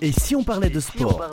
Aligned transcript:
Et 0.00 0.12
si 0.12 0.36
on 0.36 0.44
parlait 0.44 0.70
de 0.70 0.78
sport 0.78 1.28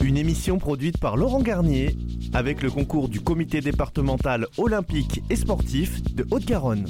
Une 0.00 0.16
émission 0.16 0.58
produite 0.58 0.98
par 0.98 1.16
Laurent 1.16 1.40
Garnier 1.40 1.96
avec 2.32 2.62
le 2.62 2.70
concours 2.70 3.08
du 3.08 3.20
comité 3.20 3.60
départemental 3.60 4.46
olympique 4.56 5.20
et 5.28 5.34
sportif 5.36 6.02
de 6.14 6.24
Haute-Garonne. 6.30 6.86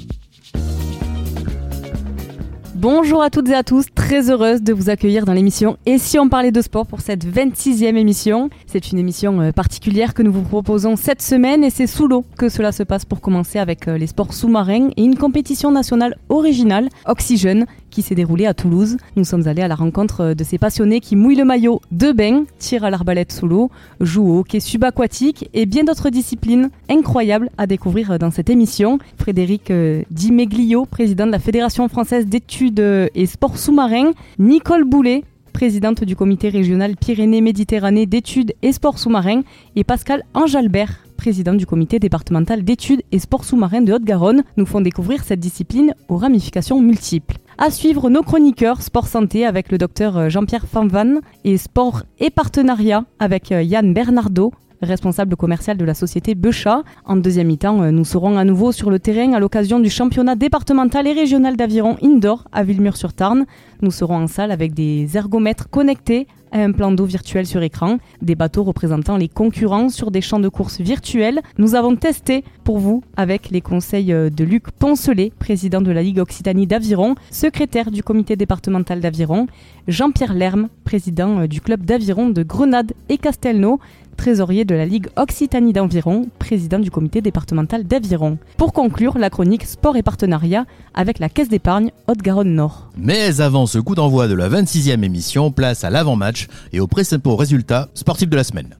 Bonjour 2.75 3.23
à 3.23 3.29
toutes 3.29 3.47
et 3.49 3.53
à 3.53 3.63
tous, 3.63 3.85
très 3.95 4.29
heureuse 4.29 4.61
de 4.61 4.73
vous 4.73 4.89
accueillir 4.89 5.23
dans 5.23 5.31
l'émission 5.31 5.77
Et 5.85 5.97
si 5.97 6.19
on 6.19 6.27
parlait 6.27 6.51
de 6.51 6.61
sport 6.61 6.85
pour 6.85 6.99
cette 6.99 7.25
26e 7.25 7.95
émission 7.95 8.49
C'est 8.65 8.91
une 8.91 8.97
émission 8.97 9.39
euh, 9.39 9.51
particulière 9.51 10.13
que 10.13 10.21
nous 10.21 10.33
vous 10.33 10.41
proposons 10.41 10.97
cette 10.97 11.21
semaine 11.21 11.63
et 11.63 11.69
c'est 11.69 11.87
sous 11.87 12.07
l'eau 12.07 12.25
que 12.37 12.49
cela 12.49 12.73
se 12.73 12.83
passe 12.83 13.05
pour 13.05 13.21
commencer 13.21 13.57
avec 13.57 13.87
euh, 13.87 13.97
les 13.97 14.07
sports 14.07 14.33
sous-marins 14.33 14.89
et 14.97 15.03
une 15.03 15.15
compétition 15.17 15.71
nationale 15.71 16.17
originale, 16.27 16.89
Oxygène, 17.05 17.67
qui 17.93 18.01
s'est 18.01 18.15
déroulée 18.15 18.45
à 18.45 18.53
Toulouse. 18.53 18.97
Nous 19.15 19.23
sommes 19.23 19.47
allés 19.47 19.61
à 19.61 19.67
la 19.67 19.75
rencontre 19.75 20.21
euh, 20.21 20.33
de 20.33 20.43
ces 20.43 20.57
passionnés 20.57 20.99
qui 20.99 21.15
mouillent 21.15 21.37
le 21.37 21.45
maillot 21.45 21.81
de 21.91 22.11
bain, 22.11 22.43
tirent 22.59 22.83
à 22.83 22.89
l'arbalète 22.89 23.31
sous 23.31 23.47
l'eau, 23.47 23.69
jouent 24.01 24.29
au 24.29 24.39
hockey 24.39 24.59
subaquatique 24.59 25.49
et 25.53 25.65
bien 25.65 25.83
d'autres 25.83 26.09
disciplines 26.09 26.69
incroyables 26.89 27.49
à 27.57 27.67
découvrir 27.67 28.19
dans 28.19 28.31
cette 28.31 28.49
émission. 28.49 28.99
Frédéric 29.17 29.71
Di 30.11 30.31
Meglio, 30.31 30.85
président 30.85 31.25
de 31.25 31.31
la 31.31 31.39
Fédération 31.39 31.87
française 31.87 32.25
d'études 32.25 32.79
et 32.79 33.25
sports 33.25 33.57
sous-marins, 33.57 34.11
Nicole 34.39 34.83
Boulet, 34.83 35.23
présidente 35.53 36.03
du 36.03 36.15
comité 36.15 36.49
régional 36.49 36.97
Pyrénées-Méditerranée 36.97 38.05
d'études 38.05 38.53
et 38.61 38.73
sports 38.73 38.99
sous-marins, 38.99 39.43
et 39.75 39.83
Pascal 39.83 40.23
Angelbert, 40.33 41.02
président 41.13 41.53
du 41.53 41.65
comité 41.65 41.99
départemental 41.99 42.63
d'études 42.63 43.03
et 43.11 43.19
sports 43.19 43.45
sous-marins 43.45 43.81
de 43.81 43.93
Haute-Garonne, 43.93 44.43
nous 44.57 44.65
font 44.65 44.81
découvrir 44.81 45.23
cette 45.23 45.39
discipline 45.39 45.93
aux 46.09 46.17
ramifications 46.17 46.81
multiples. 46.81 47.37
À 47.57 47.71
suivre 47.71 48.09
nos 48.09 48.23
chroniqueurs 48.23 48.81
Sport 48.81 49.07
Santé 49.07 49.45
avec 49.45 49.71
le 49.71 49.77
docteur 49.77 50.29
Jean-Pierre 50.29 50.67
Fanvan 50.67 51.21
et 51.43 51.57
Sport 51.57 52.03
et 52.19 52.29
Partenariat 52.29 53.05
avec 53.19 53.51
Yann 53.51 53.93
Bernardo, 53.93 54.51
responsable 54.83 55.35
commercial 55.35 55.77
de 55.77 55.85
la 55.85 55.93
société 55.93 56.35
Beuchat. 56.35 56.83
En 57.05 57.15
deuxième 57.15 57.47
mi-temps, 57.47 57.81
euh, 57.81 57.91
nous 57.91 58.05
serons 58.05 58.37
à 58.37 58.43
nouveau 58.43 58.71
sur 58.71 58.89
le 58.89 58.99
terrain 58.99 59.33
à 59.33 59.39
l'occasion 59.39 59.79
du 59.79 59.89
championnat 59.89 60.35
départemental 60.35 61.07
et 61.07 61.13
régional 61.13 61.55
d'aviron 61.55 61.97
indoor 62.03 62.45
à 62.51 62.63
Villemur-sur-Tarn. 62.63 63.45
Nous 63.81 63.91
serons 63.91 64.17
en 64.17 64.27
salle 64.27 64.51
avec 64.51 64.73
des 64.73 65.17
ergomètres 65.17 65.69
connectés 65.69 66.27
un 66.53 66.71
plan 66.71 66.91
d'eau 66.91 67.05
virtuel 67.05 67.45
sur 67.45 67.61
écran, 67.63 67.97
des 68.21 68.35
bateaux 68.35 68.63
représentant 68.63 69.17
les 69.17 69.27
concurrents 69.27 69.89
sur 69.89 70.11
des 70.11 70.21
champs 70.21 70.39
de 70.39 70.49
course 70.49 70.79
virtuels. 70.79 71.41
Nous 71.57 71.75
avons 71.75 71.95
testé 71.95 72.43
pour 72.63 72.77
vous 72.77 73.03
avec 73.17 73.49
les 73.49 73.61
conseils 73.61 74.13
euh, 74.13 74.29
de 74.29 74.43
Luc 74.43 74.71
Poncelet, 74.71 75.31
président 75.37 75.81
de 75.81 75.91
la 75.91 76.03
Ligue 76.03 76.19
Occitanie 76.19 76.67
d'aviron, 76.67 77.15
secrétaire 77.31 77.91
du 77.91 78.03
comité 78.03 78.35
départemental 78.35 78.99
d'aviron, 78.99 79.47
Jean-Pierre 79.87 80.33
Lerme, 80.33 80.69
président 80.85 81.41
euh, 81.41 81.47
du 81.47 81.59
club 81.59 81.83
d'aviron 81.83 82.29
de 82.29 82.41
Grenade 82.41 82.93
et 83.09 83.17
Castelnau, 83.17 83.81
trésorier 84.15 84.63
de 84.63 84.75
la 84.75 84.85
Ligue 84.85 85.07
Occitanie 85.17 85.73
d'Environ, 85.73 86.29
président 86.39 86.79
du 86.79 86.89
comité 86.89 87.19
départemental 87.21 87.83
d'Aviron. 87.83 88.37
Pour 88.55 88.71
conclure, 88.71 89.17
la 89.17 89.29
chronique 89.29 89.65
Sport 89.65 89.97
et 89.97 90.03
partenariat 90.03 90.65
avec 90.93 91.19
la 91.19 91.27
Caisse 91.27 91.49
d'épargne 91.49 91.91
Haute-Garonne 92.07 92.55
Nord. 92.55 92.89
Mais 92.95 93.41
avant 93.41 93.65
ce 93.65 93.77
coup 93.77 93.95
d'envoi 93.95 94.29
de 94.29 94.35
la 94.35 94.47
26e 94.47 95.03
émission, 95.03 95.51
place 95.51 95.83
à 95.83 95.89
l'avant-match 95.89 96.47
et 96.71 96.79
aux 96.79 96.87
principaux 96.87 97.35
résultats 97.35 97.89
sportifs 97.93 98.29
de 98.29 98.37
la 98.37 98.45
semaine. 98.45 98.75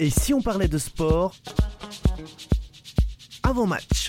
Et 0.00 0.08
si 0.08 0.32
on 0.32 0.40
parlait 0.40 0.68
de 0.68 0.78
sport 0.78 1.34
avant-match 3.42 4.05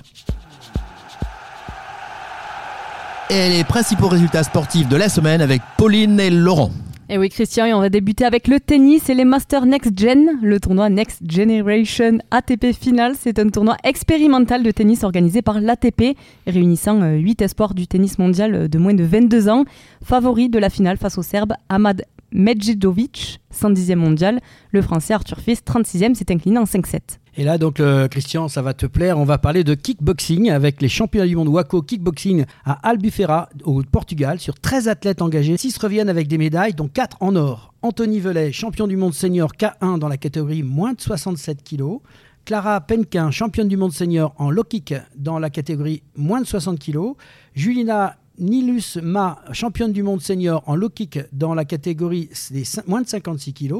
Et 3.29 3.49
les 3.49 3.65
principaux 3.65 4.07
résultats 4.07 4.43
sportifs 4.43 4.87
de 4.87 4.95
la 4.95 5.09
semaine 5.09 5.41
avec 5.41 5.61
Pauline 5.77 6.17
et 6.17 6.29
Laurent. 6.29 6.71
Et 7.09 7.17
oui, 7.17 7.27
Christian, 7.27 7.65
et 7.65 7.73
on 7.73 7.81
va 7.81 7.89
débuter 7.89 8.23
avec 8.23 8.47
le 8.47 8.61
tennis 8.61 9.09
et 9.09 9.13
les 9.13 9.25
Masters 9.25 9.65
Next 9.65 9.99
Gen. 9.99 10.39
Le 10.41 10.61
tournoi 10.61 10.89
Next 10.89 11.29
Generation 11.29 12.19
ATP 12.31 12.71
Final, 12.71 13.15
c'est 13.19 13.37
un 13.39 13.49
tournoi 13.49 13.75
expérimental 13.83 14.63
de 14.63 14.71
tennis 14.71 15.03
organisé 15.03 15.41
par 15.41 15.59
l'ATP, 15.59 16.17
réunissant 16.45 17.01
8 17.01 17.41
euh, 17.41 17.45
espoirs 17.45 17.73
du 17.73 17.85
tennis 17.85 18.17
mondial 18.17 18.55
euh, 18.55 18.67
de 18.69 18.77
moins 18.77 18.93
de 18.93 19.03
22 19.03 19.49
ans. 19.49 19.65
Favori 20.05 20.47
de 20.47 20.59
la 20.59 20.69
finale 20.69 20.97
face 20.97 21.17
au 21.17 21.21
Serbe 21.21 21.51
Ahmad 21.67 22.05
Medjidovic, 22.31 23.41
110e 23.53 23.95
mondial. 23.95 24.39
Le 24.71 24.81
Français 24.81 25.13
Arthur 25.13 25.39
Fils, 25.39 25.61
36e, 25.65 26.13
s'est 26.13 26.31
incliné 26.31 26.59
en 26.59 26.63
5-7. 26.63 26.99
Et 27.39 27.43
là, 27.43 27.59
donc, 27.59 27.79
Christian, 28.09 28.47
ça 28.47 28.63
va 28.63 28.73
te 28.73 28.87
plaire. 28.87 29.19
On 29.19 29.23
va 29.23 29.37
parler 29.37 29.63
de 29.63 29.75
kickboxing 29.75 30.49
avec 30.49 30.81
les 30.81 30.89
championnats 30.89 31.27
du 31.27 31.35
monde 31.35 31.49
Waco 31.49 31.83
Kickboxing 31.83 32.45
à 32.65 32.73
Albufeira, 32.89 33.49
au 33.63 33.83
Portugal, 33.83 34.39
sur 34.39 34.59
13 34.59 34.87
athlètes 34.87 35.21
engagés. 35.21 35.55
6 35.55 35.77
reviennent 35.77 36.09
avec 36.09 36.27
des 36.27 36.39
médailles, 36.39 36.73
dont 36.73 36.87
4 36.87 37.17
en 37.19 37.35
or. 37.35 37.75
Anthony 37.83 38.19
Velay, 38.19 38.51
champion 38.51 38.87
du 38.87 38.97
monde 38.97 39.13
senior 39.13 39.51
K1 39.51 39.99
dans 39.99 40.07
la 40.07 40.17
catégorie 40.17 40.63
moins 40.63 40.93
de 40.93 40.99
67 40.99 41.63
kg. 41.63 41.99
Clara 42.43 42.81
Penquin, 42.81 43.29
championne 43.29 43.67
du 43.67 43.77
monde 43.77 43.91
senior 43.93 44.33
en 44.37 44.49
low 44.49 44.63
kick 44.63 44.95
dans 45.15 45.37
la 45.37 45.51
catégorie 45.51 46.01
moins 46.15 46.41
de 46.41 46.47
60 46.47 46.79
kg. 46.79 47.13
Julina 47.53 48.17
Nilus 48.39 48.97
Ma, 49.01 49.43
championne 49.51 49.91
du 49.91 50.01
monde 50.01 50.21
senior 50.21 50.63
en 50.65 50.75
low 50.75 50.89
kick 50.89 51.19
dans 51.33 51.53
la 51.53 51.65
catégorie 51.65 52.29
des 52.49 52.63
moins 52.87 53.01
de 53.01 53.07
56 53.07 53.53
kg. 53.53 53.73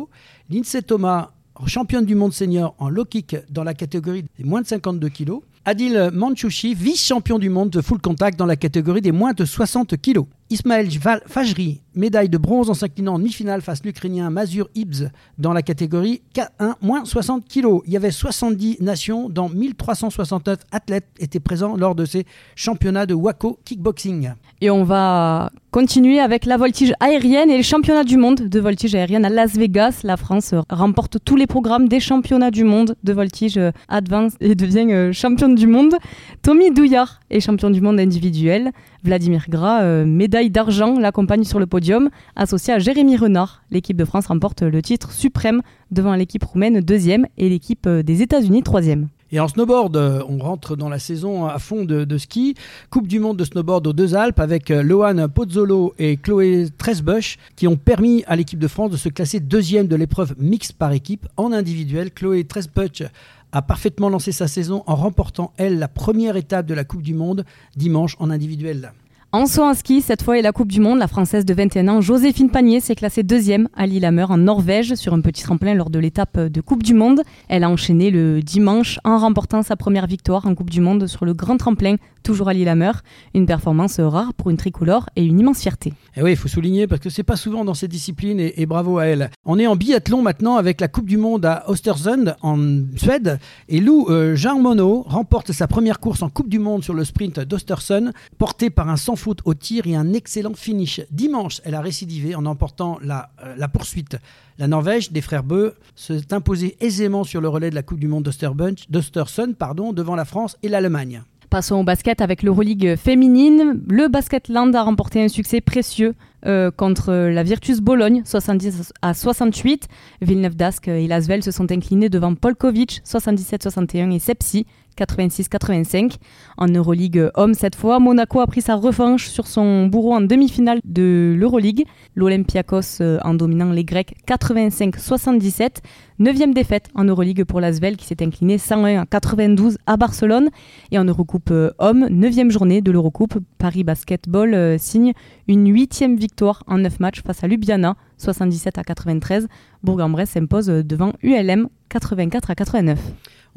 Lindsay 0.50 0.82
Thomas, 0.82 1.32
championne 1.66 2.06
du 2.06 2.16
monde 2.16 2.34
senior 2.34 2.76
en 2.78 2.90
low 2.90 3.06
kick 3.06 3.36
dans 3.50 3.64
la 3.64 3.74
catégorie 3.74 4.26
des 4.38 4.44
moins 4.44 4.62
de 4.62 4.68
52 4.68 5.10
kg. 5.10 5.32
Adil 5.66 6.12
Manchouchi, 6.14 6.76
vice-champion 6.76 7.40
du 7.40 7.50
monde 7.50 7.70
de 7.70 7.82
full 7.82 8.00
contact 8.00 8.38
dans 8.38 8.46
la 8.46 8.56
catégorie 8.56 9.02
des 9.02 9.12
moins 9.12 9.34
de 9.34 9.44
60 9.44 9.98
kg. 9.98 10.20
Ismaël 10.50 10.90
Fajri, 11.26 11.82
médaille 11.94 12.30
de 12.30 12.38
bronze 12.38 12.70
en 12.70 12.74
s'inclinant 12.74 13.16
en 13.16 13.20
demi-finale 13.20 13.62
face 13.62 13.84
l'Ukrainien 13.84 14.30
Mazur 14.30 14.70
Ibs 14.76 15.10
dans 15.38 15.52
la 15.52 15.62
catégorie 15.62 16.22
K1 16.34 16.76
moins 16.82 17.04
60 17.04 17.44
kg. 17.48 17.82
Il 17.86 17.92
y 17.92 17.98
avait 17.98 18.12
70 18.12 18.78
nations, 18.80 19.30
dont 19.30 19.50
1369 19.50 20.60
athlètes 20.72 21.08
étaient 21.20 21.42
présents 21.42 21.76
lors 21.76 21.96
de 21.96 22.06
ces 22.06 22.26
championnats 22.56 23.06
de 23.06 23.14
Waco 23.14 23.60
Kickboxing. 23.66 24.32
Et 24.62 24.70
on 24.72 24.84
va 24.84 25.52
continuer 25.72 26.20
avec 26.20 26.46
la 26.46 26.58
voltige 26.58 26.94
aérienne 27.00 27.52
et 27.52 27.58
les 27.58 27.64
championnats 27.64 28.04
du 28.04 28.18
monde 28.18 28.48
de 28.48 28.60
voltige 28.60 28.96
aérienne 28.96 29.26
à 29.26 29.30
Las 29.30 29.56
Vegas. 29.56 30.00
La 30.04 30.18
France 30.18 30.56
remporte 30.70 31.18
tous 31.24 31.36
les 31.36 31.46
programmes 31.46 31.88
des 31.88 32.00
championnats 32.00 32.52
du 32.52 32.64
monde 32.64 32.96
de 33.04 33.14
voltige 33.14 33.60
advance 33.88 34.34
et 34.40 34.56
devient 34.56 34.92
euh, 34.92 35.12
championne 35.12 35.56
du 35.56 35.68
monde. 35.68 35.96
Tommy 36.42 36.72
Douillard 36.72 37.20
est 37.30 37.42
champion 37.42 37.70
du 37.70 37.82
monde 37.82 38.00
individuel. 38.00 38.72
Vladimir 39.08 39.46
Gras, 39.48 39.84
euh, 39.84 40.06
médaille 40.06 40.50
d'argent, 40.50 41.00
l'accompagne 41.00 41.46
sur 41.46 41.60
le 41.60 41.66
podium, 41.66 42.10
associé 42.36 42.74
à 42.74 42.80
Jérémy 42.80 43.16
Renard. 43.16 43.64
L'équipe 43.72 43.96
de 43.96 44.04
France 44.04 44.28
remporte 44.28 44.64
le 44.64 44.82
titre 44.82 45.14
suprême 45.14 45.62
devant 45.92 46.14
l'équipe 46.14 46.44
roumaine 46.44 46.82
deuxième 46.82 47.26
et 47.38 47.48
l'équipe 47.48 47.88
euh, 47.88 48.04
des 48.04 48.22
États-Unis 48.22 48.64
troisième. 48.64 49.08
Et 49.32 49.40
en 49.40 49.48
snowboard, 49.48 49.96
euh, 49.96 50.24
on 50.28 50.40
rentre 50.40 50.76
dans 50.76 50.90
la 50.90 51.00
saison 51.00 51.46
à 51.46 51.58
fond 51.58 51.86
de, 51.86 52.18
ski. 52.18 52.56
Coupe 52.90 53.08
du 53.08 53.20
monde 53.20 53.38
de 53.38 53.46
snowboard 53.46 53.88
aux 53.88 53.94
deux 53.94 54.14
Alpes 54.14 54.42
avec 54.42 54.70
Lohan 54.70 55.30
Pozzolo 55.30 55.94
et 56.00 56.18
Chloé 56.18 56.68
Tresbush 56.78 57.38
qui 57.56 57.66
ont 57.68 57.78
permis 57.78 58.26
à 58.28 58.36
l'équipe 58.36 58.60
de 58.60 58.68
France 58.68 58.92
de 58.92 58.98
se 58.98 59.08
classer 59.08 59.40
deuxième 59.40 59.88
de 59.88 59.96
l'épreuve 59.96 60.36
mixte 60.38 60.74
par 60.74 60.92
équipe. 60.92 61.28
En 61.38 61.54
individuel, 61.54 62.12
Chloé 62.12 62.44
Tresbush 62.44 63.04
a 63.52 63.62
parfaitement 63.62 64.10
lancé 64.10 64.32
sa 64.32 64.48
saison 64.48 64.84
en 64.88 64.96
remportant, 64.96 65.54
elle, 65.58 65.80
la 65.80 65.88
première 65.88 66.36
étape 66.36 66.66
de 66.66 66.74
la 66.74 66.84
Coupe 66.84 67.02
du 67.02 67.14
Monde 67.14 67.46
dimanche 67.76 68.16
en 68.20 68.30
individuel. 68.30 68.92
En 69.38 69.46
saut 69.46 69.62
en 69.62 69.76
ski, 69.76 70.02
cette 70.02 70.24
fois 70.24 70.40
est 70.40 70.42
la 70.42 70.52
Coupe 70.52 70.72
du 70.72 70.82
Monde. 70.82 70.98
La 70.98 71.08
Française 71.08 71.46
de 71.46 71.54
21 71.54 71.90
ans, 71.90 72.02
Joséphine 72.02 72.50
Panier, 72.50 72.80
s'est 72.80 72.96
classée 72.96 73.22
deuxième 73.22 73.70
à 73.78 73.86
Lillehammer 73.86 74.26
en 74.28 74.38
Norvège 74.38 74.96
sur 74.96 75.14
un 75.14 75.22
petit 75.22 75.44
tremplin 75.44 75.76
lors 75.76 75.92
de 75.92 76.00
l'étape 76.00 76.40
de 76.40 76.60
Coupe 76.60 76.82
du 76.82 76.96
Monde. 76.96 77.22
Elle 77.48 77.64
a 77.64 77.70
enchaîné 77.70 78.10
le 78.10 78.42
dimanche 78.42 79.00
en 79.04 79.20
remportant 79.20 79.62
sa 79.62 79.76
première 79.76 80.08
victoire 80.08 80.48
en 80.48 80.56
Coupe 80.56 80.72
du 80.72 80.82
Monde 80.82 81.06
sur 81.06 81.24
le 81.24 81.36
grand 81.36 81.58
tremplin, 81.58 81.98
toujours 82.24 82.50
à 82.50 82.54
Lillehammer. 82.54 82.94
Une 83.36 83.46
performance 83.46 84.00
rare 84.00 84.34
pour 84.34 84.50
une 84.50 84.58
tricolore 84.58 85.06
et 85.16 85.24
une 85.24 85.40
immense 85.40 85.60
fierté. 85.60 85.90
Et 85.90 86.22
eh 86.22 86.24
oui, 86.24 86.32
il 86.32 86.36
faut 86.36 86.48
souligner 86.48 86.88
parce 86.88 87.00
que 87.00 87.12
c'est 87.12 87.22
pas 87.22 87.36
souvent 87.36 87.64
dans 87.64 87.76
cette 87.76 87.92
discipline 87.92 88.40
et, 88.40 88.66
bravo 88.66 88.98
à 88.98 89.06
elle. 89.06 89.30
On 89.46 89.60
est 89.60 89.68
en 89.68 89.76
biathlon 89.76 90.24
maintenant 90.24 90.56
avec 90.56 90.82
la 90.82 90.88
Coupe 90.88 91.06
du 91.06 91.18
Monde 91.18 91.46
à 91.46 91.64
Östersund 91.70 92.36
en 92.42 92.58
Suède 92.96 93.38
et 93.70 93.80
Lou 93.80 94.08
euh, 94.10 94.36
Jean 94.36 94.60
Monod 94.60 95.04
remporte 95.06 95.52
sa 95.52 95.68
première 95.68 96.00
course 96.00 96.24
en 96.24 96.30
Coupe 96.30 96.50
du 96.50 96.58
Monde 96.58 96.84
sur 96.84 96.96
le 96.96 97.06
sprint 97.06 97.40
d'Östersund 97.40 98.14
porté 98.40 98.72
par 98.72 98.90
un 98.90 98.98
sans 98.98 99.16
au 99.46 99.54
tir 99.54 99.88
et 99.88 99.96
un 99.96 100.14
excellent 100.14 100.54
finish. 100.54 101.02
Dimanche, 101.12 101.62
elle 101.64 101.76
a 101.76 101.82
récidivé 101.82 102.36
en 102.36 102.46
emportant 102.46 102.98
la, 103.02 103.30
euh, 103.44 103.56
la 103.58 103.68
poursuite. 103.68 104.18
La 104.58 104.68
Norvège 104.68 105.12
des 105.12 105.22
frères 105.22 105.44
Beu 105.44 105.76
s'est 105.96 106.34
imposée 106.34 106.78
aisément 106.80 107.24
sur 107.24 107.42
le 107.42 107.48
relais 107.48 107.70
de 107.70 107.76
la 107.76 107.84
Coupe 107.84 108.00
du 108.00 108.08
Monde 108.08 108.24
d'Ostersund 108.24 109.56
devant 109.94 110.16
la 110.16 110.26
France 110.26 110.58
et 110.64 110.70
l'Allemagne. 110.70 111.24
Passons 111.50 111.78
au 111.78 111.84
basket 111.84 112.22
avec 112.22 112.44
l'Euroleague 112.44 112.98
féminine. 112.98 113.82
Le 113.88 114.10
Basketland 114.10 114.76
a 114.76 114.84
remporté 114.84 115.24
un 115.24 115.30
succès 115.30 115.62
précieux 115.62 116.14
euh, 116.48 116.72
contre 116.72 117.14
la 117.14 117.44
Virtus 117.44 117.82
Bologne, 117.82 118.22
70 118.26 118.94
à 119.02 119.14
68. 119.14 119.88
Villeneuve 120.22 120.56
d'Ascq 120.56 120.88
et 120.88 121.08
Lasvel 121.08 121.44
se 121.44 121.52
sont 121.52 121.72
inclinés 121.72 122.10
devant 122.10 122.36
Polkovic, 122.36 123.02
77-61 123.06 124.14
et 124.14 124.20
Sepsi, 124.20 124.66
86-85. 124.98 126.16
En 126.58 126.68
Euroleague 126.68 127.30
homme 127.36 127.54
cette 127.54 127.76
fois, 127.76 128.00
Monaco 128.00 128.40
a 128.40 128.48
pris 128.48 128.62
sa 128.62 128.76
revanche 128.76 129.28
sur 129.28 129.48
son 129.48 129.88
bourreau 129.88 130.14
en 130.14 130.22
demi-finale 130.22 130.80
de 130.84 131.36
l'Euroleague. 131.38 131.86
L'Olympiakos 132.16 133.02
euh, 133.02 133.20
en 133.24 133.34
dominant 133.34 133.72
les 133.72 133.84
Grecs 133.84 134.16
85-77. 134.28 135.78
Neuvième 136.20 136.54
défaite 136.54 136.90
en 136.96 137.04
Euroleague 137.04 137.44
pour 137.44 137.62
l'Asvel 137.62 137.96
qui 137.96 138.06
s'est 138.06 138.24
incliné 138.24 138.58
101 138.58 139.02
à 139.02 139.06
92 139.06 139.78
à 139.86 139.98
Barcelone. 139.98 140.50
Et 140.92 140.98
en 140.98 141.06
Eurocoupe 141.06 141.52
euh, 141.52 141.72
homme, 141.78 142.08
neuvième 142.10 142.52
journée 142.52 142.82
de 142.82 142.92
l'Eurocoupe, 142.92 143.38
Paris 143.60 143.84
Basketball 143.84 144.80
signe 144.80 145.14
une 145.48 145.72
huitième 145.72 146.16
victoire 146.16 146.37
en 146.46 146.78
neuf 146.78 147.00
matchs 147.00 147.22
face 147.24 147.44
à 147.44 147.48
Ljubljana 147.48 147.96
77 148.18 148.78
à 148.78 148.84
93. 148.84 149.48
Bourg-en-Bresse 149.84 150.32
s'impose 150.32 150.68
devant 150.68 151.14
ULM 151.24 151.68
84 151.90 152.52
à 152.52 152.56
89. 152.56 153.00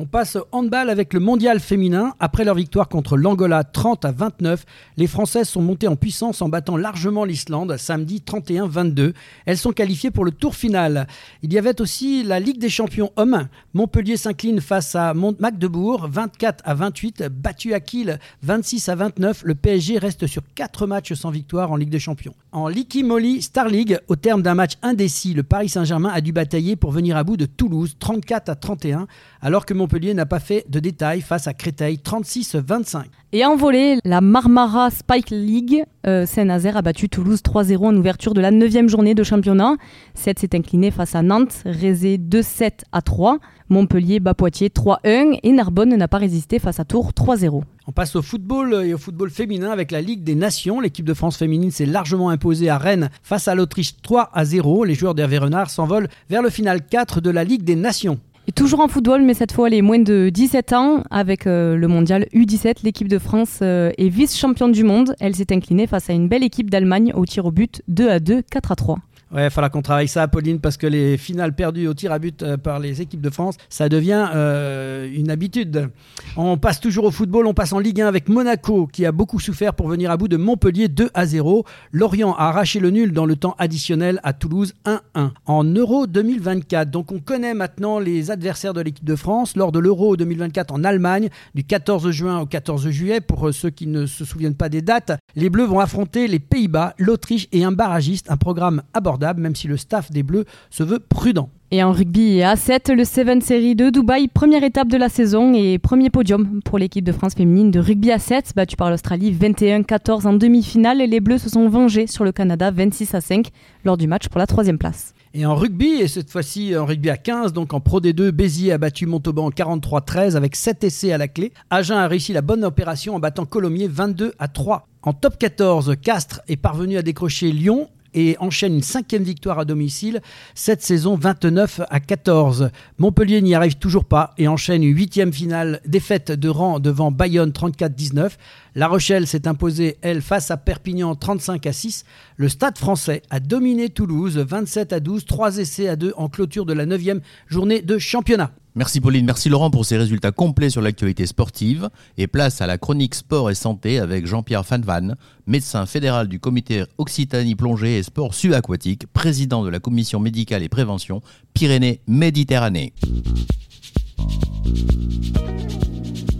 On 0.02 0.06
passe 0.06 0.38
handball 0.50 0.88
avec 0.88 1.12
le 1.12 1.20
mondial 1.20 1.60
féminin. 1.60 2.14
Après 2.20 2.42
leur 2.42 2.54
victoire 2.54 2.88
contre 2.88 3.18
l'Angola 3.18 3.64
30 3.64 4.06
à 4.06 4.12
29, 4.12 4.64
les 4.96 5.06
Françaises 5.06 5.46
sont 5.46 5.60
montées 5.60 5.88
en 5.88 5.96
puissance 5.96 6.40
en 6.40 6.48
battant 6.48 6.78
largement 6.78 7.26
l'Islande 7.26 7.76
samedi 7.76 8.22
31-22. 8.26 9.12
Elles 9.44 9.58
sont 9.58 9.72
qualifiées 9.72 10.10
pour 10.10 10.24
le 10.24 10.30
tour 10.30 10.54
final. 10.54 11.06
Il 11.42 11.52
y 11.52 11.58
avait 11.58 11.82
aussi 11.82 12.22
la 12.22 12.40
Ligue 12.40 12.58
des 12.58 12.70
champions 12.70 13.12
hommes. 13.16 13.46
Montpellier 13.74 14.16
s'incline 14.16 14.62
face 14.62 14.94
à 14.94 15.12
Magdebourg 15.12 16.08
24 16.10 16.62
à 16.64 16.72
28, 16.72 17.24
battu 17.24 17.74
à 17.74 17.80
Kiel 17.80 18.20
26 18.42 18.88
à 18.88 18.94
29. 18.94 19.42
Le 19.44 19.54
PSG 19.54 19.98
reste 19.98 20.26
sur 20.26 20.40
4 20.54 20.86
matchs 20.86 21.12
sans 21.12 21.28
victoire 21.28 21.72
en 21.72 21.76
Ligue 21.76 21.90
des 21.90 21.98
champions. 21.98 22.34
En 22.52 22.68
Licky 22.68 23.02
Molly 23.02 23.42
Star 23.42 23.68
League, 23.68 23.98
au 24.08 24.16
terme 24.16 24.40
d'un 24.40 24.54
match 24.54 24.72
indécis, 24.80 25.34
le 25.34 25.42
Paris 25.42 25.68
Saint-Germain 25.68 26.10
a 26.10 26.22
dû 26.22 26.32
batailler 26.32 26.74
pour 26.74 26.90
venir 26.90 27.18
à 27.18 27.22
bout 27.22 27.36
de 27.36 27.44
Toulouse 27.44 27.96
34 27.98 28.48
à 28.48 28.54
31, 28.54 29.06
alors 29.42 29.66
que 29.66 29.74
Montpellier 29.74 30.14
n'a 30.14 30.26
pas 30.26 30.40
fait 30.40 30.64
de 30.68 30.80
détails 30.80 31.20
face 31.20 31.46
à 31.46 31.54
Créteil 31.54 31.96
36-25. 32.04 33.04
Et 33.32 33.44
en 33.44 33.56
volée, 33.56 33.98
la 34.04 34.20
Marmara 34.20 34.90
Spike 34.90 35.30
League, 35.30 35.84
euh, 36.06 36.26
Saint-Nazaire 36.26 36.76
a 36.76 36.82
battu 36.82 37.08
Toulouse 37.08 37.40
3-0 37.42 37.86
en 37.86 37.96
ouverture 37.96 38.34
de 38.34 38.40
la 38.40 38.50
9 38.50 38.88
journée 38.88 39.14
de 39.14 39.22
championnat. 39.22 39.76
7 40.14 40.40
s'est 40.40 40.56
incliné 40.56 40.90
face 40.90 41.14
à 41.14 41.22
Nantes, 41.22 41.62
Rézé 41.64 42.18
2-7 42.18 42.80
à 42.92 43.02
3. 43.02 43.38
Montpellier 43.68 44.18
bat 44.18 44.34
Poitiers 44.34 44.68
3-1 44.68 45.38
et 45.42 45.52
Narbonne 45.52 45.94
n'a 45.94 46.08
pas 46.08 46.18
résisté 46.18 46.58
face 46.58 46.80
à 46.80 46.84
Tours 46.84 47.12
3-0. 47.12 47.62
On 47.86 47.92
passe 47.92 48.16
au 48.16 48.22
football 48.22 48.84
et 48.84 48.94
au 48.94 48.98
football 48.98 49.30
féminin 49.30 49.70
avec 49.70 49.92
la 49.92 50.00
Ligue 50.00 50.24
des 50.24 50.34
Nations. 50.34 50.80
L'équipe 50.80 51.06
de 51.06 51.14
France 51.14 51.36
féminine 51.36 51.70
s'est 51.70 51.86
largement 51.86 52.30
imposée 52.30 52.68
à 52.68 52.78
Rennes 52.78 53.10
face 53.22 53.46
à 53.46 53.54
l'Autriche 53.54 53.94
3 54.02 54.30
0. 54.42 54.84
Les 54.84 54.94
joueurs 54.94 55.14
d'Hervé 55.14 55.38
Renard 55.38 55.70
s'envolent 55.70 56.08
vers 56.28 56.42
le 56.42 56.50
final 56.50 56.84
4 56.84 57.20
de 57.20 57.30
la 57.30 57.44
Ligue 57.44 57.62
des 57.62 57.76
Nations. 57.76 58.18
Toujours 58.54 58.80
en 58.80 58.88
football, 58.88 59.22
mais 59.22 59.34
cette 59.34 59.52
fois 59.52 59.68
les 59.68 59.82
moins 59.82 59.98
de 59.98 60.30
17 60.32 60.72
ans, 60.72 61.04
avec 61.10 61.46
euh, 61.46 61.76
le 61.76 61.88
mondial 61.88 62.26
U17, 62.34 62.76
l'équipe 62.82 63.06
de 63.06 63.18
France 63.18 63.58
euh, 63.62 63.92
est 63.98 64.08
vice-championne 64.08 64.72
du 64.72 64.82
monde. 64.82 65.14
Elle 65.20 65.36
s'est 65.36 65.52
inclinée 65.52 65.86
face 65.86 66.08
à 66.10 66.14
une 66.14 66.26
belle 66.26 66.42
équipe 66.42 66.70
d'Allemagne 66.70 67.12
au 67.14 67.26
tir 67.26 67.44
au 67.44 67.50
but 67.50 67.82
2 67.88 68.08
à 68.08 68.18
2, 68.18 68.42
4 68.50 68.72
à 68.72 68.76
3. 68.76 68.98
Ouais, 69.32 69.44
il 69.44 69.50
faudra 69.50 69.68
qu'on 69.70 69.80
travaille 69.80 70.08
ça, 70.08 70.26
Pauline, 70.26 70.58
parce 70.58 70.76
que 70.76 70.88
les 70.88 71.16
finales 71.16 71.54
perdues 71.54 71.86
au 71.86 71.94
tir 71.94 72.10
à 72.10 72.18
but 72.18 72.42
euh, 72.42 72.56
par 72.56 72.80
les 72.80 73.00
équipes 73.00 73.20
de 73.20 73.30
France, 73.30 73.54
ça 73.68 73.88
devient 73.88 74.28
euh, 74.34 75.08
une 75.14 75.30
habitude. 75.30 75.88
On 76.36 76.58
passe 76.58 76.80
toujours 76.80 77.04
au 77.04 77.12
football, 77.12 77.46
on 77.46 77.54
passe 77.54 77.72
en 77.72 77.78
Ligue 77.78 78.00
1 78.00 78.08
avec 78.08 78.28
Monaco, 78.28 78.88
qui 78.88 79.06
a 79.06 79.12
beaucoup 79.12 79.38
souffert 79.38 79.74
pour 79.74 79.86
venir 79.86 80.10
à 80.10 80.16
bout 80.16 80.26
de 80.26 80.36
Montpellier 80.36 80.88
2 80.88 81.10
à 81.14 81.26
0. 81.26 81.64
Lorient 81.92 82.34
a 82.34 82.48
arraché 82.48 82.80
le 82.80 82.90
nul 82.90 83.12
dans 83.12 83.24
le 83.24 83.36
temps 83.36 83.54
additionnel 83.60 84.18
à 84.24 84.32
Toulouse 84.32 84.74
1-1. 84.84 85.30
En 85.46 85.62
Euro 85.62 86.08
2024, 86.08 86.90
donc 86.90 87.12
on 87.12 87.20
connaît 87.20 87.54
maintenant 87.54 88.00
les 88.00 88.32
adversaires 88.32 88.74
de 88.74 88.80
l'équipe 88.80 89.04
de 89.04 89.14
France 89.14 89.54
lors 89.54 89.70
de 89.70 89.78
l'Euro 89.78 90.16
2024 90.16 90.74
en 90.74 90.82
Allemagne, 90.82 91.28
du 91.54 91.62
14 91.62 92.10
juin 92.10 92.40
au 92.40 92.46
14 92.46 92.90
juillet. 92.90 93.20
Pour 93.20 93.46
euh, 93.46 93.52
ceux 93.52 93.70
qui 93.70 93.86
ne 93.86 94.06
se 94.06 94.24
souviennent 94.24 94.56
pas 94.56 94.68
des 94.68 94.82
dates, 94.82 95.12
les 95.36 95.50
Bleus 95.50 95.66
vont 95.66 95.78
affronter 95.78 96.26
les 96.26 96.40
Pays-Bas, 96.40 96.94
l'Autriche 96.98 97.46
et 97.52 97.62
un 97.62 97.70
barragiste, 97.70 98.28
un 98.28 98.36
programme 98.36 98.82
abordable 98.92 99.19
même 99.20 99.54
si 99.54 99.68
le 99.68 99.76
staff 99.76 100.10
des 100.10 100.22
Bleus 100.22 100.44
se 100.70 100.82
veut 100.82 100.98
prudent. 100.98 101.50
Et 101.72 101.84
en 101.84 101.92
rugby 101.92 102.40
A7, 102.40 102.92
le 102.92 103.04
7 103.04 103.44
Series 103.44 103.76
de 103.76 103.90
Dubaï, 103.90 104.26
première 104.26 104.64
étape 104.64 104.88
de 104.88 104.96
la 104.96 105.08
saison 105.08 105.54
et 105.54 105.78
premier 105.78 106.10
podium 106.10 106.60
pour 106.64 106.78
l'équipe 106.78 107.04
de 107.04 107.12
France 107.12 107.34
féminine 107.34 107.70
de 107.70 107.78
rugby 107.78 108.08
A7, 108.08 108.54
battue 108.56 108.74
par 108.74 108.90
l'Australie 108.90 109.32
21-14 109.32 110.26
en 110.26 110.32
demi-finale 110.32 111.00
et 111.00 111.06
les 111.06 111.20
Bleus 111.20 111.38
se 111.38 111.48
sont 111.48 111.68
vengés 111.68 112.08
sur 112.08 112.24
le 112.24 112.32
Canada 112.32 112.72
26 112.72 113.14
à 113.14 113.20
5 113.20 113.50
lors 113.84 113.96
du 113.96 114.08
match 114.08 114.28
pour 114.28 114.40
la 114.40 114.48
troisième 114.48 114.78
place. 114.78 115.14
Et 115.32 115.46
en 115.46 115.54
rugby, 115.54 116.00
et 116.00 116.08
cette 116.08 116.28
fois-ci 116.28 116.76
en 116.76 116.84
rugby 116.84 117.08
à 117.08 117.16
15, 117.16 117.52
donc 117.52 117.72
en 117.72 117.78
Pro 117.78 118.00
D2, 118.00 118.32
Béziers 118.32 118.72
a 118.72 118.78
battu 118.78 119.06
Montauban 119.06 119.50
43-13 119.50 120.34
avec 120.34 120.56
7 120.56 120.82
essais 120.82 121.12
à 121.12 121.18
la 121.18 121.28
clé. 121.28 121.52
Agen 121.70 121.98
a 121.98 122.08
réussi 122.08 122.32
la 122.32 122.42
bonne 122.42 122.64
opération 122.64 123.14
en 123.14 123.20
battant 123.20 123.44
Colomiers 123.44 123.86
22 123.86 124.32
à 124.40 124.48
3. 124.48 124.88
En 125.02 125.12
top 125.12 125.38
14, 125.38 125.94
Castres 126.02 126.40
est 126.48 126.56
parvenu 126.56 126.96
à 126.96 127.02
décrocher 127.02 127.52
Lyon 127.52 127.88
et 128.14 128.36
enchaîne 128.40 128.74
une 128.74 128.82
cinquième 128.82 129.22
victoire 129.22 129.58
à 129.58 129.64
domicile, 129.64 130.20
cette 130.54 130.82
saison 130.82 131.16
29 131.16 131.80
à 131.88 132.00
14. 132.00 132.70
Montpellier 132.98 133.42
n'y 133.42 133.54
arrive 133.54 133.76
toujours 133.76 134.04
pas 134.04 134.34
et 134.38 134.48
enchaîne 134.48 134.82
une 134.82 134.96
huitième 134.96 135.32
finale 135.32 135.80
défaite 135.86 136.32
de 136.32 136.48
rang 136.48 136.80
devant 136.80 137.10
Bayonne 137.10 137.50
34-19. 137.50 138.32
La 138.74 138.88
Rochelle 138.88 139.26
s'est 139.26 139.48
imposée, 139.48 139.98
elle, 140.02 140.22
face 140.22 140.50
à 140.50 140.56
Perpignan 140.56 141.14
35 141.14 141.66
à 141.66 141.72
6. 141.72 142.04
Le 142.36 142.48
Stade 142.48 142.78
français 142.78 143.22
a 143.30 143.40
dominé 143.40 143.88
Toulouse 143.88 144.38
27 144.38 144.92
à 144.92 145.00
12, 145.00 145.24
3 145.24 145.58
essais 145.58 145.88
à 145.88 145.96
2 145.96 146.12
en 146.16 146.28
clôture 146.28 146.66
de 146.66 146.72
la 146.72 146.86
neuvième 146.86 147.20
journée 147.48 147.82
de 147.82 147.98
championnat. 147.98 148.52
Merci 148.76 149.00
Pauline, 149.00 149.26
merci 149.26 149.48
Laurent 149.48 149.70
pour 149.70 149.84
ces 149.84 149.96
résultats 149.96 150.30
complets 150.30 150.70
sur 150.70 150.80
l'actualité 150.80 151.26
sportive. 151.26 151.90
Et 152.16 152.26
place 152.26 152.60
à 152.60 152.66
la 152.66 152.78
chronique 152.78 153.14
sport 153.14 153.50
et 153.50 153.54
santé 153.54 153.98
avec 153.98 154.26
Jean-Pierre 154.26 154.64
Fanvan, 154.64 155.14
médecin 155.46 155.86
fédéral 155.86 156.28
du 156.28 156.38
comité 156.38 156.84
Occitanie 156.96 157.56
plongée 157.56 157.98
et 157.98 158.02
sport 158.02 158.32
subaquatique, 158.32 159.06
président 159.12 159.64
de 159.64 159.70
la 159.70 159.80
commission 159.80 160.20
médicale 160.20 160.62
et 160.62 160.68
prévention 160.68 161.20
Pyrénées-Méditerranée. 161.54 162.92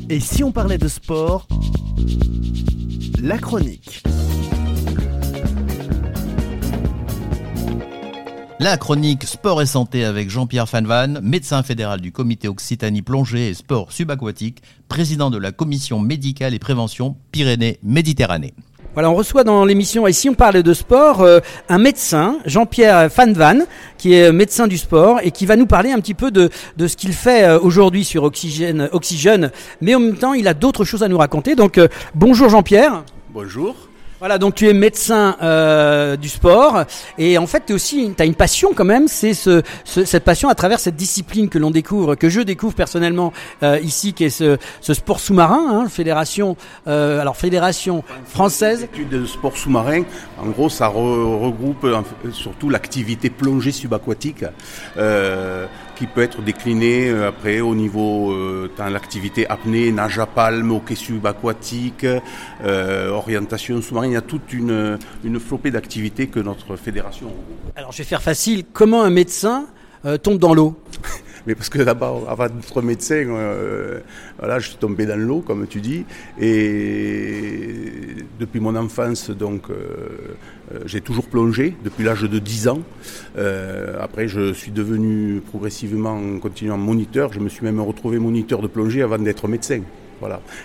Et 0.09 0.21
si 0.21 0.45
on 0.45 0.53
parlait 0.53 0.79
de 0.79 0.89
sport? 0.89 1.49
La 3.21 3.39
chronique. 3.39 4.03
La 8.63 8.77
chronique 8.77 9.25
Sport 9.25 9.63
et 9.63 9.67
Santé 9.67 10.05
avec 10.05 10.29
Jean-Pierre 10.29 10.69
Fanvan, 10.69 11.23
médecin 11.23 11.63
fédéral 11.63 12.03
du 12.03 12.13
comité 12.13 12.47
Occitanie 12.47 13.01
plongée 13.01 13.49
et 13.49 13.55
sport 13.55 13.91
subaquatique, 13.91 14.59
président 14.87 15.31
de 15.31 15.39
la 15.39 15.51
commission 15.51 15.99
médicale 15.99 16.53
et 16.53 16.59
prévention 16.59 17.17
Pyrénées-Méditerranée. 17.33 18.53
Voilà, 18.93 19.09
on 19.09 19.15
reçoit 19.15 19.45
dans 19.45 19.65
l'émission, 19.65 20.07
et 20.07 20.13
si 20.13 20.29
on 20.29 20.35
parle 20.35 20.63
de 20.63 20.75
sport, 20.75 21.23
euh, 21.23 21.41
un 21.71 21.79
médecin, 21.79 22.37
Jean-Pierre 22.45 23.11
Fanvan, 23.11 23.61
qui 23.97 24.13
est 24.13 24.31
médecin 24.31 24.67
du 24.67 24.77
sport 24.77 25.21
et 25.23 25.31
qui 25.31 25.47
va 25.47 25.57
nous 25.57 25.65
parler 25.65 25.93
un 25.93 26.01
petit 26.01 26.13
peu 26.13 26.31
de, 26.31 26.51
de 26.77 26.87
ce 26.87 26.99
qu'il 26.99 27.15
fait 27.15 27.45
euh, 27.45 27.59
aujourd'hui 27.59 28.05
sur 28.05 28.25
Oxygène, 28.25 28.91
Oxygène, 28.93 29.53
mais 29.81 29.95
en 29.95 30.01
même 30.01 30.19
temps, 30.19 30.35
il 30.35 30.47
a 30.47 30.53
d'autres 30.53 30.85
choses 30.85 31.03
à 31.03 31.09
nous 31.09 31.17
raconter. 31.17 31.55
Donc, 31.55 31.79
euh, 31.79 31.89
bonjour 32.15 32.51
Jean-Pierre. 32.51 33.05
Bonjour. 33.33 33.90
Voilà, 34.21 34.37
donc 34.37 34.55
tu 34.55 34.69
es 34.69 34.75
médecin 34.75 35.35
euh, 35.41 36.15
du 36.15 36.29
sport 36.29 36.85
et 37.17 37.39
en 37.39 37.47
fait 37.47 37.65
tu 37.67 37.73
aussi 37.73 38.15
as 38.19 38.27
une 38.27 38.35
passion 38.35 38.73
quand 38.77 38.85
même, 38.85 39.09
c'est 39.09 39.33
ce, 39.33 39.63
cette 39.85 40.25
passion 40.25 40.51
à 40.51 40.55
travers 40.55 40.79
cette 40.79 40.95
discipline 40.95 41.49
que 41.49 41.59
l'on 41.59 41.71
découvre, 41.71 42.17
que 42.17 42.29
je 42.29 42.43
découvre 42.43 42.75
personnellement 42.75 43.33
euh, 43.63 43.79
ici, 43.83 44.13
qui 44.13 44.25
est 44.25 44.29
ce, 44.29 44.59
ce 44.83 44.93
sport 44.93 45.21
sous-marin, 45.21 45.71
hein, 45.71 45.89
fédération, 45.89 46.59
euh, 46.87 47.19
alors 47.19 47.39
fédération 47.39 48.05
française. 48.27 48.83
L'étude 48.83 49.09
de 49.09 49.25
sport 49.25 49.57
sous-marin, 49.57 50.03
en 50.39 50.49
gros, 50.49 50.69
ça 50.69 50.89
regroupe 50.89 51.87
surtout 52.31 52.69
l'activité 52.69 53.31
plongée 53.31 53.73
subaquatique. 53.73 54.45
Qui 56.01 56.07
peut 56.07 56.23
être 56.23 56.41
décliné 56.41 57.11
euh, 57.11 57.29
après 57.29 57.61
au 57.61 57.75
niveau 57.75 58.33
euh, 58.33 58.71
dans 58.79 58.89
l'activité 58.89 59.47
apnée, 59.47 59.93
nage 59.93 60.19
à 60.19 60.25
palme, 60.25 60.71
hockey 60.71 60.95
subaquatique, 60.95 62.07
euh, 62.65 63.11
orientation 63.11 63.83
sous-marine. 63.83 64.13
Il 64.13 64.15
y 64.15 64.17
a 64.17 64.23
toute 64.23 64.51
une, 64.55 64.99
une 65.25 65.39
flopée 65.39 65.71
d'activités 65.71 66.29
que 66.29 66.41
notre 66.41 66.77
fédération 66.77 67.31
Alors 67.77 67.93
je 67.93 67.99
vais 67.99 68.05
faire 68.05 68.23
facile. 68.23 68.65
Comment 68.73 69.03
un 69.03 69.11
médecin 69.11 69.67
tombe 70.23 70.39
dans 70.39 70.55
l'eau? 70.55 70.83
mais 71.47 71.55
parce 71.55 71.69
que 71.69 71.83
d'abord, 71.83 72.29
avant 72.29 72.49
d'être 72.49 72.83
médecin, 72.83 73.27
euh, 73.29 74.01
voilà, 74.39 74.59
je 74.59 74.69
suis 74.69 74.77
tombé 74.77 75.07
dans 75.07 75.19
l'eau, 75.19 75.41
comme 75.41 75.67
tu 75.67 75.81
dis, 75.81 76.05
et 76.41 78.17
depuis 78.39 78.61
mon 78.61 78.77
enfance, 78.77 79.31
donc, 79.31 79.71
euh, 79.71 79.75
euh, 80.75 80.81
j'ai 80.87 81.01
toujours 81.01 81.27
plongé, 81.27 81.75
depuis 81.85 82.05
l'âge 82.05 82.23
de 82.23 82.39
10 82.39 82.69
ans. 82.69 82.81
après, 84.01 84.29
je 84.29 84.53
suis 84.53 84.71
devenu 84.71 85.41
progressivement, 85.41 86.17
en 86.17 86.39
continuant 86.39 86.79
moniteur, 86.79 87.33
je 87.33 87.41
me 87.41 87.49
suis 87.49 87.65
même 87.65 87.81
retrouvé 87.81 88.19
moniteur 88.19 88.61
de 88.63 88.69
plongée 88.69 89.03
avant 89.03 89.19
d'être 89.19 89.49
médecin. 89.49 89.83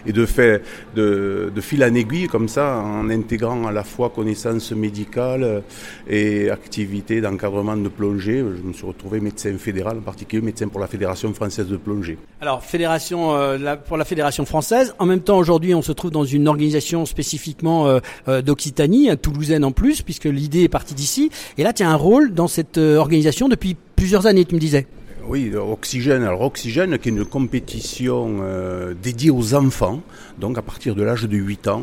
Et 0.06 0.12
de, 0.12 0.26
fait, 0.26 0.62
de, 0.96 1.52
fil 1.62 1.84
en 1.84 1.94
aiguille, 1.94 2.28
comme 2.28 2.48
ça, 2.48 2.78
en 2.78 3.10
intégrant 3.10 3.68
à 3.68 3.72
la 3.72 3.84
fois 3.84 4.10
connaissances 4.10 4.72
médicales 4.72 5.64
et 6.08 6.50
activités 6.50 7.22
d'encadrement 7.22 7.78
de 7.78 7.90
plongée, 7.90 8.40
je 8.40 8.68
me 8.68 8.74
suis 8.74 8.86
retrouvé 8.86 9.20
médecin 9.20 9.58
fédéral, 9.58 9.98
en 9.98 10.02
particulier 10.02 10.42
médecin 10.42 10.68
pour 10.68 10.82
la 10.82 10.88
Fédération 10.88 11.34
française 11.34 11.68
de 11.68 11.78
plongée. 11.78 12.18
Alors, 12.42 12.64
fédération, 12.64 13.36
euh, 13.36 13.76
pour 13.88 13.98
la 13.98 14.06
Fédération 14.06 14.46
française, 14.46 14.94
en 15.00 15.06
même 15.06 15.22
temps, 15.22 15.38
aujourd'hui, 15.38 15.74
on 15.74 15.82
se 15.82 15.92
trouve 15.92 16.12
dans 16.12 16.26
une 16.26 16.48
organisation 16.48 17.06
spécifiquement 17.06 17.88
euh, 17.88 18.00
euh, 18.28 18.42
d'Occitanie, 18.42 19.10
toulousaine 19.18 19.64
en 19.64 19.72
plus, 19.72 20.02
puisque 20.02 20.26
l'idée 20.26 20.64
est 20.64 20.70
partie 20.70 20.94
d'ici. 20.94 21.30
Et 21.58 21.64
là, 21.64 21.74
tu 21.74 21.84
as 21.84 21.90
un 21.90 21.96
rôle 21.96 22.34
dans 22.34 22.48
cette 22.48 22.78
organisation 22.78 23.48
depuis 23.48 23.76
plusieurs 23.96 24.28
années, 24.28 24.46
tu 24.46 24.56
me 24.56 24.60
disais. 24.60 24.88
Oui, 25.28 25.52
Oxygène. 25.56 26.22
Alors 26.22 26.42
Oxygène, 26.42 27.00
qui 27.00 27.10
est 27.10 27.12
une 27.12 27.26
compétition 27.26 28.38
euh, 28.42 28.94
dédiée 28.94 29.32
aux 29.32 29.56
enfants, 29.56 30.02
donc 30.38 30.60
à 30.60 30.62
partir 30.62 30.94
de 30.94 31.02
l'âge 31.02 31.24
de 31.24 31.36
8 31.36 31.68
ans, 31.68 31.82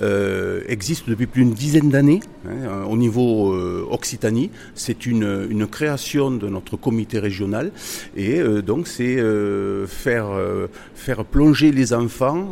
euh, 0.00 0.60
existe 0.68 1.08
depuis 1.08 1.26
plus 1.26 1.42
d'une 1.42 1.54
dizaine 1.54 1.90
d'années 1.90 2.20
hein, 2.46 2.84
au 2.88 2.96
niveau 2.96 3.52
euh, 3.52 3.84
Occitanie. 3.90 4.50
C'est 4.76 5.06
une, 5.06 5.66
création 5.66 6.30
de 6.30 6.48
notre 6.48 6.76
comité 6.76 7.18
régional 7.18 7.72
et 8.16 8.42
donc 8.62 8.86
c'est 8.86 9.16
faire, 9.86 10.28
faire 10.94 11.24
plonger 11.24 11.72
les 11.72 11.94
enfants 11.94 12.50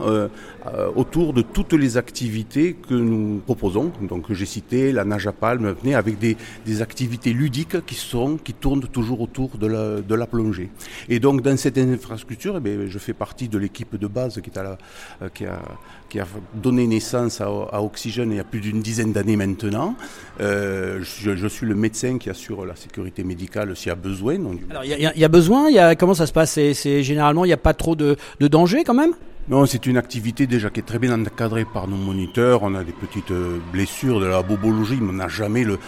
autour 0.96 1.34
de 1.34 1.42
toutes 1.42 1.74
les 1.74 1.98
activités 1.98 2.74
que 2.88 2.94
nous 2.94 3.42
proposons. 3.44 3.92
Donc 4.00 4.32
j'ai 4.32 4.46
cité 4.46 4.92
la 4.92 5.04
nage 5.04 5.26
à 5.26 5.32
palme, 5.32 5.74
avec 5.94 6.18
des, 6.18 6.38
des 6.64 6.80
activités 6.80 7.34
ludiques 7.34 7.84
qui, 7.84 7.94
sont, 7.94 8.38
qui 8.42 8.54
tournent 8.54 8.80
toujours 8.88 9.20
autour 9.20 9.58
de 9.58 9.66
la, 9.66 10.00
de 10.00 10.14
la 10.14 10.26
plongée. 10.32 10.70
Et 11.08 11.20
donc 11.20 11.42
dans 11.42 11.56
cette 11.56 11.78
infrastructure, 11.78 12.54
eh 12.64 12.88
je 12.88 12.98
fais 12.98 13.12
partie 13.12 13.48
de 13.48 13.58
l'équipe 13.58 13.94
de 13.96 14.06
base 14.06 14.40
qui, 14.42 14.50
est 14.50 14.58
à 14.58 14.62
la, 14.62 14.78
euh, 15.22 15.28
qui, 15.32 15.44
a, 15.44 15.60
qui, 16.08 16.18
a, 16.18 16.26
donné 16.54 16.86
naissance 16.86 17.40
à, 17.40 17.46
à, 17.46 17.80
Oxygène 17.82 18.30
il 18.32 18.38
y 18.38 18.40
a 18.40 18.44
plus 18.44 18.60
d'une 18.60 18.80
dizaine 18.80 19.12
d'années 19.12 19.36
maintenant. 19.36 19.94
Euh, 20.40 21.00
je, 21.02 21.36
je, 21.36 21.48
suis 21.48 21.66
le 21.66 21.74
médecin 21.74 22.18
qui 22.18 22.30
assure 22.30 22.64
la 22.64 22.76
sécurité 22.76 23.22
médicale 23.24 23.76
s'il 23.76 23.88
y 23.88 23.90
a 23.90 23.94
besoin. 24.10 24.38
Alors 24.70 24.84
il 24.84 24.90
y, 24.90 25.20
y, 25.20 25.24
a 25.24 25.28
besoin, 25.28 25.70
y 25.70 25.78
a, 25.78 25.94
comment 25.94 26.14
ça 26.14 26.26
se 26.26 26.32
passe? 26.32 26.52
C'est, 26.52 27.02
Généralement 27.02 27.44
il 27.44 27.48
n'y 27.48 27.54
a 27.54 27.64
pas 27.68 27.74
trop 27.74 27.94
de, 27.94 28.16
de 28.40 28.48
danger 28.48 28.84
quand 28.84 28.94
même? 28.94 29.14
Non, 29.48 29.66
c'est 29.66 29.86
une 29.86 29.96
activité 29.96 30.46
déjà 30.46 30.70
qui 30.70 30.78
est 30.80 30.84
très 30.84 31.00
bien 31.00 31.20
encadrée 31.20 31.64
par 31.64 31.88
nos 31.88 31.96
moniteurs. 31.96 32.62
On 32.62 32.76
a 32.76 32.84
des 32.84 32.92
petites 32.92 33.32
euh, 33.32 33.58
blessures 33.72 34.20
de 34.20 34.26
la 34.26 34.40
bobologie, 34.40 34.98
mais 35.00 35.10
on 35.10 35.14
n'a 35.14 35.26
jamais 35.26 35.64
le, 35.64 35.78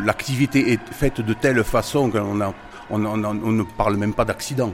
l'activité 0.00 0.72
est 0.72 0.80
faite 0.92 1.20
de 1.20 1.32
telle 1.32 1.62
façon 1.62 2.10
qu'on 2.10 2.40
a 2.40 2.52
on, 2.90 2.98
ne 2.98 3.62
parle 3.76 3.96
même 3.96 4.14
pas 4.14 4.24
d'accident. 4.24 4.72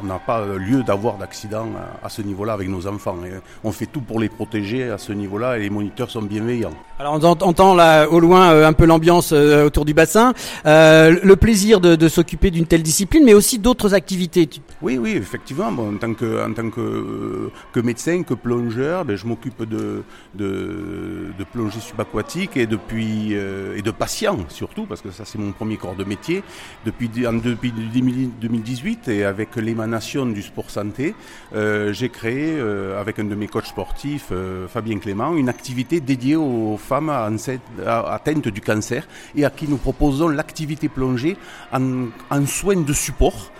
On 0.00 0.06
n'a 0.06 0.18
pas 0.18 0.40
euh, 0.40 0.58
lieu 0.58 0.82
d'avoir 0.82 1.18
d'accident 1.18 1.66
à, 2.02 2.08
ce 2.08 2.22
niveau-là 2.22 2.54
avec 2.54 2.68
nos 2.68 2.86
enfants. 2.86 3.16
on 3.62 3.72
fait 3.72 3.86
tout 3.86 4.00
pour 4.00 4.20
les 4.20 4.28
protéger 4.30 4.90
à 4.90 4.96
ce 4.96 5.12
niveau-là 5.12 5.58
et 5.58 5.62
les 5.62 5.70
moniteurs 5.70 6.10
sont 6.10 6.22
bienveillants. 6.22 6.72
Alors 6.98 7.18
on 7.20 7.22
entend 7.24 7.74
là 7.74 8.06
au 8.08 8.18
loin 8.20 8.52
euh, 8.52 8.66
un 8.66 8.72
peu 8.72 8.86
l'ambiance 8.86 9.32
euh, 9.32 9.66
autour 9.66 9.84
du 9.84 9.92
bassin, 9.92 10.32
le 10.64 11.34
plaisir 11.34 11.80
de, 11.80 12.08
s'occuper 12.08 12.50
d'une 12.50 12.66
telle 12.66 12.82
discipline, 12.82 13.24
mais 13.24 13.34
aussi 13.34 13.58
d'autres 13.58 13.92
activités. 13.92 14.48
Oui, 14.82 14.98
oui, 14.98 15.12
effectivement. 15.12 15.68
en 15.68 15.96
tant 15.96 16.14
que, 16.14 16.44
en 16.44 16.52
tant 16.52 16.70
que, 16.70 17.50
que 17.72 17.80
médecin, 17.80 18.22
que 18.22 18.34
plongeur, 18.34 19.04
ben, 19.04 19.16
je 19.16 19.26
m'occupe 19.26 19.62
de, 19.64 20.02
de, 20.34 21.32
de, 21.38 21.44
plongée 21.44 21.80
subaquatique 21.80 22.56
et 22.56 22.66
depuis 22.66 23.32
et 23.32 23.82
de 23.82 23.90
patient 23.90 24.38
surtout, 24.48 24.84
parce 24.84 25.00
que 25.00 25.10
ça 25.10 25.24
c'est 25.24 25.38
mon 25.38 25.52
premier 25.52 25.76
corps 25.76 25.94
de 25.94 26.04
métier 26.04 26.42
depuis, 26.84 27.08
depuis 27.08 27.72
2018 27.72 29.08
et 29.08 29.24
avec 29.24 29.56
l'émanation 29.56 30.26
du 30.26 30.42
sport 30.42 30.70
santé, 30.70 31.14
euh, 31.54 31.92
j'ai 31.92 32.08
créé 32.08 32.56
euh, 32.58 33.00
avec 33.00 33.18
un 33.18 33.24
de 33.24 33.34
mes 33.34 33.46
coachs 33.48 33.66
sportifs, 33.66 34.28
euh, 34.32 34.68
Fabien 34.68 34.98
Clément, 34.98 35.36
une 35.36 35.48
activité 35.48 36.00
dédiée 36.00 36.36
aux 36.36 36.76
femmes 36.76 37.10
atteintes 37.10 38.48
du 38.48 38.60
cancer 38.60 39.06
et 39.34 39.44
à 39.44 39.50
qui 39.50 39.68
nous 39.68 39.76
proposons 39.76 40.28
l'activité 40.28 40.88
plongée 40.88 41.36
en, 41.72 42.06
en 42.30 42.46
soins 42.46 42.80
de 42.80 42.92
support. 42.92 43.52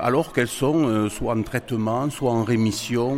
Alors 0.00 0.32
qu'elles 0.32 0.48
sont 0.48 1.08
soit 1.08 1.34
en 1.34 1.42
traitement, 1.42 2.10
soit 2.10 2.32
en 2.32 2.44
rémission, 2.44 3.16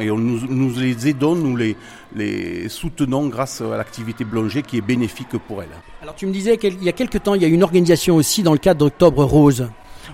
et 0.00 0.06
nous, 0.06 0.72
les 0.78 1.08
aidons, 1.08 1.34
nous 1.34 1.56
les, 1.56 2.68
soutenons 2.68 3.28
grâce 3.28 3.60
à 3.60 3.76
l'activité 3.76 4.24
plongée 4.24 4.62
qui 4.62 4.78
est 4.78 4.82
bénéfique 4.82 5.36
pour 5.46 5.62
elles. 5.62 5.68
Alors 6.02 6.14
tu 6.14 6.26
me 6.26 6.32
disais 6.32 6.56
qu'il 6.56 6.82
y 6.82 6.88
a 6.88 6.92
quelques 6.92 7.22
temps, 7.22 7.34
il 7.34 7.42
y 7.42 7.44
a 7.44 7.48
une 7.48 7.62
organisation 7.62 8.16
aussi 8.16 8.42
dans 8.42 8.52
le 8.52 8.58
cadre 8.58 8.80
d'Octobre 8.80 9.24
Rose. 9.24 9.68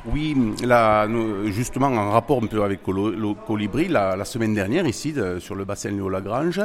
Oui, 0.07 0.37
là, 0.65 1.09
justement, 1.47 1.89
en 1.89 2.11
rapport 2.11 2.43
un 2.43 2.47
peu 2.47 2.63
avec 2.63 2.81
le 2.87 3.35
Colibri, 3.47 3.89
la, 3.89 4.25
semaine 4.25 4.55
dernière, 4.55 4.87
ici, 4.87 5.15
sur 5.39 5.55
le 5.55 5.65
bassin 5.65 5.91
Léo-Lagrange, 5.91 6.61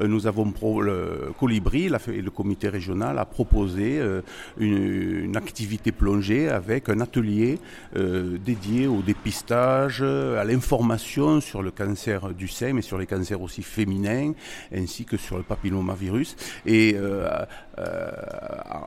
euh, 0.00 0.06
nous 0.06 0.26
avons 0.26 0.52
le 0.80 1.32
Colibri 1.38 1.88
le 1.88 2.30
comité 2.30 2.68
régional 2.68 3.18
a 3.18 3.24
proposé 3.24 3.98
euh, 3.98 4.22
une, 4.58 5.36
activité 5.36 5.92
plongée 5.92 6.48
avec 6.48 6.88
un 6.88 7.00
atelier 7.00 7.58
euh, 7.96 8.38
dédié 8.38 8.86
au 8.86 9.02
dépistage, 9.02 10.02
à 10.02 10.44
l'information 10.44 11.40
sur 11.40 11.62
le 11.62 11.70
cancer 11.70 12.30
du 12.30 12.48
sein, 12.48 12.72
mais 12.72 12.82
sur 12.82 12.98
les 12.98 13.06
cancers 13.06 13.40
aussi 13.40 13.62
féminins, 13.62 14.32
ainsi 14.74 15.04
que 15.04 15.16
sur 15.16 15.36
le 15.36 15.42
papillomavirus. 15.42 16.36
Et 16.66 16.96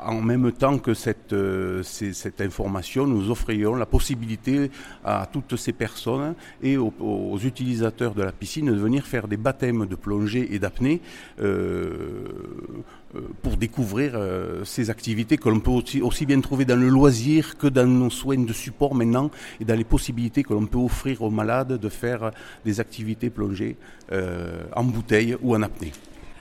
en 0.04 0.22
même 0.22 0.52
temps 0.52 0.78
que 0.78 0.94
cette, 0.94 1.36
cette 1.84 2.42
information, 2.42 3.08
nous 3.08 3.32
offrions 3.32 3.76
la 3.82 3.86
possibilité 3.86 4.72
à 5.04 5.28
toutes 5.32 5.56
ces 5.56 5.74
personnes 5.74 6.36
et 6.62 6.78
aux, 6.78 7.40
utilisateurs 7.44 8.14
de 8.14 8.24
la 8.24 8.32
piscine 8.32 8.68
de 8.68 8.82
venir 8.88 9.06
faire 9.06 9.28
des 9.28 9.38
baptêmes 9.38 9.86
de 9.88 9.96
plongée 9.96 10.54
et 10.54 10.60
d'apnée 10.60 11.02
euh, 11.42 12.28
euh, 13.16 13.22
pour 13.42 13.58
découvrir 13.58 14.12
euh, 14.14 14.64
ces 14.64 14.90
activités 14.90 15.38
que 15.38 15.50
l'on 15.50 15.60
peut 15.60 15.72
aussi, 15.72 16.02
aussi, 16.02 16.26
bien 16.26 16.40
trouver 16.42 16.66
dans 16.66 16.80
le 16.86 16.90
loisir 16.90 17.58
que 17.58 17.68
dans 17.68 17.88
nos 17.88 18.10
soins 18.10 18.44
de 18.52 18.54
support 18.54 18.94
maintenant 18.94 19.32
et 19.60 19.66
dans 19.66 19.76
les 19.76 19.90
possibilités 19.96 20.44
que 20.44 20.54
l'on 20.54 20.68
peut 20.68 20.84
offrir 20.92 21.24
aux 21.24 21.32
malades 21.32 21.74
de 21.86 21.90
faire 21.90 22.32
des 22.64 22.80
activités 22.80 23.30
plongées 23.30 23.76
en 24.76 24.84
bouteille 24.84 25.36
ou 25.42 25.56
en 25.56 25.62
apnée. 25.62 25.92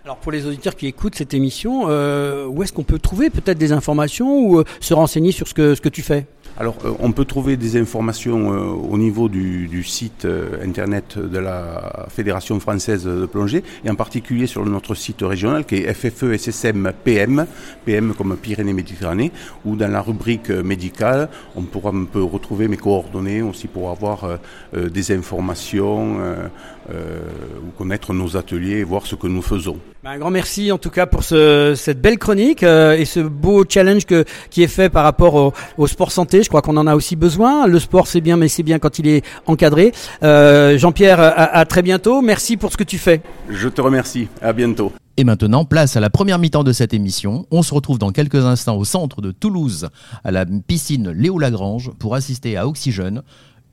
Alors 0.04 0.16
pour 0.16 0.32
les 0.32 0.46
auditeurs 0.46 0.76
qui 0.76 0.86
écoutent 0.86 1.14
cette 1.14 1.34
émission, 1.34 1.84
où 1.84 2.62
est-ce 2.62 2.72
qu'on 2.72 2.84
peut 2.84 2.98
trouver 2.98 3.28
peut-être 3.30 3.58
des 3.58 3.72
informations 3.72 4.40
ou 4.40 4.64
se 4.80 4.94
renseigner 4.94 5.32
sur 5.32 5.46
ce 5.46 5.54
que, 5.54 5.74
ce 5.74 5.80
que 5.80 5.88
tu 5.88 6.02
fais? 6.02 6.26
Alors, 6.58 6.76
euh, 6.84 6.92
on 6.98 7.12
peut 7.12 7.24
trouver 7.24 7.56
des 7.56 7.80
informations 7.80 8.52
euh, 8.52 8.58
au 8.66 8.98
niveau 8.98 9.28
du, 9.28 9.82
site 9.82 10.24
euh, 10.24 10.62
internet 10.62 11.18
de 11.18 11.38
la 11.38 12.06
Fédération 12.10 12.60
française 12.60 13.04
de 13.04 13.24
plongée, 13.26 13.62
et 13.84 13.90
en 13.90 13.94
particulier 13.94 14.46
sur 14.46 14.64
notre 14.66 14.94
site 14.94 15.22
régional 15.22 15.64
qui 15.64 15.76
est 15.76 15.94
FFE 15.94 16.36
PM, 17.04 17.46
PM 17.84 18.14
comme 18.14 18.36
Pyrénées-Méditerranée, 18.36 19.32
où 19.64 19.76
dans 19.76 19.90
la 19.90 20.02
rubrique 20.02 20.50
médicale, 20.50 21.28
on 21.56 21.62
pourra 21.62 21.92
retrouver 22.14 22.68
mes 22.68 22.76
coordonnées 22.76 23.42
aussi 23.42 23.66
pour 23.66 23.90
avoir 23.90 24.38
des 24.74 25.12
informations 25.12 26.18
ou 26.90 27.70
connaître 27.78 28.12
nos 28.12 28.36
ateliers 28.36 28.78
et 28.78 28.84
voir 28.84 29.06
ce 29.06 29.14
que 29.14 29.26
nous 29.26 29.42
faisons. 29.42 29.78
Ben, 30.02 30.12
un 30.12 30.18
grand 30.18 30.30
merci 30.30 30.72
en 30.72 30.78
tout 30.78 30.90
cas 30.90 31.06
pour 31.06 31.22
cette 31.22 32.00
belle 32.00 32.18
chronique 32.18 32.62
et 32.62 33.04
ce 33.04 33.20
beau 33.20 33.64
challenge 33.68 34.04
qui 34.50 34.62
est 34.62 34.68
fait 34.68 34.88
par 34.88 35.04
rapport 35.04 35.34
au, 35.34 35.52
au 35.76 35.86
sport 35.86 36.10
santé 36.10 36.30
je 36.42 36.48
crois 36.48 36.62
qu'on 36.62 36.76
en 36.76 36.86
a 36.86 36.94
aussi 36.94 37.16
besoin. 37.16 37.66
Le 37.66 37.78
sport, 37.78 38.06
c'est 38.06 38.20
bien, 38.20 38.36
mais 38.36 38.48
c'est 38.48 38.62
bien 38.62 38.78
quand 38.78 38.98
il 38.98 39.08
est 39.08 39.24
encadré. 39.46 39.92
Euh, 40.22 40.78
Jean-Pierre, 40.78 41.20
à, 41.20 41.64
très 41.64 41.82
bientôt. 41.82 42.22
Merci 42.22 42.56
pour 42.56 42.72
ce 42.72 42.76
que 42.76 42.84
tu 42.84 42.98
fais. 42.98 43.22
Je 43.48 43.68
te 43.68 43.80
remercie. 43.80 44.28
À 44.40 44.52
bientôt. 44.52 44.92
Et 45.16 45.24
maintenant, 45.24 45.64
place 45.64 45.96
à 45.96 46.00
la 46.00 46.08
première 46.08 46.38
mi-temps 46.38 46.64
de 46.64 46.72
cette 46.72 46.94
émission. 46.94 47.46
On 47.50 47.62
se 47.62 47.74
retrouve 47.74 47.98
dans 47.98 48.10
quelques 48.10 48.44
instants 48.44 48.76
au 48.76 48.84
centre 48.84 49.20
de 49.20 49.32
Toulouse, 49.32 49.88
à 50.24 50.30
la 50.30 50.46
piscine 50.46 51.10
Léo 51.10 51.38
Lagrange, 51.38 51.90
pour 51.98 52.14
assister 52.14 52.56
à 52.56 52.66
Oxygène, 52.66 53.22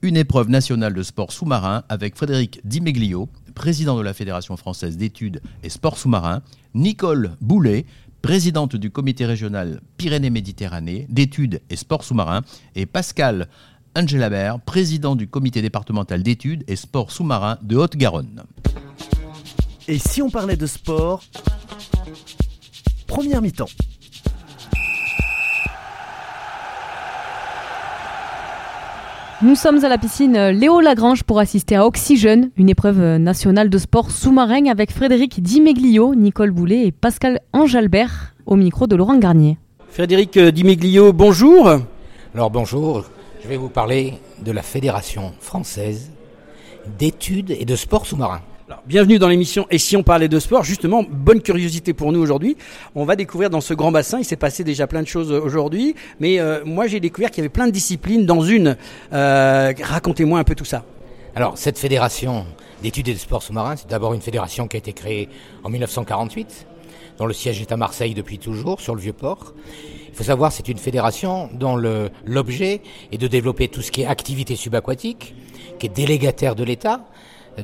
une 0.01 0.18
épreuve 0.18 0.50
nationale 0.50 0.94
de 0.94 1.04
sport 1.04 1.32
sous-marin 1.32 1.84
avec 1.89 2.16
Frédéric 2.16 2.62
Dimeglio, 2.63 3.30
président 3.56 3.98
de 3.98 4.01
la 4.01 4.13
Fédération 4.13 4.56
française 4.58 4.98
d'études 4.98 5.42
et 5.63 5.70
sport 5.70 5.98
sous-marin, 5.98 6.42
Nicole 6.74 7.36
Boulet, 7.42 7.86
présidente 8.22 8.75
du 8.75 8.92
comité 8.92 9.25
régional 9.25 9.82
Pyrénées-Méditerranée 9.98 11.08
d'études 11.10 11.62
et 11.70 11.75
sports 11.75 12.04
sous-marins, 12.04 12.42
et 12.75 12.86
Pascal 12.86 13.48
Angelabert, 13.96 14.60
président 14.60 15.16
du 15.16 15.27
comité 15.27 15.62
départemental 15.62 16.22
d'études 16.22 16.63
et 16.68 16.75
sports 16.75 17.12
sous-marins 17.12 17.58
de 17.63 17.77
Haute-Garonne. 17.77 18.44
Et 19.88 19.98
si 19.98 20.22
on 20.22 20.30
parlait 20.30 20.58
de 20.58 20.68
sport 20.68 21.24
Première 23.08 23.42
mi-temps. 23.42 23.70
Nous 29.44 29.53
sommes 29.53 29.86
à 29.86 29.88
la 29.89 30.00
piscine 30.00 30.50
Léo 30.50 30.82
Lagrange 30.82 31.22
pour 31.24 31.38
assister 31.38 31.75
à 31.75 31.86
Oxygène, 31.86 32.50
une 32.58 32.70
épreuve 32.70 33.17
nationale 33.17 33.70
de 33.70 33.77
sport 33.77 34.10
sous-marin 34.10 34.65
avec 34.65 34.91
Frédéric 34.91 35.44
Dimeglio, 35.44 36.15
Nicole 36.15 36.50
Boulet 36.50 36.88
et 36.88 36.91
Pascal 36.91 37.41
Angelbert 37.53 38.34
au 38.48 38.56
micro 38.56 38.88
de 38.88 38.96
Laurent 38.96 39.20
Garnier. 39.20 39.60
Frédéric 39.89 40.39
Dimeglio, 40.39 41.13
bonjour. 41.13 41.70
Alors 42.34 42.50
bonjour, 42.50 43.06
je 43.44 43.48
vais 43.48 43.58
vous 43.58 43.70
parler 43.70 44.15
de 44.44 44.51
la 44.51 44.63
Fédération 44.63 45.34
française 45.39 46.10
d'études 46.98 47.51
et 47.51 47.65
de 47.65 47.75
sport 47.75 48.08
sous-marin. 48.08 48.41
Bienvenue 48.86 49.18
dans 49.18 49.30
l'émission 49.30 49.66
Et 49.70 49.78
si 49.78 49.96
on 49.96 50.04
parlait 50.04 50.28
de 50.28 50.40
sport? 50.40 50.64
Justement, 50.64 51.06
bonne 51.10 51.42
curiosité 51.42 51.94
pour 51.94 52.12
nous 52.12 52.20
aujourd'hui. 52.20 52.58
On 52.96 53.06
va 53.06 53.16
découvrir 53.16 53.50
dans 53.50 53.62
ce 53.62 53.74
grand 53.74 53.92
bassin, 53.92 54.20
il 54.20 54.26
s'est 54.26 54.36
passé 54.36 54.64
déjà 54.64 54.88
plein 54.88 55.02
de 55.02 55.08
choses 55.08 55.32
aujourd'hui, 55.32 55.96
mais 56.20 56.40
euh, 56.40 56.64
moi 56.66 56.88
j'ai 56.88 57.00
découvert 57.00 57.32
qu'il 57.32 57.40
y 57.40 57.42
avait 57.42 57.50
plein 57.50 57.68
de 57.68 57.72
disciplines 57.72 58.26
dans 58.26 58.42
une. 58.42 58.76
Euh, 59.14 59.74
racontez-moi 59.82 60.40
un 60.40 60.44
peu 60.44 60.56
tout 60.56 60.66
ça. 60.66 60.84
Alors, 61.36 61.58
cette 61.58 61.78
fédération 61.78 62.46
d'études 62.82 63.08
et 63.10 63.14
de 63.14 63.20
sport 63.20 63.44
sous-marin, 63.44 63.76
c'est 63.76 63.90
d'abord 63.90 64.14
une 64.14 64.22
fédération 64.22 64.68
qui 64.68 64.76
a 64.76 64.80
été 64.80 64.92
créée 64.92 65.30
en 65.64 65.70
1948, 65.70 66.66
dont 67.20 67.26
le 67.26 67.34
siège 67.34 67.62
est 67.62 67.72
à 67.72 67.78
Marseille 67.78 68.16
depuis 68.16 68.40
toujours, 68.40 68.82
sur 68.82 68.96
le 68.96 69.02
Vieux-Port. 69.02 69.54
Il 70.10 70.16
faut 70.16 70.24
savoir, 70.24 70.52
c'est 70.52 70.68
une 70.68 70.80
fédération 70.80 71.50
dont 71.54 71.76
l'objet 72.26 72.82
est 73.12 73.18
de 73.20 73.28
développer 73.28 73.68
tout 73.68 73.84
ce 73.84 73.92
qui 73.92 74.02
est 74.02 74.08
activité 74.08 74.56
subaquatique, 74.56 75.36
qui 75.80 75.86
est 75.86 75.90
délégataire 75.90 76.56
de 76.56 76.64
l'État, 76.64 77.06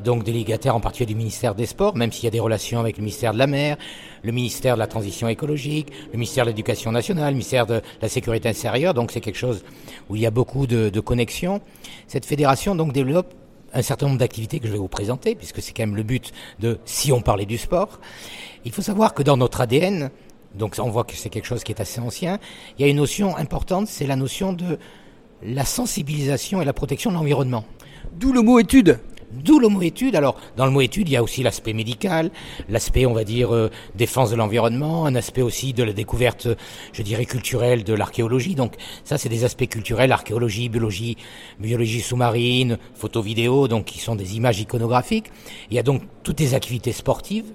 donc 0.02 0.24
délégataire 0.24 0.74
en 0.74 0.80
particulier 0.80 1.06
du 1.06 1.14
ministère 1.14 1.54
des 1.54 1.66
Sports, 1.66 1.96
même 1.96 2.12
s'il 2.12 2.24
y 2.24 2.26
a 2.28 2.30
des 2.30 2.40
relations 2.40 2.80
avec 2.80 2.96
le 2.96 3.02
ministère 3.02 3.32
de 3.32 3.38
la 3.38 3.46
Mer, 3.46 3.76
le 4.22 4.32
ministère 4.32 4.74
de 4.74 4.80
la 4.80 4.86
Transition 4.86 5.28
écologique, 5.28 5.92
le 6.12 6.18
ministère 6.18 6.44
de 6.44 6.50
l'Éducation 6.50 6.92
nationale, 6.92 7.28
le 7.28 7.34
ministère 7.36 7.66
de 7.66 7.80
la 8.02 8.08
Sécurité 8.08 8.48
intérieure, 8.48 8.94
donc 8.94 9.12
c'est 9.12 9.20
quelque 9.20 9.38
chose 9.38 9.64
où 10.08 10.16
il 10.16 10.22
y 10.22 10.26
a 10.26 10.30
beaucoup 10.30 10.66
de, 10.66 10.88
de 10.88 11.00
connexions. 11.00 11.60
Cette 12.08 12.26
fédération 12.26 12.74
donc 12.74 12.92
développe 12.92 13.34
un 13.72 13.82
certain 13.82 14.06
nombre 14.06 14.18
d'activités 14.18 14.60
que 14.60 14.66
je 14.66 14.72
vais 14.72 14.78
vous 14.78 14.88
présenter, 14.88 15.34
puisque 15.34 15.60
c'est 15.60 15.72
quand 15.72 15.82
même 15.82 15.96
le 15.96 16.04
but 16.04 16.32
de 16.60 16.78
si 16.84 17.12
on 17.12 17.20
parlait 17.20 17.46
du 17.46 17.58
sport. 17.58 18.00
Il 18.64 18.72
faut 18.72 18.82
savoir 18.82 19.14
que 19.14 19.22
dans 19.22 19.36
notre 19.36 19.60
ADN, 19.60 20.10
donc 20.54 20.76
on 20.78 20.88
voit 20.88 21.04
que 21.04 21.14
c'est 21.14 21.28
quelque 21.28 21.46
chose 21.46 21.64
qui 21.64 21.72
est 21.72 21.80
assez 21.80 22.00
ancien, 22.00 22.38
il 22.78 22.82
y 22.84 22.88
a 22.88 22.90
une 22.90 22.96
notion 22.96 23.36
importante, 23.36 23.88
c'est 23.88 24.06
la 24.06 24.16
notion 24.16 24.52
de 24.52 24.78
la 25.42 25.64
sensibilisation 25.64 26.62
et 26.62 26.64
la 26.64 26.72
protection 26.72 27.10
de 27.10 27.16
l'environnement. 27.16 27.64
D'où 28.12 28.32
le 28.32 28.40
mot 28.40 28.58
étude. 28.58 29.00
D'où 29.42 29.58
le 29.58 29.68
mot 29.68 29.82
étude. 29.82 30.14
Alors, 30.16 30.36
dans 30.56 30.64
le 30.64 30.70
mot 30.70 30.80
étude, 30.80 31.08
il 31.08 31.12
y 31.12 31.16
a 31.16 31.22
aussi 31.22 31.42
l'aspect 31.42 31.72
médical, 31.72 32.30
l'aspect, 32.68 33.06
on 33.06 33.12
va 33.12 33.24
dire, 33.24 33.54
euh, 33.54 33.70
défense 33.94 34.30
de 34.30 34.36
l'environnement, 34.36 35.06
un 35.06 35.14
aspect 35.14 35.42
aussi 35.42 35.72
de 35.72 35.82
la 35.82 35.92
découverte, 35.92 36.48
je 36.92 37.02
dirais, 37.02 37.24
culturelle 37.24 37.84
de 37.84 37.94
l'archéologie. 37.94 38.54
Donc, 38.54 38.74
ça, 39.02 39.18
c'est 39.18 39.28
des 39.28 39.44
aspects 39.44 39.66
culturels, 39.66 40.12
archéologie, 40.12 40.68
biologie, 40.68 41.16
biologie 41.58 42.00
sous-marine, 42.00 42.78
photo-vidéo, 42.94 43.68
donc 43.68 43.86
qui 43.86 43.98
sont 43.98 44.14
des 44.14 44.36
images 44.36 44.60
iconographiques. 44.60 45.30
Il 45.70 45.76
y 45.76 45.78
a 45.78 45.82
donc 45.82 46.02
toutes 46.22 46.40
les 46.40 46.54
activités 46.54 46.92
sportives. 46.92 47.46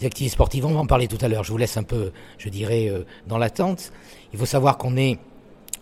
Les 0.00 0.06
activités 0.06 0.32
sportives, 0.32 0.66
on 0.66 0.74
va 0.74 0.80
en 0.80 0.86
parler 0.86 1.08
tout 1.08 1.18
à 1.22 1.28
l'heure. 1.28 1.44
Je 1.44 1.52
vous 1.52 1.58
laisse 1.58 1.78
un 1.78 1.82
peu, 1.82 2.12
je 2.36 2.50
dirais, 2.50 2.88
euh, 2.88 3.04
dans 3.26 3.38
l'attente. 3.38 3.92
Il 4.32 4.38
faut 4.38 4.46
savoir 4.46 4.76
qu'on 4.76 4.96
est 4.96 5.18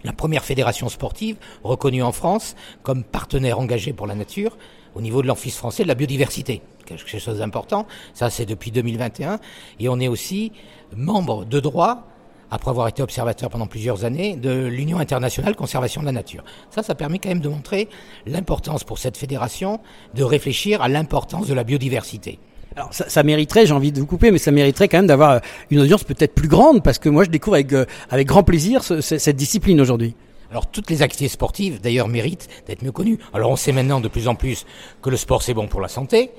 la 0.05 0.13
première 0.13 0.45
fédération 0.45 0.89
sportive 0.89 1.37
reconnue 1.63 2.03
en 2.03 2.13
France 2.13 2.55
comme 2.83 3.03
partenaire 3.03 3.59
engagé 3.59 3.93
pour 3.93 4.07
la 4.07 4.15
nature 4.15 4.57
au 4.95 5.01
niveau 5.01 5.23
de 5.23 5.27
l'Office 5.27 5.57
français 5.57 5.83
de 5.83 5.89
la 5.89 5.95
biodiversité. 5.95 6.63
Quelque 6.87 7.19
chose 7.19 7.39
d'important. 7.39 7.87
Ça, 8.13 8.31
c'est 8.31 8.47
depuis 8.47 8.71
2021. 8.71 9.39
Et 9.81 9.89
on 9.89 9.99
est 10.01 10.09
aussi 10.09 10.53
membre 10.97 11.45
de 11.45 11.61
droit 11.61 12.07
après 12.51 12.71
avoir 12.71 12.87
été 12.89 13.03
observateur 13.03 13.51
pendant 13.51 13.67
plusieurs 13.67 14.05
années 14.05 14.37
de 14.37 14.67
l'Union 14.67 14.99
internationale 14.99 15.57
conservation 15.57 16.01
de 16.03 16.07
la 16.07 16.13
nature. 16.13 16.45
Ça, 16.71 16.83
ça 16.83 16.95
permet 16.95 17.19
quand 17.19 17.31
même 17.31 17.41
de 17.41 17.49
montrer 17.49 17.89
l'importance 18.27 18.85
pour 18.85 18.99
cette 18.99 19.17
fédération 19.17 19.81
de 20.15 20.23
réfléchir 20.23 20.81
à 20.81 20.89
l'importance 20.89 21.49
de 21.49 21.55
la 21.55 21.65
biodiversité. 21.65 22.39
Alors 22.77 22.93
ça, 22.93 23.09
ça 23.09 23.23
mériterait, 23.23 23.67
j'ai 23.67 23.73
envie 23.73 23.93
de 23.93 24.01
vous 24.01 24.07
couper, 24.07 24.31
mais 24.31 24.39
ça 24.39 24.51
mériterait 24.51 24.89
quand 24.89 24.99
même 24.99 25.07
d'avoir 25.07 25.31
euh, 25.31 25.39
une 25.71 25.81
audience 25.81 26.03
peut-être 26.05 26.35
plus 26.35 26.49
grande, 26.49 26.83
parce 26.83 26.99
que 26.99 27.09
moi 27.09 27.25
je 27.25 27.31
découvre 27.31 27.55
avec, 27.55 27.73
euh, 27.73 27.87
avec 28.11 28.27
grand 28.27 28.43
plaisir 28.43 28.83
ce, 28.83 29.01
cette 29.01 29.37
discipline 29.37 29.81
aujourd'hui. 29.81 30.17
Alors 30.55 30.71
toutes 30.71 30.89
les 30.89 31.03
activités 31.03 31.29
sportives, 31.29 31.81
d'ailleurs, 31.81 32.07
méritent 32.07 32.49
d'être 32.69 32.85
mieux 32.85 32.93
connues. 32.93 33.19
Alors 33.33 33.51
on 33.51 33.57
sait 33.57 33.73
maintenant 33.73 33.99
de 33.99 34.07
plus 34.07 34.29
en 34.29 34.37
plus 34.37 34.67
que 35.03 35.11
le 35.11 35.17
sport 35.17 35.43
c'est 35.43 35.53
bon 35.53 35.67
pour 35.67 35.81
la 35.81 35.89
santé. 35.89 36.31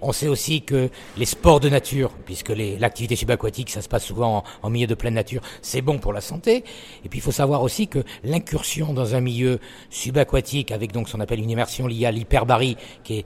On 0.00 0.12
sait 0.12 0.28
aussi 0.28 0.62
que 0.62 0.90
les 1.16 1.24
sports 1.24 1.58
de 1.60 1.68
nature, 1.68 2.10
puisque 2.24 2.50
l'activité 2.50 3.16
subaquatique, 3.16 3.70
ça 3.70 3.82
se 3.82 3.88
passe 3.88 4.04
souvent 4.04 4.44
en, 4.62 4.70
milieu 4.70 4.86
de 4.86 4.94
pleine 4.94 5.14
nature, 5.14 5.42
c'est 5.60 5.82
bon 5.82 5.98
pour 5.98 6.12
la 6.12 6.20
santé. 6.20 6.64
Et 7.04 7.08
puis 7.08 7.18
il 7.18 7.22
faut 7.22 7.32
savoir 7.32 7.62
aussi 7.62 7.88
que 7.88 8.04
l'incursion 8.22 8.92
dans 8.92 9.14
un 9.14 9.20
milieu 9.20 9.58
subaquatique, 9.90 10.70
avec 10.70 10.92
donc 10.92 11.08
ce 11.08 11.14
qu'on 11.14 11.20
appelle 11.20 11.40
une 11.40 11.50
immersion 11.50 11.86
liée 11.86 12.06
à 12.06 12.12
l'hyperbarie, 12.12 12.76
qui 13.02 13.18
est 13.18 13.24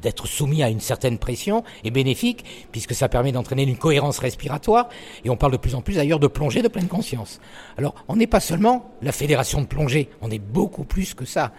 d'être 0.00 0.26
soumis 0.26 0.62
à 0.62 0.68
une 0.68 0.80
certaine 0.80 1.18
pression, 1.18 1.62
est 1.84 1.90
bénéfique, 1.90 2.44
puisque 2.72 2.94
ça 2.94 3.08
permet 3.08 3.30
d'entraîner 3.30 3.62
une 3.62 3.76
cohérence 3.76 4.18
respiratoire. 4.18 4.88
Et 5.24 5.30
on 5.30 5.36
parle 5.36 5.52
de 5.52 5.56
plus 5.56 5.74
en 5.74 5.82
plus 5.82 5.94
d'ailleurs 5.94 6.18
de 6.18 6.26
plongée 6.26 6.62
de 6.62 6.68
pleine 6.68 6.88
conscience. 6.88 7.40
Alors 7.78 7.94
on 8.08 8.16
n'est 8.16 8.26
pas 8.26 8.40
seulement 8.40 8.90
la 9.02 9.12
fédération 9.12 9.60
de 9.60 9.66
plongée, 9.66 10.08
on 10.20 10.30
est 10.30 10.40
beaucoup 10.40 10.84
plus 10.84 11.14
que 11.14 11.24
ça. 11.24 11.52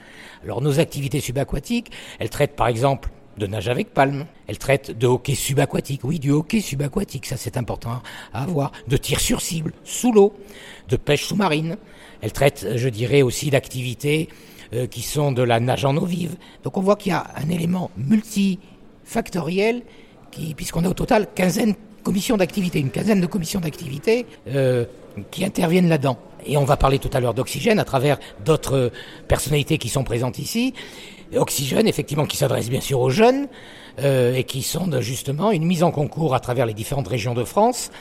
Alors 0.44 0.62
nos 0.62 0.80
activités 0.80 1.22
subaquatiques, 1.22 1.92
elles 2.20 2.30
traitent 2.30 2.56
par 2.56 2.68
exemple 2.68 3.10
de 3.38 3.48
nage 3.48 3.68
avec 3.68 3.94
palme. 3.94 4.26
Elle 4.48 4.58
traite 4.58 4.98
de 4.98 5.08
hockey 5.08 5.36
subaquatique, 5.36 6.02
oui, 6.04 6.20
du 6.20 6.32
hockey 6.32 6.62
subaquatique, 6.62 7.26
ça 7.26 7.38
c'est 7.38 7.58
important 7.58 8.02
à 8.34 8.44
avoir, 8.44 8.72
de 8.88 8.98
tir 8.98 9.20
sur 9.20 9.42
cible, 9.42 9.74
sous 9.84 10.12
l'eau, 10.12 10.34
de 10.90 10.96
pêche 10.98 11.26
sous-marine. 11.26 11.78
Elle 12.22 12.32
traite, 12.32 12.68
je 12.76 12.90
dirais, 12.90 13.22
aussi 13.22 13.50
d'activités 13.50 14.30
euh, 14.74 14.88
qui 14.88 15.02
sont 15.02 15.32
de 15.32 15.44
la 15.44 15.60
nage 15.60 15.86
en 15.86 15.96
eau 15.98 16.06
vive. 16.06 16.36
Donc 16.64 16.78
on 16.78 16.82
voit 16.82 16.96
qu'il 16.96 17.12
y 17.12 17.16
a 17.16 17.28
un 17.36 17.50
élément 17.50 17.92
multifactoriel, 17.98 19.84
qui, 20.32 20.54
puisqu'on 20.56 20.84
a 20.86 20.90
au 20.90 20.94
total 20.94 21.28
quinzaine 21.36 21.76
commissions 22.04 22.38
d'activité, 22.38 22.80
une 22.80 22.92
quinzaine 22.92 23.22
de 23.22 23.26
commissions 23.26 23.62
d'activité 23.62 24.26
euh, 24.50 24.86
qui 25.32 25.44
interviennent 25.44 25.90
là-dedans. 25.90 26.18
Et 26.46 26.58
on 26.58 26.66
va 26.66 26.76
parler 26.76 27.00
tout 27.00 27.10
à 27.14 27.20
l'heure 27.20 27.34
d'oxygène 27.34 27.80
à 27.80 27.86
travers 27.86 28.20
d'autres 28.44 28.92
personnalités 29.28 29.78
qui 29.78 29.90
sont 29.90 30.04
présentes 30.04 30.40
ici. 30.40 30.74
Oxygène, 31.38 31.88
effectivement, 31.88 32.26
qui 32.26 32.38
s'adresse 32.38 32.70
bien 32.70 32.82
sûr 32.82 33.00
aux 33.00 33.10
jeunes 33.10 33.48
euh, 34.00 34.36
et 34.36 34.44
qui 34.44 34.62
sont 34.62 34.90
justement 35.02 35.52
une 35.52 35.66
mise 35.66 35.84
en 35.84 35.92
concours 35.92 36.36
à 36.36 36.40
travers 36.40 36.66
les 36.66 36.74
différentes 36.74 37.08
régions 37.08 37.34
de 37.34 37.44
France 37.44 37.92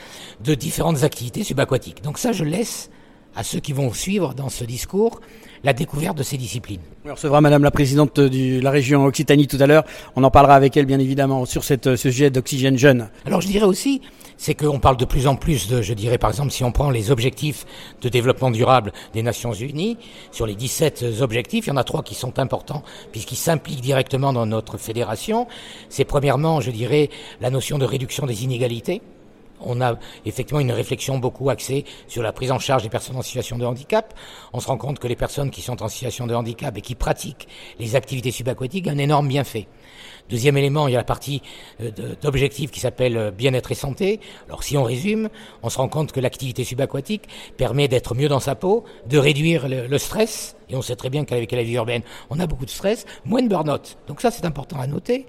de 0.45 0.55
différentes 0.55 1.05
activités 1.05 1.45
subaquatiques. 1.45 2.03
Donc 2.03 2.19
ça, 2.19 2.33
je 2.33 2.45
laisse 2.45 2.91
à 3.35 3.43
ceux 3.43 3.61
qui 3.61 3.73
vont 3.73 3.93
suivre 3.93 4.35
dans 4.35 4.49
ce 4.49 4.65
discours 4.65 5.21
la 5.65 5.73
découverte 5.73 6.19
de 6.19 6.23
ces 6.23 6.37
disciplines. 6.37 6.81
On 7.05 7.15
recevra 7.15 7.41
Madame 7.41 7.63
la 7.63 7.71
Présidente 7.71 8.21
de 8.21 8.61
la 8.61 8.71
région 8.71 9.05
Occitanie 9.05 9.47
tout 9.47 9.57
à 9.61 9.67
l'heure. 9.67 9.85
On 10.17 10.25
en 10.25 10.31
parlera 10.31 10.55
avec 10.55 10.77
elle, 10.77 10.87
bien 10.87 10.99
évidemment, 10.99 11.47
sur 11.47 11.65
cette, 11.65 11.97
ce 11.97 12.11
sujet 12.11 12.31
d'oxygène 12.31 12.77
jeune. 12.77 13.09
Alors 13.25 13.41
je 13.41 13.47
dirais 13.47 13.65
aussi, 13.65 14.03
c'est 14.37 14.55
qu'on 14.55 14.81
parle 14.81 14.97
de 14.97 15.05
plus 15.05 15.27
en 15.27 15.37
plus 15.37 15.69
de, 15.69 15.83
je 15.83 15.95
dirais 15.95 16.19
par 16.19 16.31
exemple, 16.31 16.51
si 16.51 16.65
on 16.65 16.73
prend 16.73 16.91
les 16.91 17.11
objectifs 17.11 17.65
de 18.01 18.09
développement 18.09 18.51
durable 18.51 18.93
des 19.13 19.23
Nations 19.23 19.53
Unies, 19.53 19.99
sur 20.31 20.47
les 20.47 20.55
17 20.55 21.05
objectifs, 21.21 21.67
il 21.67 21.71
y 21.71 21.73
en 21.73 21.77
a 21.77 21.85
trois 21.85 22.03
qui 22.03 22.15
sont 22.15 22.39
importants 22.39 22.83
puisqu'ils 23.11 23.37
s'impliquent 23.37 23.81
directement 23.81 24.33
dans 24.33 24.47
notre 24.47 24.79
fédération. 24.79 25.47
C'est 25.89 26.05
premièrement, 26.05 26.61
je 26.61 26.71
dirais, 26.71 27.11
la 27.41 27.51
notion 27.51 27.79
de 27.79 27.85
réduction 27.85 28.27
des 28.27 28.45
inégalités 28.45 29.03
on 29.65 29.81
a 29.81 29.97
effectivement 30.27 30.61
une 30.61 30.73
réflexion 30.73 31.19
beaucoup 31.19 31.51
axée 31.51 31.85
sur 32.09 32.23
la 32.23 32.33
prise 32.33 32.51
en 32.51 32.59
charge 32.59 32.83
des 32.83 32.89
personnes 32.89 33.17
en 33.17 33.23
situation 33.23 33.59
de 33.59 33.65
handicap. 33.65 34.15
On 34.53 34.61
se 34.61 34.67
rend 34.67 34.77
compte 34.77 34.99
que 34.99 35.09
les 35.09 35.17
personnes 35.17 35.51
qui 35.51 35.63
sont 35.63 35.83
en 35.83 35.89
situation 35.89 36.27
de 36.27 36.35
handicap 36.35 36.77
et 36.77 36.81
qui 36.81 36.95
pratiquent 36.95 37.49
les 37.79 37.97
activités 37.97 38.31
subaquatiques 38.31 38.87
ont 38.87 38.91
un 38.91 38.99
énorme 38.99 39.29
bienfait. 39.29 39.69
Deuxième 40.31 40.57
élément, 40.57 40.89
il 40.89 40.93
y 40.93 40.95
a 40.95 40.99
la 40.99 41.05
partie 41.05 41.43
euh, 41.81 41.91
d'objectif 42.23 42.71
qui 42.71 42.81
s'appelle 42.81 43.17
euh, 43.17 43.31
bien-être 43.31 43.73
et 43.73 43.75
santé. 43.75 44.21
Alors 44.49 44.63
si 44.63 44.77
on 44.77 44.83
résume, 44.83 45.29
on 45.63 45.69
se 45.69 45.79
rend 45.79 45.89
compte 45.89 46.13
que 46.13 46.21
l'activité 46.21 46.65
subaquatique 46.65 47.29
permet 47.57 47.89
d'être 47.89 48.15
mieux 48.15 48.29
dans 48.29 48.41
sa 48.41 48.55
peau, 48.55 48.85
de 49.09 49.19
réduire 49.19 49.69
le, 49.69 49.99
stress, 49.99 50.57
et 50.73 50.77
on 50.77 50.83
sait 50.83 50.97
très 50.97 51.11
bien 51.11 51.25
qu'avec 51.25 51.53
la 51.53 51.63
vie 51.63 51.75
urbaine, 51.75 52.03
on 52.31 52.41
a 52.41 52.47
beaucoup 52.47 52.65
de 52.65 52.71
stress, 52.71 53.05
moins 53.25 53.43
de 53.43 53.49
burn-out. 53.49 53.99
Donc 54.09 54.21
ça, 54.21 54.31
c'est 54.31 54.45
important 54.45 54.81
à 54.81 54.87
noter. 54.87 55.27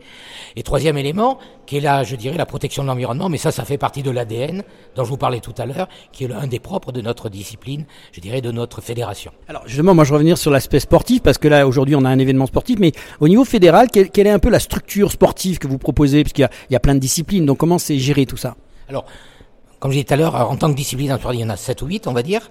Et 0.56 0.64
troisième 0.64 0.98
élément, 0.98 1.38
qui 1.66 1.78
est 1.78 1.82
là, 1.82 2.04
je 2.04 2.16
dirais, 2.16 2.38
la 2.38 2.46
protection 2.46 2.84
de 2.84 2.88
l'environnement, 2.88 3.30
mais 3.30 3.38
ça, 3.38 3.52
ça 3.52 3.66
fait 3.66 3.78
partie 3.78 4.04
de 4.04 4.12
l'ADN 4.12 4.64
dont 4.96 5.04
je 5.04 5.10
vous 5.10 5.18
parlais 5.18 5.40
tout 5.40 5.54
à 5.58 5.66
l'heure, 5.66 5.88
qui 6.12 6.24
est 6.24 6.28
l'un 6.28 6.48
des 6.48 6.60
propres 6.60 6.92
de 6.92 7.02
notre 7.02 7.30
discipline, 7.30 7.86
je 8.12 8.22
dirais, 8.22 8.42
de 8.42 8.52
notre 8.52 8.82
fédération. 8.82 9.32
Alors 9.48 9.64
justement, 9.66 9.94
moi 9.94 10.04
je 10.04 10.14
revenir 10.14 10.38
sur 10.38 10.52
l'aspect 10.52 10.80
sportif, 10.80 11.22
parce 11.22 11.38
que 11.38 11.48
là, 11.48 11.68
aujourd'hui, 11.68 11.96
on 11.96 12.06
a 12.06 12.10
un 12.10 12.20
événement 12.20 12.46
sportif, 12.46 12.80
mais 12.80 12.92
au 13.20 13.28
niveau 13.28 13.46
fédéral, 13.46 13.88
quelle 13.90 14.28
est 14.28 14.32
un 14.32 14.40
peu 14.40 14.50
la 14.50 14.60
structure 14.60 15.12
sportive 15.12 15.58
que 15.60 15.68
vous 15.68 15.78
proposez? 15.78 16.24
Parce 16.24 16.34
qu'il 16.34 16.48
y, 16.70 16.76
a 16.76 16.80
plein 16.80 16.96
de 16.96 17.00
disciplines, 17.00 17.46
donc 17.46 17.58
comment 17.58 17.80
c'est 17.80 17.98
géré 17.98 18.26
tout 18.26 18.38
ça? 18.38 18.56
Alors, 18.88 19.06
comme 19.84 19.92
je 19.92 19.98
disais 19.98 20.06
tout 20.06 20.14
à 20.14 20.16
l'heure, 20.16 20.50
en 20.50 20.56
tant 20.56 20.70
que 20.70 20.78
discipline, 20.78 21.18
il 21.34 21.40
y 21.42 21.44
en 21.44 21.50
a 21.50 21.58
7 21.58 21.82
ou 21.82 21.88
8, 21.88 22.08
on 22.08 22.14
va 22.14 22.24
dire, 22.24 22.50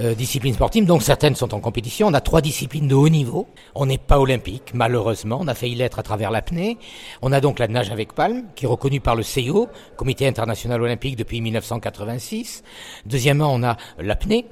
euh, 0.00 0.16
disciplines 0.16 0.54
sportives, 0.54 0.84
donc 0.84 1.04
certaines 1.04 1.36
sont 1.36 1.54
en 1.54 1.60
compétition. 1.60 2.08
On 2.08 2.12
a 2.12 2.20
trois 2.20 2.40
disciplines 2.40 2.88
de 2.88 2.96
haut 2.96 3.08
niveau. 3.08 3.46
On 3.76 3.86
n'est 3.86 3.98
pas 3.98 4.18
olympique, 4.18 4.72
malheureusement. 4.74 5.38
On 5.40 5.46
a 5.46 5.54
failli 5.54 5.76
l'être 5.76 6.00
à 6.00 6.02
travers 6.02 6.32
l'apnée. 6.32 6.78
On 7.22 7.30
a 7.30 7.40
donc 7.40 7.60
la 7.60 7.68
nage 7.68 7.92
avec 7.92 8.14
palme, 8.14 8.46
qui 8.56 8.64
est 8.64 8.68
reconnue 8.68 8.98
par 8.98 9.14
le 9.14 9.22
CIO, 9.22 9.68
Comité 9.96 10.26
international 10.26 10.82
olympique, 10.82 11.14
depuis 11.14 11.40
1986. 11.40 12.64
Deuxièmement, 13.06 13.54
on 13.54 13.62
a 13.62 13.76
l'apnée, 14.00 14.48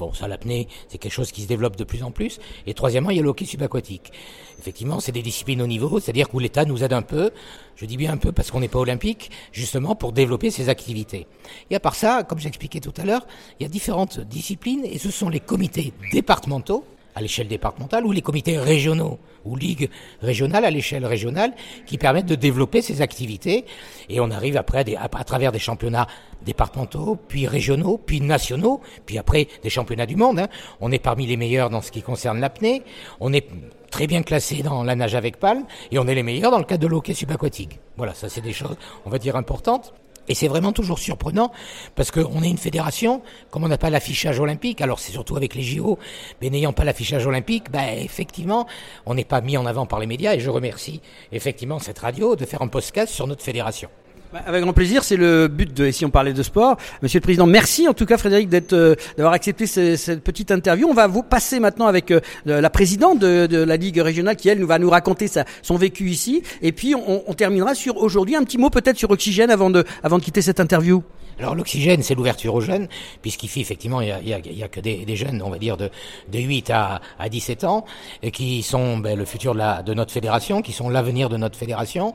Bon, 0.00 0.14
ça, 0.14 0.26
l'apnée, 0.28 0.66
c'est 0.88 0.96
quelque 0.96 1.12
chose 1.12 1.30
qui 1.30 1.42
se 1.42 1.46
développe 1.46 1.76
de 1.76 1.84
plus 1.84 2.02
en 2.02 2.10
plus. 2.10 2.38
Et 2.66 2.72
troisièmement, 2.72 3.10
il 3.10 3.18
y 3.18 3.20
a 3.20 3.22
le 3.22 3.28
hockey 3.28 3.44
subaquatique. 3.44 4.12
Effectivement, 4.58 4.98
c'est 4.98 5.12
des 5.12 5.20
disciplines 5.20 5.60
au 5.60 5.66
niveau, 5.66 6.00
c'est-à-dire 6.00 6.30
que 6.30 6.38
l'État 6.38 6.64
nous 6.64 6.82
aide 6.82 6.94
un 6.94 7.02
peu, 7.02 7.32
je 7.76 7.84
dis 7.84 7.98
bien 7.98 8.10
un 8.10 8.16
peu 8.16 8.32
parce 8.32 8.50
qu'on 8.50 8.60
n'est 8.60 8.68
pas 8.68 8.78
olympique, 8.78 9.30
justement 9.52 9.94
pour 9.94 10.12
développer 10.12 10.50
ces 10.50 10.70
activités. 10.70 11.26
Et 11.68 11.74
à 11.74 11.80
part 11.80 11.96
ça, 11.96 12.22
comme 12.22 12.38
j'expliquais 12.38 12.80
tout 12.80 12.94
à 12.96 13.04
l'heure, 13.04 13.26
il 13.58 13.64
y 13.64 13.66
a 13.66 13.68
différentes 13.68 14.20
disciplines 14.20 14.86
et 14.86 14.96
ce 14.96 15.10
sont 15.10 15.28
les 15.28 15.40
comités 15.40 15.92
départementaux 16.12 16.86
à 17.14 17.20
l'échelle 17.20 17.48
départementale 17.48 18.06
ou 18.06 18.12
les 18.12 18.22
comités 18.22 18.56
régionaux 18.56 19.18
ou 19.44 19.56
ligues 19.56 19.90
régionales 20.20 20.64
à 20.64 20.70
l'échelle 20.70 21.06
régionale 21.06 21.52
qui 21.86 21.98
permettent 21.98 22.26
de 22.26 22.34
développer 22.34 22.82
ces 22.82 23.02
activités. 23.02 23.64
Et 24.08 24.20
on 24.20 24.30
arrive 24.30 24.56
après 24.56 24.84
à, 24.96 25.24
travers 25.24 25.52
des 25.52 25.58
championnats 25.58 26.06
départementaux, 26.44 27.18
puis 27.28 27.46
régionaux, 27.46 27.98
puis 27.98 28.20
nationaux, 28.20 28.80
puis 29.06 29.18
après 29.18 29.48
des 29.62 29.70
championnats 29.70 30.06
du 30.06 30.16
monde. 30.16 30.38
Hein. 30.38 30.48
On 30.80 30.90
est 30.92 30.98
parmi 30.98 31.26
les 31.26 31.36
meilleurs 31.36 31.70
dans 31.70 31.82
ce 31.82 31.90
qui 31.90 32.02
concerne 32.02 32.40
l'apnée. 32.40 32.82
On 33.20 33.32
est 33.32 33.46
très 33.90 34.06
bien 34.06 34.22
classé 34.22 34.62
dans 34.62 34.84
la 34.84 34.94
nage 34.94 35.14
avec 35.14 35.38
palme 35.38 35.64
et 35.90 35.98
on 35.98 36.06
est 36.06 36.14
les 36.14 36.22
meilleurs 36.22 36.50
dans 36.50 36.58
le 36.58 36.64
cadre 36.64 36.82
de 36.82 36.86
l'hockey 36.86 37.14
subaquatique. 37.14 37.80
Voilà, 37.96 38.14
ça 38.14 38.28
c'est 38.28 38.40
des 38.40 38.52
choses, 38.52 38.76
on 39.04 39.10
va 39.10 39.18
dire, 39.18 39.36
importantes. 39.36 39.92
Et 40.28 40.34
c'est 40.34 40.48
vraiment 40.48 40.72
toujours 40.72 40.98
surprenant 40.98 41.50
parce 41.96 42.10
qu'on 42.10 42.42
est 42.42 42.50
une 42.50 42.58
fédération, 42.58 43.22
comme 43.50 43.64
on 43.64 43.68
n'a 43.68 43.78
pas 43.78 43.90
l'affichage 43.90 44.38
olympique, 44.38 44.80
alors 44.80 44.98
c'est 44.98 45.12
surtout 45.12 45.36
avec 45.36 45.54
les 45.54 45.62
JO, 45.62 45.98
mais 46.40 46.50
n'ayant 46.50 46.72
pas 46.72 46.84
l'affichage 46.84 47.26
olympique, 47.26 47.70
ben 47.70 47.98
effectivement, 47.98 48.66
on 49.06 49.14
n'est 49.14 49.24
pas 49.24 49.40
mis 49.40 49.56
en 49.56 49.66
avant 49.66 49.86
par 49.86 49.98
les 49.98 50.06
médias 50.06 50.34
et 50.34 50.40
je 50.40 50.50
remercie 50.50 51.00
effectivement 51.32 51.78
cette 51.78 51.98
radio 51.98 52.36
de 52.36 52.44
faire 52.44 52.62
un 52.62 52.68
podcast 52.68 53.12
sur 53.12 53.26
notre 53.26 53.42
fédération. 53.42 53.88
Bah, 54.32 54.38
avec 54.46 54.62
grand 54.62 54.72
plaisir, 54.72 55.02
c'est 55.02 55.16
le 55.16 55.48
but 55.48 55.74
de 55.74 55.90
si 55.90 56.04
on 56.04 56.10
parlait 56.10 56.32
de 56.32 56.42
sport. 56.44 56.76
Monsieur 57.02 57.18
le 57.18 57.22
Président, 57.24 57.46
merci 57.46 57.88
en 57.88 57.94
tout 57.94 58.06
cas 58.06 58.16
Frédéric 58.16 58.48
d'être 58.48 58.74
euh, 58.74 58.94
d'avoir 59.16 59.34
accepté 59.34 59.66
cette 59.66 60.22
petite 60.22 60.52
interview. 60.52 60.86
On 60.88 60.94
va 60.94 61.08
vous 61.08 61.24
passer 61.24 61.58
maintenant 61.58 61.86
avec 61.86 62.12
euh, 62.12 62.20
la 62.44 62.70
présidente 62.70 63.18
de, 63.18 63.46
de, 63.46 63.58
la 63.58 63.76
Ligue 63.76 63.98
régionale 63.98 64.36
qui 64.36 64.48
elle 64.48 64.60
nous 64.60 64.68
va 64.68 64.78
nous 64.78 64.88
raconter 64.88 65.26
sa, 65.26 65.46
son 65.62 65.74
vécu 65.74 66.10
ici. 66.10 66.44
Et 66.62 66.70
puis 66.70 66.94
on, 66.94 67.24
on 67.26 67.34
terminera 67.34 67.74
sur 67.74 67.96
aujourd'hui 67.96 68.36
un 68.36 68.44
petit 68.44 68.56
mot 68.56 68.70
peut-être 68.70 68.98
sur 68.98 69.10
Oxygène 69.10 69.50
avant 69.50 69.68
de 69.68 69.84
avant 70.04 70.18
de 70.18 70.22
quitter 70.22 70.42
cette 70.42 70.60
interview. 70.60 71.02
Alors 71.40 71.54
l'oxygène, 71.54 72.02
c'est 72.02 72.14
l'ouverture 72.14 72.54
aux 72.54 72.60
jeunes, 72.60 72.86
puisqu'ici, 73.22 73.62
effectivement, 73.62 74.02
il 74.02 74.08
y 74.08 74.12
a, 74.12 74.20
y 74.20 74.62
a, 74.62 74.68
que 74.68 74.80
des, 74.80 75.16
jeunes, 75.16 75.40
on 75.42 75.48
va 75.48 75.58
dire, 75.58 75.78
de, 75.78 75.88
de 76.30 76.38
8 76.38 76.68
à, 76.68 77.00
à 77.18 77.30
17 77.30 77.64
ans, 77.64 77.86
et 78.22 78.30
qui 78.30 78.62
sont 78.62 78.98
ben, 78.98 79.16
le 79.16 79.24
futur 79.24 79.54
de, 79.54 79.58
la, 79.58 79.82
de 79.82 79.94
notre 79.94 80.12
fédération, 80.12 80.60
qui 80.60 80.72
sont 80.72 80.90
l'avenir 80.90 81.30
de 81.30 81.38
notre 81.38 81.56
fédération. 81.56 82.14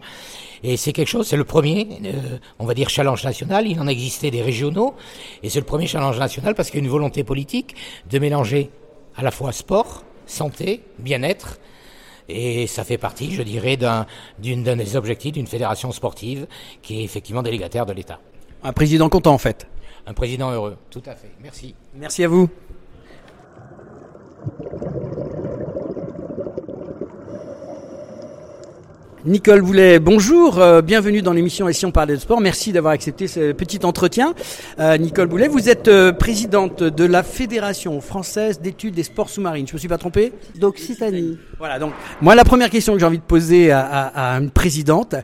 Et 0.64 0.78
c'est 0.78 0.94
quelque 0.94 1.08
chose, 1.08 1.28
c'est 1.28 1.38
le 1.38 1.44
premier, 1.44 1.88
on 2.60 2.66
va 2.66 2.74
dire, 2.74 2.90
challenge 2.90 3.24
national. 3.24 3.68
Il 3.68 3.80
en 3.80 3.88
existait 3.88 4.32
des 4.32 4.42
régionaux, 4.42 4.96
et 5.44 5.50
c'est 5.50 5.60
le 5.60 5.66
premier 5.66 5.88
challenge 5.88 6.20
national 6.20 6.56
parce 6.56 6.70
qu'il 6.70 6.80
y 6.80 6.84
a 6.84 6.86
une 6.86 6.92
volonté 6.92 7.24
politique 7.24 7.76
de 8.10 8.20
mélanger 8.20 8.70
à 9.16 9.24
la 9.24 9.32
fois 9.32 9.52
sport, 9.52 10.04
santé, 10.26 10.82
bien-être, 11.00 11.60
et 12.28 12.68
ça 12.68 12.84
fait 12.84 12.98
partie, 12.98 13.32
je 13.32 13.44
dirais, 13.44 13.78
d'un 13.78 14.08
des 14.40 14.96
objectifs 14.96 15.34
d'une 15.34 15.48
fédération 15.48 15.92
sportive 15.92 16.48
qui 16.82 17.00
est 17.00 17.04
effectivement 17.04 17.44
délégataire 17.44 17.86
de 17.86 17.94
l'État. 17.94 18.20
Un 18.64 18.74
président 18.74 19.10
content 19.10 19.34
en 19.34 19.38
fait. 19.38 19.68
Un 20.08 20.14
président 20.14 20.52
heureux, 20.52 20.78
tout 20.90 21.04
à 21.06 21.16
fait. 21.16 21.32
Merci. 21.42 21.76
Merci 21.96 22.24
à 22.24 22.28
vous. 22.28 22.50
Nicole 29.26 29.64
Boulet, 29.64 29.98
bonjour, 29.98 30.60
euh, 30.60 30.84
bienvenue 30.84 31.24
dans 31.24 31.34
l'émission 31.34 31.68
Et 31.68 31.74
si 31.74 31.84
on 31.88 31.92
parlait 31.92 32.14
de 32.14 32.20
sport. 32.20 32.40
Merci 32.42 32.72
d'avoir 32.72 32.94
accepté 32.94 33.28
ce 33.28 33.54
petit 33.54 33.84
entretien. 33.84 34.36
Euh, 34.80 34.98
Nicole 34.98 35.28
Boulet, 35.28 35.48
vous 35.48 35.68
êtes 35.68 35.88
euh, 35.88 36.12
présidente 36.12 36.84
de 36.84 37.06
la 37.06 37.24
Fédération 37.24 38.00
française 38.02 38.62
d'études 38.62 38.94
des 38.94 39.02
sports 39.02 39.32
sous-marines. 39.32 39.68
Je 39.68 39.74
me 39.74 39.80
suis 39.80 39.88
pas 39.88 39.98
trompé 39.98 40.32
D'Occitanie. 40.60 41.40
Voilà, 41.58 41.80
donc 41.80 41.94
moi 42.22 42.36
la 42.36 42.44
première 42.44 42.70
question 42.70 42.94
que 42.94 43.00
j'ai 43.00 43.06
envie 43.08 43.18
de 43.18 43.24
poser 43.24 43.72
à, 43.72 43.80
à, 43.80 44.34
à 44.36 44.38
une 44.38 44.52
présidente, 44.52 45.16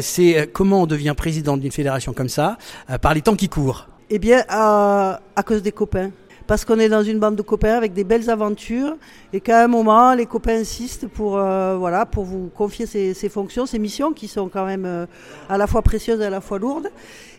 c'est 0.00 0.50
comment 0.54 0.82
on 0.82 0.86
devient 0.86 1.12
présidente 1.14 1.60
d'une 1.60 1.72
fédération 1.72 2.14
comme 2.14 2.30
ça 2.30 2.56
par 3.02 3.12
les 3.12 3.20
temps 3.20 3.36
qui 3.36 3.50
courent? 3.50 3.88
Eh 4.08 4.18
bien, 4.18 4.44
à 4.48 5.20
cause 5.44 5.62
des 5.62 5.72
copains 5.72 6.10
parce 6.46 6.64
qu'on 6.64 6.78
est 6.78 6.88
dans 6.88 7.02
une 7.02 7.18
bande 7.18 7.36
de 7.36 7.42
copains 7.42 7.74
avec 7.74 7.92
des 7.92 8.04
belles 8.04 8.30
aventures 8.30 8.96
et 9.32 9.40
qu'à 9.40 9.64
un 9.64 9.68
moment, 9.68 10.14
les 10.14 10.26
copains 10.26 10.60
insistent 10.60 11.08
pour, 11.08 11.36
euh, 11.36 11.76
voilà, 11.76 12.06
pour 12.06 12.24
vous 12.24 12.50
confier 12.54 12.86
ces, 12.86 13.14
ces, 13.14 13.28
fonctions, 13.28 13.66
ces 13.66 13.78
missions 13.78 14.12
qui 14.12 14.28
sont 14.28 14.48
quand 14.48 14.64
même 14.64 14.84
euh, 14.84 15.06
à 15.48 15.58
la 15.58 15.66
fois 15.66 15.82
précieuses 15.82 16.20
et 16.20 16.24
à 16.24 16.30
la 16.30 16.40
fois 16.40 16.58
lourdes. 16.58 16.90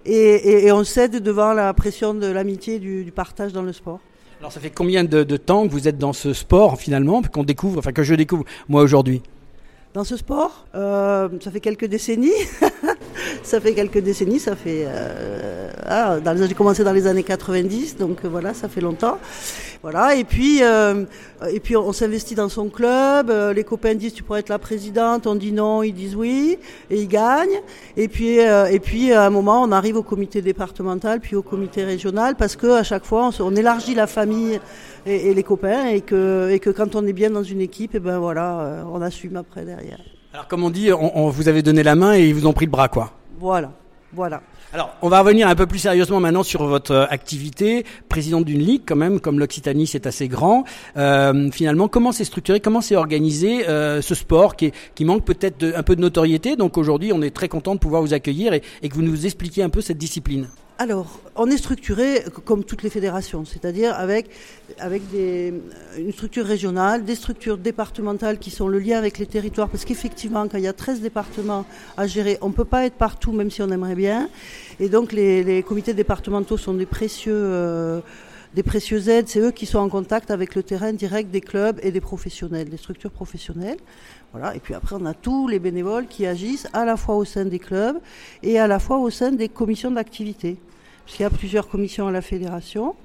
Et, 0.06 0.14
et, 0.14 0.68
et 0.68 0.72
on 0.72 0.84
cède 0.84 1.18
devant 1.22 1.54
la 1.54 1.74
pression 1.74 2.14
de 2.14 2.28
l'amitié 2.28 2.80
du, 2.80 3.04
du 3.04 3.12
partage 3.12 3.54
dans 3.54 3.64
le 3.64 3.74
sport. 3.74 4.00
Alors 4.40 4.52
ça 4.52 4.60
fait 4.60 4.70
combien 4.70 5.04
de, 5.04 5.24
de, 5.24 5.38
temps 5.38 5.68
que 5.68 5.72
vous 5.72 5.88
êtes 5.88 5.98
dans 5.98 6.14
ce 6.14 6.32
sport 6.34 6.78
finalement, 6.78 7.22
qu'on 7.24 7.44
découvre, 7.44 7.80
enfin 7.80 7.92
que 7.92 8.04
je 8.04 8.14
découvre 8.14 8.44
moi 8.68 8.84
aujourd'hui? 8.84 9.24
Dans 9.94 10.04
ce 10.04 10.16
sport. 10.16 10.68
Euh, 10.76 11.28
ça 11.42 11.50
fait 11.50 11.60
quelques 11.60 11.86
décennies. 11.86 12.30
ça 13.48 13.62
fait 13.62 13.74
quelques 13.74 14.00
décennies. 14.00 14.40
Ça 14.40 14.56
fait. 14.56 14.86
Euh, 14.86 15.70
ah, 15.86 16.18
j'ai 16.36 16.54
commencé 16.54 16.84
dans 16.84 16.92
les 16.92 17.08
années 17.08 17.24
90, 17.24 17.98
donc 17.98 18.20
euh, 18.24 18.28
voilà, 18.28 18.54
ça 18.54 18.68
fait 18.68 18.82
longtemps. 18.82 19.18
Voilà. 19.82 20.16
Et 20.16 20.24
puis, 20.24 20.62
euh, 20.62 21.06
et 21.50 21.60
puis 21.60 21.78
on, 21.78 21.94
s'investit 21.94 22.36
dans 22.36 22.50
son 22.50 22.70
club. 22.70 23.32
Les 23.56 23.64
copains 23.64 23.96
disent 23.96 24.14
tu 24.14 24.24
pourrais 24.24 24.42
être 24.42 24.50
la 24.50 24.60
présidente. 24.60 25.28
On 25.28 25.36
dit 25.36 25.52
non, 25.52 25.82
ils 25.82 25.94
disent 25.94 26.16
oui, 26.16 26.58
et 26.90 27.02
ils 27.02 27.08
gagnent. 27.08 27.62
Et 27.96 28.08
puis, 28.08 28.38
et 28.40 28.80
puis 28.80 29.14
à 29.14 29.26
un 29.26 29.30
moment, 29.30 29.64
on 29.64 29.72
arrive 29.72 29.96
au 29.96 30.04
comité 30.04 30.42
départemental, 30.42 31.20
puis 31.20 31.36
au 31.36 31.42
comité 31.42 31.84
régional, 31.84 32.36
parce 32.36 32.56
que 32.56 32.68
à 32.68 32.84
chaque 32.84 33.06
fois, 33.06 33.30
on, 33.40 33.56
élargit 33.56 33.96
la 33.96 34.08
famille 34.08 34.60
et, 35.06 35.34
les 35.34 35.44
copains, 35.44 35.88
et 35.88 36.02
que, 36.02 36.50
et 36.52 36.60
que 36.60 36.70
quand 36.70 36.96
on 36.96 37.06
est 37.08 37.14
bien 37.14 37.30
dans 37.30 37.44
une 37.44 37.62
équipe, 37.62 37.96
et 37.96 38.00
ben 38.00 38.20
voilà, 38.20 38.84
on 38.92 39.02
assume 39.02 39.38
après 39.38 39.64
derrière. 39.64 40.00
Alors 40.34 40.48
comme 40.48 40.64
on 40.64 40.70
dit, 40.70 40.92
on, 40.92 41.18
on 41.18 41.30
vous 41.30 41.48
avez 41.48 41.62
donné 41.62 41.84
la 41.84 41.96
main 41.96 42.16
et 42.16 42.28
ils 42.28 42.36
vous 42.36 42.46
ont 42.46 42.54
pris 42.54 42.66
le 42.66 42.72
bras, 42.72 42.90
quoi. 42.90 43.14
Voilà, 43.40 43.72
voilà. 44.14 44.42
Alors, 44.74 44.96
on 45.02 45.10
va 45.10 45.22
revenir 45.22 45.48
un 45.48 45.56
peu 45.56 45.66
plus 45.66 45.80
sérieusement 45.80 46.20
maintenant 46.20 46.44
sur 46.44 46.66
votre 46.66 46.92
euh, 46.92 47.06
activité, 47.10 47.86
présidente 48.10 48.46
d'une 48.46 48.60
ligue 48.60 48.82
quand 48.86 48.96
même, 48.96 49.20
comme 49.20 49.40
l'Occitanie, 49.40 49.86
c'est 49.86 50.08
assez 50.08 50.28
grand. 50.28 50.64
Euh, 50.98 51.50
finalement, 51.52 51.88
comment 51.88 52.12
c'est 52.12 52.24
structuré, 52.24 52.60
comment 52.60 52.82
c'est 52.82 52.96
organisé 52.96 53.68
euh, 53.70 54.02
ce 54.02 54.16
sport 54.16 54.56
qui, 54.56 54.72
manque 55.02 55.24
peut-être 55.24 55.64
un 55.76 55.84
peu 55.84 55.96
de 55.96 56.02
notoriété? 56.02 56.56
Donc 56.56 56.78
aujourd'hui, 56.78 57.14
on 57.14 57.22
est 57.22 57.34
très 57.34 57.48
content 57.48 57.76
de 57.76 57.80
pouvoir 57.80 58.02
vous 58.02 58.14
accueillir 58.14 58.54
et, 58.54 58.62
et 58.82 58.90
que 58.90 58.96
vous 58.96 59.04
nous 59.04 59.26
expliquiez 59.26 59.64
un 59.64 59.70
peu 59.70 59.82
cette 59.82 59.98
discipline. 59.98 60.48
Alors, 60.80 61.20
on 61.36 61.50
est 61.50 61.58
structuré 61.58 62.24
comme 62.46 62.64
toutes 62.64 62.84
les 62.84 62.92
fédérations, 62.92 63.46
c'est-à-dire 63.46 63.96
avec, 63.96 64.30
avec 64.78 65.02
une 65.12 66.14
structure 66.14 66.46
régionale, 66.46 67.04
des 67.04 67.16
structures 67.16 67.58
départementales 67.58 68.38
qui 68.38 68.52
sont 68.52 68.68
le 68.68 68.78
lien 68.78 69.00
avec 69.00 69.18
les 69.18 69.26
territoires, 69.26 69.70
parce 69.70 69.86
qu'effectivement, 69.86 70.48
quand 70.48 70.60
il 70.60 70.66
y 70.66 70.68
a 70.68 70.74
13 70.74 71.02
départements 71.02 71.66
à 71.98 72.06
gérer, 72.06 72.38
on 72.42 72.50
ne 72.50 72.54
peut 72.54 72.64
pas 72.64 72.86
être 72.86 72.94
partout, 72.94 73.32
même 73.32 73.50
si 73.50 73.64
on 73.64 73.70
aimerait 73.70 73.96
bien. 73.96 74.30
Et 74.80 74.88
donc, 74.88 75.14
les, 75.14 75.44
les 75.44 75.64
comités 75.64 75.96
départementaux 75.96 76.58
sont 76.58 76.76
des 76.76 76.86
précieux... 76.86 77.34
Euh, 77.34 78.02
des 78.58 78.64
précieuses 78.64 79.08
aides, 79.08 79.28
c'est 79.28 79.40
eux 79.40 79.52
qui 79.52 79.68
sont 79.68 79.78
en 79.78 79.88
contact 79.88 80.32
avec 80.32 80.56
le 80.56 80.64
terrain 80.64 80.92
direct 80.92 81.30
des 81.30 81.42
clubs 81.42 81.80
et 81.84 81.92
des 81.92 82.02
professionnels, 82.02 82.68
des 82.70 82.78
structures 82.78 83.12
professionnelles. 83.12 83.78
Voilà. 84.32 84.56
Et 84.56 84.60
puis 84.60 84.74
après, 84.74 84.96
on 85.00 85.06
a 85.06 85.14
tous 85.14 85.48
les 85.48 85.60
bénévoles 85.60 86.08
qui 86.08 86.26
agissent 86.26 86.68
à 86.74 86.84
la 86.84 86.98
fois 86.98 87.18
au 87.18 87.24
sein 87.24 87.46
des 87.46 87.60
clubs 87.60 88.00
et 88.42 88.58
à 88.58 88.66
la 88.66 88.80
fois 88.80 88.98
au 88.98 89.12
sein 89.12 89.32
des 89.32 89.48
commissions 89.48 89.92
d'activité. 89.92 90.58
Parce 91.06 91.18
qu'il 91.18 91.24
y 91.24 91.28
a 91.28 91.30
plusieurs 91.30 91.68
commissions 91.70 92.08
à 92.08 92.12
la 92.12 92.24
fédération. 92.24 92.96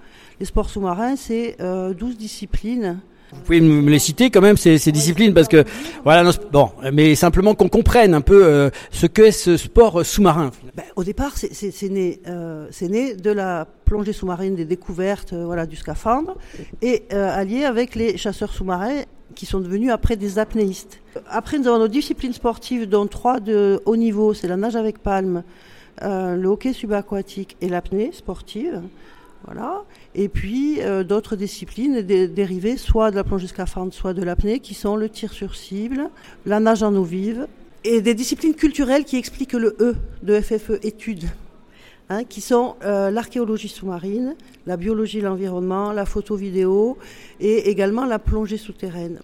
Les 0.40 0.46
sports 0.46 0.70
sous-marins, 0.70 1.16
c'est 1.16 1.60
euh, 1.60 1.92
12 1.92 2.16
disciplines. 2.16 3.02
Vous 3.32 3.40
pouvez 3.40 3.60
me 3.60 3.90
les 3.90 3.98
citer 3.98 4.30
quand 4.30 4.40
même 4.40 4.56
ces, 4.56 4.78
disciplines 4.92 5.34
parce 5.34 5.48
que 5.48 5.64
voilà 6.04 6.30
bon 6.52 6.70
mais 6.92 7.14
simplement 7.14 7.54
qu'on 7.54 7.68
comprenne 7.68 8.14
un 8.14 8.20
peu 8.20 8.44
euh, 8.44 8.70
ce 8.90 9.06
que 9.06 9.22
est 9.22 9.32
ce 9.32 9.56
sport 9.56 10.04
sous-marin. 10.04 10.50
Ben, 10.76 10.84
au 10.96 11.04
départ 11.04 11.32
c'est 11.36 11.88
né 11.88 12.20
euh, 12.28 12.66
c'est 12.70 12.88
né 12.88 13.14
de 13.14 13.30
la 13.30 13.66
plongée 13.84 14.12
sous-marine 14.12 14.54
des 14.54 14.64
découvertes 14.64 15.32
euh, 15.32 15.44
voilà 15.44 15.66
du 15.66 15.76
scaphandre 15.76 16.36
et 16.82 17.04
euh, 17.12 17.28
allié 17.30 17.64
avec 17.64 17.94
les 17.94 18.16
chasseurs 18.16 18.52
sous-marins 18.52 19.02
qui 19.34 19.46
sont 19.46 19.60
devenus 19.60 19.90
après 19.90 20.16
des 20.16 20.38
apnéistes. 20.38 21.00
Après 21.30 21.58
nous 21.58 21.66
avons 21.68 21.78
nos 21.78 21.88
disciplines 21.88 22.32
sportives 22.32 22.88
dont 22.88 23.06
trois 23.06 23.40
de 23.40 23.80
haut 23.86 23.96
niveau 23.96 24.34
c'est 24.34 24.48
la 24.48 24.56
nage 24.56 24.76
avec 24.76 24.98
palme, 24.98 25.42
euh, 26.02 26.36
le 26.36 26.48
hockey 26.48 26.72
subaquatique 26.72 27.56
et 27.60 27.68
l'apnée 27.68 28.10
sportive. 28.12 28.82
Et 30.14 30.28
puis 30.28 30.80
euh, 30.80 31.04
d'autres 31.04 31.36
disciplines 31.36 32.02
dé 32.02 32.28
dérivées 32.28 32.76
soit 32.76 33.10
de 33.10 33.16
la 33.16 33.24
plongée 33.24 33.46
scaphandre, 33.46 33.92
soit 33.92 34.14
de 34.14 34.22
l'apnée, 34.22 34.60
qui 34.60 34.74
sont 34.74 34.96
le 34.96 35.08
tir 35.08 35.32
sur 35.32 35.54
cible, 35.54 36.10
la 36.46 36.60
nage 36.60 36.82
en 36.82 36.94
eau 36.94 37.02
vive, 37.02 37.46
et 37.84 38.00
des 38.00 38.14
disciplines 38.14 38.54
culturelles 38.54 39.04
qui 39.04 39.16
expliquent 39.16 39.54
le 39.54 39.76
E 39.80 39.94
de 40.22 40.40
FFE 40.40 40.84
études, 40.84 41.24
hein, 42.10 42.24
qui 42.24 42.40
sont 42.40 42.76
euh, 42.84 43.10
l'archéologie 43.10 43.68
sous-marine, 43.68 44.36
la 44.66 44.76
biologie 44.76 45.18
de 45.18 45.24
l'environnement, 45.24 45.92
la 45.92 46.04
photo-vidéo 46.04 46.96
et 47.40 47.70
également 47.70 48.04
la 48.04 48.18
plongée 48.18 48.58
souterraine. 48.58 49.20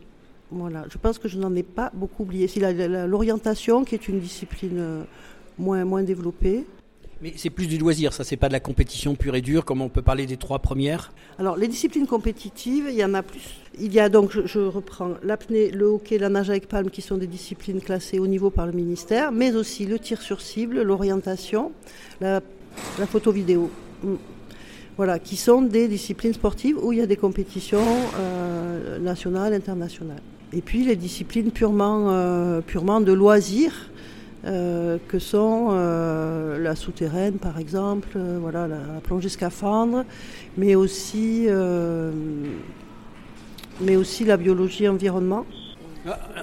Voilà. 0.50 0.84
Je 0.90 0.96
pense 0.96 1.18
que 1.18 1.28
je 1.28 1.38
n'en 1.38 1.54
ai 1.54 1.62
pas 1.62 1.90
beaucoup 1.94 2.22
oublié. 2.22 2.48
L'orientation 3.06 3.84
qui 3.84 3.94
est 3.94 4.08
une 4.08 4.18
discipline 4.18 4.78
euh, 4.78 5.02
moins, 5.58 5.84
moins 5.84 6.02
développée. 6.02 6.64
Mais 7.20 7.32
c'est 7.36 7.50
plus 7.50 7.66
du 7.66 7.78
loisir, 7.78 8.12
ça, 8.12 8.22
c'est 8.22 8.36
pas 8.36 8.46
de 8.46 8.52
la 8.52 8.60
compétition 8.60 9.16
pure 9.16 9.34
et 9.34 9.40
dure, 9.40 9.64
comme 9.64 9.82
on 9.82 9.88
peut 9.88 10.02
parler 10.02 10.24
des 10.26 10.36
trois 10.36 10.60
premières 10.60 11.12
Alors, 11.38 11.56
les 11.56 11.66
disciplines 11.66 12.06
compétitives, 12.06 12.86
il 12.88 12.94
y 12.94 13.04
en 13.04 13.12
a 13.14 13.24
plus. 13.24 13.40
Il 13.80 13.92
y 13.92 13.98
a 13.98 14.08
donc, 14.08 14.30
je, 14.44 14.60
reprends, 14.60 15.14
l'apnée, 15.24 15.70
le 15.70 15.86
hockey, 15.86 16.18
la 16.18 16.28
nage 16.28 16.48
avec 16.50 16.68
palme, 16.68 16.90
qui 16.90 17.02
sont 17.02 17.16
des 17.16 17.26
disciplines 17.26 17.80
classées 17.80 18.20
au 18.20 18.28
niveau 18.28 18.50
par 18.50 18.66
le 18.66 18.72
ministère, 18.72 19.32
mais 19.32 19.54
aussi 19.56 19.84
le 19.84 19.98
tir 19.98 20.22
sur 20.22 20.40
cible, 20.40 20.82
l'orientation, 20.82 21.72
la, 22.20 22.40
la 23.00 23.06
photo-vidéo. 23.06 23.68
voilà, 24.96 25.18
qui 25.18 25.34
sont 25.34 25.62
des 25.62 25.88
disciplines 25.88 26.34
sportives 26.34 26.78
où 26.80 26.92
il 26.92 27.00
y 27.00 27.02
a 27.02 27.06
des 27.06 27.16
compétitions 27.16 27.84
nationales, 29.00 29.54
internationales. 29.54 30.22
Et 30.52 30.60
puis 30.60 30.84
les 30.84 30.96
disciplines 30.96 31.50
purement, 31.50 32.60
purement 32.66 33.00
de 33.00 33.12
loisirs, 33.12 33.90
que 34.44 35.18
sont 35.18 35.70
la 36.58 36.76
souterraine 36.76 37.34
par 37.34 37.58
exemple, 37.58 38.18
voilà, 38.40 38.66
la, 38.68 38.78
plongée 39.02 39.28
scaphandre, 39.28 40.04
mais 40.56 40.74
aussi, 40.74 41.46
mais 43.80 43.96
aussi 43.96 44.24
la 44.24 44.36
biologie 44.36 44.88
environnement. 44.88 45.44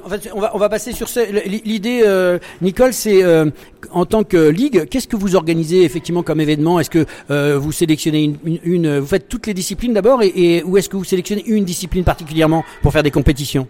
En 0.03 0.09
fait, 0.09 0.29
on 0.33 0.39
va, 0.39 0.51
on 0.53 0.57
va 0.57 0.69
passer 0.69 0.91
sur 0.91 1.07
l'idée, 1.45 2.01
euh, 2.05 2.37
Nicole, 2.61 2.93
c'est 2.93 3.23
euh, 3.23 3.49
en 3.91 4.05
tant 4.05 4.23
que 4.23 4.49
ligue, 4.49 4.85
qu'est-ce 4.89 5.07
que 5.07 5.15
vous 5.15 5.35
organisez 5.35 5.83
effectivement 5.83 6.23
comme 6.23 6.41
événement? 6.41 6.79
Est-ce 6.79 6.89
que 6.89 7.05
euh, 7.31 7.57
vous 7.57 7.71
sélectionnez 7.71 8.35
une, 8.63 8.99
vous 8.99 9.07
faites 9.07 9.27
toutes 9.27 9.47
les 9.47 9.53
disciplines 9.53 9.93
d'abord, 9.93 10.21
et, 10.21 10.31
et, 10.35 10.63
ou 10.63 10.77
est-ce 10.77 10.89
que 10.89 10.97
vous 10.97 11.03
sélectionnez 11.03 11.43
une 11.47 11.65
discipline 11.65 12.03
particulièrement 12.03 12.63
pour 12.81 12.91
faire 12.91 13.03
des 13.03 13.11
compétitions? 13.11 13.67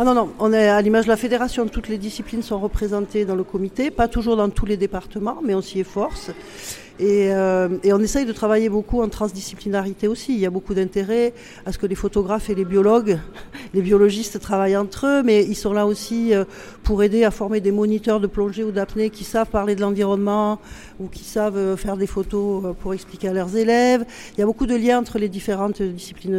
Ah 0.00 0.04
non, 0.04 0.14
non, 0.14 0.30
on 0.38 0.52
est 0.52 0.68
à 0.68 0.80
l'image 0.80 1.06
de 1.06 1.10
la 1.10 1.16
fédération, 1.16 1.66
toutes 1.66 1.88
les 1.88 1.98
disciplines 1.98 2.44
sont 2.44 2.60
représentées 2.60 3.24
dans 3.24 3.34
le 3.34 3.42
comité, 3.42 3.90
pas 3.90 4.06
toujours 4.06 4.36
dans 4.36 4.48
tous 4.48 4.64
les 4.64 4.76
départements, 4.76 5.38
mais 5.42 5.56
on 5.56 5.60
s'y 5.60 5.80
efforce. 5.80 6.30
Et, 7.00 7.32
euh, 7.32 7.68
on 7.84 8.00
essaye 8.00 8.24
de 8.24 8.32
travailler 8.32 8.68
beaucoup 8.68 9.02
en 9.02 9.08
transdisciplinarité 9.08 10.06
aussi. 10.06 10.34
Il 10.34 10.38
y 10.38 10.46
a 10.46 10.50
beaucoup 10.50 10.72
d'intérêt 10.72 11.34
à 11.66 11.72
ce 11.72 11.78
que 11.78 11.86
les 11.86 11.96
photographes 11.96 12.48
et 12.48 12.54
les 12.54 12.64
biologues, 12.64 13.18
les 13.74 13.82
biologistes 13.82 14.38
travaillent 14.38 14.76
entre 14.76 15.04
eux, 15.08 15.22
mais 15.24 15.44
ils 15.44 15.56
sont 15.56 15.72
là 15.72 15.84
aussi 15.84 16.32
euh, 16.32 16.44
pour 16.84 17.02
aider 17.02 17.24
à 17.24 17.32
former 17.32 17.60
des 17.60 17.72
moniteurs 17.72 18.20
de 18.20 18.28
plongée 18.28 18.62
ou 18.62 18.70
d'apnée 18.70 19.10
qui 19.10 19.24
savent 19.24 19.50
parler 19.50 19.74
de 19.74 19.80
l'environnement 19.80 20.60
ou 21.00 21.08
qui 21.08 21.24
savent 21.24 21.56
euh, 21.56 21.76
faire 21.76 21.96
des 21.96 22.06
photos 22.06 22.72
pour 22.78 22.94
expliquer 22.94 23.30
à 23.30 23.32
leurs 23.32 23.56
élèves. 23.56 24.04
Il 24.36 24.38
y 24.38 24.42
a 24.44 24.46
beaucoup 24.46 24.66
de 24.66 24.76
liens 24.76 25.00
entre 25.00 25.18
les 25.18 25.28
différentes 25.28 25.82
disciplines, 25.82 26.34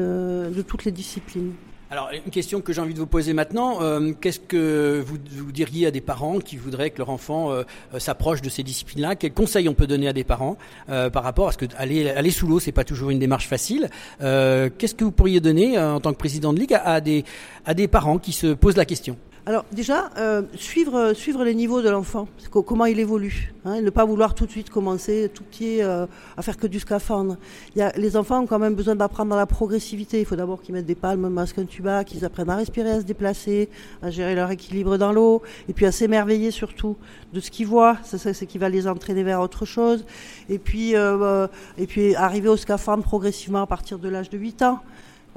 de 0.49 0.61
toutes 0.61 0.85
les 0.85 0.93
disciplines. 0.93 1.51
Alors, 1.91 2.11
une 2.13 2.31
question 2.31 2.61
que 2.61 2.71
j'ai 2.71 2.81
envie 2.81 2.93
de 2.93 2.99
vous 2.99 3.07
poser 3.07 3.33
maintenant, 3.33 3.81
euh, 3.81 4.11
qu'est-ce 4.21 4.39
que 4.39 5.03
vous, 5.03 5.17
diriez 5.51 5.87
à 5.87 5.91
des 5.91 6.01
parents 6.01 6.37
qui 6.37 6.55
voudraient 6.55 6.91
que 6.91 6.99
leur 6.99 7.09
enfant 7.09 7.51
euh, 7.51 7.63
euh, 7.95 7.99
s'approche 7.99 8.43
de 8.43 8.49
ces 8.49 8.61
disciplines-là? 8.61 9.15
Quels 9.15 9.33
conseils 9.33 9.67
on 9.67 9.73
peut 9.73 9.87
donner 9.87 10.07
à 10.07 10.13
des 10.13 10.23
parents 10.23 10.57
par 10.87 11.23
rapport 11.23 11.47
à 11.47 11.51
ce 11.51 11.57
que 11.57 11.65
aller, 11.77 12.07
aller 12.11 12.29
sous 12.29 12.45
l'eau, 12.45 12.59
c'est 12.59 12.71
pas 12.71 12.83
toujours 12.83 13.09
une 13.09 13.17
démarche 13.17 13.47
facile 13.47 13.89
Qu'est-ce 14.19 14.93
que 14.93 15.03
vous 15.03 15.11
pourriez 15.11 15.39
donner 15.39 15.79
en 15.79 15.99
tant 15.99 16.11
que 16.13 16.17
président 16.17 16.53
de 16.53 16.59
ligue 16.59 16.73
à, 16.73 17.01
des, 17.01 17.25
à 17.65 17.73
des 17.73 17.87
parents 17.87 18.19
qui 18.19 18.33
se 18.33 18.53
posent 18.53 18.77
la 18.77 18.85
question? 18.85 19.17
Alors 19.49 19.65
déjà, 19.71 20.11
euh, 20.19 20.43
suivre, 20.53 21.13
suivre 21.13 21.43
les 21.43 21.55
niveaux 21.55 21.81
de 21.81 21.89
l'enfant, 21.89 22.27
comment 22.51 22.85
il 22.85 22.99
évolue, 22.99 23.51
hein, 23.65 23.81
ne 23.81 23.89
pas 23.89 24.05
vouloir 24.05 24.35
tout 24.35 24.45
de 24.45 24.51
suite 24.51 24.69
commencer 24.69 25.31
tout 25.33 25.43
petit 25.43 25.81
euh, 25.81 26.05
à 26.37 26.43
faire 26.43 26.55
que 26.55 26.67
du 26.67 26.79
scaphandre. 26.79 27.35
Les 27.75 28.15
enfants 28.15 28.41
ont 28.41 28.45
quand 28.45 28.59
même 28.59 28.75
besoin 28.75 28.95
d'apprendre 28.95 29.35
la 29.35 29.47
progressivité. 29.47 30.19
Il 30.19 30.25
faut 30.25 30.35
d'abord 30.35 30.61
qu'ils 30.61 30.75
mettent 30.75 30.85
des 30.85 30.93
palmes, 30.93 31.25
un 31.25 31.31
masque, 31.31 31.57
un 31.57 31.65
tuba, 31.65 32.03
qu'ils 32.03 32.25
apprennent 32.25 32.51
à 32.51 32.57
respirer, 32.57 32.91
à 32.91 32.99
se 32.99 33.05
déplacer, 33.05 33.69
à 34.03 34.11
gérer 34.11 34.35
leur 34.35 34.51
équilibre 34.51 34.99
dans 34.99 35.11
l'eau, 35.11 35.41
et 35.67 35.73
puis 35.73 35.87
à 35.87 35.91
s'émerveiller 35.91 36.51
surtout 36.51 36.95
de 37.33 37.39
ce 37.39 37.49
qu'ils 37.49 37.65
voient. 37.65 37.97
C'est 38.03 38.19
ça, 38.19 38.31
qui 38.45 38.59
va 38.59 38.69
les 38.69 38.87
entraîner 38.87 39.23
vers 39.23 39.41
autre 39.41 39.65
chose. 39.65 40.05
Et 40.47 40.59
puis, 40.59 40.95
euh, 40.95 41.47
et 41.79 41.87
puis 41.87 42.13
arriver 42.13 42.49
au 42.49 42.57
scaphandre 42.57 43.01
progressivement 43.01 43.63
à 43.63 43.67
partir 43.67 43.97
de 43.97 44.09
l'âge 44.09 44.29
de 44.29 44.37
8 44.37 44.61
ans. 44.61 44.79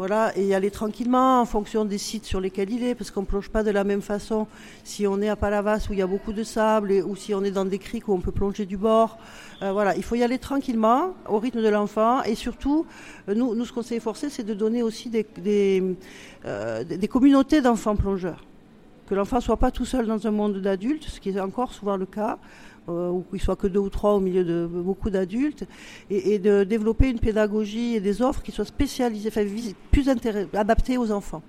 Voilà, 0.04 0.36
et 0.36 0.44
y 0.44 0.52
aller 0.52 0.72
tranquillement 0.72 1.40
en 1.40 1.44
fonction 1.44 1.84
des 1.84 1.96
sites 1.96 2.24
sur 2.24 2.40
lesquels 2.40 2.72
il 2.72 2.82
est, 2.82 2.96
parce 2.96 3.12
qu'on 3.12 3.20
ne 3.20 3.26
plonge 3.26 3.50
pas 3.50 3.62
de 3.62 3.70
la 3.70 3.84
même 3.84 4.02
façon 4.02 4.48
si 4.82 5.06
on 5.06 5.22
est 5.22 5.28
à 5.28 5.36
Palavas 5.36 5.86
où 5.88 5.92
il 5.92 6.00
y 6.00 6.02
a 6.02 6.08
beaucoup 6.08 6.32
de 6.32 6.42
sable 6.42 6.90
ou 7.06 7.14
si 7.14 7.34
on 7.34 7.44
est 7.44 7.52
dans 7.52 7.64
des 7.64 7.78
criques 7.78 8.08
où 8.08 8.12
on 8.12 8.18
peut 8.18 8.32
plonger 8.32 8.66
du 8.66 8.76
bord. 8.76 9.16
Euh, 9.62 9.70
voilà, 9.70 9.94
il 9.94 10.02
faut 10.02 10.16
y 10.16 10.24
aller 10.24 10.40
tranquillement, 10.40 11.14
au 11.28 11.38
rythme 11.38 11.62
de 11.62 11.68
l'enfant, 11.68 12.20
et 12.24 12.34
surtout, 12.34 12.84
euh, 13.28 13.34
nous, 13.36 13.54
nous 13.54 13.64
ce 13.64 13.72
qu'on 13.72 13.82
s'est 13.82 13.94
efforcé, 13.94 14.28
c'est 14.28 14.42
de 14.42 14.54
donner 14.54 14.82
aussi 14.82 15.08
des, 15.08 15.24
euh, 16.46 16.82
communautés 17.08 17.60
d'enfants 17.60 17.94
plongeurs. 17.94 18.42
Que 19.06 19.14
l'enfant 19.14 19.40
soit 19.40 19.56
pas 19.56 19.70
tout 19.70 19.84
seul 19.84 20.08
dans 20.08 20.26
un 20.26 20.32
monde 20.32 20.60
d'adultes, 20.60 21.04
ce 21.04 21.20
qui 21.20 21.28
est 21.28 21.38
encore 21.38 21.72
souvent 21.72 21.96
le 21.96 22.06
cas, 22.06 22.40
ou 22.88 23.24
qu'il 23.30 23.40
soit 23.40 23.56
que 23.56 23.66
deux 23.66 23.80
ou 23.80 23.88
trois 23.88 24.14
au 24.14 24.20
milieu 24.20 24.44
de 24.44 24.66
beaucoup 24.66 25.10
d'adultes, 25.10 25.64
et, 26.10 26.38
de 26.38 26.64
développer 26.64 27.08
une 27.08 27.18
pédagogie 27.18 27.96
et 27.96 28.00
des 28.00 28.22
offres 28.22 28.42
qui 28.42 28.52
soient 28.52 28.64
spécialisées, 28.64 29.30
plus 29.90 30.08
adaptées 30.52 30.98
aux 30.98 31.10
enfants. 31.12 31.42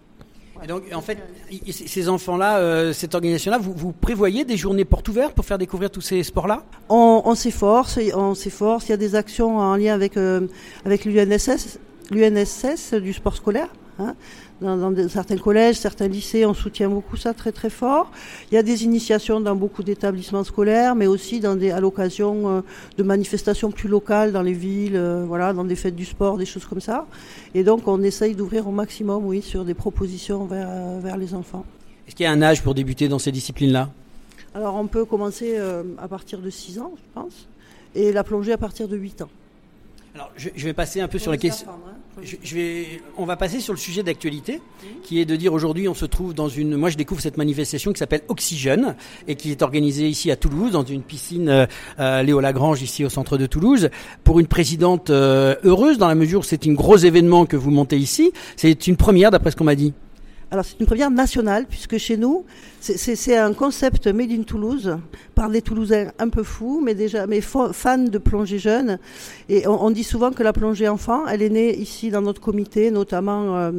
Et 0.63 0.67
donc, 0.67 0.83
en 0.93 1.01
fait, 1.01 1.17
ces 1.69 2.07
enfants-là, 2.07 2.59
euh, 2.59 2.93
cette 2.93 3.15
organisation-là, 3.15 3.57
vous, 3.57 3.73
vous, 3.73 3.91
prévoyez 3.91 4.45
des 4.45 4.55
journées 4.55 4.85
portes 4.85 5.09
ouvertes 5.09 5.33
pour 5.33 5.45
faire 5.45 5.57
découvrir 5.57 5.89
tous 5.89 6.01
ces 6.01 6.23
sports-là? 6.23 6.63
On, 6.89 7.35
s'efforce, 7.35 7.99
on 8.13 8.33
s'efforce. 8.33 8.87
Il 8.87 8.91
y 8.91 8.93
a 8.93 8.97
des 8.97 9.15
actions 9.15 9.57
en 9.57 9.75
lien 9.75 9.93
avec 9.93 10.15
euh, 10.15 10.47
avec 10.85 11.03
l'UNSS, 11.05 11.79
l'UNSS 12.11 12.93
du 12.93 13.11
sport 13.11 13.35
scolaire. 13.35 13.67
Hein 13.99 14.15
dans, 14.63 15.09
certains 15.09 15.37
collèges, 15.37 15.77
certains 15.77 16.07
lycées, 16.07 16.45
on 16.45 16.53
soutient 16.53 16.89
beaucoup 16.89 17.17
ça 17.17 17.33
très 17.33 17.51
très 17.51 17.69
fort. 17.69 18.11
Il 18.51 18.55
y 18.55 18.57
a 18.57 18.63
des 18.63 18.83
initiations 18.83 19.41
dans 19.41 19.55
beaucoup 19.55 19.83
d'établissements 19.83 20.43
scolaires, 20.43 20.95
mais 20.95 21.07
aussi 21.07 21.39
dans 21.39 21.55
des, 21.55 21.71
à 21.71 21.79
l'occasion 21.79 22.49
euh, 22.49 22.61
de 22.97 23.03
manifestations 23.03 23.71
plus 23.71 23.89
locales 23.89 24.31
dans 24.31 24.41
les 24.41 24.53
villes, 24.53 24.95
euh, 24.95 25.25
voilà, 25.27 25.53
dans 25.53 25.63
des 25.63 25.75
fêtes 25.75 25.95
du 25.95 26.05
sport, 26.05 26.37
des 26.37 26.45
choses 26.45 26.65
comme 26.65 26.81
ça. 26.81 27.05
Et 27.53 27.63
donc 27.63 27.87
on 27.87 28.01
essaye 28.01 28.35
d'ouvrir 28.35 28.67
au 28.67 28.71
maximum, 28.71 29.25
oui, 29.25 29.41
sur 29.41 29.65
des 29.65 29.73
propositions 29.73 30.45
vers, 30.45 30.67
euh, 30.69 30.99
vers 31.01 31.17
les 31.17 31.33
enfants. 31.33 31.65
Est-ce 32.07 32.15
qu'il 32.15 32.23
y 32.23 32.27
a 32.27 32.31
un 32.31 32.41
âge 32.41 32.61
pour 32.61 32.73
débuter 32.73 33.07
dans 33.07 33.19
ces 33.19 33.31
disciplines-là? 33.31 33.89
Alors 34.55 34.75
on 34.75 34.87
peut 34.87 35.05
commencer 35.05 35.57
à 35.97 36.07
partir 36.07 36.39
de 36.39 36.49
6 36.49 36.77
ans, 36.77 36.91
je 36.95 37.19
pense, 37.19 37.47
et 37.95 38.11
la 38.11 38.23
plongée 38.23 38.51
à 38.51 38.57
partir 38.57 38.87
de 38.87 38.95
8 38.95 39.23
ans. 39.23 39.29
Alors, 40.13 40.31
je, 40.35 40.49
vais 40.49 40.73
passer 40.73 41.01
un 41.01 41.07
peu 41.07 41.17
sur 41.17 41.31
la 41.31 41.37
question. 41.37 41.67
Hein, 41.71 41.95
je, 42.21 42.55
vais, 42.55 43.01
on 43.17 43.25
va 43.25 43.35
passer 43.35 43.59
sur 43.59 43.73
le 43.73 43.79
sujet 43.79 44.03
d'actualité, 44.03 44.61
qui 45.03 45.19
est 45.19 45.25
de 45.25 45.35
dire 45.35 45.53
aujourd'hui, 45.53 45.87
on 45.87 45.93
se 45.93 46.05
trouve 46.05 46.33
dans 46.33 46.47
une. 46.47 46.75
Moi, 46.75 46.89
je 46.89 46.97
découvre 46.97 47.21
cette 47.21 47.37
manifestation 47.37 47.91
qui 47.91 47.99
s'appelle 47.99 48.21
Oxygène 48.27 48.95
et 49.27 49.35
qui 49.35 49.51
est 49.51 49.61
organisée 49.61 50.07
ici 50.07 50.31
à 50.31 50.35
Toulouse, 50.35 50.71
dans 50.71 50.83
une 50.83 51.01
piscine 51.01 51.67
euh, 51.99 52.23
Léo 52.23 52.39
Lagrange, 52.39 52.81
ici 52.81 53.03
au 53.03 53.09
centre 53.09 53.37
de 53.37 53.45
Toulouse, 53.45 53.89
pour 54.23 54.39
une 54.39 54.47
présidente 54.47 55.09
euh, 55.09 55.55
heureuse, 55.63 55.97
dans 55.97 56.07
la 56.07 56.15
mesure 56.15 56.41
où 56.41 56.43
c'est 56.43 56.67
un 56.67 56.73
gros 56.73 56.97
événement 56.97 57.45
que 57.45 57.57
vous 57.57 57.71
montez 57.71 57.97
ici. 57.97 58.31
C'est 58.55 58.87
une 58.87 58.97
première, 58.97 59.31
d'après 59.31 59.51
ce 59.51 59.55
qu'on 59.55 59.63
m'a 59.63 59.75
dit. 59.75 59.93
Alors 60.53 60.65
c'est 60.65 60.79
une 60.79 60.85
première 60.85 61.09
nationale 61.09 61.65
puisque 61.67 61.97
chez 61.97 62.15
nous 62.15 62.45
c'est 62.79 63.35
un 63.35 63.53
concept 63.53 64.05
made 64.05 64.29
in 64.29 64.43
Toulouse 64.43 64.99
par 65.33 65.49
des 65.49 65.63
Toulousains 65.63 66.11
un 66.19 66.29
peu 66.29 66.43
fous 66.43 66.79
mais 66.79 66.93
déjà 66.93 67.25
mais 67.25 67.41
fans 67.41 67.97
de 67.97 68.17
plongée 68.19 68.59
jeune. 68.59 68.99
Et 69.49 69.67
on, 69.67 69.89
dit 69.89 70.03
souvent 70.03 70.29
que 70.31 70.43
la 70.43 70.53
plongée 70.53 70.87
enfant 70.87 71.25
elle 71.25 71.41
est 71.41 71.49
née 71.49 71.75
ici 71.75 72.11
dans 72.11 72.21
notre 72.21 72.39
comité 72.39 72.91
notamment 72.91 73.57
euh, 73.57 73.71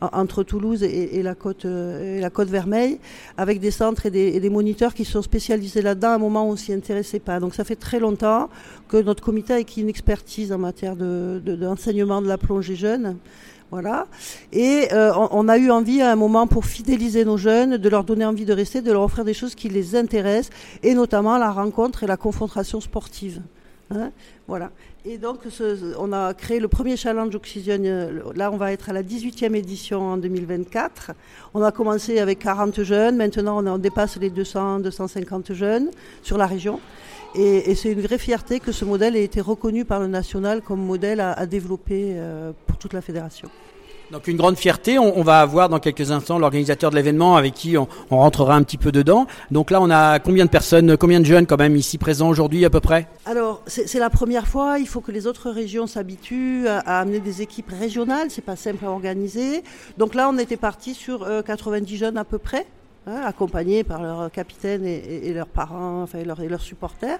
entre 0.00 0.42
Toulouse 0.42 0.82
et, 0.82 1.22
la 1.22 1.34
côte 1.34 1.66
et 1.66 2.18
la 2.18 2.30
côte 2.30 2.48
Vermeille 2.48 2.98
avec 3.36 3.60
des 3.60 3.70
centres 3.70 4.06
et 4.06 4.10
des, 4.10 4.48
moniteurs 4.48 4.94
qui 4.94 5.04
sont 5.04 5.20
spécialisés 5.20 5.82
là-dedans 5.82 6.12
à 6.12 6.14
un 6.14 6.18
moment 6.18 6.48
où 6.48 6.52
on 6.52 6.56
s'y 6.56 6.72
intéressait 6.72 7.20
pas. 7.20 7.40
Donc 7.40 7.54
ça 7.54 7.64
fait 7.64 7.76
très 7.76 8.00
longtemps 8.00 8.48
que 8.88 8.96
notre 8.96 9.22
comité 9.22 9.52
a 9.52 9.56
acquis 9.56 9.82
une 9.82 9.90
expertise 9.90 10.50
en 10.50 10.58
matière 10.58 10.96
d'enseignement 10.96 12.22
de, 12.22 12.24
de 12.24 12.28
la 12.30 12.38
plongée 12.38 12.76
jeune 12.76 13.18
voilà. 13.72 14.06
Et 14.52 14.88
euh, 14.92 15.14
on, 15.30 15.48
a 15.48 15.56
eu 15.56 15.70
envie 15.70 16.02
à 16.02 16.12
un 16.12 16.14
moment 16.14 16.46
pour 16.46 16.66
fidéliser 16.66 17.24
nos 17.24 17.38
jeunes, 17.38 17.78
de 17.78 17.88
leur 17.88 18.04
donner 18.04 18.26
envie 18.26 18.44
de 18.44 18.52
rester, 18.52 18.82
de 18.82 18.92
leur 18.92 19.00
offrir 19.00 19.24
des 19.24 19.32
choses 19.32 19.54
qui 19.54 19.70
les 19.70 19.96
intéressent, 19.96 20.54
et 20.82 20.92
notamment 20.92 21.38
la 21.38 21.50
rencontre 21.50 22.04
et 22.04 22.06
la 22.06 22.18
confrontation 22.18 22.82
sportive. 22.82 23.40
Hein. 23.90 24.10
voilà. 24.46 24.70
Et 25.06 25.16
donc, 25.16 25.38
on 25.98 26.12
a 26.12 26.34
créé 26.34 26.60
le 26.60 26.68
premier 26.68 26.98
challenge 26.98 27.34
Oxygène. 27.34 27.86
Euh, 27.86 28.20
là, 28.34 28.50
on 28.52 28.58
va 28.58 28.72
être 28.72 28.90
à 28.90 28.92
la 28.92 29.02
18e 29.02 29.54
édition 29.54 30.02
en 30.02 30.16
2024. 30.18 31.12
On 31.54 31.62
a 31.62 31.72
commencé 31.72 32.18
avec 32.18 32.40
40 32.40 32.82
jeunes. 32.82 33.16
Maintenant, 33.16 33.66
on, 33.66 33.78
dépasse 33.78 34.18
les 34.18 34.28
200, 34.28 34.80
250 34.80 35.54
jeunes 35.54 35.90
sur 36.22 36.36
la 36.36 36.46
région. 36.46 36.78
Et, 37.34 37.74
c'est 37.74 37.90
une 37.90 38.02
vraie 38.02 38.18
fierté 38.18 38.60
que 38.60 38.72
ce 38.72 38.84
modèle 38.84 39.16
ait 39.16 39.24
été 39.24 39.40
reconnu 39.40 39.86
par 39.86 39.98
le 39.98 40.06
national 40.06 40.60
comme 40.60 40.84
modèle 40.84 41.20
à, 41.20 41.46
développer 41.46 42.12
euh, 42.16 42.52
pour 42.66 42.76
toute 42.76 42.92
la 42.92 43.00
fédération. 43.00 43.48
Donc 44.12 44.28
une 44.28 44.36
grande 44.36 44.58
fierté, 44.58 44.98
on, 44.98 45.22
va 45.22 45.40
avoir 45.40 45.70
dans 45.70 45.78
quelques 45.78 46.10
instants 46.10 46.38
l'organisateur 46.38 46.90
de 46.90 46.96
l'événement 46.96 47.34
avec 47.36 47.54
qui 47.54 47.78
on, 47.78 47.88
rentrera 48.10 48.54
un 48.54 48.62
petit 48.62 48.76
peu 48.76 48.92
dedans. 48.92 49.26
Donc 49.50 49.70
là 49.70 49.80
on 49.80 49.90
a 49.90 50.18
combien 50.18 50.44
de 50.44 50.50
personnes, 50.50 50.98
combien 50.98 51.18
de 51.18 51.24
jeunes 51.24 51.46
quand 51.46 51.56
même 51.56 51.76
ici 51.76 51.96
présents 51.96 52.28
aujourd'hui 52.28 52.66
à 52.66 52.68
peu 52.68 52.80
près? 52.80 53.08
Alors 53.24 53.62
c'est 53.66 53.98
la 53.98 54.10
première 54.10 54.46
fois, 54.46 54.78
il 54.78 54.86
faut 54.86 55.00
que 55.00 55.12
les 55.12 55.26
autres 55.26 55.50
régions 55.50 55.86
s'habituent 55.86 56.68
à, 56.68 57.00
amener 57.00 57.20
des 57.20 57.40
équipes 57.40 57.70
régionales, 57.70 58.26
c'est 58.28 58.44
pas 58.44 58.54
simple 58.54 58.84
à 58.84 58.90
organiser. 58.90 59.64
Donc 59.96 60.14
là 60.14 60.28
on 60.28 60.36
était 60.36 60.58
parti 60.58 60.92
sur 60.92 61.26
90 61.46 61.94
euh, 61.94 61.96
jeunes 61.96 62.18
à 62.18 62.24
peu 62.24 62.36
près. 62.36 62.66
Hein, 63.06 63.20
accompagnés 63.24 63.84
par 63.84 64.02
leurs 64.02 64.30
capitaines 64.30 64.86
et, 64.86 65.32
leurs 65.32 65.46
parents, 65.46 66.02
enfin, 66.02 66.18
et 66.18 66.24
leurs, 66.24 66.62
supporters. 66.62 67.18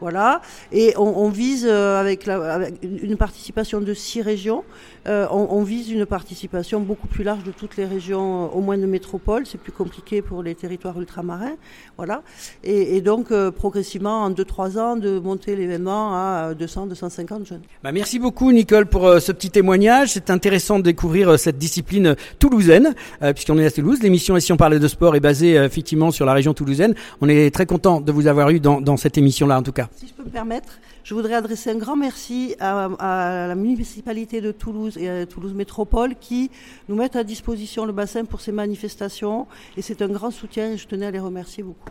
Voilà. 0.00 0.42
Et 0.70 0.94
on, 0.96 1.28
vise 1.28 1.66
euh, 1.68 2.00
avec, 2.00 2.26
la, 2.26 2.54
avec, 2.54 2.74
une 2.82 3.16
participation 3.16 3.80
de 3.80 3.94
six 3.94 4.22
régions, 4.22 4.62
euh, 5.08 5.26
on, 5.30 5.62
vise 5.62 5.90
une 5.90 6.06
participation 6.06 6.80
beaucoup 6.80 7.08
plus 7.08 7.24
large 7.24 7.42
de 7.42 7.50
toutes 7.50 7.76
les 7.76 7.84
régions, 7.84 8.44
euh, 8.44 8.48
au 8.56 8.60
moins 8.60 8.78
de 8.78 8.86
métropole. 8.86 9.44
C'est 9.44 9.58
plus 9.58 9.72
compliqué 9.72 10.22
pour 10.22 10.42
les 10.42 10.54
territoires 10.54 10.98
ultramarins. 11.00 11.56
Voilà. 11.96 12.22
Et, 12.62 13.00
donc 13.00 13.32
progressivement 13.50 14.24
en 14.24 14.30
2-3 14.30 14.78
ans 14.78 14.96
de 14.96 15.18
monter 15.18 15.56
l'événement 15.56 16.14
à 16.14 16.52
200-250 16.54 17.46
jeunes. 17.46 17.62
Bah 17.82 17.92
merci 17.92 18.18
beaucoup 18.18 18.50
Nicole 18.50 18.86
pour 18.86 19.20
ce 19.20 19.32
petit 19.32 19.50
témoignage. 19.50 20.10
C'est 20.10 20.30
intéressant 20.30 20.78
de 20.78 20.84
découvrir 20.84 21.38
cette 21.38 21.58
discipline 21.58 22.16
toulousaine 22.38 22.94
puisqu'on 23.34 23.58
est 23.58 23.66
à 23.66 23.70
Toulouse. 23.70 24.02
L'émission 24.02 24.36
Et 24.36 24.40
si 24.40 24.52
on 24.52 24.56
parlait 24.56 24.80
de 24.80 24.88
sport 24.88 25.14
est 25.18 25.20
basée 25.20 25.54
effectivement 25.54 26.10
sur 26.10 26.24
la 26.24 26.32
région 26.32 26.54
toulousaine. 26.54 26.94
On 27.20 27.28
est 27.28 27.54
très 27.54 27.66
content 27.66 28.00
de 28.00 28.10
vous 28.12 28.26
avoir 28.26 28.50
eu 28.50 28.60
dans, 28.60 28.80
dans 28.80 28.96
cette 28.96 29.18
émission-là 29.18 29.58
en 29.58 29.62
tout 29.62 29.72
cas. 29.72 29.88
Si 29.96 30.08
je 30.08 30.14
peux 30.14 30.24
me 30.24 30.30
permettre, 30.30 30.78
je 31.04 31.14
voudrais 31.14 31.34
adresser 31.34 31.70
un 31.70 31.76
grand 31.76 31.96
merci 31.96 32.54
à, 32.60 32.84
à, 32.98 33.48
la 33.48 33.54
municipalité 33.54 34.40
de 34.40 34.52
Toulouse 34.52 34.98
et 34.98 35.08
à 35.08 35.26
Toulouse 35.26 35.54
Métropole 35.54 36.14
qui 36.20 36.50
nous 36.88 36.96
mettent 36.96 37.16
à 37.16 37.24
disposition 37.24 37.84
le 37.84 37.92
bassin 37.92 38.24
pour 38.24 38.40
ces 38.40 38.52
manifestations. 38.52 39.46
Et 39.76 39.82
c'est 39.82 40.02
un 40.02 40.08
grand 40.08 40.30
soutien 40.30 40.72
et 40.72 40.76
je 40.76 40.86
tenais 40.86 41.06
à 41.06 41.10
les 41.10 41.18
remercier 41.20 41.62
beaucoup. 41.62 41.90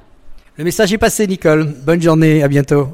Le 0.57 0.63
message 0.63 0.91
est 0.93 0.97
passé, 0.97 1.27
Nicole. 1.27 1.73
Bonne 1.85 2.01
journée, 2.01 2.41
à 2.41 2.47
bientôt. 2.47 2.87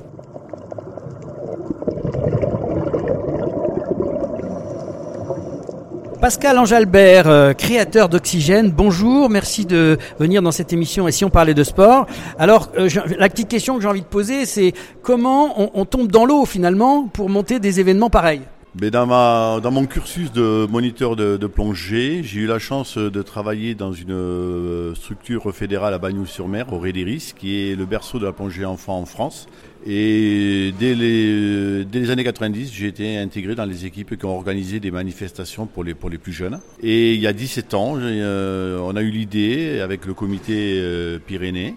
Pascal 6.24 6.58
Ange-Albert, 6.58 7.28
euh, 7.28 7.52
créateur 7.52 8.08
d'Oxygène, 8.08 8.72
bonjour, 8.72 9.30
merci 9.30 9.66
de 9.66 9.98
venir 10.20 10.42
dans 10.42 10.54
cette 10.54 10.72
émission 10.72 11.06
et 11.06 11.12
si 11.12 11.26
on 11.26 11.30
parlait 11.30 11.54
de 11.54 11.66
sport. 11.66 12.08
Alors, 12.40 12.70
euh, 12.78 12.88
la 13.18 13.28
petite 13.28 13.50
question 13.50 13.76
que 13.76 13.82
j'ai 13.82 13.90
envie 13.90 14.04
de 14.04 14.06
poser, 14.06 14.46
c'est 14.46 14.72
comment 15.02 15.78
on, 15.78 15.84
tombe 15.84 16.10
dans 16.10 16.26
l'eau 16.26 16.46
finalement 16.46 17.10
pour 17.10 17.30
monter 17.30 17.60
des 17.60 17.82
événements 17.82 18.10
pareils? 18.10 18.40
Mais 18.80 18.90
dans, 18.90 19.06
mon 19.06 19.86
cursus 19.86 20.32
de 20.32 20.66
moniteur 20.66 21.18
de, 21.18 21.36
de 21.36 21.48
plongée, 21.48 22.22
j'ai 22.24 22.40
eu 22.40 22.48
la 22.48 22.58
chance 22.58 22.98
de 22.98 23.22
travailler 23.22 23.76
dans 23.76 23.92
une 23.92 24.14
euh, 24.14 24.96
structure 24.96 25.54
fédérale 25.54 25.94
à 25.94 25.98
Bagnoul-sur-Mer, 25.98 26.72
au 26.72 26.80
Rédéris, 26.80 27.34
qui 27.38 27.70
est 27.70 27.76
le 27.76 27.86
berceau 27.86 28.18
de 28.18 28.26
la 28.26 28.32
plongée 28.32 28.64
enfant 28.64 28.98
en 28.98 29.06
France. 29.06 29.48
Et 29.86 30.74
dès 30.80 30.96
les, 30.96 31.84
dès 31.84 32.00
les 32.00 32.10
années 32.10 32.24
90, 32.24 32.72
j'ai 32.74 32.88
été 32.88 33.18
intégré 33.18 33.54
dans 33.54 33.66
les 33.66 33.86
équipes 33.86 34.18
qui 34.18 34.26
ont 34.26 34.36
organisé 34.36 34.80
des 34.80 34.92
manifestations 34.92 35.66
pour 35.66 35.84
les, 35.84 35.94
pour 35.94 36.10
les 36.10 36.18
plus 36.18 36.32
jeunes. 36.32 36.60
Et 36.82 37.14
il 37.16 37.20
y 37.20 37.28
a 37.28 37.34
17 37.34 37.74
ans, 37.74 37.96
euh, 37.98 38.80
on 38.80 38.96
a 38.96 39.02
eu 39.02 39.10
l'idée, 39.10 39.82
avec 39.82 40.06
le 40.06 40.14
comité 40.14 40.80
euh, 40.80 41.20
Pyrénées, 41.20 41.76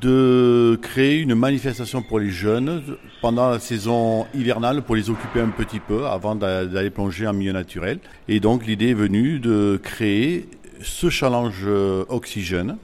de 0.00 0.76
créer 0.82 1.18
une 1.18 1.36
manifestation 1.36 2.02
pour 2.02 2.18
les 2.18 2.30
jeunes 2.30 2.82
pendant 3.22 3.50
la 3.50 3.58
saison 3.60 4.26
hivernale 4.34 4.82
pour 4.82 4.96
les 4.96 5.10
occuper 5.10 5.40
un 5.40 5.48
petit 5.48 5.80
peu 5.80 6.06
avant 6.06 6.34
d'aller 6.34 6.90
plonger 6.90 7.28
en 7.28 7.32
milieu 7.32 7.52
naturel. 7.52 7.98
Et 8.28 8.40
donc 8.40 8.66
l'idée 8.66 8.90
est 8.90 8.94
venue 8.94 9.38
de 9.38 9.80
créer 9.82 10.48
ce 10.82 11.10
challenge 11.10 11.62
euh, 11.64 12.04
oxygène 12.08 12.76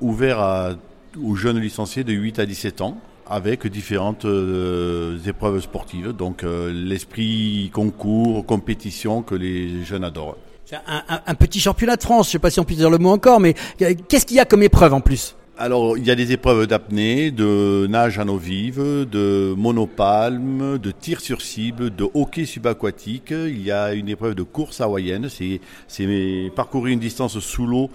ouvert 0.00 0.40
à, 0.40 0.70
aux 1.22 1.36
jeunes 1.36 1.60
licenciés 1.60 2.02
de 2.02 2.12
8 2.12 2.40
à 2.40 2.46
17 2.46 2.80
ans 2.80 3.00
avec 3.28 3.66
différentes 3.66 4.24
euh, 4.24 5.18
épreuves 5.26 5.60
sportives, 5.60 6.12
donc 6.12 6.44
euh, 6.44 6.72
l'esprit 6.72 7.70
concours, 7.72 8.44
compétition 8.46 9.22
que 9.22 9.34
les 9.34 9.84
jeunes 9.84 10.04
adorent. 10.04 10.36
C'est 10.64 10.76
un, 10.76 11.02
un, 11.08 11.20
un, 11.26 11.34
petit 11.34 11.60
championnat 11.60 11.96
de 11.96 12.02
France, 12.02 12.26
je 12.26 12.30
ne 12.30 12.32
sais 12.32 12.38
pas 12.38 12.50
si 12.50 12.60
on 12.60 12.64
peut 12.64 12.74
dire 12.74 12.90
le 12.90 12.98
mot 12.98 13.10
encore, 13.10 13.40
mais 13.40 13.54
qu'est-ce 13.78 14.26
qu'il 14.26 14.36
y 14.36 14.40
a 14.40 14.44
comme 14.44 14.62
épreuve 14.62 14.94
en 14.94 15.00
plus? 15.00 15.36
Alors, 15.58 15.98
il 15.98 16.06
y 16.06 16.10
a 16.10 16.14
des 16.14 16.32
épreuves 16.32 16.66
d'apnée, 16.66 17.30
de 17.30 17.86
nage 17.88 18.18
en 18.18 18.26
eau 18.28 18.38
vive, 18.38 18.80
de 18.80 19.54
monopalme, 19.56 20.78
de 20.78 20.90
tir 20.90 21.20
sur 21.20 21.42
cible, 21.42 21.94
de 21.94 22.08
hockey 22.14 22.46
subaquatique. 22.46 23.30
Il 23.30 23.62
y 23.62 23.70
a 23.70 23.92
une 23.92 24.08
épreuve 24.08 24.34
de 24.34 24.42
course 24.42 24.80
hawaïenne. 24.80 25.28
C'est, 25.28 25.60
c'est 25.88 26.50
parcourir 26.56 26.94
une 26.94 27.00
distance 27.00 27.38
sous 27.38 27.66
l'eau 27.66 27.90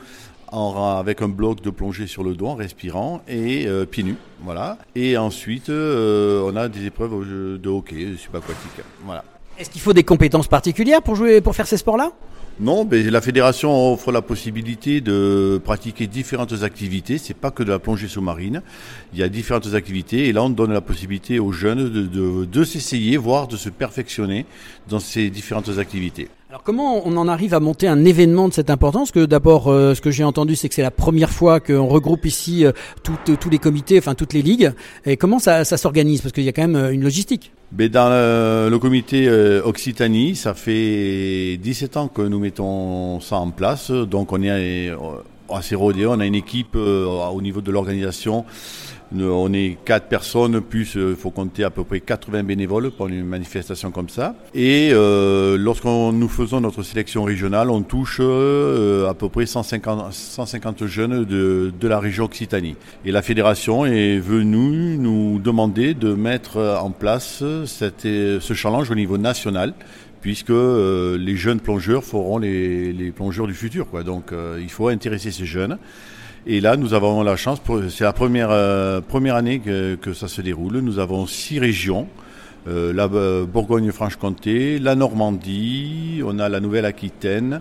en, 0.51 0.97
avec 0.97 1.21
un 1.21 1.29
bloc 1.29 1.61
de 1.61 1.69
plongée 1.69 2.07
sur 2.07 2.23
le 2.23 2.35
dos 2.35 2.47
en 2.47 2.55
respirant 2.55 3.21
et 3.27 3.67
euh, 3.67 3.85
pieds 3.85 4.03
nus. 4.03 4.15
Voilà. 4.43 4.77
Et 4.95 5.17
ensuite, 5.17 5.69
euh, 5.69 6.49
on 6.51 6.55
a 6.55 6.67
des 6.67 6.85
épreuves 6.85 7.59
de 7.59 7.69
hockey 7.69 8.15
subaquatique. 8.17 8.83
Voilà. 9.05 9.23
Est-ce 9.59 9.69
qu'il 9.69 9.81
faut 9.81 9.93
des 9.93 10.03
compétences 10.03 10.47
particulières 10.47 11.01
pour 11.01 11.15
jouer, 11.15 11.41
pour 11.41 11.55
faire 11.55 11.67
ces 11.67 11.77
sports-là? 11.77 12.11
Non, 12.59 12.87
mais 12.89 13.03
la 13.03 13.21
fédération 13.21 13.93
offre 13.93 14.11
la 14.11 14.23
possibilité 14.23 14.99
de 14.99 15.61
pratiquer 15.63 16.07
différentes 16.07 16.63
activités. 16.63 17.19
C'est 17.19 17.35
pas 17.35 17.51
que 17.51 17.61
de 17.61 17.69
la 17.69 17.77
plongée 17.77 18.07
sous-marine. 18.07 18.63
Il 19.13 19.19
y 19.19 19.23
a 19.23 19.29
différentes 19.29 19.73
activités 19.75 20.27
et 20.27 20.33
là 20.33 20.43
on 20.43 20.49
donne 20.49 20.73
la 20.73 20.81
possibilité 20.81 21.37
aux 21.37 21.51
jeunes 21.51 21.89
de, 21.89 22.01
de, 22.01 22.45
de 22.45 22.63
s'essayer, 22.63 23.15
voire 23.17 23.47
de 23.47 23.57
se 23.57 23.69
perfectionner 23.69 24.47
dans 24.89 24.99
ces 24.99 25.29
différentes 25.29 25.77
activités. 25.77 26.29
Alors 26.49 26.63
comment 26.63 27.05
on 27.05 27.17
en 27.17 27.27
arrive 27.27 27.53
à 27.53 27.59
monter 27.59 27.89
un 27.89 28.05
événement 28.05 28.47
de 28.47 28.53
cette 28.53 28.69
importance 28.69 29.11
Que 29.11 29.25
d'abord, 29.25 29.67
euh, 29.67 29.93
ce 29.95 29.99
que 29.99 30.11
j'ai 30.11 30.23
entendu, 30.23 30.55
c'est 30.55 30.69
que 30.69 30.75
c'est 30.75 30.81
la 30.81 30.91
première 30.91 31.29
fois 31.29 31.59
qu'on 31.59 31.87
regroupe 31.87 32.25
ici 32.25 32.65
euh, 32.65 32.71
tous 33.03 33.49
les 33.49 33.57
comités, 33.57 33.99
enfin 33.99 34.15
toutes 34.15 34.31
les 34.31 34.41
ligues. 34.41 34.71
Et 35.05 35.17
comment 35.17 35.39
ça, 35.39 35.65
s'organise? 35.65 36.21
Parce 36.21 36.31
qu'il 36.31 36.45
y 36.45 36.47
a 36.47 36.53
quand 36.53 36.61
même 36.61 36.77
euh, 36.77 36.93
une 36.93 37.03
logistique. 37.03 37.51
Mais 37.77 37.89
dans 37.89 38.07
le, 38.07 38.69
le 38.71 38.79
comité 38.79 39.29
Occitanie, 39.29 40.37
ça 40.37 40.53
fait 40.53 41.57
17 41.61 41.97
ans 41.97 42.07
que 42.07 42.21
nous 42.21 42.39
mettons 42.39 43.19
ça 43.19 43.35
en 43.35 43.49
place. 43.49 43.91
Donc 43.91 44.31
on 44.31 44.41
est 44.41 44.89
assez 45.49 45.75
rodé. 45.75 46.05
On 46.05 46.21
a 46.21 46.25
une 46.25 46.35
équipe 46.35 46.77
au 46.77 47.41
niveau 47.41 47.59
de 47.59 47.71
l'organisation 47.71 48.45
on 49.15 49.53
est 49.53 49.77
quatre 49.85 50.07
personnes, 50.07 50.61
plus 50.61 50.95
il 50.95 51.01
euh, 51.01 51.15
faut 51.15 51.31
compter 51.31 51.63
à 51.63 51.69
peu 51.69 51.83
près 51.83 51.99
80 51.99 52.43
bénévoles 52.43 52.91
pour 52.91 53.07
une 53.07 53.23
manifestation 53.23 53.91
comme 53.91 54.09
ça. 54.09 54.35
Et 54.53 54.89
euh, 54.91 55.57
lorsqu'on 55.57 56.11
nous 56.11 56.27
faisons 56.27 56.59
notre 56.61 56.83
sélection 56.83 57.23
régionale, 57.23 57.69
on 57.69 57.81
touche 57.81 58.17
euh, 58.19 59.09
à 59.09 59.13
peu 59.13 59.29
près 59.29 59.45
150, 59.45 60.11
150 60.11 60.85
jeunes 60.87 61.25
de, 61.25 61.71
de, 61.79 61.87
la 61.87 61.99
région 61.99 62.25
Occitanie. 62.25 62.75
Et 63.05 63.11
la 63.11 63.21
fédération 63.21 63.85
est 63.85 64.19
venue 64.19 64.97
nous 64.97 65.39
demander 65.39 65.93
de 65.93 66.13
mettre 66.13 66.57
en 66.81 66.91
place 66.91 67.43
cette, 67.65 68.01
ce 68.01 68.53
challenge 68.53 68.91
au 68.91 68.95
niveau 68.95 69.17
national 69.17 69.73
puisque 70.19 70.49
euh, 70.49 71.17
les 71.17 71.35
jeunes 71.35 71.59
plongeurs 71.59 72.03
feront 72.03 72.39
les, 72.39 72.91
les, 72.91 73.11
plongeurs 73.11 73.47
du 73.47 73.53
futur. 73.53 73.87
Donc 74.03 74.31
il 74.59 74.69
faut 74.69 74.89
intéresser 74.89 75.31
ces 75.31 75.45
jeunes. 75.45 75.77
Et 76.49 76.61
là, 76.61 76.77
nous 76.77 76.93
avons 76.93 77.23
la 77.23 77.35
chance, 77.35 77.61
c'est 77.89 78.05
la 78.05 78.13
première, 78.13 78.51
euh, 78.51 79.01
première 79.01 79.35
année 79.35 79.59
que, 79.59 79.95
que, 79.95 80.13
ça 80.13 80.29
se 80.29 80.41
déroule. 80.41 80.77
Nous 80.77 80.97
avons 80.97 81.27
six 81.27 81.59
régions. 81.59 82.07
Euh, 82.69 82.93
la 82.93 83.05
euh, 83.05 83.45
Bourgogne-Franche-Comté, 83.45 84.79
la 84.79 84.95
Normandie, 84.95 86.21
on 86.25 86.39
a 86.39 86.47
la 86.47 86.61
Nouvelle-Aquitaine, 86.61 87.59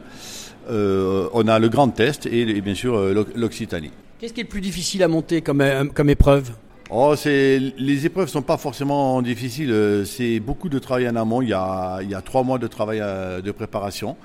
euh, 0.70 1.29
on 1.33 1.49
a 1.49 1.59
le 1.59 1.68
Grand 1.68 1.99
Est 1.99 2.27
et, 2.27 2.42
et 2.42 2.61
bien 2.61 2.77
sûr 2.77 2.96
l'Occitanie. 3.35 3.90
Qu'est-ce 4.20 4.33
qui 4.33 4.40
est 4.40 4.44
le 4.44 4.49
plus 4.49 4.61
difficile 4.61 5.03
à 5.03 5.09
monter 5.09 5.42
comme, 5.42 5.64
comme 5.92 6.11
épreuve? 6.11 6.53
Oh, 6.88 7.14
c'est 7.16 7.59
les 7.59 8.07
épreuves 8.07 8.29
sont 8.29 8.42
pas 8.42 8.57
forcément 8.57 9.20
difficiles. 9.20 10.05
C'est 10.07 10.38
beaucoup 10.38 10.68
de 10.68 10.79
travail 10.79 11.09
en 11.09 11.16
amont. 11.16 11.42
Il 11.42 11.49
y 11.49 11.53
a, 11.53 11.99
il 12.03 12.11
y 12.11 12.14
a 12.14 12.20
trois 12.20 12.44
mois 12.44 12.59
de 12.59 12.68
travail 12.68 13.01
de 13.01 13.51
préparation. 13.51 14.16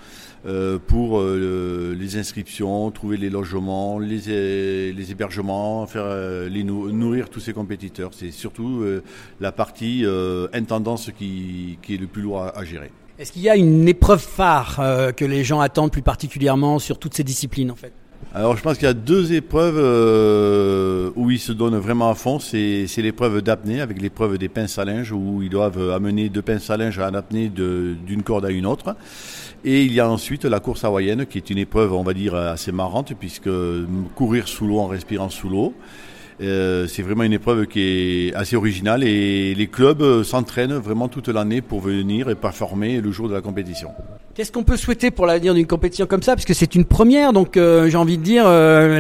Euh, 0.47 0.79
pour 0.79 1.19
euh, 1.19 1.95
les 1.99 2.17
inscriptions, 2.17 2.89
trouver 2.89 3.17
les 3.17 3.29
logements, 3.29 3.99
les, 3.99 4.91
les 4.91 5.11
hébergements, 5.11 5.85
faire 5.85 6.05
euh, 6.05 6.49
les 6.49 6.63
nourrir 6.63 7.29
tous 7.29 7.39
ces 7.39 7.53
compétiteurs. 7.53 8.09
C'est 8.11 8.31
surtout 8.31 8.83
la 9.39 9.51
partie 9.51 10.05
intendance 10.53 11.11
qui, 11.17 11.77
qui, 11.81 11.95
est 11.95 11.97
le 11.97 12.07
plus 12.07 12.23
lourd 12.23 12.41
à, 12.41 12.57
à 12.57 12.63
gérer. 12.63 12.91
Est-ce 13.19 13.31
qu'il 13.31 13.43
y 13.43 13.49
a 13.49 13.55
une 13.55 13.87
épreuve 13.87 14.21
phare 14.21 14.81
que 15.15 15.25
les 15.25 15.43
gens 15.43 15.59
attendent 15.59 15.91
plus 15.91 16.01
particulièrement 16.01 16.79
sur 16.79 16.97
toutes 16.97 17.13
ces 17.13 17.23
disciplines 17.23 17.69
en 17.69 17.75
fait? 17.75 17.93
Alors 18.33 18.55
je 18.55 18.63
pense 18.63 18.77
qu'il 18.77 18.85
y 18.85 18.89
a 18.89 18.93
deux 18.93 19.33
épreuves 19.33 19.77
euh, 19.77 21.11
où 21.17 21.31
ils 21.31 21.39
se 21.39 21.51
donnent 21.51 21.77
vraiment 21.77 22.09
à 22.09 22.15
fond. 22.15 22.39
C'est 22.39 22.87
l'épreuve 22.97 23.41
d'apnée 23.41 23.81
avec 23.81 24.01
l'épreuve 24.01 24.37
des 24.37 24.47
pinces 24.47 24.79
à 24.79 24.85
linge 24.85 25.11
où 25.11 25.41
ils 25.41 25.49
doivent 25.49 25.91
amener 25.91 26.29
deux 26.29 26.41
pinces 26.41 26.69
à 26.69 26.77
linge 26.77 26.97
en 26.97 27.13
apnée 27.13 27.49
d'une 27.49 28.23
corde 28.23 28.45
à 28.45 28.51
une 28.51 28.65
autre. 28.65 28.95
Et 29.63 29.83
il 29.85 29.93
y 29.93 29.99
a 29.99 30.09
ensuite 30.09 30.45
la 30.45 30.59
course 30.59 30.83
hawaïenne 30.83 31.27
qui 31.27 31.37
est 31.37 31.49
une 31.51 31.59
épreuve, 31.59 31.93
on 31.93 32.01
va 32.01 32.13
dire, 32.13 32.33
assez 32.33 32.71
marrante 32.71 33.13
puisque 33.13 33.49
courir 34.15 34.47
sous 34.47 34.65
l'eau 34.65 34.79
en 34.79 34.87
respirant 34.87 35.29
sous 35.29 35.49
l'eau. 35.49 35.75
Euh, 36.41 36.87
c'est 36.87 37.03
vraiment 37.03 37.23
une 37.23 37.33
épreuve 37.33 37.67
qui 37.67 37.81
est 38.29 38.33
assez 38.33 38.55
originale 38.55 39.03
et 39.03 39.53
les 39.53 39.67
clubs 39.67 40.23
s'entraînent 40.23 40.73
vraiment 40.73 41.07
toute 41.07 41.27
l'année 41.27 41.61
pour 41.61 41.81
venir 41.81 42.29
et 42.29 42.35
performer 42.35 42.99
le 42.99 43.11
jour 43.11 43.29
de 43.29 43.33
la 43.33 43.41
compétition. 43.41 43.89
Qu'est-ce 44.33 44.51
qu'on 44.51 44.63
peut 44.63 44.77
souhaiter 44.77 45.11
pour 45.11 45.25
l'avenir 45.25 45.53
d'une 45.53 45.67
compétition 45.67 46.05
comme 46.05 46.23
ça? 46.23 46.35
Puisque 46.35 46.55
c'est 46.55 46.73
une 46.73 46.85
première, 46.85 47.33
donc 47.33 47.57
euh, 47.57 47.89
j'ai 47.89 47.97
envie 47.97 48.17
de 48.17 48.23
dire, 48.23 48.45
euh, 48.47 48.99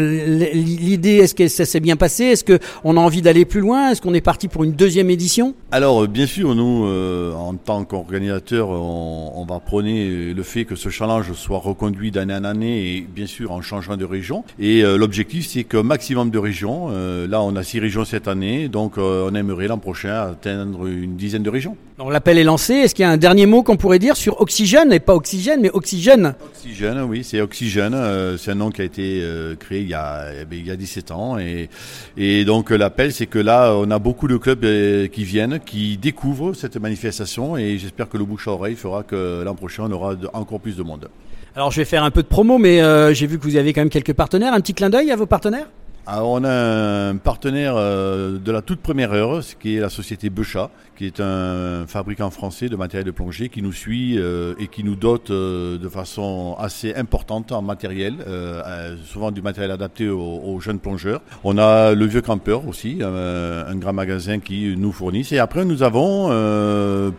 l'idée, 0.53 1.17
est-ce 1.17 1.33
que 1.33 1.47
ça 1.47 1.63
s'est 1.65 1.79
bien 1.79 1.95
passé? 1.95 2.25
Est-ce 2.25 2.43
qu'on 2.43 2.97
a 2.97 2.99
envie 2.99 3.21
d'aller 3.21 3.45
plus 3.45 3.61
loin? 3.61 3.91
Est-ce 3.91 4.01
qu'on 4.01 4.13
est 4.13 4.21
parti 4.21 4.49
pour 4.49 4.65
une 4.65 4.73
deuxième 4.73 5.09
édition? 5.09 5.55
Alors, 5.71 6.05
bien 6.07 6.27
sûr, 6.27 6.53
nous, 6.53 6.85
en 7.33 7.55
tant 7.55 7.85
qu'organisateur, 7.85 8.69
on, 8.69 9.31
on, 9.35 9.45
va 9.45 9.59
prôner 9.61 10.33
le 10.33 10.43
fait 10.43 10.65
que 10.65 10.75
ce 10.75 10.89
challenge 10.89 11.31
soit 11.33 11.59
reconduit 11.59 12.11
d'année 12.11 12.35
en 12.35 12.43
année 12.43 12.97
et 12.97 13.01
bien 13.01 13.25
sûr 13.25 13.51
en 13.51 13.61
changeant 13.61 13.95
de 13.95 14.05
région. 14.05 14.43
Et 14.59 14.81
l'objectif, 14.81 15.47
c'est 15.47 15.63
qu'un 15.63 15.83
maximum 15.83 16.29
de 16.29 16.39
régions, 16.39 16.89
là 17.31 17.41
on 17.41 17.55
a 17.55 17.63
six 17.63 17.79
régions 17.79 18.05
cette 18.05 18.27
année, 18.27 18.67
donc 18.67 18.97
on 18.97 19.33
aimerait 19.33 19.67
l'an 19.67 19.79
prochain 19.79 20.13
atteindre 20.31 20.85
une 20.85 21.15
dizaine 21.15 21.43
de 21.43 21.49
régions. 21.49 21.75
L'appel 22.09 22.37
est 22.37 22.43
lancé. 22.43 22.73
Est-ce 22.73 22.95
qu'il 22.95 23.03
y 23.03 23.05
a 23.05 23.11
un 23.11 23.17
dernier 23.17 23.45
mot 23.45 23.63
qu'on 23.63 23.77
pourrait 23.77 23.99
dire 23.99 24.17
sur 24.17 24.41
Oxygène 24.41 24.91
et 24.91 24.99
pas 24.99 25.13
Oxygène, 25.13 25.61
mais 25.61 25.69
Oxygène? 25.71 26.33
Oxygène, 26.45 27.01
oui, 27.01 27.23
c'est 27.23 27.41
Oxygène. 27.41 27.93
Euh, 27.93 28.37
c'est 28.37 28.51
un 28.51 28.55
nom 28.55 28.71
qui 28.71 28.81
a 28.81 28.85
été 28.85 29.19
euh, 29.21 29.55
créé 29.55 29.81
il 29.81 29.89
y 29.89 29.93
a, 29.93 30.25
eh 30.41 30.45
ben, 30.45 30.57
il 30.57 30.65
y 30.65 30.71
a 30.71 30.75
17 30.75 31.11
ans. 31.11 31.37
Et, 31.37 31.69
et 32.17 32.45
donc 32.45 32.71
l'appel, 32.71 33.13
c'est 33.13 33.27
que 33.27 33.39
là, 33.39 33.75
on 33.75 33.91
a 33.91 33.99
beaucoup 33.99 34.27
de 34.27 34.37
clubs 34.37 34.63
euh, 34.63 35.07
qui 35.07 35.23
viennent, 35.23 35.59
qui 35.59 35.97
découvrent 35.97 36.53
cette 36.53 36.77
manifestation. 36.77 37.57
Et 37.57 37.77
j'espère 37.77 38.09
que 38.09 38.17
le 38.17 38.25
bouche 38.25 38.47
à 38.47 38.51
oreille 38.51 38.75
fera 38.75 39.03
que 39.03 39.43
l'an 39.43 39.55
prochain, 39.55 39.83
on 39.87 39.91
aura 39.91 40.15
encore 40.33 40.59
plus 40.59 40.75
de 40.77 40.83
monde. 40.83 41.09
Alors 41.55 41.71
je 41.71 41.81
vais 41.81 41.85
faire 41.85 42.03
un 42.03 42.11
peu 42.11 42.23
de 42.23 42.27
promo, 42.27 42.57
mais 42.57 42.81
j'ai 43.13 43.27
vu 43.27 43.37
que 43.37 43.43
vous 43.43 43.57
avez 43.57 43.73
quand 43.73 43.81
même 43.81 43.89
quelques 43.89 44.13
partenaires. 44.13 44.53
Un 44.53 44.61
petit 44.61 44.73
clin 44.73 44.89
d'œil 44.89 45.11
à 45.11 45.17
vos 45.17 45.25
partenaires? 45.25 45.67
Alors 46.07 46.29
on 46.29 46.43
a 46.43 47.09
un 47.09 47.17
partenaire 47.17 47.75
de 47.75 48.51
la 48.51 48.61
toute 48.61 48.81
première 48.81 49.13
heure, 49.13 49.43
ce 49.43 49.55
qui 49.55 49.75
est 49.75 49.79
la 49.79 49.89
société 49.89 50.29
Becha, 50.29 50.69
qui 51.01 51.07
est 51.07 51.19
un 51.19 51.87
fabricant 51.87 52.29
français 52.29 52.69
de 52.69 52.75
matériel 52.75 53.07
de 53.07 53.11
plongée 53.11 53.49
qui 53.49 53.63
nous 53.63 53.73
suit 53.73 54.19
euh, 54.19 54.53
et 54.59 54.67
qui 54.67 54.83
nous 54.83 54.95
dote 54.95 55.31
euh, 55.31 55.79
de 55.79 55.89
façon 55.89 56.55
assez 56.59 56.93
importante 56.93 57.51
en 57.51 57.63
matériel, 57.63 58.17
euh, 58.27 58.95
souvent 59.03 59.31
du 59.31 59.41
matériel 59.41 59.71
adapté 59.71 60.07
aux, 60.09 60.59
jeunes 60.59 60.77
plongeurs. 60.77 61.23
On 61.43 61.57
a 61.57 61.95
le 61.95 62.05
Vieux 62.05 62.21
Campeur 62.21 62.67
aussi, 62.67 62.99
un 63.01 63.75
grand 63.77 63.93
magasin 63.93 64.37
qui 64.37 64.75
nous 64.77 64.91
fournit. 64.91 65.27
Et 65.31 65.39
après, 65.39 65.65
nous 65.65 65.81
avons 65.81 66.29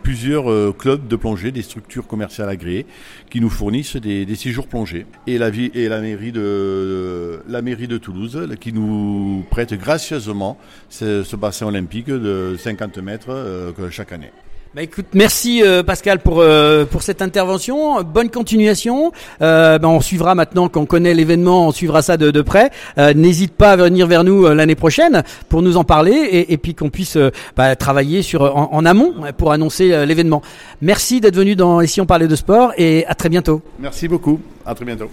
plusieurs 0.01 0.77
clubs 0.77 1.05
de 1.07 1.15
plongée, 1.17 1.51
des 1.51 1.61
structures 1.61 2.07
commerciales 2.07 2.47
agréées 2.49 2.85
qui 3.29 3.41
nous 3.41 3.49
fournissent 3.49 3.97
des, 3.97 4.35
séjours 4.35 4.67
plongés. 4.67 5.05
Et 5.27 5.37
la, 5.37 5.49
et 5.49 5.89
la, 5.89 5.99
mairie 5.99 6.31
de, 6.31 7.41
la 7.49 7.61
mairie 7.61 7.87
de 7.87 7.97
Toulouse 7.97 8.47
qui 8.61 8.71
nous 8.71 9.43
prête 9.49 9.73
gracieusement 9.73 10.57
ce 10.89 11.35
bassin 11.35 11.65
olympique 11.65 12.07
de 12.07 12.55
50 12.57 12.99
mètres 12.99 13.72
chaque 13.89 14.11
année. 14.11 14.31
Bah 14.75 14.81
écoute, 14.81 15.05
merci 15.13 15.61
euh, 15.61 15.83
Pascal 15.83 16.17
pour 16.17 16.39
euh, 16.39 16.83
pour 16.85 17.03
cette 17.03 17.21
intervention. 17.21 18.01
Bonne 18.01 18.31
continuation. 18.31 19.11
Euh, 19.43 19.77
bah, 19.77 19.87
on 19.87 20.01
suivra 20.01 20.33
maintenant 20.33 20.67
qu'on 20.67 20.87
connaît 20.87 21.13
l'événement, 21.13 21.67
on 21.67 21.71
suivra 21.71 22.01
ça 22.01 22.17
de, 22.17 22.31
de 22.31 22.41
près. 22.41 22.71
N'hésite 22.97 23.53
pas 23.53 23.73
à 23.73 23.75
venir 23.75 24.07
vers 24.07 24.23
nous 24.23 24.47
l'année 24.47 24.73
prochaine 24.73 25.21
pour 25.47 25.61
nous 25.61 25.77
en 25.77 25.83
parler 25.83 26.13
et, 26.13 26.53
et 26.53 26.57
puis 26.57 26.73
qu'on 26.73 26.89
puisse 26.89 27.19
bah, 27.55 27.75
travailler 27.75 28.23
sur 28.23 28.41
en, 28.41 28.73
en, 28.73 28.85
amont 28.85 29.13
pour 29.37 29.51
annoncer 29.51 30.07
l'événement. 30.07 30.41
Merci 30.81 31.21
d'être 31.21 31.35
venu 31.35 31.55
dans 31.55 31.79
Ici 31.81 32.01
on 32.01 32.07
parlait 32.07 32.27
de 32.27 32.35
sport 32.35 32.73
et 32.75 33.05
à 33.05 33.13
très 33.13 33.29
bientôt. 33.29 33.61
Merci 33.77 34.07
beaucoup. 34.07 34.39
À 34.65 34.73
très 34.73 34.85
bientôt. 34.85 35.11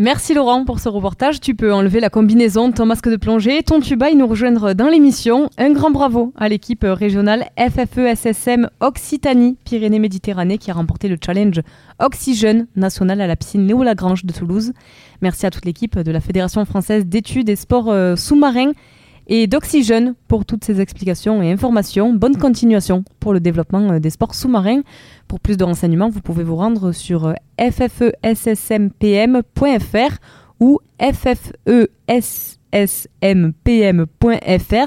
Merci 0.00 0.32
Laurent 0.32 0.64
pour 0.64 0.78
ce 0.78 0.88
reportage. 0.88 1.40
Tu 1.40 1.56
peux 1.56 1.74
enlever 1.74 1.98
la 1.98 2.08
combinaison, 2.08 2.70
ton 2.70 2.86
masque 2.86 3.08
de 3.08 3.16
plongée, 3.16 3.64
ton 3.64 3.80
tuba 3.80 4.10
et 4.10 4.14
nous 4.14 4.28
rejoindre 4.28 4.72
dans 4.72 4.86
l'émission. 4.86 5.50
Un 5.58 5.72
grand 5.72 5.90
bravo 5.90 6.32
à 6.36 6.48
l'équipe 6.48 6.84
régionale 6.84 7.46
FFE 7.58 8.14
SSM 8.14 8.70
Occitanie 8.78 9.56
Pyrénées-Méditerranée 9.64 10.58
qui 10.58 10.70
a 10.70 10.74
remporté 10.74 11.08
le 11.08 11.16
challenge 11.20 11.62
Oxygène 11.98 12.68
national 12.76 13.20
à 13.20 13.26
la 13.26 13.34
piscine 13.34 13.66
Léo 13.66 13.82
Lagrange 13.82 14.24
de 14.24 14.32
Toulouse. 14.32 14.72
Merci 15.20 15.46
à 15.46 15.50
toute 15.50 15.64
l'équipe 15.64 15.98
de 15.98 16.12
la 16.12 16.20
Fédération 16.20 16.64
française 16.64 17.04
d'études 17.04 17.48
et 17.48 17.56
sports 17.56 17.90
euh, 17.90 18.14
sous-marins 18.14 18.70
et 19.28 19.46
d'Oxygène 19.46 20.14
pour 20.26 20.44
toutes 20.44 20.64
ces 20.64 20.80
explications 20.80 21.42
et 21.42 21.52
informations. 21.52 22.12
Bonne 22.12 22.36
continuation 22.36 23.04
pour 23.20 23.32
le 23.32 23.40
développement 23.40 23.92
euh, 23.92 24.00
des 24.00 24.10
sports 24.10 24.34
sous-marins. 24.34 24.80
Pour 25.28 25.40
plus 25.40 25.56
de 25.56 25.64
renseignements, 25.64 26.08
vous 26.08 26.20
pouvez 26.20 26.44
vous 26.44 26.56
rendre 26.56 26.92
sur 26.92 27.26
euh, 27.26 27.34
ffessmpm.fr 27.58 28.58
ou 30.60 30.78
ffessmpm.fr 30.98 32.12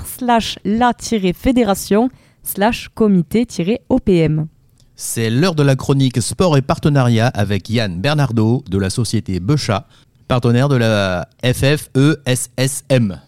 slash 0.06 0.60
la-fédération 0.66 2.10
slash 2.44 2.90
comité-opm. 2.90 4.48
C'est 4.96 5.30
l'heure 5.30 5.56
de 5.56 5.64
la 5.64 5.76
chronique 5.76 6.22
sport 6.22 6.58
et 6.58 6.62
partenariat 6.62 7.28
avec 7.28 7.70
Yann 7.70 8.02
Bernardo 8.02 8.64
de 8.70 8.78
la 8.78 8.90
société 8.90 9.40
Becha, 9.40 9.88
partenaire 10.28 10.70
de 10.70 10.76
la 10.76 11.28
FFESSM. 11.44 13.20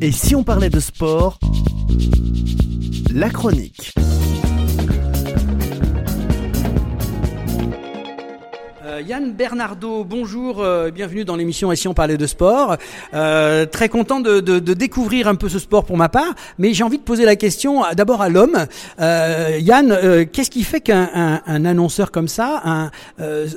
Et 0.00 0.12
si 0.12 0.34
on 0.34 0.44
parlait 0.44 0.70
de 0.70 0.80
sport 0.80 1.38
la 3.12 3.30
chronique. 3.30 3.94
Euh, 8.98 9.02
Yann 9.02 9.32
Bernardo, 9.32 10.04
bonjour, 10.04 10.62
euh, 10.62 10.90
bienvenue 10.90 11.24
dans 11.24 11.36
l'émission 11.36 11.72
Ici 11.72 11.88
on 11.88 11.94
parlait 11.94 12.16
de 12.16 12.26
sport. 12.26 12.76
Euh, 13.14 13.66
très 13.66 13.88
content 13.88 14.20
de, 14.20 14.40
découvrir 14.58 15.28
un 15.28 15.34
peu 15.34 15.48
ce 15.48 15.58
sport 15.58 15.84
pour 15.84 15.96
ma 15.96 16.08
part, 16.08 16.34
mais 16.58 16.72
j'ai 16.74 16.84
envie 16.84 16.98
de 16.98 17.02
poser 17.02 17.24
la 17.24 17.36
question 17.36 17.82
d'abord 17.94 18.22
à 18.22 18.28
l'homme. 18.28 18.66
Yann, 18.98 20.26
qu'est-ce 20.32 20.50
qui 20.50 20.62
fait 20.62 20.80
qu'un 20.80 21.40
annonceur 21.46 22.10
comme 22.10 22.28
ça 22.28 22.62
un, 22.64 22.90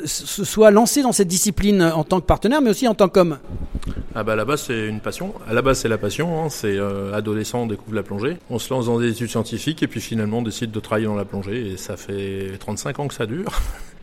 soit 0.05 0.71
lancé 0.71 1.01
dans 1.01 1.11
cette 1.11 1.27
discipline 1.27 1.81
en 1.83 2.03
tant 2.03 2.19
que 2.19 2.25
partenaire, 2.25 2.61
mais 2.61 2.69
aussi 2.69 2.87
en 2.87 2.95
tant 2.95 3.09
qu'homme? 3.09 3.37
Ah 4.13 4.23
bah 4.23 4.33
à 4.33 4.35
la 4.35 4.45
base 4.45 4.63
c'est 4.63 4.87
une 4.87 4.99
passion. 4.99 5.33
À 5.49 5.53
la 5.53 5.61
base 5.61 5.79
c'est 5.79 5.89
la 5.89 5.97
passion. 5.97 6.43
Hein. 6.43 6.49
C'est 6.49 6.77
adolescent 7.13 7.63
on 7.63 7.67
découvre 7.67 7.95
la 7.95 8.03
plongée. 8.03 8.37
On 8.49 8.59
se 8.59 8.73
lance 8.73 8.87
dans 8.87 8.99
des 8.99 9.11
études 9.11 9.29
scientifiques 9.29 9.83
et 9.83 9.87
puis 9.87 10.01
finalement 10.01 10.39
on 10.39 10.43
décide 10.43 10.71
de 10.71 10.79
travailler 10.79 11.07
dans 11.07 11.15
la 11.15 11.25
plongée 11.25 11.71
et 11.71 11.77
ça 11.77 11.97
fait 11.97 12.51
35 12.59 12.99
ans 12.99 13.07
que 13.07 13.13
ça 13.13 13.25
dure. 13.25 13.51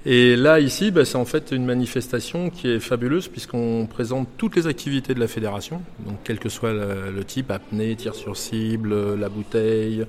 Et 0.06 0.36
là, 0.36 0.60
ici, 0.60 0.90
bah, 0.90 1.04
c'est 1.04 1.16
en 1.16 1.24
fait 1.24 1.50
une 1.50 1.64
manifestation 1.64 2.50
qui 2.50 2.70
est 2.70 2.78
fabuleuse 2.78 3.28
puisqu'on 3.28 3.86
présente 3.86 4.28
toutes 4.36 4.54
les 4.56 4.66
activités 4.66 5.12
de 5.12 5.20
la 5.20 5.26
fédération, 5.26 5.82
donc 6.06 6.18
quel 6.24 6.38
que 6.38 6.48
soit 6.48 6.72
le, 6.72 7.24
type, 7.24 7.50
apnée, 7.50 7.96
tir 7.96 8.14
sur 8.14 8.36
cible, 8.36 9.16
la 9.16 9.28
bouteille, 9.28 10.06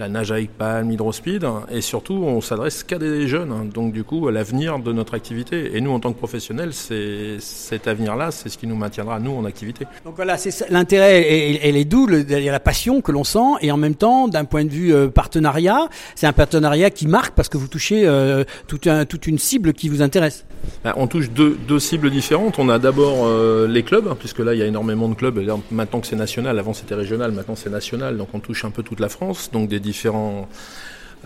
la 0.00 0.08
nage 0.08 0.32
avec 0.32 0.50
palme, 0.50 0.90
hydrospeed, 0.90 1.46
et 1.70 1.80
surtout 1.80 2.14
on 2.14 2.40
s'adresse 2.40 2.82
qu'à 2.82 2.98
des 2.98 3.28
jeunes, 3.28 3.70
donc 3.70 3.92
du 3.92 4.02
coup 4.02 4.26
à 4.28 4.32
l'avenir 4.32 4.80
de 4.80 4.92
notre 4.92 5.14
activité. 5.14 5.76
Et 5.76 5.80
nous, 5.80 5.92
en 5.92 6.00
tant 6.00 6.12
que 6.12 6.18
professionnels, 6.18 6.72
c'est 6.72 7.36
cet 7.38 7.86
avenir-là, 7.86 8.32
c'est 8.32 8.48
ce 8.48 8.58
qui 8.58 8.66
nous 8.66 8.76
maintiendra 8.76 9.20
nous 9.20 9.32
en 9.32 9.44
activité. 9.44 9.86
Donc 10.04 10.16
voilà, 10.16 10.36
c'est 10.36 10.68
l'intérêt, 10.68 11.58
elle 11.62 11.76
est 11.76 11.84
d'où 11.84 12.08
il 12.10 12.26
la 12.26 12.60
passion 12.60 13.00
que 13.00 13.12
l'on 13.12 13.24
sent, 13.24 13.38
et 13.60 13.70
en 13.70 13.76
même 13.76 13.94
temps, 13.94 14.26
d'un 14.26 14.44
point 14.44 14.64
de 14.64 14.70
vue 14.70 14.92
euh, 14.92 15.08
partenariat, 15.08 15.88
c'est 16.16 16.26
un 16.26 16.32
partenariat 16.32 16.90
qui 16.90 17.06
marque 17.06 17.34
parce 17.34 17.48
que 17.48 17.56
vous 17.56 17.68
touchez 17.68 18.06
euh, 18.06 18.44
tout 18.66 18.80
un, 18.86 19.04
toute 19.04 19.27
une 19.28 19.38
cible 19.38 19.72
qui 19.72 19.88
vous 19.88 20.02
intéresse 20.02 20.44
bah, 20.82 20.94
On 20.96 21.06
touche 21.06 21.30
deux, 21.30 21.78
cibles 21.78 22.10
différentes. 22.10 22.58
On 22.58 22.68
a 22.68 22.78
d'abord 22.78 23.26
euh, 23.26 23.68
les 23.68 23.82
clubs, 23.82 24.12
puisque 24.18 24.40
là 24.40 24.54
il 24.54 24.58
y 24.58 24.62
a 24.62 24.66
énormément 24.66 25.08
de 25.08 25.14
clubs. 25.14 25.38
Maintenant 25.70 26.00
que 26.00 26.06
c'est 26.06 26.16
national, 26.16 26.58
avant 26.58 26.72
c'était 26.72 26.94
régional, 26.94 27.32
maintenant 27.32 27.56
c'est 27.56 27.70
national, 27.70 28.16
donc 28.16 28.28
on 28.32 28.40
touche 28.40 28.64
un 28.64 28.70
peu 28.70 28.82
toute 28.82 29.00
la 29.00 29.08
France, 29.08 29.50
donc 29.52 29.68
des 29.68 29.80
différents 29.80 30.48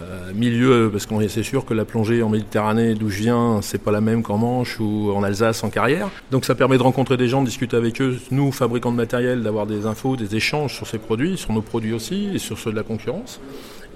euh, 0.00 0.32
milieux, 0.34 0.88
parce 0.90 1.07
qu'on 1.07 1.20
c'est 1.28 1.42
sûr 1.42 1.64
que 1.64 1.74
la 1.74 1.84
plongée 1.84 2.22
en 2.22 2.30
Méditerranée, 2.30 2.94
d'où 2.94 3.11
je 3.11 3.18
viens, 3.18 3.61
c'est 3.62 3.78
pas 3.78 3.92
la 3.92 4.00
même 4.00 4.22
qu'en 4.22 4.38
Manche 4.38 4.80
ou 4.80 5.12
en 5.12 5.22
Alsace 5.22 5.62
en 5.64 5.70
carrière. 5.70 6.09
Donc 6.30 6.44
ça 6.44 6.55
permet 6.55 6.78
de 6.78 6.82
rencontrer 6.82 7.16
des 7.16 7.28
gens, 7.28 7.42
de 7.42 7.46
discuter 7.46 7.76
avec 7.76 8.00
eux, 8.00 8.18
nous 8.30 8.53
fabricants 8.53 8.90
de 8.90 8.96
matériel, 8.96 9.42
d'avoir 9.42 9.66
des 9.66 9.86
infos, 9.86 10.16
des 10.16 10.34
échanges 10.34 10.74
sur 10.74 10.86
ces 10.86 10.98
produits, 10.98 11.36
sur 11.36 11.53
nos 11.53 11.62
produits 11.62 11.92
aussi 11.92 12.30
et 12.34 12.38
sur 12.38 12.59
ceux 12.59 12.70
de 12.70 12.76
la 12.76 12.82
concurrence. 12.82 13.38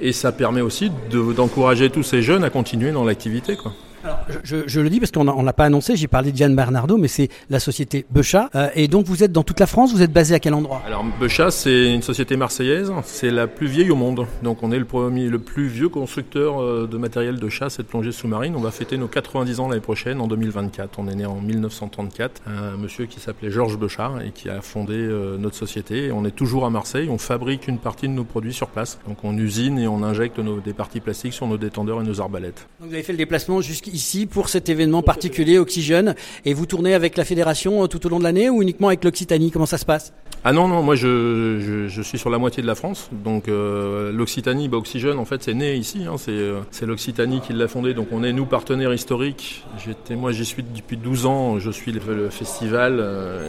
Et 0.01 0.13
ça 0.13 0.33
permet 0.33 0.61
aussi 0.61 0.93
d'encourager 1.11 1.89
tous 1.89 2.03
ces 2.03 2.21
jeunes 2.21 2.45
à 2.45 2.51
continuer 2.51 2.93
dans 2.93 3.05
l'activité. 3.05 3.57
Quoi. 3.57 3.73
Alors, 4.07 4.21
je, 4.45 4.81
le 4.81 4.89
dis 4.89 5.01
parce 5.01 5.11
qu'on 5.11 5.25
n'a 5.25 5.43
l'a 5.43 5.53
pas 5.53 5.65
annoncé, 5.65 5.97
j'ai 5.97 6.07
parlé 6.07 6.31
de 6.31 6.37
Diane 6.37 6.55
Bernardo, 6.55 6.97
mais 6.97 7.09
c'est 7.09 7.29
la 7.51 7.59
société 7.59 8.07
Becha. 8.09 8.51
Euh, 8.55 8.69
et 8.77 8.87
donc 8.87 9.07
vous 9.07 9.25
êtes 9.25 9.33
dans 9.33 9.43
toute 9.43 9.59
la 9.59 9.67
France, 9.67 9.93
vous 9.93 10.01
êtes 10.01 10.13
basé 10.13 10.33
à 10.33 10.39
quel 10.39 10.55
endroit? 10.55 10.81
Alors 10.87 11.05
Becha, 11.19 11.51
c'est 11.51 11.93
une 11.93 12.03
société 12.03 12.37
marseillaise, 12.37 12.93
c'est 13.03 13.33
la 13.33 13.49
plus 13.49 13.67
vieille 13.67 13.91
au 13.91 13.97
monde. 13.97 14.25
Donc 14.45 14.63
on 14.63 14.71
est 14.71 14.79
le, 14.79 14.85
premier, 14.85 15.29
le 15.29 15.41
plus 15.41 15.67
vieux 15.67 15.89
constructeur 15.89 16.63
euh, 16.63 16.87
de 16.87 16.97
matériel 16.99 17.41
de 17.41 17.49
chasse 17.49 17.81
et 17.81 17.83
de 17.83 17.89
plongée 17.89 18.13
sous-marine. 18.13 18.55
On 18.57 18.61
va 18.61 18.71
fêter 18.71 18.97
nos 18.97 19.09
90 19.09 19.59
ans 19.59 19.69
l'année 19.69 19.81
prochaine, 19.81 20.21
en 20.21 20.29
2024. 20.29 21.01
On 21.01 21.09
est 21.09 21.17
né 21.17 21.27
en 21.27 21.41
1934. 21.41 22.43
Un 22.47 22.77
monsieur 22.77 23.07
qui 23.07 23.19
s'appelait 23.19 23.51
Georges 23.51 23.77
Bechard 23.77 24.23
et 24.23 24.31
qui 24.31 24.49
a 24.49 24.61
fondé 24.61 24.95
euh, 24.95 25.37
notre 25.37 25.57
société. 25.57 26.13
On 26.13 26.25
est 26.25 26.31
toujours 26.31 26.65
à 26.65 26.71
Marseille, 26.71 27.09
on 27.11 27.19
fabrique 27.19 27.67
une 27.67 27.79
partie 27.79 28.07
de 28.07 28.13
nos 28.13 28.25
produits 28.25 28.55
sur 28.55 28.69
place. 28.69 29.01
Donc 29.09 29.25
on 29.25 29.37
usine 29.37 29.81
et 29.81 29.89
on 29.89 30.05
injecte 30.05 30.39
nos, 30.39 30.61
des 30.61 30.75
parties 30.75 31.01
plastiques 31.01 31.33
sur 31.33 31.49
nos 31.49 31.59
détendeurs 31.59 32.01
et 32.01 32.05
nos 32.05 32.21
arbalètes. 32.21 32.69
Donc 32.79 32.91
vous 32.91 32.95
avez 32.95 33.03
fait 33.03 33.13
le 33.13 33.19
déplacement 33.19 33.61
jusqu'ici 33.61 33.96
ici 33.97 34.27
pour 34.27 34.51
cet 34.51 34.69
événement 34.69 35.03
particulier 35.03 35.59
Oxygène 35.59 36.15
et 36.45 36.53
vous 36.53 36.67
tournez 36.67 36.95
avec 36.95 37.17
la 37.17 37.25
fédération 37.25 37.83
euh, 37.83 37.87
tout 37.87 38.05
au 38.07 38.11
long 38.11 38.19
de 38.19 38.25
l'année 38.25 38.51
ou 38.51 38.63
uniquement 38.63 38.89
avec 38.89 39.03
l'Occitanie? 39.03 39.51
Comment 39.51 39.67
ça 39.67 39.79
se 39.79 39.87
passe? 39.87 40.13
Ah 40.45 40.53
non, 40.53 40.69
non, 40.69 40.83
moi 40.83 40.95
je, 40.95 41.89
je, 41.89 42.03
suis 42.03 42.19
sur 42.19 42.31
la 42.31 42.39
moitié 42.39 42.63
de 42.63 42.69
la 42.69 42.77
France. 42.77 43.09
Donc 43.11 43.49
euh, 43.49 44.13
l'Occitanie, 44.13 44.69
bah, 44.69 44.77
Oxygène, 44.77 45.19
en 45.19 45.25
fait, 45.25 45.43
c'est 45.43 45.55
né 45.55 45.75
ici. 45.75 46.05
Hein, 46.07 46.17
c'est, 46.19 46.31
euh, 46.31 46.61
c'est 46.71 46.87
l'Occitanie 46.87 47.41
qui 47.41 47.53
l'a 47.53 47.67
fondé. 47.67 47.95
Donc 47.95 48.09
on 48.13 48.23
est, 48.23 48.33
nous, 48.33 48.45
partenaires 48.45 48.93
historiques. 48.93 49.65
J'étais, 49.85 50.15
moi, 50.15 50.31
j'y 50.31 50.45
suis 50.45 50.63
depuis 50.63 50.99
12 50.99 51.27
ans. 51.27 51.59
Je 51.59 51.71
suis 51.71 51.91
le, 51.91 52.29
festival. 52.31 53.03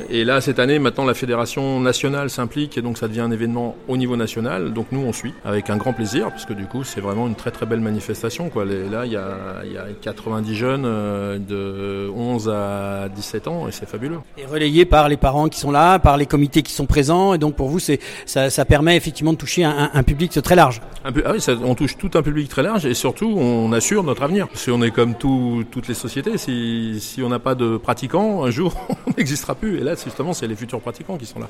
Et 0.10 0.24
là, 0.24 0.42
cette 0.42 0.60
année, 0.60 0.80
maintenant, 0.80 1.06
la 1.06 1.14
fédération 1.14 1.80
nationale 1.82 2.30
s'implique. 2.30 2.78
Et 2.78 2.82
donc 2.82 2.98
ça 2.98 3.08
devient 3.08 3.20
un 3.20 3.32
événement 3.32 3.76
au 3.88 3.98
niveau 3.98 4.16
national. 4.16 4.74
Donc 4.74 4.88
nous, 4.92 5.02
on 5.02 5.12
suit 5.14 5.34
avec 5.44 5.70
un 5.70 5.78
grand 5.78 5.94
plaisir. 5.94 6.30
Parce 6.30 6.46
que 6.46 6.54
du 6.54 6.66
coup, 6.66 6.84
c'est 6.84 7.02
vraiment 7.02 7.28
une 7.28 7.36
très 7.36 7.52
très 7.52 7.66
belle 7.66 7.82
manifestation. 7.82 8.50
Quoi. 8.50 8.66
Là, 8.66 9.06
il 9.06 9.12
y 9.12 9.18
a, 9.18 9.64
y 9.66 9.78
a 9.78 10.14
90 10.38 10.56
jeunes 10.56 10.84
euh, 10.86 11.40
de 11.40 12.10
11 12.12 12.50
à 12.50 13.10
17 13.10 13.48
ans. 13.48 13.68
Et 13.68 13.72
c'est 13.72 13.88
fabuleux. 13.88 14.20
Et 14.38 14.46
relayé 14.46 14.86
par 14.86 15.10
les 15.10 15.18
parents 15.18 15.48
qui 15.48 15.60
sont 15.60 15.72
là, 15.72 16.00
par 16.00 16.18
les 16.18 16.26
comités 16.26 16.62
qui 16.62 16.74
sont 16.74 16.86
présents 16.86 17.34
et 17.34 17.38
donc 17.38 17.56
pour 17.56 17.70
vous 17.70 17.80
c'est 17.80 18.00
ça, 18.26 18.50
ça, 18.50 18.66
permet 18.66 18.96
effectivement 18.96 19.34
de 19.34 19.38
toucher 19.38 19.64
un, 19.64 19.90
un 19.94 20.04
public 20.04 20.40
très 20.44 20.56
large. 20.56 20.82
Un 21.06 21.12
ah 21.26 21.32
oui, 21.34 21.42
ça, 21.42 21.54
on 21.64 21.74
touche 21.74 21.98
tout 21.98 22.12
un 22.16 22.22
public 22.22 22.50
très 22.50 22.64
large 22.64 22.86
et 22.86 22.94
surtout 22.94 23.34
on 23.38 23.72
assure 23.72 24.04
notre 24.04 24.24
avenir. 24.24 24.48
Si 24.54 24.70
on 24.70 24.82
est 24.84 24.92
comme 24.92 25.16
tout, 25.16 25.64
toutes 25.72 25.88
les 25.88 25.94
sociétés, 25.94 26.38
si, 26.38 27.00
si 27.00 27.24
on 27.24 27.30
n'a 27.30 27.40
pas 27.40 27.56
de 27.56 27.78
pratiquants, 27.78 28.44
un 28.44 28.52
jour 28.52 28.74
on 29.08 29.12
n'existera 29.18 29.56
plus. 29.56 29.80
Et 29.80 29.84
là 29.84 29.96
justement 29.96 30.34
c'est 30.34 30.48
les 30.48 30.56
futurs 30.56 30.82
pratiquants 30.82 31.18
qui 31.18 31.26
sont 31.26 31.40
là. 31.40 31.48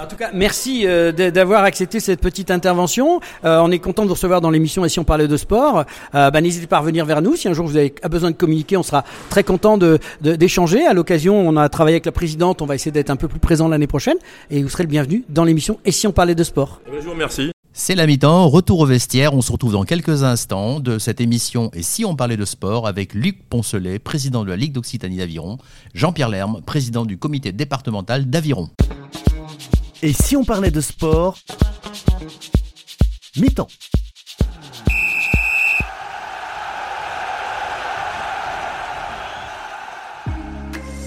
En 0.00 0.06
tout 0.06 0.16
cas, 0.16 0.30
merci 0.32 0.86
euh, 0.86 1.12
d'avoir 1.12 1.64
accepté 1.64 2.00
cette 2.00 2.20
petite 2.20 2.50
intervention. 2.50 3.20
Euh, 3.44 3.58
on 3.60 3.70
est 3.70 3.78
content 3.78 4.02
de 4.02 4.08
vous 4.08 4.14
recevoir 4.14 4.40
dans 4.40 4.50
l'émission 4.50 4.84
et 4.84 4.88
si 4.88 5.00
on 5.00 5.04
parlait 5.04 5.28
de 5.28 5.36
sport, 5.36 5.84
bah, 6.12 6.40
n'hésitez 6.40 6.66
pas 6.66 6.76
à 6.76 6.80
revenir 6.80 7.04
vers 7.04 7.22
nous. 7.22 7.34
Si 7.36 7.48
un 7.48 7.52
jour 7.52 7.66
vous 7.66 7.76
avez 7.76 7.92
besoin 8.08 8.27
de 8.30 8.36
communiquer, 8.36 8.76
on 8.76 8.82
sera 8.82 9.04
très 9.30 9.44
content 9.44 9.78
d'échanger. 10.20 10.84
De, 10.84 10.90
à 10.90 10.94
l'occasion, 10.94 11.38
on 11.38 11.56
a 11.56 11.68
travaillé 11.68 11.94
avec 11.94 12.06
la 12.06 12.12
présidente, 12.12 12.62
on 12.62 12.66
va 12.66 12.74
essayer 12.74 12.92
d'être 12.92 13.10
un 13.10 13.16
peu 13.16 13.28
plus 13.28 13.40
présent 13.40 13.68
l'année 13.68 13.86
prochaine 13.86 14.16
et 14.50 14.62
vous 14.62 14.68
serez 14.68 14.84
le 14.84 14.88
bienvenu 14.88 15.24
dans 15.28 15.44
l'émission 15.44 15.78
Et 15.84 15.92
si 15.92 16.06
on 16.06 16.12
parlait 16.12 16.34
de 16.34 16.44
sport? 16.44 16.80
Eh 16.86 16.90
ben, 16.90 17.00
Je 17.00 17.04
vous 17.04 17.12
remercie. 17.12 17.50
C'est 17.72 17.94
la 17.94 18.06
mi-temps, 18.06 18.48
retour 18.48 18.80
au 18.80 18.86
vestiaire. 18.86 19.34
On 19.34 19.40
se 19.40 19.52
retrouve 19.52 19.72
dans 19.72 19.84
quelques 19.84 20.24
instants 20.24 20.80
de 20.80 20.98
cette 20.98 21.20
émission 21.20 21.70
Et 21.74 21.82
si 21.82 22.04
on 22.04 22.16
parlait 22.16 22.36
de 22.36 22.44
sport 22.44 22.88
avec 22.88 23.14
Luc 23.14 23.48
Poncelet, 23.48 23.98
président 23.98 24.44
de 24.44 24.48
la 24.48 24.56
Ligue 24.56 24.72
d'Occitanie 24.72 25.18
d'Aviron, 25.18 25.58
Jean-Pierre 25.94 26.28
Lerme, 26.28 26.60
président 26.66 27.04
du 27.04 27.18
comité 27.18 27.52
départemental 27.52 28.28
d'Aviron. 28.28 28.68
Et 30.02 30.12
si 30.12 30.36
on 30.36 30.44
parlait 30.44 30.70
de 30.70 30.80
sport? 30.80 31.38
Mi-temps. 33.36 33.68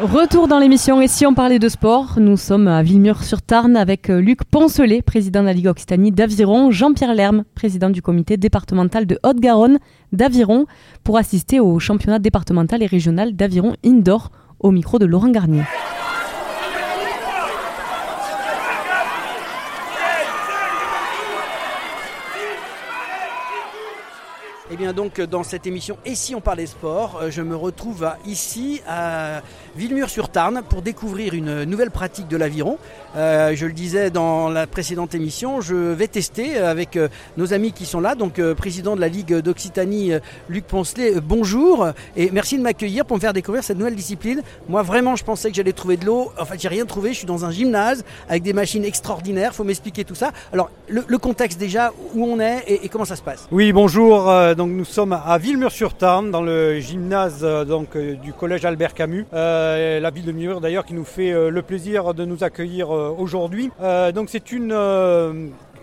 Retour 0.00 0.48
dans 0.48 0.58
l'émission 0.58 1.02
et 1.02 1.08
si 1.08 1.26
on 1.26 1.34
parlait 1.34 1.58
de 1.58 1.68
sport, 1.68 2.14
nous 2.16 2.38
sommes 2.38 2.68
à 2.68 2.82
Villemur-sur-Tarn 2.82 3.76
avec 3.76 4.08
euh, 4.08 4.18
Luc 4.18 4.44
Poncelet, 4.44 5.02
président 5.02 5.42
de 5.42 5.46
la 5.46 5.52
Ligue 5.52 5.66
Occitanie 5.66 6.10
d'Aviron, 6.10 6.70
Jean-Pierre 6.70 7.14
Lerme, 7.14 7.44
président 7.54 7.90
du 7.90 8.00
comité 8.00 8.38
départemental 8.38 9.04
de 9.04 9.18
Haute-Garonne 9.22 9.78
d'Aviron, 10.12 10.64
pour 11.04 11.18
assister 11.18 11.60
au 11.60 11.78
championnat 11.78 12.18
départemental 12.18 12.82
et 12.82 12.86
régional 12.86 13.36
d'Aviron 13.36 13.74
Indoor 13.84 14.30
au 14.58 14.70
micro 14.70 14.98
de 14.98 15.04
Laurent 15.04 15.28
Garnier. 15.28 15.64
Et 24.70 24.74
Eh 24.74 24.76
bien 24.76 24.92
donc 24.92 25.20
dans 25.20 25.42
cette 25.42 25.66
émission 25.66 25.98
Et 26.04 26.14
si 26.14 26.36
on 26.36 26.40
parlait 26.40 26.66
sport, 26.66 27.18
euh, 27.20 27.30
je 27.32 27.42
me 27.42 27.56
retrouve 27.56 28.08
ici 28.24 28.80
à 28.86 29.42
Villemur-sur-Tarn 29.74 30.62
pour 30.68 30.80
découvrir 30.80 31.34
une 31.34 31.64
nouvelle 31.64 31.90
pratique 31.90 32.28
de 32.28 32.36
l'aviron. 32.36 32.78
Euh, 33.16 33.56
je 33.56 33.66
le 33.66 33.72
disais 33.72 34.10
dans 34.10 34.48
la 34.48 34.68
précédente 34.68 35.12
émission, 35.16 35.60
je 35.60 35.74
vais 35.74 36.06
tester 36.06 36.56
avec 36.56 36.96
euh, 36.96 37.08
nos 37.36 37.52
amis 37.52 37.72
qui 37.72 37.84
sont 37.84 37.98
là, 37.98 38.14
donc 38.14 38.40
président 38.54 38.94
de 38.94 39.00
la 39.00 39.08
Ligue 39.08 39.34
d'Occitanie, 39.38 40.12
Luc 40.48 40.64
Poncelet, 40.66 41.20
bonjour 41.20 41.88
et 42.16 42.30
merci 42.30 42.56
de 42.56 42.62
m'accueillir 42.62 43.04
pour 43.04 43.16
me 43.16 43.20
faire 43.20 43.32
découvrir 43.32 43.64
cette 43.64 43.76
nouvelle 43.76 43.96
discipline. 43.96 44.40
Moi 44.68 44.82
vraiment 44.82 45.16
je 45.16 45.24
pensais 45.24 45.50
que 45.50 45.56
j'allais 45.56 45.72
trouver 45.72 45.96
de 45.96 46.06
l'eau, 46.06 46.30
en 46.38 46.44
fait 46.44 46.60
j'ai 46.60 46.68
rien 46.68 46.84
trouvé, 46.84 47.12
je 47.12 47.18
suis 47.18 47.26
dans 47.26 47.44
un 47.44 47.50
gymnase 47.50 48.04
avec 48.28 48.44
des 48.44 48.52
machines 48.52 48.84
extraordinaires, 48.84 49.52
faut 49.52 49.64
m'expliquer 49.64 50.04
tout 50.04 50.14
ça. 50.14 50.30
Alors 50.52 50.70
le, 50.86 51.18
contexte 51.18 51.58
déjà, 51.58 51.92
où 52.14 52.24
on 52.24 52.38
est 52.38 52.62
et, 52.68 52.88
comment 52.88 53.04
ça 53.04 53.16
se 53.16 53.22
passe? 53.22 53.48
Oui 53.50 53.72
bonjour, 53.72 54.30
donc 54.60 54.72
nous 54.72 54.84
sommes 54.84 55.14
à 55.14 55.38
Villemur-sur-Tarn 55.38 56.30
dans 56.30 56.42
le 56.42 56.80
gymnase 56.80 57.38
euh, 57.44 57.64
donc, 57.64 57.96
euh, 57.96 58.14
du 58.16 58.34
collège 58.34 58.66
Albert 58.66 58.92
Camus, 58.92 59.24
euh, 59.32 59.98
la 60.00 60.10
ville 60.10 60.26
de 60.26 60.32
Villemur 60.32 60.60
d'ailleurs 60.60 60.84
qui 60.84 60.92
nous 60.92 61.06
fait 61.06 61.32
le 61.32 61.62
plaisir 61.62 62.12
de 62.12 62.26
nous 62.26 62.44
accueillir 62.44 62.90
aujourd'hui. 62.90 63.70
Donc 64.14 64.28
c'est 64.28 64.52
une 64.52 64.72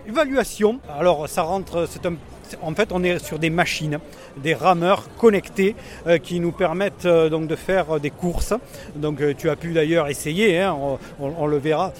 évaluation, 0.06 0.78
alors 0.96 1.28
ça 1.28 1.42
rentre, 1.42 1.88
c'est 1.90 2.06
un 2.06 2.14
en 2.62 2.74
fait, 2.74 2.92
on 2.92 3.04
est 3.04 3.18
sur 3.18 3.38
des 3.38 3.50
machines, 3.50 3.98
des 4.38 4.54
rameurs 4.54 5.04
connectés 5.18 5.76
qui 6.22 6.40
nous 6.40 6.52
permettent 6.52 7.06
donc 7.06 7.46
de 7.46 7.56
faire 7.56 8.00
des 8.00 8.08
courses. 8.08 8.54
Donc, 8.96 9.20
tu 9.36 9.50
as 9.50 9.56
pu 9.56 9.74
d'ailleurs 9.74 10.08
essayer, 10.08 10.58
hein, 10.60 10.74
on, 10.80 10.98
on, 11.20 11.46
le 11.46 11.58
verra. 11.58 11.92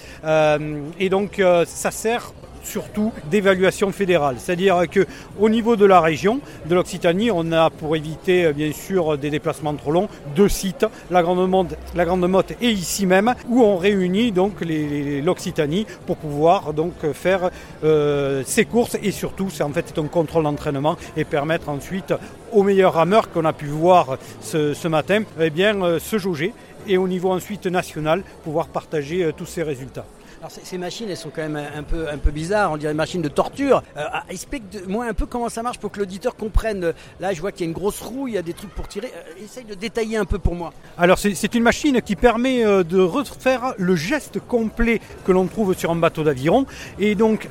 Et 0.98 1.10
donc, 1.10 1.42
ça 1.66 1.90
sert 1.90 2.32
surtout 2.62 3.12
d'évaluation 3.30 3.92
fédérale. 3.92 4.36
C'est-à-dire 4.38 4.82
que 4.90 5.06
au 5.38 5.48
niveau 5.48 5.76
de 5.76 5.84
la 5.84 6.00
région, 6.00 6.40
de 6.66 6.74
l'Occitanie, 6.74 7.30
on 7.30 7.52
a 7.52 7.70
pour 7.70 7.96
éviter 7.96 8.52
bien 8.52 8.72
sûr 8.72 9.18
des 9.18 9.30
déplacements 9.30 9.74
trop 9.74 9.92
longs, 9.92 10.08
deux 10.34 10.48
sites, 10.48 10.86
la 11.10 11.22
Grande 11.22 12.28
Motte, 12.28 12.52
et 12.60 12.70
ici 12.70 13.06
même, 13.06 13.34
où 13.48 13.62
on 13.62 13.76
réunit 13.76 14.32
donc 14.32 14.54
l'Occitanie 14.60 15.86
pour 16.06 16.16
pouvoir 16.16 16.72
donc 16.72 16.94
faire 17.12 17.50
euh, 17.84 18.42
ces 18.46 18.64
courses 18.64 18.96
et 19.02 19.10
surtout 19.10 19.50
c'est 19.50 19.62
en 19.62 19.70
fait 19.70 19.92
un 19.96 20.06
contrôle 20.06 20.44
d'entraînement 20.44 20.96
et 21.16 21.24
permettre 21.24 21.68
ensuite 21.68 22.14
aux 22.52 22.62
meilleurs 22.62 22.94
rameurs 22.94 23.30
qu'on 23.30 23.44
a 23.44 23.52
pu 23.52 23.66
voir 23.66 24.18
ce, 24.40 24.88
matin, 24.88 25.22
eh 25.40 25.50
bien 25.50 25.82
euh, 25.82 25.98
se 25.98 26.18
jauger 26.18 26.52
et 26.86 26.96
au 26.96 27.08
niveau 27.08 27.30
ensuite 27.30 27.66
national 27.66 28.22
pouvoir 28.44 28.68
partager 28.68 29.24
euh, 29.24 29.32
tous 29.32 29.46
ces 29.46 29.62
résultats. 29.62 30.06
Alors 30.40 30.52
ces 30.52 30.78
machines, 30.78 31.08
elles 31.10 31.16
sont 31.16 31.30
quand 31.34 31.42
même 31.42 31.56
un 31.56 31.82
peu, 31.82 32.08
un 32.08 32.16
peu 32.16 32.30
bizarres, 32.30 32.70
on 32.70 32.76
dirait 32.76 32.92
des 32.92 32.96
machines 32.96 33.22
de 33.22 33.28
torture. 33.28 33.82
Euh, 33.96 34.04
Explique-moi 34.30 35.06
un 35.06 35.12
peu 35.12 35.26
comment 35.26 35.48
ça 35.48 35.64
marche 35.64 35.78
pour 35.78 35.90
que 35.90 35.98
l'auditeur 35.98 36.36
comprenne. 36.36 36.92
Là, 37.18 37.32
je 37.32 37.40
vois 37.40 37.50
qu'il 37.50 37.62
y 37.62 37.64
a 37.64 37.70
une 37.70 37.74
grosse 37.74 38.00
roue, 38.00 38.28
il 38.28 38.34
y 38.34 38.38
a 38.38 38.42
des 38.42 38.52
trucs 38.52 38.70
pour 38.70 38.86
tirer. 38.86 39.12
Euh, 39.16 39.44
essaye 39.44 39.64
de 39.64 39.74
détailler 39.74 40.16
un 40.16 40.24
peu 40.24 40.38
pour 40.38 40.54
moi. 40.54 40.72
Alors 40.96 41.18
c'est 41.18 41.54
une 41.56 41.64
machine 41.64 42.00
qui 42.02 42.14
permet 42.14 42.64
euh, 42.64 42.84
de 42.84 43.00
refaire 43.00 43.74
le 43.78 43.96
geste 43.96 44.38
complet 44.38 45.00
que 45.24 45.32
l'on 45.32 45.46
trouve 45.48 45.76
sur 45.76 45.90
un 45.90 45.96
bateau 45.96 46.22
d'aviron. 46.22 46.66
Et 47.00 47.16
donc 47.16 47.48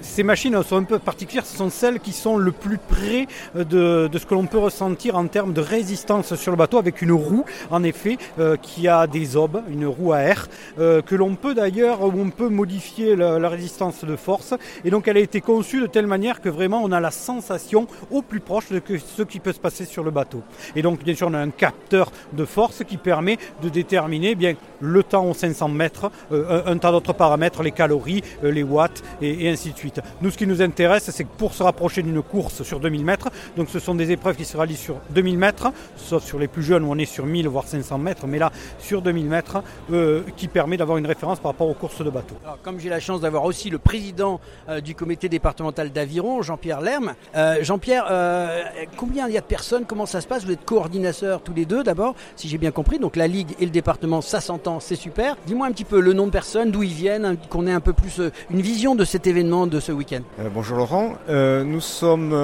ces 0.00 0.24
machines 0.24 0.60
sont 0.64 0.76
un 0.76 0.82
peu 0.82 0.98
particulières, 0.98 1.46
ce 1.46 1.56
sont 1.56 1.70
celles 1.70 2.00
qui 2.00 2.12
sont 2.12 2.36
le 2.36 2.50
plus 2.50 2.78
près 2.78 3.26
de, 3.54 4.08
de 4.08 4.18
ce 4.18 4.26
que 4.26 4.34
l'on 4.34 4.46
peut 4.46 4.58
ressentir 4.58 5.16
en 5.16 5.26
termes 5.28 5.52
de 5.52 5.60
résistance 5.60 6.34
sur 6.34 6.50
le 6.50 6.56
bateau 6.56 6.78
avec 6.78 7.00
une 7.02 7.12
roue, 7.12 7.44
en 7.70 7.82
effet, 7.84 8.18
qui 8.62 8.88
a 8.88 9.06
des 9.06 9.36
obes, 9.36 9.62
une 9.68 9.86
roue 9.86 10.12
à 10.12 10.20
air, 10.20 10.48
que 10.76 11.14
l'on 11.14 11.36
peut 11.36 11.54
d'ailleurs, 11.54 12.00
on 12.24 12.30
peut 12.30 12.48
modifier 12.48 13.16
la, 13.16 13.48
résistance 13.48 14.04
de 14.04 14.16
force. 14.16 14.54
Et 14.84 14.90
donc 14.90 15.08
elle 15.08 15.16
a 15.16 15.20
été 15.20 15.40
conçue 15.40 15.80
de 15.80 15.86
telle 15.86 16.06
manière 16.06 16.40
que 16.40 16.48
vraiment 16.48 16.80
on 16.82 16.92
a 16.92 17.00
la 17.00 17.10
sensation 17.10 17.86
au 18.10 18.22
plus 18.22 18.40
proche 18.40 18.70
de 18.70 18.80
ce 19.16 19.22
qui 19.22 19.40
peut 19.40 19.52
se 19.52 19.60
passer 19.60 19.84
sur 19.84 20.02
le 20.02 20.10
bateau. 20.10 20.42
Et 20.74 20.82
donc 20.82 21.04
bien 21.04 21.14
sûr 21.14 21.28
on 21.28 21.34
a 21.34 21.38
un 21.38 21.50
capteur 21.50 22.10
de 22.32 22.44
force 22.44 22.82
qui 22.84 22.96
permet 22.96 23.38
de 23.62 23.68
déterminer 23.68 24.30
eh 24.30 24.34
bien 24.34 24.54
le 24.80 25.02
temps 25.02 25.26
aux 25.26 25.34
500 25.34 25.68
mètres, 25.68 26.10
euh, 26.32 26.62
un, 26.66 26.78
tas 26.78 26.90
d'autres 26.92 27.12
paramètres, 27.12 27.62
les 27.62 27.72
calories, 27.72 28.22
euh, 28.42 28.50
les 28.50 28.62
watts 28.62 29.02
et, 29.20 29.46
et, 29.46 29.50
ainsi 29.50 29.72
de 29.72 29.76
suite. 29.76 30.00
Nous 30.22 30.30
ce 30.30 30.38
qui 30.38 30.46
nous 30.46 30.62
intéresse 30.62 31.10
c'est 31.10 31.24
que 31.24 31.36
pour 31.36 31.54
se 31.54 31.62
rapprocher 31.62 32.02
d'une 32.02 32.22
course 32.22 32.62
sur 32.62 32.80
2000 32.80 33.04
mètres, 33.04 33.30
donc 33.56 33.68
ce 33.68 33.78
sont 33.78 33.94
des 33.94 34.10
épreuves 34.10 34.36
qui 34.36 34.44
se 34.44 34.56
réalisent 34.56 34.78
sur 34.78 34.96
2000 35.10 35.38
mètres, 35.38 35.72
sauf 35.96 36.24
sur 36.24 36.38
les 36.38 36.48
plus 36.48 36.62
jeunes 36.62 36.84
où 36.84 36.90
on 36.90 36.98
est 36.98 37.04
sur 37.04 37.26
1000 37.26 37.48
voire 37.48 37.66
500 37.66 37.98
mètres, 37.98 38.26
mais 38.26 38.38
là 38.38 38.50
sur 38.78 39.02
2000 39.02 39.26
mètres 39.26 39.62
euh, 39.92 40.22
qui 40.36 40.48
permet 40.48 40.76
d'avoir 40.76 40.98
une 40.98 41.06
référence 41.06 41.40
par 41.40 41.52
rapport 41.52 41.68
aux 41.68 41.74
courses 41.74 42.02
de 42.02 42.10
bateau. 42.14 42.34
Alors, 42.44 42.58
comme 42.62 42.80
j'ai 42.80 42.88
la 42.88 43.00
chance 43.00 43.20
d'avoir 43.20 43.44
aussi 43.44 43.68
le 43.68 43.78
président 43.78 44.40
euh, 44.68 44.80
du 44.80 44.94
comité 44.94 45.28
départemental 45.28 45.90
d'aviron, 45.90 46.40
Jean-Pierre 46.40 46.80
Lerme, 46.80 47.14
euh, 47.36 47.58
Jean-Pierre, 47.62 48.06
euh, 48.10 48.62
combien 48.96 49.28
il 49.28 49.34
y 49.34 49.38
a 49.38 49.40
de 49.40 49.46
personnes? 49.46 49.84
Comment 49.86 50.06
ça 50.06 50.20
se 50.20 50.26
passe? 50.26 50.44
Vous 50.44 50.52
êtes 50.52 50.64
coordinateurs 50.64 51.42
tous 51.42 51.52
les 51.52 51.66
deux 51.66 51.82
d'abord, 51.82 52.14
si 52.36 52.48
j'ai 52.48 52.58
bien 52.58 52.70
compris. 52.70 52.98
Donc 52.98 53.16
la 53.16 53.26
Ligue 53.26 53.54
et 53.58 53.64
le 53.64 53.70
département, 53.70 54.20
ça 54.20 54.40
s'entend, 54.40 54.80
c'est 54.80 54.96
super. 54.96 55.36
Dis-moi 55.46 55.66
un 55.66 55.72
petit 55.72 55.84
peu 55.84 56.00
le 56.00 56.12
nom 56.12 56.26
de 56.26 56.30
personnes, 56.30 56.70
d'où 56.70 56.82
ils 56.82 56.92
viennent, 56.92 57.36
qu'on 57.50 57.66
ait 57.66 57.72
un 57.72 57.80
peu 57.80 57.92
plus 57.92 58.20
euh, 58.20 58.30
une 58.50 58.60
vision 58.60 58.94
de 58.94 59.04
cet 59.04 59.26
événement 59.26 59.66
de 59.66 59.80
ce 59.80 59.92
week-end. 59.92 60.20
Euh, 60.38 60.48
bonjour 60.52 60.78
Laurent, 60.78 61.14
euh, 61.28 61.64
nous 61.64 61.80
sommes 61.80 62.34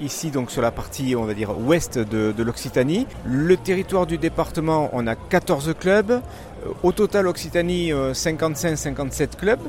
ici 0.00 0.30
donc 0.30 0.50
sur 0.50 0.62
la 0.62 0.70
partie, 0.70 1.16
on 1.16 1.24
va 1.24 1.34
dire, 1.34 1.58
ouest 1.58 1.98
de, 1.98 2.32
de 2.32 2.42
l'Occitanie. 2.42 3.06
Le 3.26 3.56
territoire 3.56 4.06
du 4.06 4.18
département, 4.18 4.90
on 4.92 5.06
a 5.06 5.16
14 5.16 5.74
clubs. 5.78 6.20
Au 6.82 6.92
total, 6.92 7.26
Occitanie, 7.26 7.92
55-57 7.92 9.36
clubs. 9.36 9.60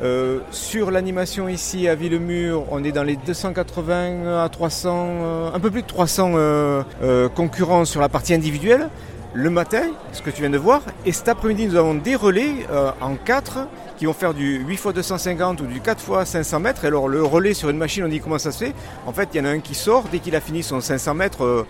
Euh, 0.00 0.38
sur 0.52 0.92
l'animation 0.92 1.48
ici 1.48 1.88
à 1.88 1.96
Villemur, 1.96 2.64
on 2.70 2.84
est 2.84 2.92
dans 2.92 3.02
les 3.02 3.16
280 3.16 4.44
à 4.44 4.48
300, 4.48 5.08
euh, 5.10 5.50
un 5.52 5.58
peu 5.58 5.72
plus 5.72 5.82
de 5.82 5.88
300 5.88 6.32
euh, 6.36 7.28
concurrents 7.30 7.84
sur 7.84 8.00
la 8.00 8.08
partie 8.08 8.32
individuelle. 8.32 8.90
Le 9.34 9.50
matin, 9.50 9.82
ce 10.12 10.22
que 10.22 10.30
tu 10.30 10.40
viens 10.40 10.50
de 10.50 10.58
voir, 10.58 10.82
et 11.04 11.12
cet 11.12 11.28
après-midi, 11.28 11.66
nous 11.66 11.76
avons 11.76 11.94
des 11.94 12.14
relais 12.14 12.66
en 13.00 13.14
4 13.16 13.58
qui 13.98 14.06
vont 14.06 14.14
faire 14.14 14.32
du 14.32 14.60
8 14.60 14.74
x 14.74 14.86
250 14.94 15.60
ou 15.60 15.66
du 15.66 15.80
4 15.80 16.02
x 16.22 16.30
500 16.30 16.60
mètres. 16.60 16.84
Alors 16.86 17.08
le 17.08 17.22
relais 17.22 17.52
sur 17.52 17.68
une 17.68 17.76
machine, 17.76 18.04
on 18.04 18.08
dit 18.08 18.20
comment 18.20 18.38
ça 18.38 18.52
se 18.52 18.64
fait. 18.64 18.74
En 19.06 19.12
fait, 19.12 19.28
il 19.34 19.38
y 19.38 19.40
en 19.40 19.44
a 19.44 19.50
un 19.50 19.60
qui 19.60 19.74
sort 19.74 20.04
dès 20.10 20.20
qu'il 20.20 20.34
a 20.34 20.40
fini 20.40 20.62
son 20.62 20.80
500 20.80 21.14
mètres 21.14 21.66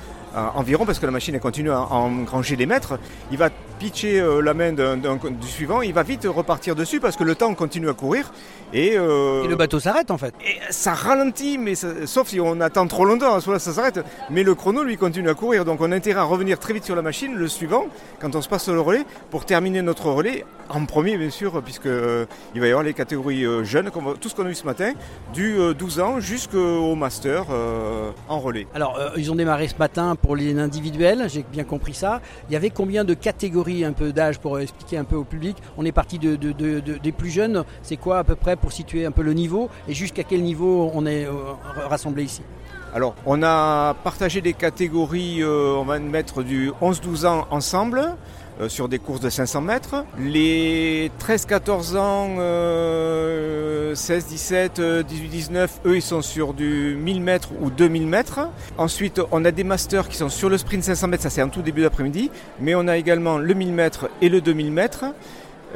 environ, 0.55 0.87
parce 0.87 1.01
que 1.01 1.07
la 1.07 1.13
machine 1.13 1.39
continue 1.41 1.73
à 1.73 1.81
engranger 1.81 2.55
des 2.55 2.67
mètres. 2.67 2.99
Pitcher 3.79 4.21
euh, 4.21 4.43
la 4.43 4.53
main 4.55 4.73
d'un, 4.73 4.97
d'un, 4.97 5.17
du 5.17 5.47
suivant, 5.47 5.81
il 5.81 5.95
va 5.95 6.03
vite 6.03 6.27
repartir 6.27 6.75
dessus 6.75 7.01
parce 7.01 7.17
que 7.17 7.25
le 7.25 7.35
temps 7.35 7.55
continue 7.55 7.89
à 7.89 7.95
courir. 7.95 8.31
Et, 8.75 8.99
euh, 8.99 9.45
et 9.45 9.49
le 9.49 9.57
bateau 9.57 9.81
s'arrête 9.81 10.11
en 10.11 10.19
fait. 10.19 10.35
Et 10.45 10.57
ça 10.71 10.93
ralentit, 10.93 11.57
mais 11.57 11.75
ça, 11.75 11.89
sauf 12.07 12.29
si 12.29 12.41
on 12.41 12.61
attend 12.61 12.87
trop 12.87 13.05
longtemps, 13.05 13.41
soit 13.41 13.59
ça 13.59 13.73
s'arrête. 13.73 14.01
Mais 14.31 14.43
le 14.43 14.55
chrono 14.55 14.83
lui 14.83 14.97
continue 14.97 15.31
à 15.31 15.35
courir, 15.35 15.65
donc 15.65 15.81
on 15.81 15.91
a 15.93 15.97
intérêt 15.97 16.21
à 16.21 16.25
revenir 16.25 16.59
très 16.59 16.75
vite 16.75 16.85
sur 16.85 16.97
la 16.97 17.03
machine, 17.03 17.35
le 17.35 17.49
suivant, 17.49 17.87
quand 18.21 18.35
on 18.35 18.43
se 18.43 18.49
passe 18.49 18.69
le 18.69 18.81
relais, 18.81 19.05
pour 19.31 19.47
terminer 19.47 19.81
notre 19.81 20.11
relais 20.11 20.45
en 20.69 20.85
premier 20.85 21.17
bien 21.17 21.31
sûr, 21.31 21.63
puisque 21.63 21.87
euh, 21.87 22.27
il 22.55 22.61
va 22.61 22.67
y 22.67 22.71
avoir 22.71 22.85
les 22.85 22.93
catégories 22.93 23.47
jeunes, 23.65 23.91
comme 23.91 24.19
tout 24.21 24.29
ce 24.29 24.35
qu'on 24.35 24.45
a 24.45 24.49
vu 24.49 24.55
ce 24.55 24.67
matin, 24.67 24.93
du 25.33 25.57
12 25.79 26.01
ans 26.01 26.21
jusqu'au 26.21 26.95
master 26.95 27.47
en 28.29 28.41
relais. 28.41 28.67
Alors 28.75 28.99
ils 29.17 29.31
ont 29.33 29.37
démarré 29.37 29.69
ce 29.69 29.77
matin 29.79 30.17
pour 30.17 30.37
les 30.37 30.59
individuels, 30.59 31.27
j'ai 31.29 31.45
bien 31.51 31.65
compris 31.65 31.95
ça. 31.95 32.21
Il 32.49 32.53
y 32.53 32.57
avait 32.57 32.71
combien 32.71 33.05
de 33.05 33.15
catégories 33.15 33.68
un 33.85 33.93
peu 33.93 34.13
d'âge 34.13 34.39
pour 34.39 34.59
expliquer 34.59 34.99
un 34.99 35.05
peu 35.05 35.17
au 35.17 35.25
public. 35.25 35.57
On 35.77 35.85
est 35.85 35.93
parti 35.93 36.19
de, 36.19 36.37
de, 36.37 36.53
de, 36.53 36.81
des 36.81 37.13
plus 37.13 37.31
jeunes. 37.31 37.65
C'est 37.83 37.97
quoi 37.97 38.19
à 38.19 38.25
peu 38.25 38.35
près 38.35 38.57
pour 38.57 38.73
situer 38.73 39.05
un 39.07 39.11
peu 39.11 39.23
le 39.23 39.33
niveau 39.33 39.69
et 39.89 39.95
jusqu'à 39.95 40.25
quel 40.25 40.43
niveau 40.43 40.91
on 40.95 41.07
est 41.07 41.27
rassemblé 41.89 42.25
ici? 42.25 42.43
Alors, 42.95 43.15
on 43.27 43.43
a 43.43 43.95
partagé 44.03 44.41
des 44.41 44.55
catégories, 44.55 45.43
euh, 45.43 45.77
on 45.77 45.85
va 45.85 45.99
mettre 45.99 46.43
du 46.43 46.73
11-12 46.81 47.27
ans 47.27 47.47
ensemble, 47.51 47.99
euh, 47.99 48.13
sur 48.67 48.89
des 48.89 48.99
courses 48.99 49.21
de 49.21 49.31
500 49.31 49.61
mètres. 49.61 50.05
Les 50.19 51.13
13-14 51.21 51.97
ans, 51.97 52.37
euh, 52.39 53.95
16-17, 53.95 55.05
18-19, 55.05 55.69
eux 55.87 55.97
ils 55.97 56.03
sont 56.03 56.23
sur 56.23 56.55
du 56.55 56.97
1000 56.99 57.21
mètres 57.21 57.51
ou 57.61 57.71
2000 57.71 58.07
mètres. 58.07 58.41
Ensuite 58.77 59.21
on 59.31 59.45
a 59.45 59.51
des 59.51 59.65
masters 59.65 60.09
qui 60.09 60.17
sont 60.17 60.29
sur 60.29 60.49
le 60.49 60.59
sprint 60.59 60.83
500 60.83 61.09
mètres, 61.09 61.23
ça 61.23 61.31
c'est 61.31 61.43
en 61.43 61.49
tout 61.49 61.63
début 61.63 61.83
d'après-midi. 61.83 62.31
Mais 62.61 62.75
on 62.75 62.89
a 62.89 62.97
également 62.97 63.39
le 63.39 63.55
1000 63.55 63.73
mètres 63.73 64.11
et 64.21 64.29
le 64.29 64.41
2000 64.41 64.73
mètres. 64.73 65.05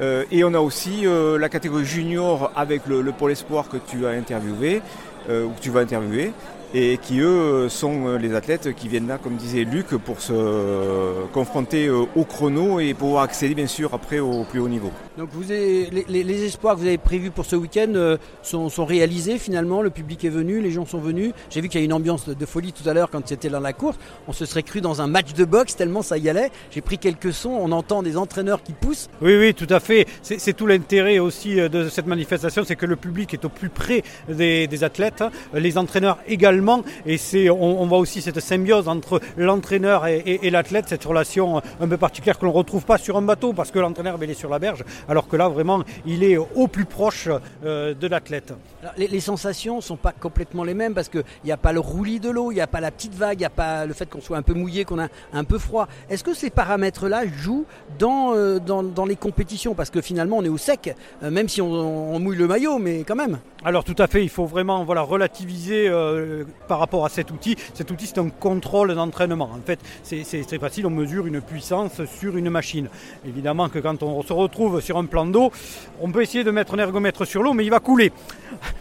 Euh, 0.01 0.24
et 0.30 0.43
on 0.43 0.55
a 0.55 0.61
aussi 0.61 1.07
euh, 1.07 1.39
la 1.39 1.49
catégorie 1.49 1.85
junior 1.85 2.51
avec 2.57 2.87
le, 2.87 3.03
le 3.03 3.12
pôle 3.12 3.33
espoir 3.33 3.68
que 3.68 3.76
tu 3.76 4.07
as 4.07 4.11
interviewé, 4.11 4.80
euh, 5.28 5.45
ou 5.45 5.51
que 5.51 5.61
tu 5.61 5.70
vas 5.70 5.80
interviewer 5.80 6.33
et 6.75 6.99
qui 6.99 7.20
eux 7.20 7.68
sont 7.68 8.16
les 8.16 8.35
athlètes 8.35 8.75
qui 8.75 8.89
viennent 8.89 9.09
là, 9.09 9.18
comme 9.18 9.37
disait 9.37 9.64
Luc, 9.64 9.89
pour 9.89 10.20
se 10.20 11.27
confronter 11.33 11.91
au 11.91 12.25
chrono 12.25 12.81
et 12.81 12.95
pouvoir 12.95 13.25
accéder 13.25 13.55
bien 13.55 13.66
sûr 13.66 13.93
après 13.95 14.18
au 14.18 14.45
plus 14.45 14.61
haut 14.61 14.68
niveau. 14.68 14.91
Donc 15.19 15.29
les, 15.49 16.45
espoirs 16.45 16.75
que 16.75 16.81
vous 16.81 16.87
avez 16.87 16.97
prévus 16.97 17.31
pour 17.31 17.45
ce 17.45 17.55
week-end 17.55 17.93
euh, 17.95 18.17
sont, 18.43 18.85
réalisés 18.85 19.39
finalement, 19.39 19.83
le 19.83 19.91
public 19.91 20.25
est 20.25 20.31
venu, 20.31 20.61
les 20.61 20.71
gens 20.71 20.87
sont 20.87 21.01
venus. 21.01 21.33
J'ai 21.51 21.61
vu 21.61 21.69
qu'il 21.69 21.81
y 21.81 21.83
a 21.83 21.85
une 21.85 21.93
ambiance 21.93 22.29
de, 22.29 22.47
folie 22.47 22.73
tout 22.73 22.89
à 22.89 22.95
l'heure 22.95 23.11
quand 23.11 23.27
c'était 23.27 23.51
dans 23.51 23.61
la 23.61 23.75
course. 23.75 23.99
On 24.27 24.33
se 24.33 24.47
serait 24.47 24.63
cru 24.63 24.81
dans 24.81 25.03
un 25.03 25.07
match 25.07 25.35
de 25.35 25.45
boxe 25.45 25.77
tellement 25.77 26.01
ça 26.01 26.17
y 26.17 26.31
allait. 26.31 26.51
J'ai 26.71 26.81
pris 26.81 26.97
quelques 26.97 27.33
sons, 27.33 27.51
on 27.61 27.73
entend 27.73 28.03
des 28.03 28.17
entraîneurs 28.17 28.63
qui 28.63 28.73
poussent. 28.73 29.11
Oui, 29.21 29.37
oui, 29.37 29.53
tout 29.53 29.67
à 29.69 29.81
fait. 29.81 30.07
C'est 30.23 30.57
tout 30.57 30.67
l'intérêt 30.67 31.19
aussi 31.19 31.57
de 31.57 31.89
cette 31.89 32.07
manifestation, 32.07 32.65
c'est 32.65 32.77
que 32.77 32.87
le 32.87 32.97
public 32.97 33.35
est 33.35 33.45
au 33.45 33.49
plus 33.51 33.69
près 33.69 34.03
des, 34.29 34.85
athlètes, 34.85 35.23
les 35.53 35.77
entraîneurs 35.77 36.19
également 36.27 36.83
et 37.07 37.19
on, 37.51 37.87
voit 37.87 37.99
aussi 37.99 38.23
cette 38.23 38.41
symbiose 38.41 38.89
entre 38.89 39.21
l'entraîneur 39.37 40.07
et, 40.07 40.51
l'athlète, 40.51 40.87
cette 40.89 41.05
relation 41.05 41.61
un 41.81 41.89
peu 41.89 41.97
particulière 41.97 42.39
que 42.39 42.45
l'on 42.45 42.53
ne 42.53 42.57
retrouve 42.57 42.85
pas 42.85 42.99
sur 42.99 43.17
un 43.17 43.23
bateau 43.23 43.53
parce 43.53 43.71
que 43.71 43.79
l'entraîneur 43.79 44.19
il 44.23 44.31
est 44.31 44.35
sur 44.35 44.49
la 44.49 44.59
berge, 44.59 44.85
alors 45.09 45.28
que 45.28 45.36
là 45.36 45.48
vraiment 45.48 45.82
il 46.07 46.24
est 46.24 46.36
au 46.36 46.66
plus 46.68 46.84
proche 46.84 47.28
euh, 47.64 47.94
de 47.94 48.07
l'athlète. 48.07 48.53
Les, 48.97 49.07
les, 49.07 49.20
sensations 49.20 49.80
sont 49.80 49.97
pas 49.97 50.11
complètement 50.11 50.64
les 50.64 50.74
mêmes 50.74 50.93
parce 50.93 51.09
qu'il 51.09 51.22
n'y 51.45 51.53
a 51.53 51.57
pas 51.57 51.72
le 51.72 51.78
roulis 51.78 52.18
de 52.18 52.30
l'eau, 52.30 52.51
il 52.51 52.57
n'y 52.57 52.61
a 52.61 52.66
pas 52.66 52.80
la 52.80 52.91
petite 52.91 53.14
vague, 53.14 53.39
il 53.39 53.43
n'y 53.43 53.47
a 53.47 53.51
pas 53.51 53.87
le 53.87 53.95
fait 53.95 54.11
qu'on 54.11 54.20
soit 54.20 54.37
un 54.37 54.43
peu 54.43 54.55
mouillé, 54.55 54.85
qu'on 54.85 54.99
a 54.99 55.07
un 55.33 55.45
peu 55.45 55.59
froid. 55.59 55.87
Est-ce 56.11 56.24
que 56.24 56.35
ces 56.35 56.51
paramètres-là 56.51 57.22
jouent 57.26 57.64
dans, 58.01 58.35
euh, 58.35 58.59
les 59.07 59.14
compétitions? 59.14 59.74
Parce 59.74 59.91
que 59.91 60.01
finalement 60.01 60.39
on 60.39 60.45
est 60.45 60.49
au 60.49 60.59
sec, 60.59 60.97
euh, 61.22 61.30
même 61.30 61.49
si 61.49 61.62
on, 61.62 61.70
on, 62.14 62.18
mouille 62.18 62.37
le 62.37 62.49
maillot, 62.49 62.78
mais 62.78 63.05
quand 63.05 63.14
même. 63.14 63.39
Alors 63.64 63.85
tout 63.85 63.95
à 63.99 64.09
fait, 64.09 64.24
il 64.24 64.28
faut 64.28 64.47
vraiment 64.47 64.85
voilà, 64.85 65.03
relativiser 65.03 65.89
euh, 65.89 66.43
par 66.66 66.80
rapport 66.80 67.05
à 67.05 67.09
cet 67.09 67.30
outil. 67.30 67.57
Cet 67.74 67.91
outil, 67.93 68.09
c'est 68.09 68.18
un 68.18 68.30
contrôle 68.30 68.93
d'entraînement. 68.97 69.51
En 69.53 69.64
fait, 69.64 69.78
c'est 70.03 70.45
très 70.45 70.59
facile, 70.59 70.87
on 70.87 70.91
mesure 70.91 71.28
une 71.28 71.41
puissance 71.41 72.05
sur 72.18 72.37
une 72.37 72.51
machine. 72.51 72.89
Évidemment 73.24 73.68
que 73.68 73.78
quand 73.78 74.03
on 74.03 74.22
se 74.22 74.33
retrouve 74.33 74.80
sur 74.80 74.99
un 74.99 75.05
plan 75.05 75.26
d'eau, 75.26 75.53
on 76.01 76.11
peut 76.11 76.22
essayer 76.22 76.43
de 76.43 76.51
mettre 76.51 76.74
un 76.74 76.78
ergomètre 76.78 77.24
sur 77.24 77.45
l'eau, 77.45 77.53
mais 77.53 77.64
il 77.64 77.70
va 77.70 77.78
couler. 77.78 78.12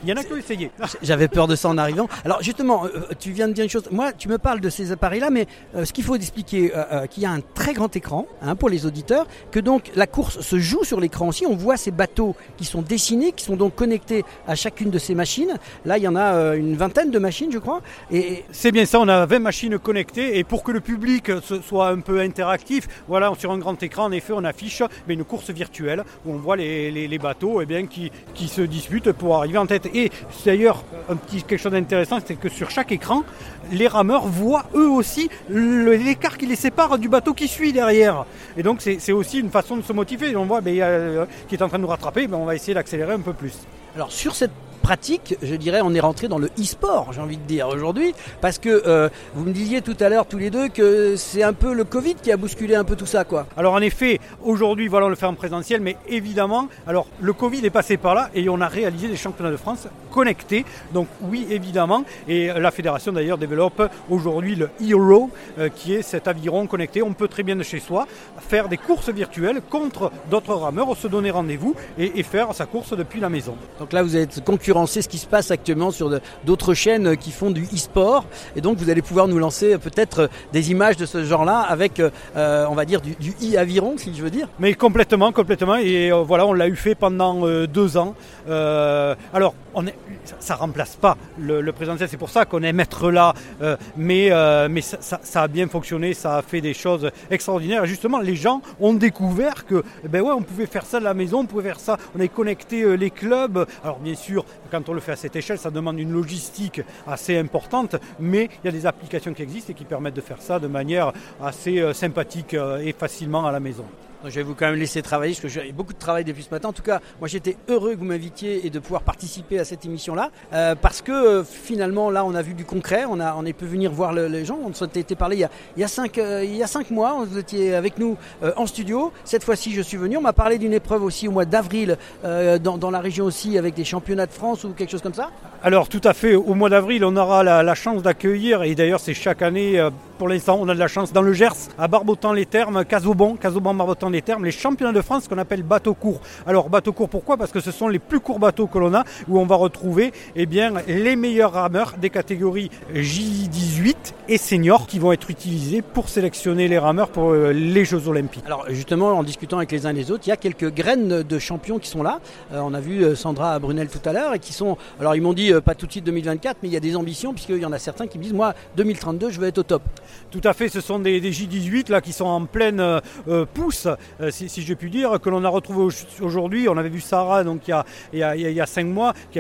Il 0.03 0.09
y 0.09 0.13
en 0.13 0.17
a 0.17 0.23
qui 0.23 0.33
ont 0.33 0.37
essayé. 0.37 0.71
J'avais 1.01 1.27
peur 1.27 1.47
de 1.47 1.55
ça 1.55 1.69
en 1.69 1.77
arrivant. 1.77 2.07
Alors 2.25 2.41
justement, 2.41 2.85
euh, 2.85 3.01
tu 3.19 3.31
viens 3.31 3.47
de 3.47 3.53
dire 3.53 3.63
une 3.63 3.69
chose. 3.69 3.83
Moi, 3.91 4.13
tu 4.13 4.27
me 4.27 4.37
parles 4.37 4.61
de 4.61 4.69
ces 4.69 4.91
appareils-là, 4.91 5.29
mais 5.29 5.47
euh, 5.75 5.85
ce 5.85 5.93
qu'il 5.93 6.03
faut 6.03 6.15
expliquer, 6.15 6.71
euh, 6.75 7.05
qu'il 7.07 7.23
y 7.23 7.25
a 7.25 7.31
un 7.31 7.41
très 7.41 7.73
grand 7.73 7.95
écran 7.95 8.25
hein, 8.41 8.55
pour 8.55 8.69
les 8.69 8.85
auditeurs, 8.85 9.27
que 9.51 9.59
donc 9.59 9.91
la 9.95 10.07
course 10.07 10.41
se 10.41 10.59
joue 10.59 10.83
sur 10.83 10.99
l'écran 10.99 11.27
aussi. 11.27 11.45
On 11.45 11.55
voit 11.55 11.77
ces 11.77 11.91
bateaux 11.91 12.35
qui 12.57 12.65
sont 12.65 12.81
dessinés, 12.81 13.31
qui 13.31 13.43
sont 13.43 13.55
donc 13.55 13.75
connectés 13.75 14.23
à 14.47 14.55
chacune 14.55 14.89
de 14.89 14.99
ces 14.99 15.15
machines. 15.15 15.57
Là, 15.85 15.97
il 15.97 16.03
y 16.03 16.07
en 16.07 16.15
a 16.15 16.55
une 16.55 16.75
vingtaine 16.75 17.11
de 17.11 17.19
machines, 17.19 17.51
je 17.51 17.59
crois. 17.59 17.81
Et 18.11 18.43
c'est 18.51 18.71
bien 18.71 18.85
ça. 18.85 18.99
On 18.99 19.07
a 19.07 19.25
20 19.25 19.39
machines 19.39 19.77
connectées, 19.77 20.37
et 20.37 20.43
pour 20.43 20.63
que 20.63 20.71
le 20.71 20.81
public 20.81 21.31
soit 21.67 21.89
un 21.89 21.99
peu 21.99 22.19
interactif, 22.19 22.87
voilà, 23.07 23.31
sur 23.37 23.51
un 23.51 23.57
grand 23.57 23.81
écran, 23.83 24.05
en 24.05 24.11
effet, 24.11 24.33
on 24.33 24.43
affiche 24.43 24.83
mais 25.07 25.13
une 25.13 25.23
course 25.23 25.49
virtuelle 25.49 26.03
où 26.25 26.33
on 26.33 26.37
voit 26.37 26.55
les, 26.55 26.91
les, 26.91 27.07
les 27.07 27.17
bateaux, 27.17 27.61
et 27.61 27.63
eh 27.63 27.65
bien, 27.65 27.85
qui, 27.85 28.11
qui 28.33 28.47
se 28.47 28.61
disputent 28.61 29.11
pour 29.11 29.37
arriver 29.37 29.57
en 29.57 29.65
tête. 29.65 29.80
Et 29.93 30.11
d'ailleurs, 30.45 30.83
un 31.09 31.15
petit 31.15 31.43
quelque 31.43 31.59
chose 31.59 31.71
d'intéressant, 31.71 32.19
c'est 32.25 32.35
que 32.35 32.49
sur 32.49 32.69
chaque 32.69 32.91
écran, 32.91 33.23
les 33.71 33.87
rameurs 33.87 34.27
voient 34.27 34.65
eux 34.75 34.89
aussi 34.89 35.29
l'écart 35.49 36.37
qui 36.37 36.45
les 36.45 36.55
sépare 36.55 36.97
du 36.97 37.09
bateau 37.09 37.33
qui 37.33 37.47
suit 37.47 37.73
derrière. 37.73 38.25
Et 38.57 38.63
donc 38.63 38.81
c'est 38.81 39.11
aussi 39.11 39.39
une 39.39 39.49
façon 39.49 39.77
de 39.77 39.81
se 39.81 39.93
motiver. 39.93 40.35
On 40.35 40.45
voit 40.45 40.61
ben, 40.61 40.79
euh, 40.79 41.25
qui 41.47 41.55
est 41.55 41.61
en 41.61 41.67
train 41.67 41.77
de 41.77 41.83
nous 41.83 41.89
rattraper, 41.89 42.27
ben, 42.27 42.37
on 42.37 42.45
va 42.45 42.55
essayer 42.55 42.73
d'accélérer 42.73 43.13
un 43.13 43.19
peu 43.19 43.33
plus. 43.33 43.53
Alors 43.95 44.11
sur 44.11 44.35
cette 44.35 44.51
pratique, 44.81 45.35
je 45.41 45.55
dirais, 45.55 45.81
on 45.83 45.93
est 45.93 45.99
rentré 45.99 46.27
dans 46.27 46.37
le 46.37 46.47
e-sport, 46.59 47.13
j'ai 47.13 47.21
envie 47.21 47.37
de 47.37 47.43
dire 47.43 47.67
aujourd'hui, 47.67 48.13
parce 48.41 48.57
que 48.57 48.69
euh, 48.69 49.09
vous 49.35 49.45
me 49.45 49.53
disiez 49.53 49.81
tout 49.81 49.95
à 49.99 50.09
l'heure 50.09 50.25
tous 50.25 50.37
les 50.37 50.49
deux 50.49 50.67
que 50.69 51.15
c'est 51.15 51.43
un 51.43 51.53
peu 51.53 51.73
le 51.73 51.83
Covid 51.83 52.15
qui 52.15 52.31
a 52.31 52.37
bousculé 52.37 52.75
un 52.75 52.83
peu 52.83 52.95
tout 52.95 53.05
ça, 53.05 53.23
quoi. 53.23 53.45
Alors 53.55 53.73
en 53.73 53.81
effet, 53.81 54.19
aujourd'hui, 54.43 54.87
voilà, 54.87 55.05
on 55.05 55.09
le 55.09 55.15
fait 55.15 55.25
en 55.25 55.33
présentiel, 55.33 55.81
mais 55.81 55.97
évidemment, 56.07 56.67
alors 56.87 57.07
le 57.21 57.33
Covid 57.33 57.65
est 57.65 57.69
passé 57.69 57.97
par 57.97 58.15
là 58.15 58.29
et 58.33 58.49
on 58.49 58.59
a 58.61 58.67
réalisé 58.67 59.07
des 59.07 59.15
championnats 59.15 59.51
de 59.51 59.57
France 59.57 59.87
connectés. 60.11 60.65
Donc 60.93 61.07
oui, 61.21 61.47
évidemment, 61.49 62.03
et 62.27 62.47
la 62.47 62.71
fédération 62.71 63.11
d'ailleurs 63.11 63.37
développe 63.37 63.89
aujourd'hui 64.09 64.55
le 64.55 64.69
Hero, 64.81 65.29
euh, 65.59 65.69
qui 65.69 65.93
est 65.93 66.01
cet 66.01 66.27
aviron 66.27 66.67
connecté. 66.67 67.01
On 67.01 67.13
peut 67.13 67.27
très 67.27 67.43
bien 67.43 67.55
de 67.55 67.63
chez 67.63 67.79
soi 67.79 68.07
faire 68.39 68.67
des 68.67 68.77
courses 68.77 69.09
virtuelles 69.09 69.61
contre 69.69 70.11
d'autres 70.29 70.55
rameurs, 70.55 70.95
se 70.97 71.07
donner 71.07 71.31
rendez-vous 71.31 71.75
et, 71.97 72.19
et 72.19 72.23
faire 72.23 72.53
sa 72.53 72.65
course 72.65 72.95
depuis 72.95 73.19
la 73.19 73.29
maison. 73.29 73.55
Donc 73.79 73.93
là, 73.93 74.03
vous 74.03 74.17
êtes 74.17 74.43
concurrencé 74.81 75.01
ce 75.01 75.09
qui 75.09 75.17
se 75.17 75.27
passe 75.27 75.51
actuellement 75.51 75.91
sur 75.91 76.09
d'autres 76.43 76.73
chaînes 76.73 77.15
qui 77.17 77.31
font 77.31 77.51
du 77.51 77.63
e-sport. 77.63 78.25
Et 78.55 78.61
donc, 78.61 78.77
vous 78.77 78.89
allez 78.89 79.01
pouvoir 79.01 79.27
nous 79.27 79.37
lancer 79.37 79.73
euh, 79.73 79.77
peut-être 79.77 80.21
euh, 80.21 80.27
des 80.53 80.71
images 80.71 80.97
de 80.97 81.05
ce 81.05 81.23
genre-là 81.23 81.59
avec, 81.59 81.99
euh, 81.99 82.09
euh, 82.35 82.65
on 82.69 82.75
va 82.75 82.85
dire, 82.85 83.01
du, 83.01 83.33
e-aviron, 83.43 83.95
si 83.97 84.13
je 84.15 84.23
veux 84.23 84.29
dire. 84.29 84.47
Mais 84.59 84.73
complètement, 84.73 85.31
complètement. 85.31 85.75
Et 85.75 86.11
euh, 86.11 86.23
voilà, 86.23 86.45
on 86.45 86.53
l'a 86.53 86.67
eu 86.67 86.75
fait 86.75 86.95
pendant 86.95 87.45
euh, 87.45 87.67
deux 87.67 87.97
ans. 87.97 88.15
Euh, 88.49 89.15
alors, 89.33 89.53
on 89.73 89.87
est, 89.87 89.95
ça, 90.39 90.55
remplace 90.55 90.95
pas 90.95 91.17
le, 91.39 91.61
le 91.61 91.71
présentiel, 91.71 92.09
c'est 92.09 92.17
pour 92.17 92.29
ça 92.29 92.45
qu'on 92.45 92.63
aime 92.63 92.79
être 92.79 93.11
là. 93.11 93.33
Euh, 93.61 93.77
mais 93.95 94.31
euh, 94.31 94.67
mais 94.69 94.81
ça, 94.81 95.19
a 95.35 95.47
bien 95.47 95.67
fonctionné, 95.67 96.13
ça 96.13 96.37
a 96.37 96.41
fait 96.41 96.61
des 96.61 96.73
choses 96.73 97.09
extraordinaires. 97.29 97.85
Justement, 97.85 98.19
les 98.19 98.35
gens 98.35 98.61
ont 98.79 98.93
découvert 98.93 99.65
que, 99.65 99.83
eh 100.03 100.07
ben 100.07 100.21
ouais, 100.21 100.33
on 100.33 100.41
pouvait 100.41 100.65
faire 100.65 100.85
ça 100.85 100.99
de 100.99 101.05
la 101.05 101.13
maison, 101.13 101.39
on 101.39 101.45
pouvait 101.45 101.69
faire 101.69 101.79
ça. 101.79 101.97
On 102.15 102.19
a 102.19 102.27
connecté 102.27 102.81
euh, 102.83 102.93
les 102.93 103.11
clubs. 103.11 103.65
Alors 103.83 103.99
bien 103.99 104.15
sûr, 104.15 104.45
quand 104.69 104.87
on 104.89 104.93
le 104.93 104.99
fait 104.99 105.13
à 105.13 105.15
cette 105.15 105.35
échelle, 105.35 105.57
ça 105.57 105.71
demande 105.71 105.99
une 105.99 106.11
logistique 106.11 106.81
assez 107.07 107.37
importante, 107.37 107.95
mais 108.19 108.49
il 108.63 108.65
y 108.65 108.69
a 108.69 108.71
des 108.71 108.85
applications 108.85 109.33
qui 109.33 109.43
existent 109.43 109.71
et 109.71 109.75
qui 109.75 109.85
permettent 109.85 110.15
de 110.15 110.21
faire 110.21 110.41
ça 110.41 110.59
de 110.59 110.67
manière 110.67 111.11
assez 111.41 111.79
euh, 111.79 111.93
sympathique 111.93 112.53
euh, 112.53 112.77
et 112.77 112.93
facilement 112.93 113.45
à 113.45 113.51
la 113.51 113.59
maison. 113.59 113.85
Je 114.23 114.29
vais 114.35 114.43
vous 114.43 114.53
quand 114.53 114.67
même 114.67 114.79
laisser 114.79 115.01
travailler 115.01 115.33
parce 115.33 115.41
que 115.41 115.47
j'ai 115.47 115.71
beaucoup 115.71 115.93
de 115.93 115.97
travail 115.99 116.23
depuis 116.23 116.43
ce 116.43 116.51
matin. 116.51 116.69
En 116.69 116.73
tout 116.73 116.83
cas, 116.83 116.99
moi 117.19 117.27
j'étais 117.27 117.57
heureux 117.69 117.93
que 117.93 117.99
vous 117.99 118.05
m'invitiez 118.05 118.65
et 118.65 118.69
de 118.69 118.77
pouvoir 118.79 119.01
participer 119.01 119.57
à 119.59 119.65
cette 119.65 119.83
émission-là 119.85 120.29
euh, 120.53 120.75
parce 120.79 121.01
que 121.01 121.11
euh, 121.11 121.43
finalement 121.43 122.11
là 122.11 122.23
on 122.23 122.35
a 122.35 122.41
vu 122.43 122.53
du 122.53 122.63
concret, 122.63 123.05
on 123.09 123.19
a 123.19 123.35
on 123.35 123.45
est 123.45 123.53
pu 123.53 123.65
venir 123.65 123.91
voir 123.91 124.13
le- 124.13 124.27
les 124.27 124.45
gens. 124.45 124.59
On 124.63 124.73
s'était 124.73 125.15
parlé 125.15 125.37
il 125.37 125.39
y 125.39 125.43
a 125.43 125.49
il 125.75 125.81
y 125.81 125.83
a 125.83 125.87
cinq 125.87 126.17
euh, 126.19 126.43
il 126.43 126.55
y 126.55 126.61
a 126.63 126.67
cinq 126.67 126.91
mois. 126.91 127.25
Vous 127.25 127.37
étiez 127.37 127.73
avec 127.73 127.97
nous 127.97 128.15
en 128.55 128.65
studio. 128.67 129.11
Cette 129.23 129.43
fois-ci, 129.43 129.71
je 129.73 129.81
suis 129.81 129.97
venu. 129.97 130.17
On 130.17 130.21
m'a 130.21 130.33
parlé 130.33 130.57
d'une 130.59 130.73
épreuve 130.73 131.03
aussi 131.03 131.27
au 131.27 131.31
mois 131.31 131.45
d'avril 131.45 131.97
dans, 132.23 132.77
dans 132.77 132.91
la 132.91 132.99
région 132.99 133.25
aussi 133.25 133.57
avec 133.57 133.73
des 133.73 133.83
championnats 133.85 134.25
de 134.27 134.31
France 134.31 134.63
ou 134.63 134.69
quelque 134.73 134.91
chose 134.91 135.01
comme 135.01 135.13
ça. 135.13 135.29
Alors 135.63 135.89
tout 135.89 136.01
à 136.03 136.13
fait, 136.13 136.35
au 136.35 136.53
mois 136.53 136.69
d'avril, 136.69 137.03
on 137.05 137.15
aura 137.15 137.43
la, 137.43 137.75
chance 137.75 138.01
d'accueillir, 138.01 138.63
et 138.63 138.75
d'ailleurs 138.75 138.99
c'est 138.99 139.13
chaque 139.13 139.41
année, 139.41 139.79
pour 140.21 140.29
l'instant 140.29 140.59
on 140.61 140.69
a 140.69 140.75
de 140.75 140.79
la 140.79 140.87
chance, 140.87 141.11
dans 141.11 141.23
le 141.23 141.33
Gers, 141.33 141.55
à 141.79 141.87
Barbotan-les-Thermes, 141.87 142.85
Casaubon, 142.85 143.37
Casaubon-Barbotan-les-Thermes, 143.37 144.45
les 144.45 144.51
championnats 144.51 144.93
de 144.93 145.01
France 145.01 145.27
qu'on 145.27 145.39
appelle 145.39 145.63
bateau 145.63 145.95
court. 145.95 146.21
Alors 146.45 146.69
bateau 146.69 146.93
court 146.93 147.09
pourquoi? 147.09 147.37
Parce 147.37 147.51
que 147.51 147.59
ce 147.59 147.71
sont 147.71 147.87
les 147.87 147.97
plus 147.97 148.19
courts 148.19 148.37
bateaux 148.37 148.67
que 148.67 148.77
l'on 148.77 148.93
a, 148.93 149.03
où 149.27 149.39
on 149.39 149.47
va 149.47 149.55
retrouver 149.55 150.13
eh 150.35 150.45
bien, 150.45 150.73
les 150.87 151.15
meilleurs 151.15 151.53
rameurs 151.53 151.95
des 151.99 152.11
catégories 152.11 152.69
J18 152.93 153.95
et 154.29 154.37
seniors 154.37 154.85
qui 154.85 154.99
vont 154.99 155.11
être 155.11 155.31
utilisés 155.31 155.81
pour 155.81 156.07
sélectionner 156.07 156.67
les 156.67 156.77
rameurs 156.77 157.09
pour 157.09 157.31
euh, 157.31 157.51
les 157.51 157.83
Jeux 157.83 158.07
Olympiques. 158.07 158.43
Alors 158.45 158.65
justement, 158.69 159.17
en 159.17 159.23
discutant 159.23 159.57
avec 159.57 159.71
les 159.71 159.87
uns 159.87 159.91
les 159.91 160.11
autres, 160.11 160.27
il 160.27 160.29
y 160.29 160.33
a 160.33 160.37
quelques 160.37 160.71
graines 160.71 161.23
de 161.23 161.39
champions 161.39 161.79
qui 161.79 161.89
sont 161.89 162.03
là. 162.03 162.19
Euh, 162.53 162.59
on 162.59 162.75
a 162.75 162.79
vu 162.79 163.03
euh, 163.03 163.15
Sandra 163.15 163.57
Brunel 163.57 163.89
tout 163.89 164.07
à 164.07 164.13
l'heure 164.13 164.35
et 164.35 164.39
qui 164.39 164.53
sont. 164.53 164.77
Alors 164.99 165.15
ils 165.15 165.21
m'ont 165.21 165.33
dit 165.33 165.51
pas 165.65 165.73
tout 165.73 165.87
de 165.87 165.91
suite 165.91 166.05
2024, 166.05 166.57
mais 166.61 166.69
il 166.69 166.73
y 166.73 166.77
a 166.77 166.79
des 166.79 166.95
ambitions 166.95 167.33
puisqu'il 167.33 167.57
y 167.57 167.65
en 167.65 167.71
a 167.71 167.79
certains 167.79 168.05
qui 168.05 168.19
me 168.19 168.23
disent 168.23 168.33
moi 168.33 168.53
2032 168.77 169.31
je 169.31 169.39
veux 169.39 169.47
être 169.47 169.57
au 169.57 169.63
top. 169.63 169.81
Tout 170.29 170.41
à 170.43 170.53
fait, 170.53 170.69
ce 170.69 170.81
sont 170.81 170.99
des, 170.99 171.19
des 171.19 171.31
J18 171.31 171.91
là 171.91 172.01
qui 172.01 172.13
sont 172.13 172.25
en 172.25 172.45
pleine 172.45 172.79
euh, 172.79 172.99
euh, 173.27 173.45
pousse, 173.51 173.87
euh, 174.21 174.31
si, 174.31 174.61
je 174.61 174.73
puis 174.73 174.89
dire, 174.89 175.19
que 175.19 175.29
l'on 175.29 175.43
a 175.43 175.49
retrouvé 175.49 175.83
au- 175.83 176.25
aujourd'hui. 176.25 176.69
On 176.69 176.77
avait 176.77 176.89
vu 176.89 177.01
Sarah 177.01 177.43
donc 177.43 177.67
il 177.67 177.71
y 178.13 178.23
a, 178.23 178.35
il 178.35 178.63
cinq 178.67 178.85
mois 178.85 179.13
qui, 179.31 179.39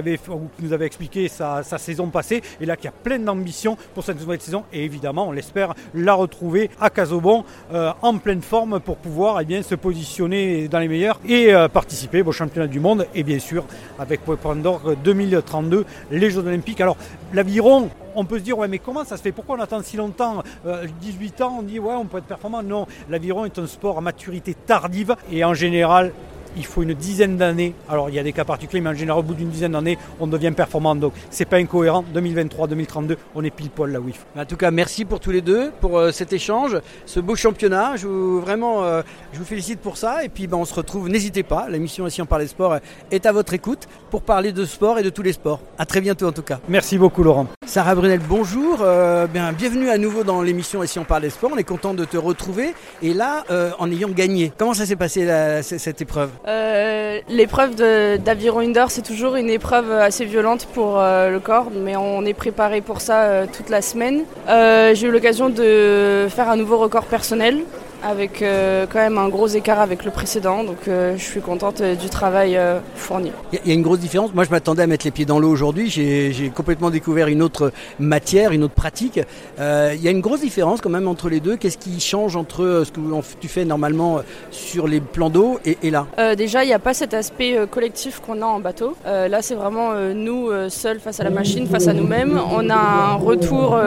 nous 0.59 0.73
avait 0.73 0.85
expliqué 0.85 1.27
sa, 1.27 1.63
sa 1.63 1.77
saison 1.77 2.07
passée 2.07 2.41
et 2.59 2.65
là 2.65 2.75
qui 2.75 2.87
a 2.87 2.91
plein 2.91 3.19
d'ambition 3.19 3.77
pour 3.93 4.03
cette 4.03 4.19
nouvelle 4.19 4.41
saison 4.41 4.63
et 4.73 4.83
évidemment 4.83 5.27
on 5.27 5.31
l'espère 5.31 5.73
la 5.93 6.13
retrouver 6.13 6.69
à 6.79 6.89
Casaubon 6.89 7.45
euh, 7.73 7.91
en 8.01 8.17
pleine 8.17 8.41
forme 8.41 8.79
pour 8.79 8.97
pouvoir 8.97 9.39
eh 9.41 9.61
se 9.61 9.75
positionner 9.75 10.67
dans 10.67 10.79
les 10.79 10.87
meilleurs 10.87 11.19
et 11.27 11.53
participer 11.71 12.21
au 12.21 12.31
championnat 12.31 12.67
du 12.67 12.79
monde 12.79 13.05
et 13.13 13.23
bien 13.23 13.39
sûr 13.39 13.65
avec 13.99 14.21
d'orgue 14.61 14.97
2032 15.03 15.85
les 16.11 16.29
Jeux 16.29 16.45
Olympiques. 16.45 16.81
Alors 16.81 16.97
l'aviron 17.33 17.89
on 18.15 18.25
peut 18.25 18.39
se 18.39 18.43
dire, 18.43 18.57
ouais, 18.57 18.67
mais 18.67 18.79
comment 18.79 19.03
ça 19.03 19.17
se 19.17 19.21
fait? 19.21 19.31
Pourquoi 19.31 19.55
on 19.57 19.61
attend 19.61 19.81
si 19.81 19.97
longtemps? 19.97 20.43
Euh, 20.65 20.87
18 21.01 21.41
ans, 21.41 21.57
on 21.59 21.61
dit, 21.63 21.79
ouais, 21.79 21.93
on 21.93 22.05
peut 22.05 22.17
être 22.19 22.25
performant. 22.25 22.63
Non, 22.63 22.87
l'aviron 23.09 23.45
est 23.45 23.57
un 23.59 23.67
sport 23.67 23.97
à 23.97 24.01
maturité 24.01 24.53
tardive 24.53 25.15
et 25.31 25.43
en 25.43 25.53
général, 25.53 26.13
il 26.57 26.65
faut 26.65 26.83
une 26.83 26.93
dizaine 26.93 27.37
d'années. 27.37 27.73
Alors, 27.89 28.09
il 28.09 28.15
y 28.15 28.19
a 28.19 28.23
des 28.23 28.33
cas 28.33 28.43
particuliers, 28.45 28.81
mais 28.81 28.89
en 28.89 28.93
général, 28.93 29.19
au 29.19 29.23
bout 29.23 29.33
d'une 29.33 29.49
dizaine 29.49 29.71
d'années, 29.71 29.97
on 30.19 30.27
devient 30.27 30.51
performant. 30.55 30.95
Donc, 30.95 31.13
c'est 31.29 31.45
pas 31.45 31.57
incohérent. 31.57 32.03
2023, 32.13 32.67
2032, 32.67 33.17
on 33.35 33.43
est 33.43 33.49
pile 33.49 33.69
poil 33.69 33.91
là 33.91 33.99
où 33.99 34.07
il 34.07 34.13
faut. 34.13 34.25
En 34.37 34.45
tout 34.45 34.57
cas, 34.57 34.71
merci 34.71 35.05
pour 35.05 35.19
tous 35.19 35.31
les 35.31 35.41
deux 35.41 35.71
pour 35.81 35.97
euh, 35.97 36.11
cet 36.11 36.33
échange, 36.33 36.77
ce 37.05 37.19
beau 37.19 37.35
championnat. 37.35 37.95
Je 37.95 38.07
vous, 38.07 38.41
vraiment, 38.41 38.83
euh, 38.83 39.01
je 39.33 39.39
vous 39.39 39.45
félicite 39.45 39.79
pour 39.79 39.97
ça. 39.97 40.23
Et 40.23 40.29
puis, 40.29 40.47
ben, 40.47 40.57
on 40.57 40.65
se 40.65 40.73
retrouve. 40.73 41.09
N'hésitez 41.09 41.43
pas. 41.43 41.67
L'émission 41.69 42.05
ici 42.07 42.21
on 42.21 42.25
parle 42.25 42.47
sport 42.47 42.77
est 43.11 43.25
à 43.25 43.31
votre 43.31 43.53
écoute 43.53 43.87
pour 44.09 44.21
parler 44.23 44.51
de 44.51 44.65
sport 44.65 44.97
et 44.99 45.03
de 45.03 45.09
tous 45.09 45.21
les 45.21 45.33
sports. 45.33 45.59
À 45.77 45.85
très 45.85 46.01
bientôt 46.01 46.27
en 46.27 46.31
tout 46.31 46.41
cas. 46.41 46.59
Merci 46.67 46.97
beaucoup, 46.97 47.23
Laurent. 47.23 47.47
Sarah 47.65 47.95
Brunel, 47.95 48.19
bonjour. 48.27 48.79
Euh, 48.81 49.27
bien, 49.27 49.53
bienvenue 49.53 49.89
à 49.89 49.97
nouveau 49.97 50.23
dans 50.23 50.41
l'émission 50.41 50.83
Ici 50.83 50.99
on 50.99 51.03
parle 51.03 51.21
des 51.21 51.29
sports. 51.29 51.51
On 51.53 51.57
est 51.57 51.63
content 51.63 51.93
de 51.93 52.03
te 52.05 52.17
retrouver. 52.17 52.73
Et 53.01 53.13
là, 53.13 53.43
euh, 53.51 53.71
en 53.79 53.89
ayant 53.91 54.09
gagné. 54.09 54.51
Comment 54.57 54.73
ça 54.73 54.85
s'est 54.85 54.95
passé 54.95 55.25
la- 55.25 55.61
cette 55.63 56.01
épreuve? 56.01 56.29
Euh, 56.47 57.19
L'épreuve 57.29 57.75
d'aviron 57.75 58.59
indoor, 58.59 58.89
c'est 58.89 59.03
toujours 59.03 59.35
une 59.35 59.49
épreuve 59.49 59.91
assez 59.91 60.25
violente 60.25 60.67
pour 60.73 60.99
euh, 60.99 61.29
le 61.29 61.39
corps, 61.39 61.67
mais 61.73 61.95
on 61.95 62.25
est 62.25 62.33
préparé 62.33 62.81
pour 62.81 63.01
ça 63.01 63.23
euh, 63.23 63.45
toute 63.45 63.69
la 63.69 63.81
semaine. 63.81 64.23
J'ai 64.47 65.07
eu 65.07 65.11
l'occasion 65.11 65.49
de 65.49 66.27
faire 66.29 66.49
un 66.49 66.55
nouveau 66.55 66.77
record 66.77 67.05
personnel 67.05 67.59
avec 68.03 68.41
euh, 68.41 68.85
quand 68.91 68.99
même 68.99 69.17
un 69.17 69.29
gros 69.29 69.47
écart 69.47 69.79
avec 69.79 70.05
le 70.05 70.11
précédent, 70.11 70.63
donc 70.63 70.87
euh, 70.87 71.15
je 71.17 71.23
suis 71.23 71.41
contente 71.41 71.81
euh, 71.81 71.95
du 71.95 72.09
travail 72.09 72.57
euh, 72.57 72.79
fourni. 72.95 73.31
Il 73.51 73.55
y 73.55 73.59
a- 73.59 73.61
il 73.65 73.67
y 73.69 73.71
a 73.71 73.75
une 73.75 73.81
grosse 73.81 73.99
différence. 73.99 74.33
Moi, 74.33 74.43
je 74.43 74.49
m'attendais 74.49 74.83
à 74.83 74.87
mettre 74.87 75.05
les 75.05 75.11
pieds 75.11 75.25
dans 75.25 75.39
l'eau 75.39 75.49
aujourd'hui. 75.49 75.89
J'ai 75.89 76.51
complètement 76.55 76.89
découvert 76.89 77.27
une 77.27 77.41
autre 77.41 77.71
matière, 77.99 78.51
une 78.51 78.63
autre 78.63 78.73
pratique. 78.73 79.19
Il 79.59 80.01
y 80.01 80.07
a 80.07 80.11
une 80.11 80.21
grosse 80.21 80.41
différence 80.41 80.81
quand 80.81 80.89
même 80.89 81.07
entre 81.07 81.29
les 81.29 81.39
deux. 81.39 81.55
Qu'est-ce 81.57 81.77
qui 81.77 81.99
change 81.99 82.35
entre 82.35 82.83
ce 82.85 82.91
que 82.91 82.99
tu 83.39 83.47
fais 83.47 83.65
normalement 83.65 84.19
sur 84.49 84.87
les 84.87 84.99
plans 84.99 85.29
d'eau 85.29 85.59
et, 85.65 85.77
et 85.83 85.91
là? 85.91 86.07
Déjà, 86.35 86.63
il 86.63 86.67
n'y 86.67 86.73
a 86.73 86.79
pas 86.79 86.93
cet 86.93 87.13
aspect 87.13 87.55
collectif 87.69 88.19
qu'on 88.19 88.41
a 88.41 88.45
en 88.45 88.59
bateau. 88.59 88.95
Là, 89.05 89.41
c'est 89.41 89.55
vraiment 89.55 89.93
nous 90.13 90.49
seuls 90.69 90.99
face 90.99 91.19
à 91.19 91.23
la 91.23 91.29
machine, 91.29 91.67
face 91.67 91.87
à 91.87 91.93
nous-mêmes. 91.93 92.39
On 92.51 92.69
a 92.69 92.75
un 92.75 93.13
retour 93.15 93.77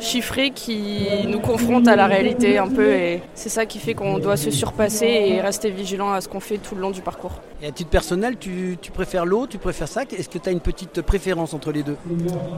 chiffré 0.00 0.50
qui 0.50 1.06
nous 1.28 1.40
confronte 1.40 1.88
à 1.88 1.96
la 1.96 2.06
réalité 2.06 2.58
un 2.58 2.68
peu 2.68 2.90
et 2.92 3.20
c'est 3.34 3.48
ça 3.48 3.66
qui 3.66 3.78
fait 3.78 3.94
qu'on 3.94 4.18
doit 4.18 4.36
se 4.36 4.50
surpasser 4.50 5.06
et 5.06 5.40
rester 5.40 5.70
vigilant 5.70 6.12
à 6.12 6.20
ce 6.20 6.28
qu'on 6.28 6.40
fait 6.40 6.58
tout 6.58 6.74
le 6.74 6.80
long 6.80 6.90
du 6.90 7.00
parcours. 7.00 7.32
Et 7.62 7.66
à 7.66 7.70
titre 7.70 7.90
personnel, 7.90 8.36
tu, 8.38 8.76
tu 8.80 8.90
préfères 8.90 9.24
l'eau, 9.24 9.46
tu 9.46 9.58
préfères 9.58 9.88
ça? 9.88 10.02
Est-ce 10.02 10.28
que 10.28 10.38
tu 10.38 10.48
as 10.48 10.52
une 10.52 10.60
petite 10.60 11.00
préférence 11.02 11.54
entre 11.54 11.70
les 11.72 11.82
deux? 11.82 11.96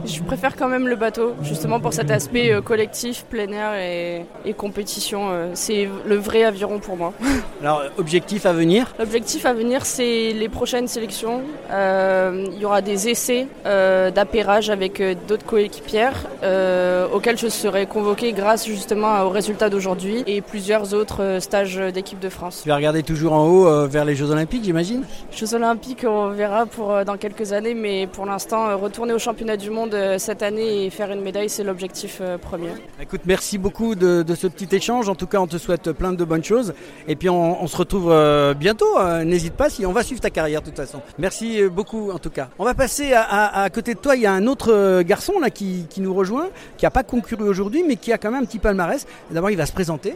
Je 0.05 0.21
préfère 0.23 0.55
quand 0.55 0.67
même 0.67 0.87
le 0.87 0.95
bateau, 0.95 1.33
justement 1.43 1.79
pour 1.79 1.93
cet 1.93 2.09
aspect 2.11 2.51
euh, 2.51 2.61
collectif, 2.61 3.25
plein 3.25 3.51
air 3.51 3.75
et, 3.75 4.25
et 4.45 4.53
compétition. 4.53 5.29
euh, 5.29 5.51
c'est 5.53 5.87
le 6.05 6.15
vrai 6.15 6.43
aviron 6.43 6.79
pour 6.79 6.97
moi. 6.97 7.13
Alors, 7.61 7.83
objectif 7.97 8.45
à 8.45 8.53
venir? 8.53 8.93
L'objectif 8.99 9.45
à 9.45 9.53
venir, 9.53 9.85
c'est 9.85 10.31
les 10.33 10.49
prochaines 10.49 10.87
sélections. 10.87 11.41
Euh, 11.71 12.47
il 12.51 12.59
y 12.59 12.65
aura 12.65 12.81
des 12.81 13.09
essais 13.09 13.47
euh, 13.65 14.11
d'appairage 14.11 14.69
avec 14.69 15.01
d'autres 15.27 15.45
coéquipières 15.45 16.25
euh, 16.43 17.07
auxquels 17.13 17.37
je 17.37 17.47
serai 17.47 17.85
convoquée 17.85 18.33
grâce 18.33 18.65
justement 18.65 19.21
aux 19.23 19.29
résultats 19.29 19.69
d'aujourd'hui 19.69 20.23
et 20.27 20.41
plusieurs 20.65 20.95
autres 20.95 21.21
euh, 21.21 21.39
stages 21.39 21.77
d'équipe 21.93 22.19
de 22.19 22.27
France. 22.27 22.61
Tu 22.63 22.69
vas 22.69 22.75
regarder 22.75 23.03
toujours 23.03 23.33
en 23.33 23.45
haut 23.47 23.67
euh, 23.67 23.85
vers 23.85 24.03
les 24.03 24.15
Jeux 24.15 24.31
Olympiques, 24.31 24.63
j'imagine 24.63 25.03
Jeux 25.31 25.53
Olympiques, 25.53 26.03
on 26.09 26.29
verra 26.29 26.65
pour 26.65 26.91
euh, 26.91 27.03
dans 27.03 27.17
quelques 27.17 27.53
années, 27.53 27.75
mais 27.75 28.07
pour 28.07 28.25
l'instant, 28.25 28.75
retourner 28.75 29.13
au 29.13 29.19
championnat 29.19 29.57
du 29.57 29.69
monde 29.69 29.95
cette 30.17 30.41
année 30.41 30.85
et 30.85 30.89
faire 30.89 31.11
une 31.11 31.21
médaille, 31.21 31.49
c'est 31.49 31.63
l'objectif 31.63 32.19
premier. 32.41 32.69
Écoute, 32.99 33.21
merci 33.27 33.59
beaucoup 33.59 33.93
de, 33.93 34.23
de 34.23 34.33
ce 34.33 34.47
petit 34.47 34.75
échange. 34.75 35.07
En 35.07 35.13
tout 35.13 35.27
cas, 35.27 35.37
on 35.37 35.45
te 35.45 35.57
souhaite 35.59 35.91
plein 35.91 36.13
de 36.13 36.23
bonnes 36.25 36.43
choses. 36.43 36.73
Et 37.07 37.15
puis, 37.15 37.29
on, 37.29 37.61
on 37.61 37.67
se 37.67 37.77
retrouve 37.77 38.11
bientôt. 38.57 38.97
Euh, 38.97 39.23
N'hésite 39.23 39.53
pas, 39.53 39.69
si 39.69 39.85
on 39.85 39.91
va 39.91 40.01
suivre 40.01 40.19
ta 40.21 40.31
carrière 40.31 40.61
de 40.61 40.65
toute 40.65 40.77
façon. 40.77 40.99
Merci 41.19 41.61
beaucoup, 41.69 42.09
en 42.09 42.17
tout 42.17 42.31
cas. 42.31 42.47
On 42.57 42.65
va 42.65 42.73
passer 42.73 43.13
à, 43.13 43.21
à- 43.21 43.61
à 43.65 43.69
côté 43.69 43.93
de 43.93 43.99
toi. 43.99 44.15
Il 44.15 44.23
y 44.23 44.25
a 44.25 44.31
un 44.33 44.47
autre 44.47 45.03
garçon 45.03 45.33
là 45.39 45.51
qui, 45.51 45.85
qui 45.91 46.01
nous 46.01 46.13
rejoint, 46.15 46.47
qui 46.77 46.85
n'a 46.85 46.91
pas 46.91 47.03
concouru 47.03 47.43
aujourd'hui, 47.47 47.83
mais 47.87 47.97
qui 47.97 48.11
a 48.11 48.17
quand 48.17 48.31
même 48.31 48.41
un 48.41 48.45
petit 48.47 48.57
palmarès. 48.59 49.05
D'abord, 49.29 49.51
il 49.51 49.57
va 49.57 49.67
se 49.67 49.73
présenter. 49.73 50.15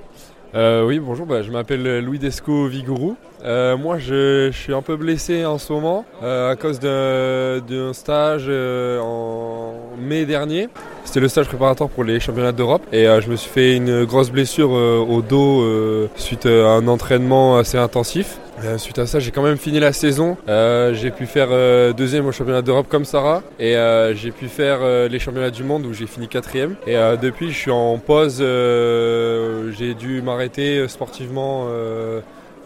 Euh, 0.56 0.84
oui, 0.84 1.00
bonjour, 1.00 1.28
bah, 1.28 1.44
je 1.44 1.52
m'appelle 1.52 2.00
Louis 2.00 2.18
Desco 2.18 2.66
Vigourou. 2.68 3.16
Euh, 3.46 3.78
moi, 3.78 4.00
je, 4.00 4.50
suis 4.52 4.74
un 4.74 4.82
peu 4.82 4.96
blessé 4.96 5.46
en 5.46 5.60
ce 5.60 5.72
moment 5.72 6.06
euh, 6.24 6.52
à 6.52 6.56
cause 6.56 6.80
d'un 6.80 7.94
stage 7.94 8.46
euh, 8.48 9.00
en 9.00 9.74
mai 10.00 10.26
dernier. 10.26 10.70
C'était 11.06 11.20
le 11.20 11.28
stage 11.28 11.48
préparatoire 11.48 11.90
pour 11.90 12.04
les 12.04 12.20
championnats 12.20 12.52
d'Europe 12.52 12.82
et 12.92 13.08
euh, 13.08 13.22
je 13.22 13.30
me 13.30 13.36
suis 13.36 13.50
fait 13.50 13.76
une 13.76 14.06
grosse 14.06 14.32
blessure 14.32 14.76
euh, 14.76 14.98
au 14.98 15.22
dos 15.22 15.64
suite 16.16 16.48
à 16.48 16.72
un 16.72 16.88
entraînement 16.88 17.58
assez 17.58 17.78
intensif. 17.78 18.40
Suite 18.78 19.00
à 19.00 19.06
ça, 19.06 19.20
j'ai 19.20 19.32
quand 19.32 19.42
même 19.44 19.58
fini 19.58 19.80
la 19.80 19.94
saison. 19.94 20.38
j'ai 20.48 21.12
pu 21.12 21.26
faire 21.26 21.50
deuxième 21.94 22.26
au 22.26 22.32
championnat 22.32 22.62
d'Europe 22.62 22.88
comme 22.90 23.06
Sarah 23.06 23.42
et 23.60 23.76
j'ai 24.14 24.32
pu 24.32 24.48
faire 24.48 24.80
les 25.10 25.20
championnats 25.20 25.52
du 25.52 25.64
monde 25.64 25.86
où 25.86 25.94
j'ai 25.94 26.08
fini 26.08 26.28
quatrième. 26.28 26.76
Et 26.88 26.96
depuis, 27.22 27.52
je 27.52 27.58
suis 27.58 27.72
en 27.72 27.98
pause. 27.98 28.38
j'ai 28.40 29.94
dû 29.94 30.22
m'arrêter 30.22 30.88
sportivement 30.88 31.68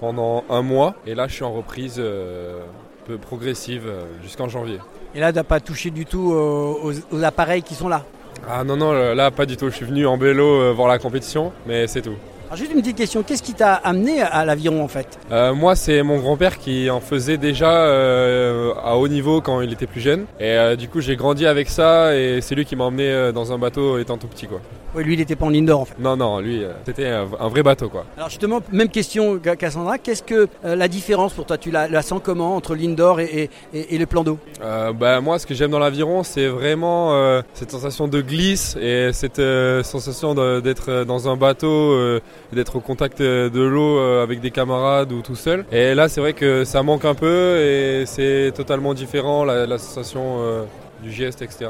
pendant 0.03 0.43
un 0.49 0.61
mois. 0.61 0.95
Et 1.07 1.15
là, 1.15 1.27
je 1.29 1.33
suis 1.33 1.45
en 1.45 1.53
reprise 1.53 1.95
euh, 1.97 2.59
peu 3.05 3.17
progressive 3.17 3.83
euh, 3.87 4.03
jusqu'en 4.21 4.49
janvier. 4.49 4.79
Et 5.15 5.21
là, 5.21 5.31
tu 5.31 5.37
n'as 5.37 5.45
pas 5.45 5.61
touché 5.61 5.91
du 5.91 6.05
tout 6.05 6.33
aux, 6.33 6.91
aux, 7.11 7.23
appareils 7.23 7.63
qui 7.63 7.73
sont 7.73 7.87
là? 7.87 8.03
Ah 8.49 8.65
non, 8.65 8.75
non, 8.75 8.91
là, 8.91 9.31
pas 9.31 9.45
du 9.45 9.55
tout. 9.55 9.69
Je 9.69 9.75
suis 9.75 9.85
venu 9.85 10.05
en 10.05 10.17
vélo 10.17 10.45
euh, 10.45 10.73
voir 10.73 10.89
la 10.89 10.99
compétition, 10.99 11.53
mais 11.65 11.87
c'est 11.87 12.01
tout. 12.01 12.17
Alors 12.53 12.59
juste 12.59 12.73
une 12.75 12.81
petite 12.81 12.97
question, 12.97 13.23
qu'est-ce 13.23 13.41
qui 13.41 13.55
t'a 13.55 13.73
amené 13.73 14.21
à 14.21 14.45
l'aviron 14.45 14.83
en 14.83 14.87
fait 14.87 15.17
euh, 15.31 15.55
Moi 15.55 15.75
c'est 15.75 16.03
mon 16.03 16.19
grand-père 16.19 16.59
qui 16.59 16.87
en 16.91 16.99
faisait 16.99 17.37
déjà 17.37 17.71
euh, 17.71 18.75
à 18.75 18.95
haut 18.95 19.07
niveau 19.07 19.41
quand 19.41 19.61
il 19.61 19.73
était 19.73 19.87
plus 19.87 20.01
jeune. 20.01 20.27
Et 20.39 20.51
euh, 20.51 20.75
du 20.75 20.87
coup 20.87 21.01
j'ai 21.01 21.15
grandi 21.15 21.47
avec 21.47 21.67
ça 21.67 22.15
et 22.15 22.41
c'est 22.41 22.53
lui 22.53 22.63
qui 22.63 22.75
m'a 22.75 22.83
emmené 22.83 23.31
dans 23.33 23.53
un 23.53 23.57
bateau 23.57 23.97
étant 23.97 24.19
tout 24.19 24.27
petit 24.27 24.45
quoi. 24.45 24.61
Oui 24.93 25.03
lui 25.03 25.15
il 25.15 25.21
était 25.21 25.35
pas 25.35 25.47
en 25.47 25.53
indoor 25.55 25.79
en 25.81 25.85
fait. 25.85 25.95
Non 25.97 26.15
non 26.15 26.41
lui 26.41 26.61
c'était 26.85 27.07
un, 27.07 27.25
vrai 27.25 27.63
bateau 27.63 27.89
quoi. 27.89 28.05
Alors 28.17 28.29
justement 28.29 28.61
même 28.71 28.89
question 28.89 29.39
Cassandra, 29.39 29.97
qu'est-ce 29.97 30.21
que 30.21 30.47
la 30.63 30.87
différence 30.87 31.33
pour 31.33 31.47
toi 31.47 31.57
Tu 31.57 31.71
la, 31.71 31.87
la 31.87 32.03
sens 32.03 32.21
comment 32.23 32.55
entre 32.55 32.75
l'indoor 32.75 33.19
et, 33.19 33.49
et, 33.73 33.95
et, 33.95 33.97
le 33.97 34.05
plan 34.05 34.23
d'eau? 34.23 34.37
Bah, 34.61 35.21
Moi 35.21 35.39
ce 35.39 35.47
que 35.47 35.55
j'aime 35.55 35.71
dans 35.71 35.79
l'aviron 35.79 36.21
c'est 36.21 36.45
vraiment 36.45 37.41
cette 37.55 37.71
sensation 37.71 38.07
de 38.07 38.21
glisse 38.21 38.77
et 38.79 39.09
cette 39.11 39.41
sensation 39.83 40.35
d'être 40.59 41.03
dans 41.05 41.27
un 41.27 41.35
bateau 41.35 42.19
d'être 42.51 42.75
au 42.75 42.79
contact 42.79 43.21
euh, 43.21 43.49
de 43.49 43.61
l'eau 43.61 43.97
euh, 43.97 44.23
avec 44.23 44.41
des 44.41 44.51
camarades 44.51 45.11
ou 45.11 45.21
tout 45.21 45.35
seul. 45.35 45.65
Et 45.71 45.95
là, 45.95 46.09
c'est 46.09 46.21
vrai 46.21 46.33
que 46.33 46.63
ça 46.63 46.83
manque 46.83 47.05
un 47.05 47.15
peu 47.15 47.57
et 47.59 48.05
c'est 48.05 48.51
totalement 48.55 48.93
différent 48.93 49.43
la, 49.43 49.77
sensation 49.77 50.37
euh, 50.39 50.63
du 51.01 51.11
geste, 51.11 51.41
etc. 51.41 51.65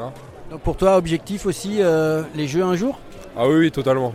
Donc 0.50 0.60
pour 0.60 0.76
toi, 0.76 0.96
objectif 0.96 1.46
aussi, 1.46 1.80
les 2.34 2.46
Jeux 2.46 2.62
un 2.62 2.76
jour? 2.76 2.98
Ah 3.36 3.48
oui, 3.48 3.54
oui, 3.56 3.70
totalement. 3.70 4.12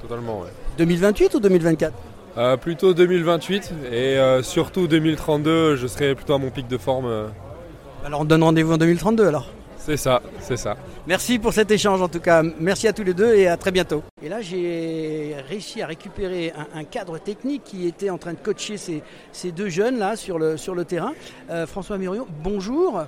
Totalement, 0.00 0.44
2028 0.78 1.34
ou 1.34 1.40
2024 1.40 1.92
Plutôt 2.60 2.94
2028 2.94 3.72
et 3.92 4.18
surtout 4.42 4.86
2032, 4.86 5.76
je 5.76 5.86
serai 5.86 6.14
plutôt 6.14 6.34
à 6.34 6.38
mon 6.38 6.50
pic 6.50 6.68
de 6.68 6.78
forme. 6.78 7.08
Alors 8.04 8.20
on 8.20 8.24
donne 8.24 8.42
rendez-vous 8.42 8.74
en 8.74 8.78
2032 8.78 9.26
alors? 9.26 9.55
C'est 9.86 9.96
ça, 9.96 10.20
c'est 10.40 10.56
ça. 10.56 10.76
Merci 11.06 11.38
pour 11.38 11.52
cet 11.52 11.70
échange 11.70 12.02
en 12.02 12.08
tout 12.08 12.18
cas. 12.18 12.42
Merci 12.58 12.88
à 12.88 12.92
tous 12.92 13.04
les 13.04 13.14
deux 13.14 13.36
et 13.36 13.46
à 13.46 13.56
très 13.56 13.70
bientôt. 13.70 14.02
Et 14.20 14.28
là, 14.28 14.40
j'ai 14.40 15.36
réussi 15.48 15.80
à 15.80 15.86
récupérer 15.86 16.52
un, 16.74 16.82
cadre 16.82 17.18
technique 17.18 17.62
qui 17.62 17.86
était 17.86 18.10
en 18.10 18.18
train 18.18 18.32
de 18.32 18.38
coacher 18.38 18.78
ces, 18.78 19.04
ces 19.30 19.52
deux 19.52 19.68
jeunes 19.68 19.98
là 19.98 20.16
sur 20.16 20.40
le, 20.40 20.56
sur 20.56 20.74
le 20.74 20.84
terrain. 20.84 21.12
Euh, 21.50 21.68
François 21.68 21.98
Murion, 21.98 22.26
bonjour. 22.42 23.04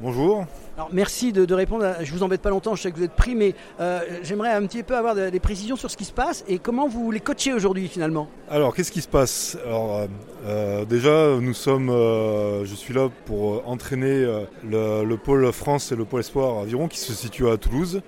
Bonjour. 0.00 0.46
Alors 0.76 0.90
merci 0.92 1.32
de, 1.32 1.54
répondre. 1.54 1.94
Je 2.02 2.12
vous 2.12 2.22
embête 2.22 2.42
pas 2.42 2.50
longtemps, 2.50 2.74
je 2.74 2.82
sais 2.82 2.90
que 2.92 2.98
vous 2.98 3.04
êtes 3.04 3.14
pris, 3.14 3.34
mais 3.34 3.54
euh, 3.80 4.00
j'aimerais 4.22 4.50
un 4.50 4.66
petit 4.66 4.82
peu 4.82 4.94
avoir 4.94 5.14
des 5.14 5.40
précisions 5.40 5.76
sur 5.76 5.90
ce 5.90 5.96
qui 5.96 6.04
se 6.04 6.12
passe 6.12 6.44
et 6.48 6.58
comment 6.58 6.86
vous 6.86 7.10
les 7.10 7.20
coachez 7.20 7.54
aujourd'hui 7.54 7.88
finalement. 7.88 8.28
Alors 8.50 8.74
qu'est-ce 8.74 8.92
qui 8.92 9.00
se 9.00 9.08
passe? 9.08 9.56
Alors 9.64 9.96
euh, 9.96 10.06
euh, 10.46 10.84
déjà, 10.84 11.40
nous 11.40 11.54
sommes, 11.54 11.88
je 11.88 12.74
suis 12.74 12.92
là 12.92 13.08
pour 13.24 13.66
entraîner 13.66 14.26
le, 14.68 15.16
pôle 15.16 15.50
France 15.50 15.92
et 15.92 15.96
le 15.96 16.04
pôle 16.04 16.20
Espoir 16.20 16.58
Aviron 16.58 16.88
qui 16.88 16.98
se 16.98 17.14
situe 17.14 17.48
à 17.48 17.56
Toulouse. 17.56 18.02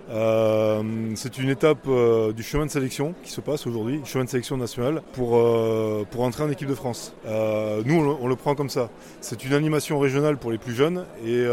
C'est 1.15 1.39
une 1.39 1.49
étape 1.49 1.89
du 2.37 2.43
chemin 2.43 2.67
de 2.67 2.71
sélection 2.71 3.15
qui 3.23 3.31
se 3.31 3.41
passe 3.41 3.67
aujourd'hui, 3.67 4.03
chemin 4.05 4.25
de 4.25 4.31
sélection 4.31 4.59
national 4.59 5.03
pour 5.15 5.43
pour 6.11 6.23
entrer 6.23 6.45
en 6.45 6.51
équipe 6.51 6.69
de 6.69 6.75
France. 6.75 7.15
nous, 7.25 8.19
on, 8.21 8.29
le 8.29 8.37
prend 8.37 8.55
comme 8.55 8.69
ça. 8.69 8.91
C'est 9.23 9.45
une 9.47 9.55
animation 9.55 9.99
régionale 9.99 10.37
pour 10.37 10.51
les 10.51 10.59
plus 10.59 10.75
jeunes 10.75 11.07
et, 11.25 11.45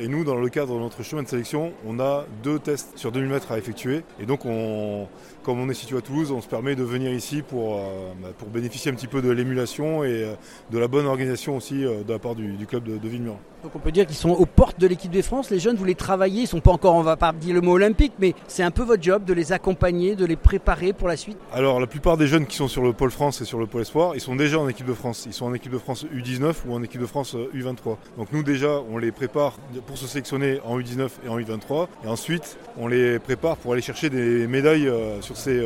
et 0.00 0.08
nous, 0.08 0.24
dans 0.24 0.36
le 0.36 0.48
cadre 0.62 0.78
notre 0.78 1.02
chemin 1.02 1.24
de 1.24 1.28
sélection, 1.28 1.72
on 1.84 1.98
a 1.98 2.24
deux 2.44 2.60
tests 2.60 2.96
sur 2.96 3.10
2000 3.10 3.28
mètres 3.30 3.50
à 3.50 3.58
effectuer. 3.58 4.04
Et 4.20 4.26
donc, 4.26 4.44
on, 4.44 5.08
comme 5.42 5.60
on 5.60 5.68
est 5.68 5.74
situé 5.74 5.96
à 5.96 6.00
Toulouse, 6.00 6.30
on 6.30 6.40
se 6.40 6.48
permet 6.48 6.74
de 6.74 6.82
venir 6.82 7.12
ici 7.12 7.42
pour, 7.42 7.76
euh, 7.76 8.12
bah, 8.20 8.28
pour 8.36 8.48
bénéficier 8.48 8.90
un 8.90 8.94
petit 8.94 9.06
peu 9.06 9.22
de 9.22 9.30
l'émulation 9.30 10.04
et 10.04 10.24
euh, 10.24 10.34
de 10.70 10.78
la 10.78 10.88
bonne 10.88 11.06
organisation 11.06 11.56
aussi 11.56 11.84
euh, 11.84 12.02
de 12.04 12.12
la 12.12 12.18
part 12.18 12.34
du, 12.34 12.66
club 12.66 12.84
de, 12.84 12.96
de 12.96 13.08
Villemur. 13.08 13.36
Donc 13.62 13.76
on 13.76 13.78
peut 13.78 13.92
dire 13.92 14.06
qu'ils 14.06 14.16
sont 14.16 14.30
aux 14.30 14.46
portes 14.46 14.80
de 14.80 14.88
l'équipe 14.88 15.10
de 15.10 15.22
France. 15.22 15.50
Les 15.50 15.60
jeunes, 15.60 15.76
vous 15.76 15.84
les 15.84 15.94
travaillez, 15.94 16.42
ils 16.42 16.46
sont 16.48 16.60
pas 16.60 16.72
encore, 16.72 16.96
on 16.96 17.02
va 17.02 17.16
pas 17.16 17.32
dire 17.32 17.54
le 17.54 17.60
mot 17.60 17.72
olympique, 17.72 18.12
mais 18.18 18.34
c'est 18.48 18.64
un 18.64 18.72
peu 18.72 18.82
votre 18.82 19.02
job 19.02 19.24
de 19.24 19.32
les 19.32 19.52
accompagner, 19.52 20.16
de 20.16 20.24
les 20.24 20.34
préparer 20.34 20.92
pour 20.92 21.06
la 21.06 21.16
suite. 21.16 21.38
Alors 21.52 21.78
la 21.78 21.86
plupart 21.86 22.16
des 22.16 22.26
jeunes 22.26 22.46
qui 22.46 22.56
sont 22.56 22.66
sur 22.66 22.82
le 22.82 22.92
pôle 22.92 23.12
France 23.12 23.40
et 23.40 23.44
sur 23.44 23.60
le 23.60 23.66
pôle 23.66 23.82
espoir, 23.82 24.14
ils 24.14 24.20
sont 24.20 24.34
déjà 24.34 24.58
en 24.58 24.68
équipe 24.68 24.86
de 24.86 24.94
France. 24.94 25.24
Ils 25.26 25.32
sont 25.32 25.46
en 25.46 25.54
équipe 25.54 25.72
de 25.72 25.78
France 25.78 26.04
U19 26.12 26.54
ou 26.66 26.74
en 26.74 26.82
équipe 26.82 27.00
de 27.00 27.06
France 27.06 27.36
U23. 27.54 27.96
Donc 28.16 28.32
nous 28.32 28.42
déjà, 28.42 28.80
on 28.90 28.98
les 28.98 29.12
prépare 29.12 29.52
pour 29.86 29.96
se 29.96 30.08
sélectionner 30.08 30.60
en 30.64 30.80
U19 30.80 31.08
et 31.24 31.28
en 31.28 31.38
U23, 31.38 31.86
et 32.04 32.08
ensuite 32.08 32.58
on 32.76 32.88
les 32.88 33.20
prépare 33.20 33.56
pour 33.58 33.72
aller 33.72 33.82
chercher 33.82 34.10
des 34.10 34.48
médailles 34.48 34.90
sur 35.20 35.31
ces 35.36 35.62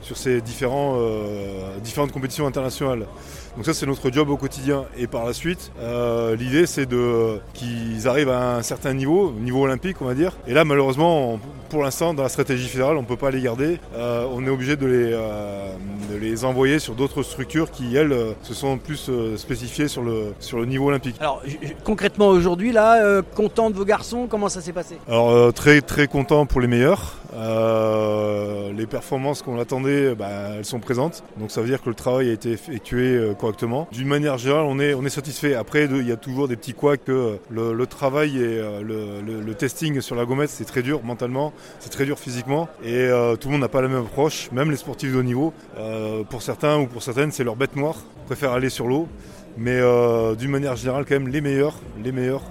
sur 0.00 0.16
ces 0.16 0.40
différents, 0.40 0.94
euh, 0.96 1.78
différentes 1.80 2.12
compétitions 2.12 2.46
internationales. 2.46 3.06
Donc 3.56 3.66
ça 3.66 3.74
c'est 3.74 3.86
notre 3.86 4.10
job 4.10 4.30
au 4.30 4.36
quotidien. 4.36 4.84
Et 4.96 5.06
par 5.06 5.24
la 5.26 5.32
suite, 5.32 5.72
euh, 5.80 6.36
l'idée 6.36 6.66
c'est 6.66 6.86
de 6.86 7.40
qu'ils 7.54 8.06
arrivent 8.06 8.30
à 8.30 8.56
un 8.56 8.62
certain 8.62 8.94
niveau, 8.94 9.32
niveau 9.32 9.62
olympique 9.62 9.96
on 10.00 10.06
va 10.06 10.14
dire. 10.14 10.36
Et 10.46 10.54
là 10.54 10.64
malheureusement, 10.64 11.40
pour 11.68 11.82
l'instant 11.82 12.14
dans 12.14 12.22
la 12.22 12.28
stratégie 12.28 12.68
fédérale, 12.68 12.96
on 12.96 13.02
ne 13.02 13.06
peut 13.06 13.16
pas 13.16 13.30
les 13.30 13.42
garder. 13.42 13.80
Euh, 13.96 14.26
on 14.32 14.46
est 14.46 14.50
obligé 14.50 14.76
de 14.76 14.86
les, 14.86 15.10
de 15.10 16.16
les 16.16 16.44
envoyer 16.44 16.78
sur 16.78 16.94
d'autres 16.94 17.22
structures 17.22 17.70
qui 17.70 17.96
elles 17.96 18.16
se 18.42 18.54
sont 18.54 18.78
plus 18.78 19.10
spécifiées 19.36 19.88
sur 19.88 20.02
le, 20.02 20.32
sur 20.38 20.58
le 20.58 20.66
niveau 20.66 20.86
olympique. 20.88 21.16
Alors 21.20 21.42
concrètement 21.84 22.28
aujourd'hui 22.28 22.70
là, 22.70 23.22
content 23.34 23.70
de 23.70 23.74
vos 23.74 23.84
garçons, 23.84 24.26
comment 24.30 24.48
ça 24.48 24.60
s'est 24.60 24.72
passé? 24.72 24.98
Alors 25.08 25.52
très 25.52 25.80
très 25.80 26.06
content 26.06 26.46
pour 26.46 26.60
les 26.60 26.68
meilleurs. 26.68 27.16
Les 27.32 28.86
performances 28.86 29.42
qu'on 29.42 29.58
attendait, 29.58 30.14
bah, 30.14 30.28
elles 30.56 30.64
sont 30.64 30.80
présentes. 30.80 31.22
Donc 31.38 31.50
ça 31.50 31.60
veut 31.60 31.68
dire 31.68 31.82
que 31.82 31.88
le 31.88 31.94
travail 31.94 32.30
a 32.30 32.32
été 32.32 32.52
effectué 32.52 33.32
correctement. 33.38 33.88
D'une 33.92 34.08
manière 34.08 34.38
générale, 34.38 34.64
on 34.66 34.78
est, 34.78 35.08
satisfait. 35.08 35.54
Après, 35.54 35.86
il 35.86 36.06
y 36.06 36.12
a 36.12 36.16
toujours 36.16 36.48
des 36.48 36.56
petits 36.56 36.74
couacs 36.74 37.04
que 37.04 37.38
le, 37.50 37.86
travail 37.86 38.36
et 38.36 38.42
euh, 38.42 38.82
le, 38.82 39.54
testing 39.54 40.00
sur 40.00 40.14
la 40.14 40.24
gommette, 40.24 40.50
c'est 40.50 40.64
très 40.64 40.82
dur 40.82 41.02
mentalement, 41.02 41.52
c'est 41.80 41.90
très 41.90 42.04
dur 42.04 42.18
physiquement. 42.18 42.68
Et 42.84 42.94
euh, 42.94 43.36
tout 43.36 43.48
le 43.48 43.52
monde 43.52 43.62
n'a 43.62 43.68
pas 43.68 43.82
la 43.82 43.88
même 43.88 44.04
approche, 44.04 44.50
même 44.52 44.70
les 44.70 44.76
sportifs 44.76 45.12
de 45.12 45.18
haut 45.18 45.22
niveau. 45.22 45.52
Euh, 45.78 46.22
pour 46.24 46.42
certains 46.42 46.78
ou 46.78 46.86
pour 46.86 47.02
certaines, 47.02 47.32
c'est 47.32 47.44
leur 47.44 47.56
bête 47.56 47.76
noire, 47.76 47.96
ils 48.22 48.26
préfèrent 48.26 48.52
aller 48.52 48.70
sur 48.70 48.86
l'eau. 48.86 49.08
Mais 49.58 49.80
d'une 50.38 50.50
manière 50.50 50.76
générale, 50.76 51.04
quand 51.04 51.14
même, 51.14 51.28
les 51.28 51.40
meilleurs, 51.40 51.74
les 52.02 52.12
meilleurs 52.12 52.44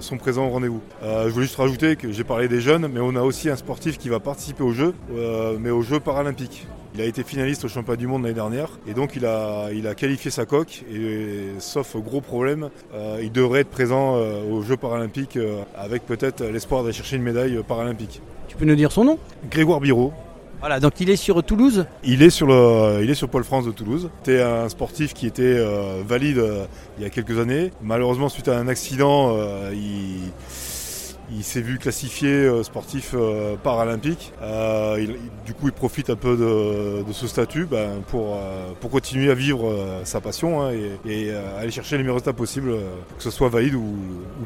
sont 0.00 0.16
présents 0.16 0.46
au 0.46 0.50
rendez-vous. 0.50 0.80
je 1.02 1.28
voulais 1.28 1.46
juste 1.46 1.56
rajouter 1.56 1.96
que 1.96 2.12
j'ai 2.12 2.24
parlé 2.24 2.48
des 2.48 2.60
jeunes, 2.60 2.88
mais 2.88 3.00
on 3.00 3.16
a 3.16 3.22
aussi 3.22 3.50
un 3.50 3.56
sportif 3.56 3.98
qui 3.98 4.08
va 4.08 4.20
participer 4.20 4.62
aux 4.62 4.72
Jeux, 4.72 4.94
mais 5.60 5.70
aux 5.70 5.82
Jeux 5.82 6.00
paralympiques. 6.00 6.66
Il 6.96 7.00
a 7.00 7.06
été 7.06 7.24
finaliste 7.24 7.64
au 7.64 7.68
championnat 7.68 7.96
du 7.96 8.06
monde 8.06 8.22
l'année 8.22 8.36
dernière 8.36 8.68
et 8.86 8.94
donc 8.94 9.16
il 9.16 9.26
a, 9.26 9.72
il 9.72 9.88
a 9.88 9.96
qualifié 9.96 10.30
sa 10.30 10.46
coque 10.46 10.84
et 10.88 11.48
sauf 11.58 11.96
gros 11.96 12.20
problème, 12.20 12.70
euh, 12.94 13.18
il 13.20 13.32
devrait 13.32 13.62
être 13.62 13.70
présent 13.70 14.14
euh, 14.14 14.48
aux 14.48 14.62
Jeux 14.62 14.76
paralympiques 14.76 15.36
euh, 15.36 15.62
avec 15.76 16.06
peut-être 16.06 16.44
l'espoir 16.44 16.82
d'aller 16.82 16.94
chercher 16.94 17.16
une 17.16 17.24
médaille 17.24 17.60
paralympique. 17.66 18.22
Tu 18.46 18.54
peux 18.54 18.64
nous 18.64 18.76
dire 18.76 18.92
son 18.92 19.02
nom? 19.02 19.18
Grégoire 19.50 19.80
Biro. 19.80 20.12
Voilà, 20.64 20.80
donc 20.80 20.98
il 20.98 21.10
est 21.10 21.16
sur 21.16 21.42
Toulouse 21.44 21.84
Il 22.04 22.22
est 22.22 22.30
sur 22.30 22.46
le, 22.46 23.00
il 23.02 23.10
est 23.10 23.14
sur 23.14 23.28
Pôle 23.28 23.44
France 23.44 23.66
de 23.66 23.70
Toulouse. 23.70 24.08
C'était 24.22 24.40
un 24.40 24.70
sportif 24.70 25.12
qui 25.12 25.26
était 25.26 25.62
valide 26.06 26.42
il 26.96 27.02
y 27.02 27.06
a 27.06 27.10
quelques 27.10 27.38
années. 27.38 27.70
Malheureusement, 27.82 28.30
suite 28.30 28.48
à 28.48 28.58
un 28.58 28.66
accident, 28.66 29.36
il 29.72 30.32
il 31.30 31.42
s'est 31.42 31.60
vu 31.60 31.78
classifié 31.78 32.28
euh, 32.28 32.62
sportif 32.62 33.12
euh, 33.14 33.56
paralympique. 33.56 34.32
Euh, 34.42 35.06
du 35.44 35.54
coup, 35.54 35.68
il 35.68 35.72
profite 35.72 36.10
un 36.10 36.16
peu 36.16 36.36
de, 36.36 37.12
ce 37.12 37.26
statut 37.26 37.64
ben, 37.64 38.02
pour, 38.08 38.38
pour 38.80 38.90
continuer 38.90 39.30
à 39.30 39.34
vivre 39.34 40.00
sa 40.04 40.20
passion 40.20 40.62
hein, 40.62 40.72
et, 41.06 41.30
aller 41.58 41.70
chercher 41.70 41.96
les 41.96 42.02
meilleurs 42.02 42.16
résultats 42.16 42.32
possibles, 42.32 42.72
que 43.16 43.22
ce 43.22 43.30
soit 43.30 43.48
valide 43.48 43.74
ou, 43.74 43.94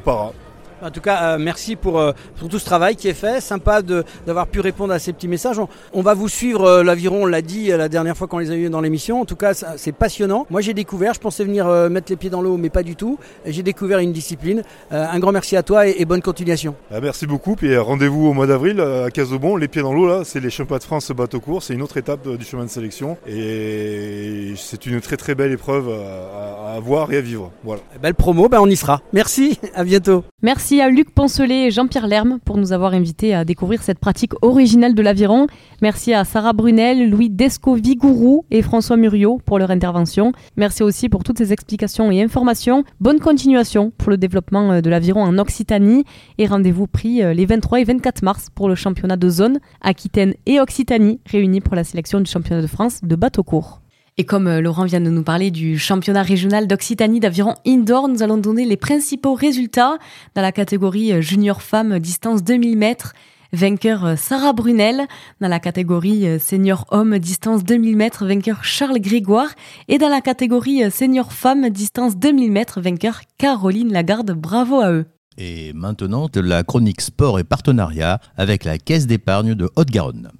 para. 0.05 0.33
En 0.81 0.91
tout 0.91 1.01
cas, 1.01 1.35
euh, 1.35 1.39
merci 1.41 1.75
pour, 1.75 1.99
euh, 1.99 2.13
pour, 2.37 2.49
tout 2.49 2.59
ce 2.59 2.65
travail 2.65 2.95
qui 2.95 3.09
est 3.09 3.15
fait. 3.15 3.41
Sympa 3.41 3.83
d'avoir 3.83 4.47
pu 4.47 4.61
répondre 4.61 4.93
à 4.93 4.99
ces 4.99 5.13
petits 5.13 5.27
messages. 5.27 5.59
On, 5.59 5.69
on 5.93 6.03
va 6.03 6.15
vous 6.15 6.29
suivre 6.29 6.65
euh, 6.65 6.83
l'aviron, 6.85 7.23
on 7.23 7.27
l'a 7.27 7.43
dit 7.43 7.69
la 7.69 7.89
dernière 7.89 8.17
fois 8.17 8.29
qu'on 8.29 8.39
les 8.39 8.51
a 8.51 8.55
eu 8.55 8.71
dans 8.71 8.81
l'émission. 8.81 9.21
En 9.21 9.25
tout 9.25 9.37
cas, 9.37 9.55
c'est 9.55 9.93
passionnant. 9.93 10.47
Moi, 10.51 10.61
j'ai 10.61 10.75
découvert, 10.75 11.15
je 11.15 11.21
pensais 11.21 11.45
venir 11.45 11.67
mettre 11.91 12.11
les 12.11 12.17
pieds 12.17 12.31
dans 12.31 12.41
l'eau, 12.41 12.57
mais 12.57 12.71
pas 12.71 12.83
du 12.83 12.97
tout. 12.97 13.19
J'ai 13.45 13.63
découvert 13.63 13.99
une 13.99 14.13
discipline. 14.13 14.63
un 14.91 15.19
grand 15.19 15.33
merci 15.33 15.57
à 15.57 15.63
toi 15.63 15.87
et, 15.87 16.05
bonne 16.05 16.23
continuation. 16.23 16.75
Ah, 16.91 17.01
merci 17.01 17.27
beaucoup. 17.27 17.57
Puis 17.57 17.77
rendez-vous 17.77 18.29
au 18.29 18.33
mois 18.33 18.47
d'avril 18.47 18.81
à 18.81 19.11
Casobon. 19.11 19.57
Les 19.57 19.69
pieds 19.69 19.83
dans 19.83 19.93
l'eau, 19.93 20.07
là, 20.07 20.23
c'est 20.25 20.41
les 20.41 20.51
championnats 20.51 20.79
de 20.79 20.85
France 20.85 21.11
bateau 21.11 21.41
court. 21.41 21.63
C'est 21.63 21.75
une 21.75 21.83
autre 21.83 21.97
étape 21.97 22.29
du 22.29 22.45
chemin 22.45 22.65
de 22.65 22.71
sélection. 22.71 23.19
Et 23.27 24.55
c'est 24.57 24.87
une 24.87 25.01
très 25.01 25.17
très 25.17 25.35
belle 25.35 25.53
épreuve 25.53 25.89
à, 25.91 26.77
à, 26.77 26.81
voir 26.81 27.13
et 27.13 27.17
à 27.17 27.21
vivre. 27.21 27.51
Voilà. 27.65 27.83
Belle 28.01 28.15
promo, 28.15 28.49
ben 28.49 28.61
on 28.61 28.69
y 28.69 28.77
sera. 28.77 29.03
Merci, 29.13 29.59
à 29.75 29.85
bientôt. 29.85 30.25
Merci 30.43 30.68
Merci 30.71 30.83
à 30.83 30.91
Luc 30.91 31.15
Poncelet 31.15 31.69
et 31.69 31.71
Jean-Pierre 31.71 32.07
Lerme 32.07 32.41
pour 32.45 32.59
nous 32.59 32.75
avoir 32.75 32.93
invités 32.93 33.35
à 33.35 33.47
découvrir 33.47 33.83
cette 33.83 33.99
pratique 33.99 34.35
originale 34.43 34.95
de 34.95 35.01
l'aviron. 35.01 35.47
Merci 35.81 36.13
à 36.13 36.27
Sarah 36.27 36.53
Brunel, 36.53 37.09
Louis 37.09 37.31
Desco-Vigourou 37.31 38.45
et 38.51 38.61
François 38.61 38.99
Muriot 38.99 39.41
pour 39.47 39.59
leur 39.59 39.71
intervention. 39.71 40.33
Merci 40.59 40.83
aussi 40.83 41.09
pour 41.09 41.25
toutes 41.25 41.39
ces 41.39 41.55
explications 41.55 42.11
et 42.11 42.21
informations. 42.21 42.85
Bonne 43.01 43.19
continuation 43.19 43.93
pour 43.97 44.11
le 44.11 44.19
développement 44.19 44.73
euh, 44.73 44.81
de 44.83 44.91
l'aviron 44.91 45.23
en 45.23 45.39
Occitanie 45.39 46.05
et 46.37 46.47
rendez-vous 46.47 46.87
pris 46.87 47.23
euh, 47.23 47.33
les 47.33 47.47
23 47.47 47.81
et 47.81 47.85
24 47.85 48.21
mars 48.21 48.49
pour 48.55 48.69
le 48.69 48.75
championnat 48.75 49.17
de 49.17 49.31
zone 49.31 49.61
Aquitaine 49.81 50.35
et 50.45 50.61
Occitanie 50.61 51.19
réunis 51.25 51.63
pour 51.63 51.77
la 51.77 51.85
sélection 51.85 52.21
du 52.21 52.31
championnat 52.31 52.61
de 52.61 52.67
France 52.67 53.01
de 53.03 53.17
bateau 53.17 53.43
court. 53.43 53.81
Et 54.21 54.25
comme 54.25 54.49
euh, 54.49 54.61
Laurent 54.61 54.85
vient 54.85 55.01
de 55.01 55.11
nous 55.11 55.23
parler 55.23 55.53
du 55.53 55.79
championnat 55.79 56.25
régional 56.25 56.67
d'Occitanie 56.67 57.21
d'aviron 57.21 57.55
indoor, 57.65 58.09
nous 58.09 58.21
allons 58.25 58.37
donner 58.37 58.65
les 58.65 58.77
principaux 58.77 59.35
résultats 59.35 59.97
dans 60.35 60.43
la 60.43 60.51
catégorie 60.51 61.13
euh, 61.13 61.21
junior 61.21 61.63
femme 61.63 62.01
distance 62.01 62.43
2000 62.43 62.77
mètres. 62.77 63.15
Vainqueur 63.53 64.05
euh, 64.05 64.17
Sarah 64.17 64.53
Brunel. 64.53 65.07
Dans 65.41 65.47
la 65.47 65.61
catégorie 65.61 66.41
senior 66.41 66.85
homme 66.91 67.21
distance 67.21 67.63
2000 67.63 67.97
mètres, 67.97 68.27
vainqueur 68.27 68.65
Charles 68.65 68.99
Grégoire. 68.99 69.51
Et 69.87 69.99
dans 69.99 70.09
la 70.09 70.21
catégorie 70.21 70.91
senior 70.91 71.33
femme 71.33 71.71
distance 71.71 72.17
2000 72.17 72.51
mètres, 72.51 72.81
vainqueur 72.81 73.21
Caroline 73.39 73.93
Lagarde. 73.93 74.33
Bravo 74.33 74.81
à 74.81 74.91
eux. 74.91 75.07
Et 75.37 75.73
maintenant, 75.75 76.29
la 76.35 76.65
chronique 76.65 77.03
sport 77.03 77.39
et 77.39 77.45
partenariat 77.45 78.19
avec 78.37 78.65
la 78.65 78.79
Caisse 78.79 79.07
d'épargne 79.07 79.55
de 79.55 79.71
Haute-Garonne. 79.77 80.33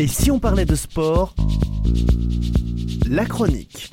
Et 0.00 0.06
si 0.06 0.30
on 0.30 0.38
parlait 0.38 0.64
de 0.64 0.76
sport, 0.76 1.34
la 3.06 3.26
chronique. 3.26 3.90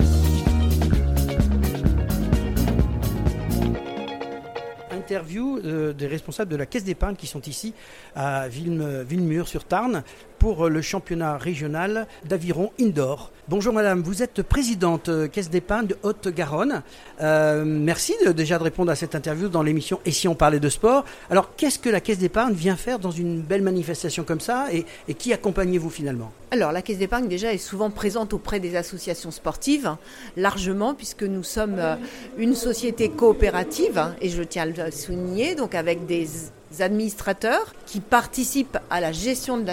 Interview 4.90 5.60
euh, 5.66 5.92
des 5.92 6.08
responsables 6.08 6.50
de 6.50 6.56
la 6.56 6.66
caisse 6.66 6.86
d'épargne 6.86 7.18
qui 7.18 7.28
sont 7.28 7.42
ici 7.42 7.74
à 8.16 8.48
Villemur-sur-Tarn 8.48 10.04
pour 10.40 10.70
le 10.70 10.82
championnat 10.82 11.38
régional 11.38 12.08
d'aviron 12.26 12.72
indoor. 12.80 13.32
Bonjour 13.50 13.74
madame, 13.74 14.02
vous 14.02 14.24
êtes 14.24 14.42
présidente 14.42 15.08
euh, 15.08 15.30
caisse 15.30 15.50
d'épargne 15.50 15.88
de 15.88 15.98
Haute-Garonne. 16.04 16.84
Euh, 17.22 17.64
merci 17.66 18.14
déjà 18.36 18.58
de 18.58 18.64
répondre 18.64 18.92
à 18.92 18.96
cette 18.96 19.16
interview 19.16 19.48
dans 19.48 19.64
l'émission 19.64 20.02
Et 20.06 20.12
si 20.12 20.28
on 20.28 20.36
parlait 20.36 20.60
de 20.60 20.68
sport. 20.68 21.06
Alors 21.30 21.56
qu'est-ce 21.56 21.80
que 21.80 21.90
la 21.90 22.02
caisse 22.02 22.18
d'épargne 22.18 22.54
vient 22.54 22.76
faire 22.76 23.00
dans 23.00 23.12
une 23.12 23.40
belle 23.40 23.62
manifestation 23.62 24.26
comme 24.26 24.42
ça 24.42 24.68
et, 24.74 25.14
qui 25.14 25.32
accompagnez-vous 25.32 25.90
finalement? 25.90 26.34
Alors 26.52 26.74
la 26.74 26.82
caisse 26.82 26.98
d'épargne 26.98 27.30
déjà 27.30 27.54
est 27.54 27.58
souvent 27.58 27.90
présente 27.90 28.34
auprès 28.34 28.60
des 28.60 28.76
associations 28.76 29.32
sportives, 29.32 29.96
largement 30.36 30.94
puisque 30.94 31.24
nous 31.24 31.44
sommes 31.44 31.78
euh, 31.80 31.96
une 32.38 32.54
société 32.54 33.08
coopérative 33.08 33.98
hein, 33.98 34.14
et 34.20 34.28
je 34.28 34.44
tiens 34.44 34.64
à 34.64 34.88
le 34.88 34.92
souligner, 34.92 35.56
donc 35.56 35.74
avec 35.74 36.06
des 36.06 36.28
administrateurs 36.80 37.74
qui 37.86 38.00
participent 38.00 38.78
à 38.90 39.00
la 39.00 39.12
gestion 39.12 39.58
de 39.58 39.66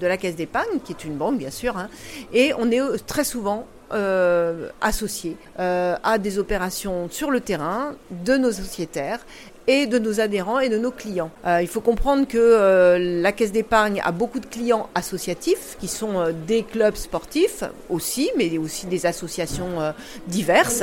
la, 0.00 0.16
caisse 0.16 0.36
d'épargne, 0.36 0.80
qui 0.84 0.92
est 0.92 1.04
une 1.04 1.16
banque 1.16 1.38
bien 1.38 1.50
sûr, 1.50 1.76
hein. 1.76 1.88
et 2.32 2.52
on 2.58 2.70
est 2.70 2.80
euh, 2.80 2.96
très 3.06 3.24
souvent 3.24 3.66
euh, 3.92 4.70
associés 4.80 5.36
euh, 5.58 5.96
à 6.02 6.16
des 6.16 6.38
opérations 6.38 7.08
sur 7.10 7.30
le 7.30 7.40
terrain 7.40 7.94
de 8.10 8.38
nos 8.38 8.50
sociétaires 8.50 9.20
et 9.66 9.86
de 9.86 9.98
nos 9.98 10.20
adhérents 10.20 10.58
et 10.58 10.68
de 10.68 10.78
nos 10.78 10.90
clients. 10.90 11.30
Euh, 11.46 11.62
il 11.62 11.68
faut 11.68 11.80
comprendre 11.80 12.26
que 12.26 12.38
euh, 12.38 13.20
la 13.20 13.32
Caisse 13.32 13.52
d'épargne 13.52 14.00
a 14.04 14.12
beaucoup 14.12 14.40
de 14.40 14.46
clients 14.46 14.88
associatifs 14.94 15.76
qui 15.80 15.88
sont 15.88 16.18
euh, 16.18 16.32
des 16.46 16.62
clubs 16.62 16.96
sportifs 16.96 17.64
aussi, 17.88 18.30
mais 18.36 18.58
aussi 18.58 18.86
des 18.86 19.06
associations 19.06 19.92
diverses. 20.26 20.82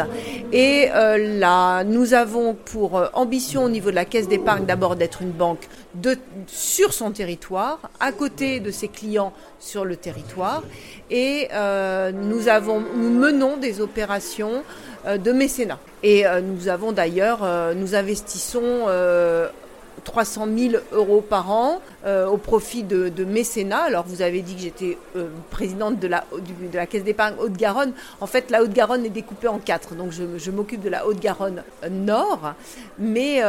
Et 0.51 0.87
là, 0.89 1.83
nous 1.83 2.13
avons 2.13 2.53
pour 2.53 3.09
ambition 3.13 3.63
au 3.63 3.69
niveau 3.69 3.89
de 3.89 3.95
la 3.95 4.05
Caisse 4.05 4.27
d'épargne 4.27 4.65
d'abord 4.65 4.95
d'être 4.95 5.21
une 5.21 5.31
banque 5.31 5.67
de, 5.95 6.17
sur 6.47 6.93
son 6.93 7.11
territoire, 7.11 7.89
à 7.99 8.11
côté 8.11 8.59
de 8.59 8.71
ses 8.71 8.87
clients 8.87 9.33
sur 9.59 9.85
le 9.85 9.95
territoire. 9.95 10.63
Et 11.09 11.49
nous, 12.13 12.47
avons, 12.47 12.79
nous 12.79 13.09
menons 13.09 13.57
des 13.57 13.81
opérations 13.81 14.63
euh, 15.05 15.17
de 15.17 15.31
mécénat. 15.31 15.79
Et 16.03 16.27
euh, 16.27 16.41
nous 16.41 16.67
avons 16.67 16.91
d'ailleurs, 16.91 17.39
euh, 17.43 17.73
nous 17.73 17.95
investissons 17.95 18.87
300 20.03 20.47
000 20.55 20.83
euros 20.91 21.21
par 21.21 21.51
an 21.51 21.81
au 22.05 22.37
profit 22.37 22.83
de, 22.83 23.23
mécénat. 23.23 23.83
Alors 23.83 24.05
vous 24.07 24.21
avez 24.21 24.41
dit 24.41 24.55
que 24.55 24.61
j'étais 24.61 24.97
présidente 25.49 25.99
de 25.99 26.07
la, 26.07 26.23
de 26.31 26.75
la 26.75 26.85
Caisse 26.85 27.03
d'épargne 27.03 27.35
Haute-Garonne. 27.39 27.93
En 28.21 28.27
fait, 28.27 28.49
la 28.51 28.63
Haute-Garonne 28.63 29.05
est 29.05 29.09
découpée 29.09 29.47
en 29.47 29.59
quatre. 29.59 29.95
Donc 29.95 30.11
je, 30.11 30.51
m'occupe 30.51 30.81
de 30.81 30.89
la 30.89 31.05
Haute-Garonne 31.05 31.63
Nord. 31.89 32.53
Mais 32.97 33.41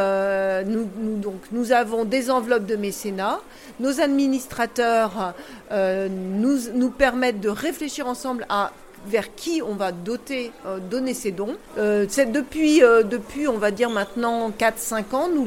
nous, 0.65 0.87
donc, 1.17 1.41
nous 1.51 1.71
avons 1.71 2.05
des 2.05 2.29
enveloppes 2.29 2.65
de 2.65 2.75
mécénat. 2.75 3.39
Nos 3.79 4.01
administrateurs 4.01 5.33
nous, 5.71 6.57
nous 6.73 6.91
permettent 6.91 7.39
de 7.39 7.49
réfléchir 7.49 8.07
ensemble 8.07 8.45
à 8.49 8.71
vers 9.05 9.33
qui 9.35 9.61
on 9.61 9.75
va 9.75 9.91
doter, 9.91 10.51
euh, 10.65 10.79
donner 10.79 11.13
ces 11.13 11.31
dons. 11.31 11.55
Euh, 11.77 12.05
depuis, 12.31 12.83
euh, 12.83 13.03
depuis, 13.03 13.47
on 13.47 13.57
va 13.57 13.71
dire 13.71 13.89
maintenant 13.89 14.51
4-5 14.51 15.13
ans, 15.13 15.29
nous 15.29 15.45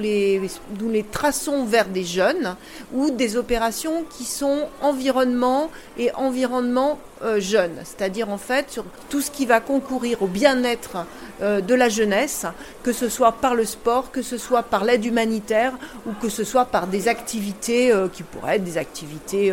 nous 0.81 0.91
les 0.91 1.03
traçons 1.05 1.65
vers 1.65 1.87
des 1.87 2.05
jeunes 2.05 2.57
ou 2.93 3.11
des 3.11 3.37
opérations 3.37 4.05
qui 4.17 4.25
sont 4.25 4.69
environnement 4.83 5.71
et 5.99 6.13
environnement 6.15 6.99
jeunes, 7.39 7.77
c'est-à-dire 7.85 8.29
en 8.29 8.39
fait 8.39 8.70
sur 8.70 8.85
tout 9.09 9.20
ce 9.20 9.31
qui 9.31 9.47
va 9.47 9.61
concourir 9.61 10.22
au 10.22 10.27
bien-être 10.27 11.07
de 11.41 11.75
la 11.75 11.89
jeunesse, 11.89 12.47
que 12.83 12.93
ce 12.93 13.09
soit 13.09 13.33
par 13.33 13.55
le 13.55 13.64
sport, 13.64 14.11
que 14.12 14.22
ce 14.22 14.39
soit 14.39 14.62
par 14.62 14.85
l'aide 14.85 15.05
humanitaire 15.05 15.72
ou 16.07 16.12
que 16.20 16.29
ce 16.29 16.45
soit 16.45 16.66
par 16.66 16.87
des 16.87 17.09
activités 17.09 17.93
qui 18.12 18.22
pourraient 18.22 18.57
être 18.57 18.64
des 18.64 18.79
activités 18.79 19.51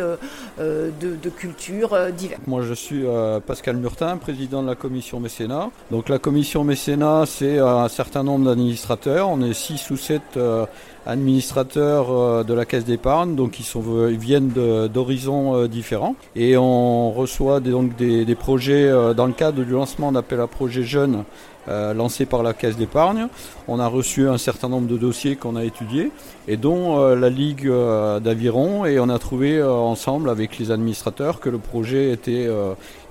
de, 0.58 0.92
de, 1.00 1.30
culture 1.30 1.98
diverses. 2.12 2.40
Moi 2.46 2.62
je 2.62 2.74
suis 2.74 3.04
Pascal 3.46 3.76
Mur 3.76 3.92
président 4.20 4.62
de 4.62 4.68
la 4.68 4.74
commission 4.74 5.20
mécénat. 5.20 5.70
Donc 5.90 6.08
la 6.08 6.18
commission 6.18 6.64
mécénat, 6.64 7.24
c'est 7.26 7.58
un 7.58 7.88
certain 7.88 8.22
nombre 8.22 8.46
d'administrateurs. 8.46 9.28
On 9.28 9.40
est 9.42 9.52
6 9.52 9.90
ou 9.90 9.96
7 9.96 10.22
euh, 10.36 10.66
administrateurs 11.06 12.10
euh, 12.10 12.44
de 12.44 12.54
la 12.54 12.64
caisse 12.64 12.84
d'épargne, 12.84 13.34
donc 13.34 13.58
ils, 13.58 13.64
sont, 13.64 14.08
ils 14.08 14.18
viennent 14.18 14.50
d'horizons 14.92 15.54
euh, 15.54 15.68
différents. 15.68 16.16
Et 16.36 16.56
on 16.56 17.10
reçoit 17.12 17.60
des, 17.60 17.70
donc 17.70 17.96
des, 17.96 18.34
projets 18.34 18.90
dans 19.14 19.26
le 19.26 19.32
cadre 19.32 19.62
du 19.62 19.72
lancement 19.72 20.12
d'appel 20.12 20.40
à 20.40 20.46
projets 20.46 20.82
jeunes 20.82 21.24
euh, 21.68 21.94
lancé 21.94 22.26
par 22.26 22.42
la 22.42 22.54
Caisse 22.54 22.76
d'épargne. 22.76 23.28
On 23.68 23.78
a 23.78 23.86
reçu 23.86 24.28
un 24.28 24.36
certain 24.36 24.68
nombre 24.68 24.88
de 24.88 24.96
dossiers 24.96 25.36
qu'on 25.36 25.54
a 25.54 25.62
étudiés, 25.62 26.10
et 26.48 26.56
dont 26.56 26.98
euh, 26.98 27.14
la 27.14 27.30
Ligue 27.30 27.68
euh, 27.68 28.18
d'Aviron, 28.18 28.84
et 28.84 28.98
on 28.98 29.08
a 29.08 29.20
trouvé 29.20 29.62
ensemble 29.62 30.28
avec 30.28 30.58
les 30.58 30.72
administrateurs 30.72 31.38
que 31.38 31.48
le 31.48 31.58
projet 31.58 32.10
était, 32.10 32.48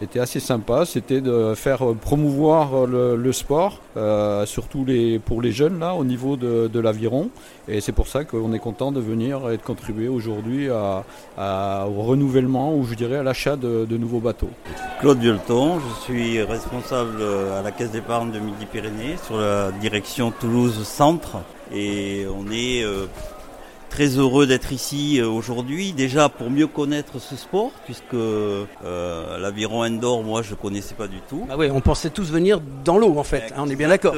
était 0.02 0.20
assez 0.20 0.42
sympa. 0.42 0.84
C'était 0.86 1.22
de 1.22 1.54
faire 1.56 1.94
promouvoir 2.02 2.86
le, 2.86 3.32
sport, 3.32 3.80
surtout 4.46 4.86
les, 4.86 5.20
pour 5.20 5.42
les 5.42 5.52
jeunes 5.52 5.80
là, 5.80 5.94
au 5.94 6.04
niveau 6.04 6.38
de, 6.38 6.80
l'aviron. 6.80 7.30
Et 7.68 7.82
c'est 7.82 7.92
pour 7.92 8.08
ça 8.08 8.24
qu'on 8.24 8.54
est 8.54 8.60
content 8.60 8.92
de 8.92 9.00
venir 9.00 9.50
et 9.50 9.58
de 9.58 9.62
contribuer 9.62 10.08
aujourd'hui 10.08 10.70
au 10.70 12.02
renouvellement 12.02 12.76
ou 12.76 12.86
je 12.86 12.96
dirais 12.96 13.18
à 13.18 13.24
l'achat 13.24 13.56
de, 13.56 13.98
nouveaux 13.98 14.20
bateaux. 14.20 14.50
Claude 15.00 15.20
Violton, 15.20 15.80
je 15.80 16.04
suis 16.04 16.42
responsable 16.42 17.22
à 17.58 17.62
la 17.62 17.72
Caisse 17.72 17.92
d'épargne 17.92 18.32
de 18.32 18.40
Midi-Pyrénées 18.40 19.18
sur 19.26 19.38
la 19.38 19.72
direction 19.72 20.32
Toulouse 20.32 20.84
Centre 20.84 21.38
et 21.74 22.26
on 22.28 22.52
est 22.52 22.84
euh, 22.84 23.06
très 23.92 24.08
heureux 24.18 24.48
d'être 24.48 24.72
ici 24.72 25.20
euh, 25.20 25.28
aujourd'hui, 25.28 25.92
déjà 25.92 26.30
pour 26.30 26.50
mieux 26.50 26.66
connaître 26.66 27.20
ce 27.20 27.36
sport, 27.36 27.72
puisque 27.86 28.14
euh, 28.14 28.66
l'aviron 29.38 29.84
indoor, 29.84 30.24
moi, 30.24 30.42
je 30.42 30.56
connaissais 30.56 30.96
pas 30.96 31.08
du 31.08 31.20
tout. 31.30 31.46
Ah 31.50 31.58
oui, 31.58 31.70
on 31.72 31.82
pensait 31.82 32.10
tous 32.10 32.32
venir 32.32 32.62
dans 32.84 32.98
l'eau, 32.98 33.20
en 33.20 33.24
fait. 33.24 33.52
Hein, 33.52 33.64
on 33.66 33.70
est 33.70 33.76
bien 33.76 33.90
d'accord. 33.90 34.16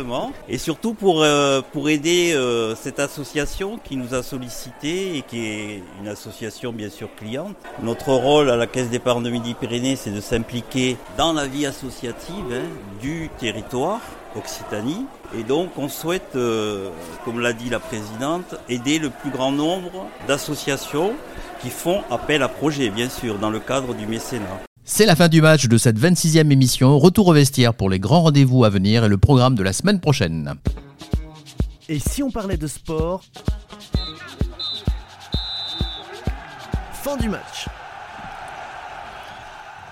Et 0.47 0.57
surtout 0.57 0.93
pour 0.93 1.25
pour 1.71 1.89
aider 1.89 2.37
cette 2.75 2.99
association 2.99 3.79
qui 3.83 3.97
nous 3.97 4.13
a 4.13 4.21
sollicité 4.21 5.17
et 5.17 5.21
qui 5.23 5.45
est 5.45 5.83
une 6.01 6.07
association 6.07 6.71
bien 6.71 6.89
sûr 6.89 7.09
cliente. 7.15 7.55
Notre 7.81 8.13
rôle 8.13 8.49
à 8.49 8.55
la 8.55 8.67
Caisse 8.67 8.89
d'épargne 8.89 9.23
de 9.23 9.29
Midi-Pyrénées, 9.29 9.95
c'est 9.95 10.11
de 10.11 10.21
s'impliquer 10.21 10.97
dans 11.17 11.33
la 11.33 11.47
vie 11.47 11.65
associative 11.65 12.45
hein, 12.51 12.63
du 13.01 13.29
territoire 13.39 14.01
Occitanie. 14.35 15.05
Et 15.37 15.43
donc 15.43 15.77
on 15.77 15.89
souhaite, 15.89 16.35
euh, 16.35 16.89
comme 17.25 17.39
l'a 17.39 17.53
dit 17.53 17.69
la 17.69 17.79
présidente, 17.79 18.55
aider 18.69 18.99
le 18.99 19.09
plus 19.09 19.31
grand 19.31 19.51
nombre 19.51 20.07
d'associations 20.27 21.13
qui 21.61 21.69
font 21.69 22.01
appel 22.11 22.43
à 22.43 22.47
projet, 22.47 22.89
bien 22.89 23.09
sûr, 23.09 23.37
dans 23.37 23.49
le 23.49 23.59
cadre 23.59 23.93
du 23.93 24.05
mécénat. 24.05 24.61
C'est 24.85 25.05
la 25.05 25.15
fin 25.15 25.29
du 25.29 25.41
match 25.41 25.67
de 25.67 25.77
cette 25.77 25.97
26e 25.97 26.51
émission. 26.51 26.99
Retour 26.99 27.29
au 27.29 27.33
vestiaire 27.33 27.73
pour 27.73 27.89
les 27.89 27.99
grands 27.99 28.23
rendez-vous 28.23 28.65
à 28.65 28.69
venir 28.69 29.05
et 29.05 29.09
le 29.09 29.17
programme 29.17 29.55
de 29.55 29.63
la 29.63 29.71
semaine 29.71 30.01
prochaine. 30.01 30.55
Et 31.87 31.99
si 31.99 32.21
on 32.21 32.31
parlait 32.31 32.57
de 32.57 32.67
sport? 32.67 33.23
Fin 36.93 37.17
du 37.17 37.29
match. 37.29 37.67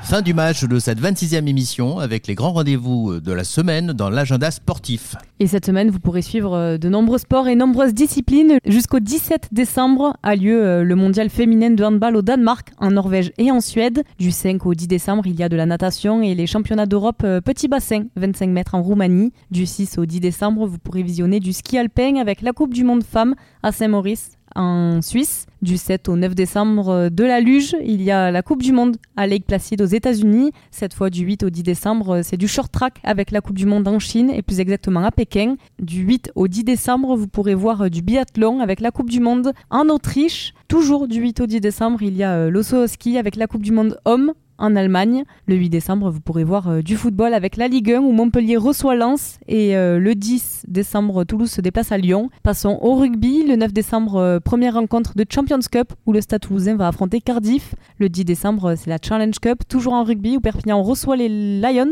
Fin 0.03 0.21
du 0.21 0.33
match 0.33 0.65
de 0.65 0.79
cette 0.79 0.99
26e 0.99 1.47
émission 1.47 1.99
avec 1.99 2.27
les 2.27 2.35
grands 2.35 2.51
rendez-vous 2.51 3.19
de 3.19 3.31
la 3.31 3.43
semaine 3.43 3.93
dans 3.93 4.09
l'agenda 4.09 4.51
sportif. 4.51 5.15
Et 5.39 5.47
cette 5.47 5.65
semaine, 5.65 5.89
vous 5.89 5.99
pourrez 5.99 6.21
suivre 6.21 6.53
euh, 6.53 6.77
de 6.77 6.89
nombreux 6.89 7.17
sports 7.17 7.47
et 7.47 7.55
nombreuses 7.55 7.93
disciplines. 7.93 8.57
Jusqu'au 8.65 8.99
17 8.99 9.49
décembre 9.51 10.17
a 10.21 10.35
lieu 10.35 10.63
euh, 10.63 10.83
le 10.83 10.95
mondial 10.95 11.29
féminin 11.29 11.69
de 11.69 11.83
handball 11.83 12.15
au 12.15 12.21
Danemark, 12.21 12.71
en 12.77 12.91
Norvège 12.91 13.31
et 13.37 13.51
en 13.51 13.61
Suède. 13.61 14.03
Du 14.19 14.31
5 14.31 14.65
au 14.65 14.73
10 14.73 14.87
décembre, 14.87 15.25
il 15.27 15.39
y 15.39 15.43
a 15.43 15.49
de 15.49 15.55
la 15.55 15.65
natation 15.65 16.21
et 16.21 16.35
les 16.35 16.47
championnats 16.47 16.87
d'Europe 16.87 17.21
euh, 17.23 17.39
petit 17.39 17.67
bassin, 17.67 18.03
25 18.17 18.49
mètres 18.49 18.75
en 18.75 18.81
Roumanie. 18.81 19.31
Du 19.49 19.65
6 19.65 19.97
au 19.97 20.05
10 20.05 20.19
décembre, 20.19 20.65
vous 20.65 20.77
pourrez 20.77 21.03
visionner 21.03 21.39
du 21.39 21.53
ski 21.53 21.77
alpin 21.77 22.17
avec 22.17 22.41
la 22.41 22.51
Coupe 22.51 22.73
du 22.73 22.83
Monde 22.83 23.03
Femmes 23.03 23.35
à 23.63 23.71
Saint-Maurice 23.71 24.31
en 24.55 25.01
Suisse. 25.01 25.45
Du 25.61 25.77
7 25.77 26.09
au 26.09 26.15
9 26.15 26.33
décembre 26.33 26.89
euh, 26.89 27.09
de 27.09 27.23
la 27.23 27.39
luge, 27.39 27.75
il 27.83 28.01
y 28.01 28.09
a 28.09 28.31
la 28.31 28.41
Coupe 28.41 28.63
du 28.63 28.71
Monde 28.71 28.97
à 29.15 29.27
Lake 29.27 29.45
Placid 29.45 29.79
aux 29.81 29.85
États-Unis. 29.85 30.51
Cette 30.71 30.93
fois 30.93 31.11
du 31.11 31.23
8 31.23 31.43
au 31.43 31.49
10 31.49 31.63
décembre, 31.63 32.15
euh, 32.15 32.21
c'est 32.23 32.37
du 32.37 32.47
short 32.47 32.71
track 32.71 32.99
avec 33.03 33.29
la 33.29 33.41
Coupe 33.41 33.57
du 33.57 33.67
Monde 33.67 33.87
en 33.87 33.99
Chine 33.99 34.31
et 34.31 34.41
plus 34.41 34.59
exactement 34.59 35.03
à 35.03 35.11
Pékin. 35.11 35.57
Du 35.79 36.01
8 36.01 36.31
au 36.35 36.47
10 36.47 36.63
décembre, 36.63 37.15
vous 37.15 37.27
pourrez 37.27 37.53
voir 37.53 37.83
euh, 37.83 37.89
du 37.89 38.01
biathlon 38.01 38.59
avec 38.59 38.79
la 38.79 38.89
Coupe 38.89 39.09
du 39.09 39.19
Monde 39.19 39.53
en 39.69 39.87
Autriche. 39.89 40.53
Toujours 40.67 41.07
du 41.07 41.19
8 41.19 41.41
au 41.41 41.45
10 41.45 41.61
décembre, 41.61 42.01
il 42.01 42.17
y 42.17 42.23
a 42.23 42.49
l'osso 42.49 42.87
ski 42.87 43.17
avec 43.17 43.35
la 43.35 43.45
Coupe 43.45 43.61
du 43.61 43.71
Monde 43.71 43.99
homme 44.05 44.33
en 44.61 44.75
Allemagne. 44.75 45.25
Le 45.47 45.55
8 45.55 45.69
décembre, 45.69 46.09
vous 46.09 46.21
pourrez 46.21 46.43
voir 46.43 46.69
euh, 46.69 46.81
du 46.81 46.95
football 46.95 47.33
avec 47.33 47.57
la 47.57 47.67
Ligue 47.67 47.91
1 47.91 47.99
où 47.99 48.11
Montpellier 48.11 48.57
reçoit 48.57 48.95
Lens 48.95 49.39
et 49.47 49.75
euh, 49.75 49.99
le 49.99 50.15
10 50.15 50.65
décembre, 50.67 51.23
Toulouse 51.25 51.51
se 51.51 51.61
déplace 51.61 51.91
à 51.91 51.97
Lyon. 51.97 52.29
Passons 52.43 52.77
au 52.81 52.95
rugby. 52.95 53.43
Le 53.45 53.55
9 53.55 53.73
décembre, 53.73 54.15
euh, 54.15 54.39
première 54.39 54.75
rencontre 54.75 55.15
de 55.15 55.25
Champions 55.29 55.59
Cup 55.69 55.93
où 56.05 56.13
le 56.13 56.21
Stade 56.21 56.41
Toulousain 56.41 56.75
va 56.75 56.87
affronter 56.87 57.19
Cardiff. 57.19 57.75
Le 57.97 58.07
10 58.07 58.23
décembre, 58.23 58.75
c'est 58.75 58.89
la 58.89 58.97
Challenge 59.01 59.37
Cup, 59.39 59.67
toujours 59.67 59.93
en 59.93 60.03
rugby 60.03 60.37
où 60.37 60.39
Perpignan 60.39 60.81
reçoit 60.83 61.17
les 61.17 61.59
Lions 61.59 61.91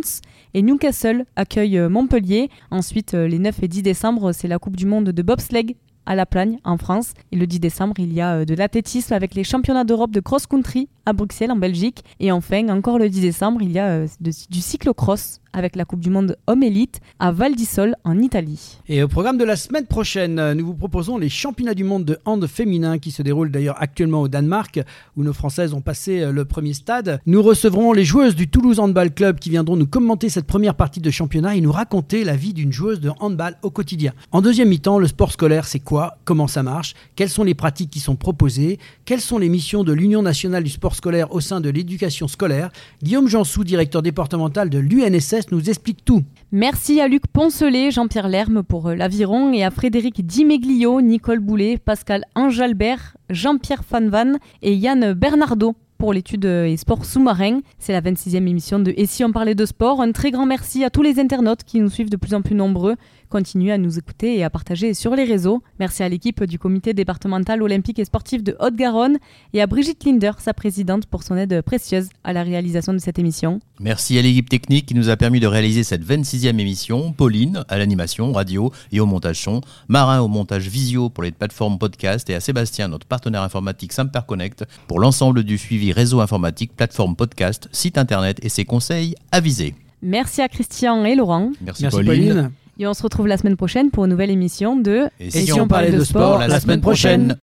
et 0.54 0.62
Newcastle 0.62 1.26
accueille 1.36 1.80
Montpellier. 1.90 2.50
Ensuite, 2.72 3.14
les 3.14 3.40
9 3.40 3.64
et 3.64 3.68
10 3.68 3.84
décembre, 3.84 4.32
c'est 4.32 4.48
la 4.48 4.60
Coupe 4.60 4.78
du 4.78 4.86
Monde 4.86 5.10
de 5.10 5.22
bobsleigh 5.22 5.76
à 6.06 6.16
La 6.16 6.26
Plagne, 6.26 6.60
en 6.64 6.78
France. 6.78 7.14
Et 7.32 7.36
le 7.36 7.48
10 7.48 7.60
décembre, 7.60 7.96
il 8.00 8.14
y 8.14 8.22
a 8.22 8.46
de 8.46 8.56
l'athlétisme 8.56 9.14
avec 9.14 9.36
les 9.36 9.44
championnats 9.44 9.84
d'Europe 9.84 10.12
de 10.12 10.20
cross-country 10.20 10.90
à 11.06 11.14
Bruxelles, 11.14 11.52
en 11.52 11.56
Belgique. 11.56 12.04
Et 12.20 12.32
enfin, 12.32 12.68
encore 12.70 13.00
le 13.00 13.10
10 13.10 13.22
décembre, 13.22 13.62
il 13.62 13.72
y 13.72 13.80
a 13.80 14.06
du 14.20 14.62
cyclocross 14.62 15.39
avec 15.54 15.76
la 15.76 15.86
Coupe 15.86 16.00
du 16.00 16.10
Monde 16.10 16.38
Homme 16.48 16.64
Élite 16.64 17.00
à 17.20 17.32
Val 17.32 17.54
en 18.04 18.20
Italie. 18.20 18.78
Et 18.88 19.04
au 19.04 19.08
programme 19.08 19.38
de 19.38 19.44
la 19.44 19.56
semaine 19.56 19.86
prochaine, 19.86 20.54
nous 20.54 20.66
vous 20.66 20.76
proposons 20.76 21.18
les 21.18 21.30
championnats 21.30 21.74
du 21.74 21.84
monde 21.84 22.06
de 22.06 22.18
hand 22.26 22.46
féminin 22.48 22.98
qui 23.00 23.12
se 23.12 23.22
déroulent 23.22 23.52
d'ailleurs 23.52 23.82
actuellement 23.82 24.22
au 24.22 24.28
Danemark 24.28 24.80
où 25.16 25.24
nos 25.24 25.34
Françaises 25.34 25.74
ont 25.74 25.82
passé 25.82 26.22
euh, 26.22 26.32
le 26.32 26.46
premier 26.46 26.74
stade. 26.74 27.20
Nous 27.26 27.42
recevrons 27.42 27.94
les 27.94 28.06
joueuses 28.06 28.36
du 28.36 28.48
Toulouse 28.48 28.80
Handball 28.80 29.14
Club 29.14 29.40
qui 29.40 29.50
viendront 29.50 29.76
nous 29.76 29.88
commenter 29.88 30.30
cette 30.30 30.46
première 30.46 30.76
partie 30.76 31.00
de 31.00 31.12
championnat 31.12 31.56
et 31.56 31.62
nous 31.62 31.72
raconter 31.72 32.24
la 32.24 32.36
vie 32.36 32.54
d'une 32.54 32.72
joueuse 32.72 33.00
de 33.00 33.12
handball 33.20 33.58
au 33.62 33.72
quotidien. 33.72 34.14
En 34.32 34.42
deuxième 34.42 34.70
mi-temps, 34.70 35.00
le 35.00 35.08
sport 35.08 35.32
scolaire, 35.32 35.66
c'est 35.66 35.80
quoi? 35.80 36.18
Comment 36.26 36.48
ça 36.48 36.64
marche? 36.64 36.94
Quelles 37.16 37.30
sont 37.30 37.44
les 37.44 37.56
pratiques 37.56 37.90
qui 37.90 38.00
sont 38.00 38.16
proposées? 38.16 38.80
Quelles 39.06 39.22
sont 39.22 39.38
les 39.38 39.50
missions 39.50 39.84
de 39.84 39.94
l'Union 39.94 40.22
nationale 40.22 40.64
du 40.64 40.70
sport 40.70 40.96
scolaire 40.96 41.34
au 41.34 41.40
sein 41.40 41.62
de 41.62 41.70
l'éducation 41.70 42.28
scolaire? 42.28 42.70
Guillaume 43.04 43.28
Jansou, 43.28 43.64
directeur 43.64 44.02
départemental 44.02 44.70
de 44.70 44.80
l'UNSS, 44.80 45.39
nous 45.52 45.70
explique 45.70 46.04
tout. 46.06 46.24
Merci 46.52 47.02
à 47.02 47.08
Luc 47.08 47.28
Poncelet, 47.28 47.92
Jean-Pierre 47.92 48.28
Lerme 48.28 48.64
pour 48.64 48.88
euh, 48.88 48.96
l'aviron 48.96 49.54
et 49.54 49.64
à 49.64 49.72
Frédéric 49.72 50.26
Dimeglio, 50.26 51.02
Nicole 51.02 51.40
Boulet, 51.40 51.78
Pascal 51.78 52.26
Angelbert, 52.36 53.18
Jean-Pierre 53.30 53.84
Fanvan 53.84 54.38
et 54.62 54.76
Yann 54.76 55.14
Bernardo 55.14 55.76
pour 56.00 56.14
l'étude 56.14 56.46
euh, 56.46 56.66
et 56.66 56.78
sport 56.78 57.06
sous-marin. 57.06 57.60
C'est 57.78 57.92
la 57.94 58.02
26e 58.02 58.48
émission 58.48 58.80
de 58.80 58.94
Et 58.96 59.06
si 59.06 59.24
on 59.24 59.32
parlait 59.32 59.54
de 59.54 59.66
sport 59.66 60.02
Un 60.02 60.12
très 60.12 60.32
grand 60.32 60.46
merci 60.46 60.84
à 60.84 60.90
tous 60.90 61.02
les 61.02 61.20
internautes 61.20 61.64
qui 61.64 61.80
nous 61.80 61.90
suivent 61.90 62.10
de 62.10 62.18
plus 62.18 62.34
en 62.34 62.42
plus 62.42 62.56
nombreux 62.56 62.96
continuez 63.30 63.72
à 63.72 63.78
nous 63.78 63.98
écouter 63.98 64.38
et 64.38 64.44
à 64.44 64.50
partager 64.50 64.94
sur 64.94 65.16
les 65.16 65.24
réseaux. 65.24 65.64
Merci 65.80 66.04
à 66.04 66.10
l'équipe 66.10 66.44
du 66.44 66.60
comité 66.60 66.94
départemental 66.94 67.62
olympique 67.62 68.00
et 68.00 68.06
sportif 68.06 68.44
de 68.44 68.56
Haute-Garonne 68.60 69.18
et 69.54 69.62
à 69.62 69.68
Brigitte 69.68 70.04
Linder, 70.06 70.32
sa 70.40 70.54
présidente, 70.54 71.06
pour 71.06 71.24
son 71.24 71.38
aide 71.38 71.62
précieuse 71.62 72.10
à 72.24 72.34
la 72.34 72.44
réalisation 72.44 72.94
de 72.94 73.00
cette 73.00 73.20
émission. 73.20 73.60
Merci 73.80 74.18
à 74.18 74.22
l'équipe 74.22 74.50
technique 74.50 74.88
qui 74.88 74.96
nous 74.96 75.10
a 75.10 75.18
permis 75.18 75.40
de 75.40 75.48
réaliser 75.48 75.84
cette 75.84 76.04
26e 76.04 76.60
émission, 76.60 77.14
Pauline 77.14 77.64
à 77.70 77.78
l'animation, 77.78 78.32
radio 78.34 78.72
et 78.92 79.00
au 79.00 79.06
montage 79.06 79.42
son, 79.42 79.62
Marin 79.88 80.20
au 80.20 80.28
montage 80.28 80.68
visio 80.68 81.10
pour 81.10 81.24
les 81.24 81.32
plateformes 81.32 81.78
podcast 81.78 82.30
et 82.30 82.36
à 82.36 82.40
Sébastien, 82.40 82.88
notre 82.88 83.08
partenaire 83.08 83.44
informatique 83.44 83.94
Connect 84.28 84.66
pour 84.88 85.00
l'ensemble 85.00 85.44
du 85.44 85.58
suivi 85.58 85.92
réseau 85.92 86.20
informatique, 86.20 86.76
plateforme 86.76 87.16
podcast, 87.16 87.70
site 87.72 87.98
internet 87.98 88.40
et 88.44 88.50
ses 88.50 88.66
conseils 88.66 89.16
avisés. 89.32 89.76
Merci 90.02 90.42
à 90.42 90.48
Christian 90.48 91.04
et 91.06 91.16
Laurent. 91.16 91.52
Merci, 91.62 91.88
Pauline. 91.88 92.52
Et 92.82 92.88
on 92.88 92.94
se 92.94 93.04
retrouve 93.04 93.28
la 93.28 93.38
semaine 93.38 93.58
prochaine 93.58 93.92
pour 93.92 94.06
une 94.06 94.12
nouvelle 94.12 94.32
émission 94.32 94.78
de 94.78 95.10
Et 95.20 95.30
si, 95.30 95.52
on 95.52 95.68
parlait 95.68 95.92
de 95.92 96.02
sport 96.02 96.40
la 96.40 96.62
semaine 96.62 96.80
prochaine. 96.80 97.36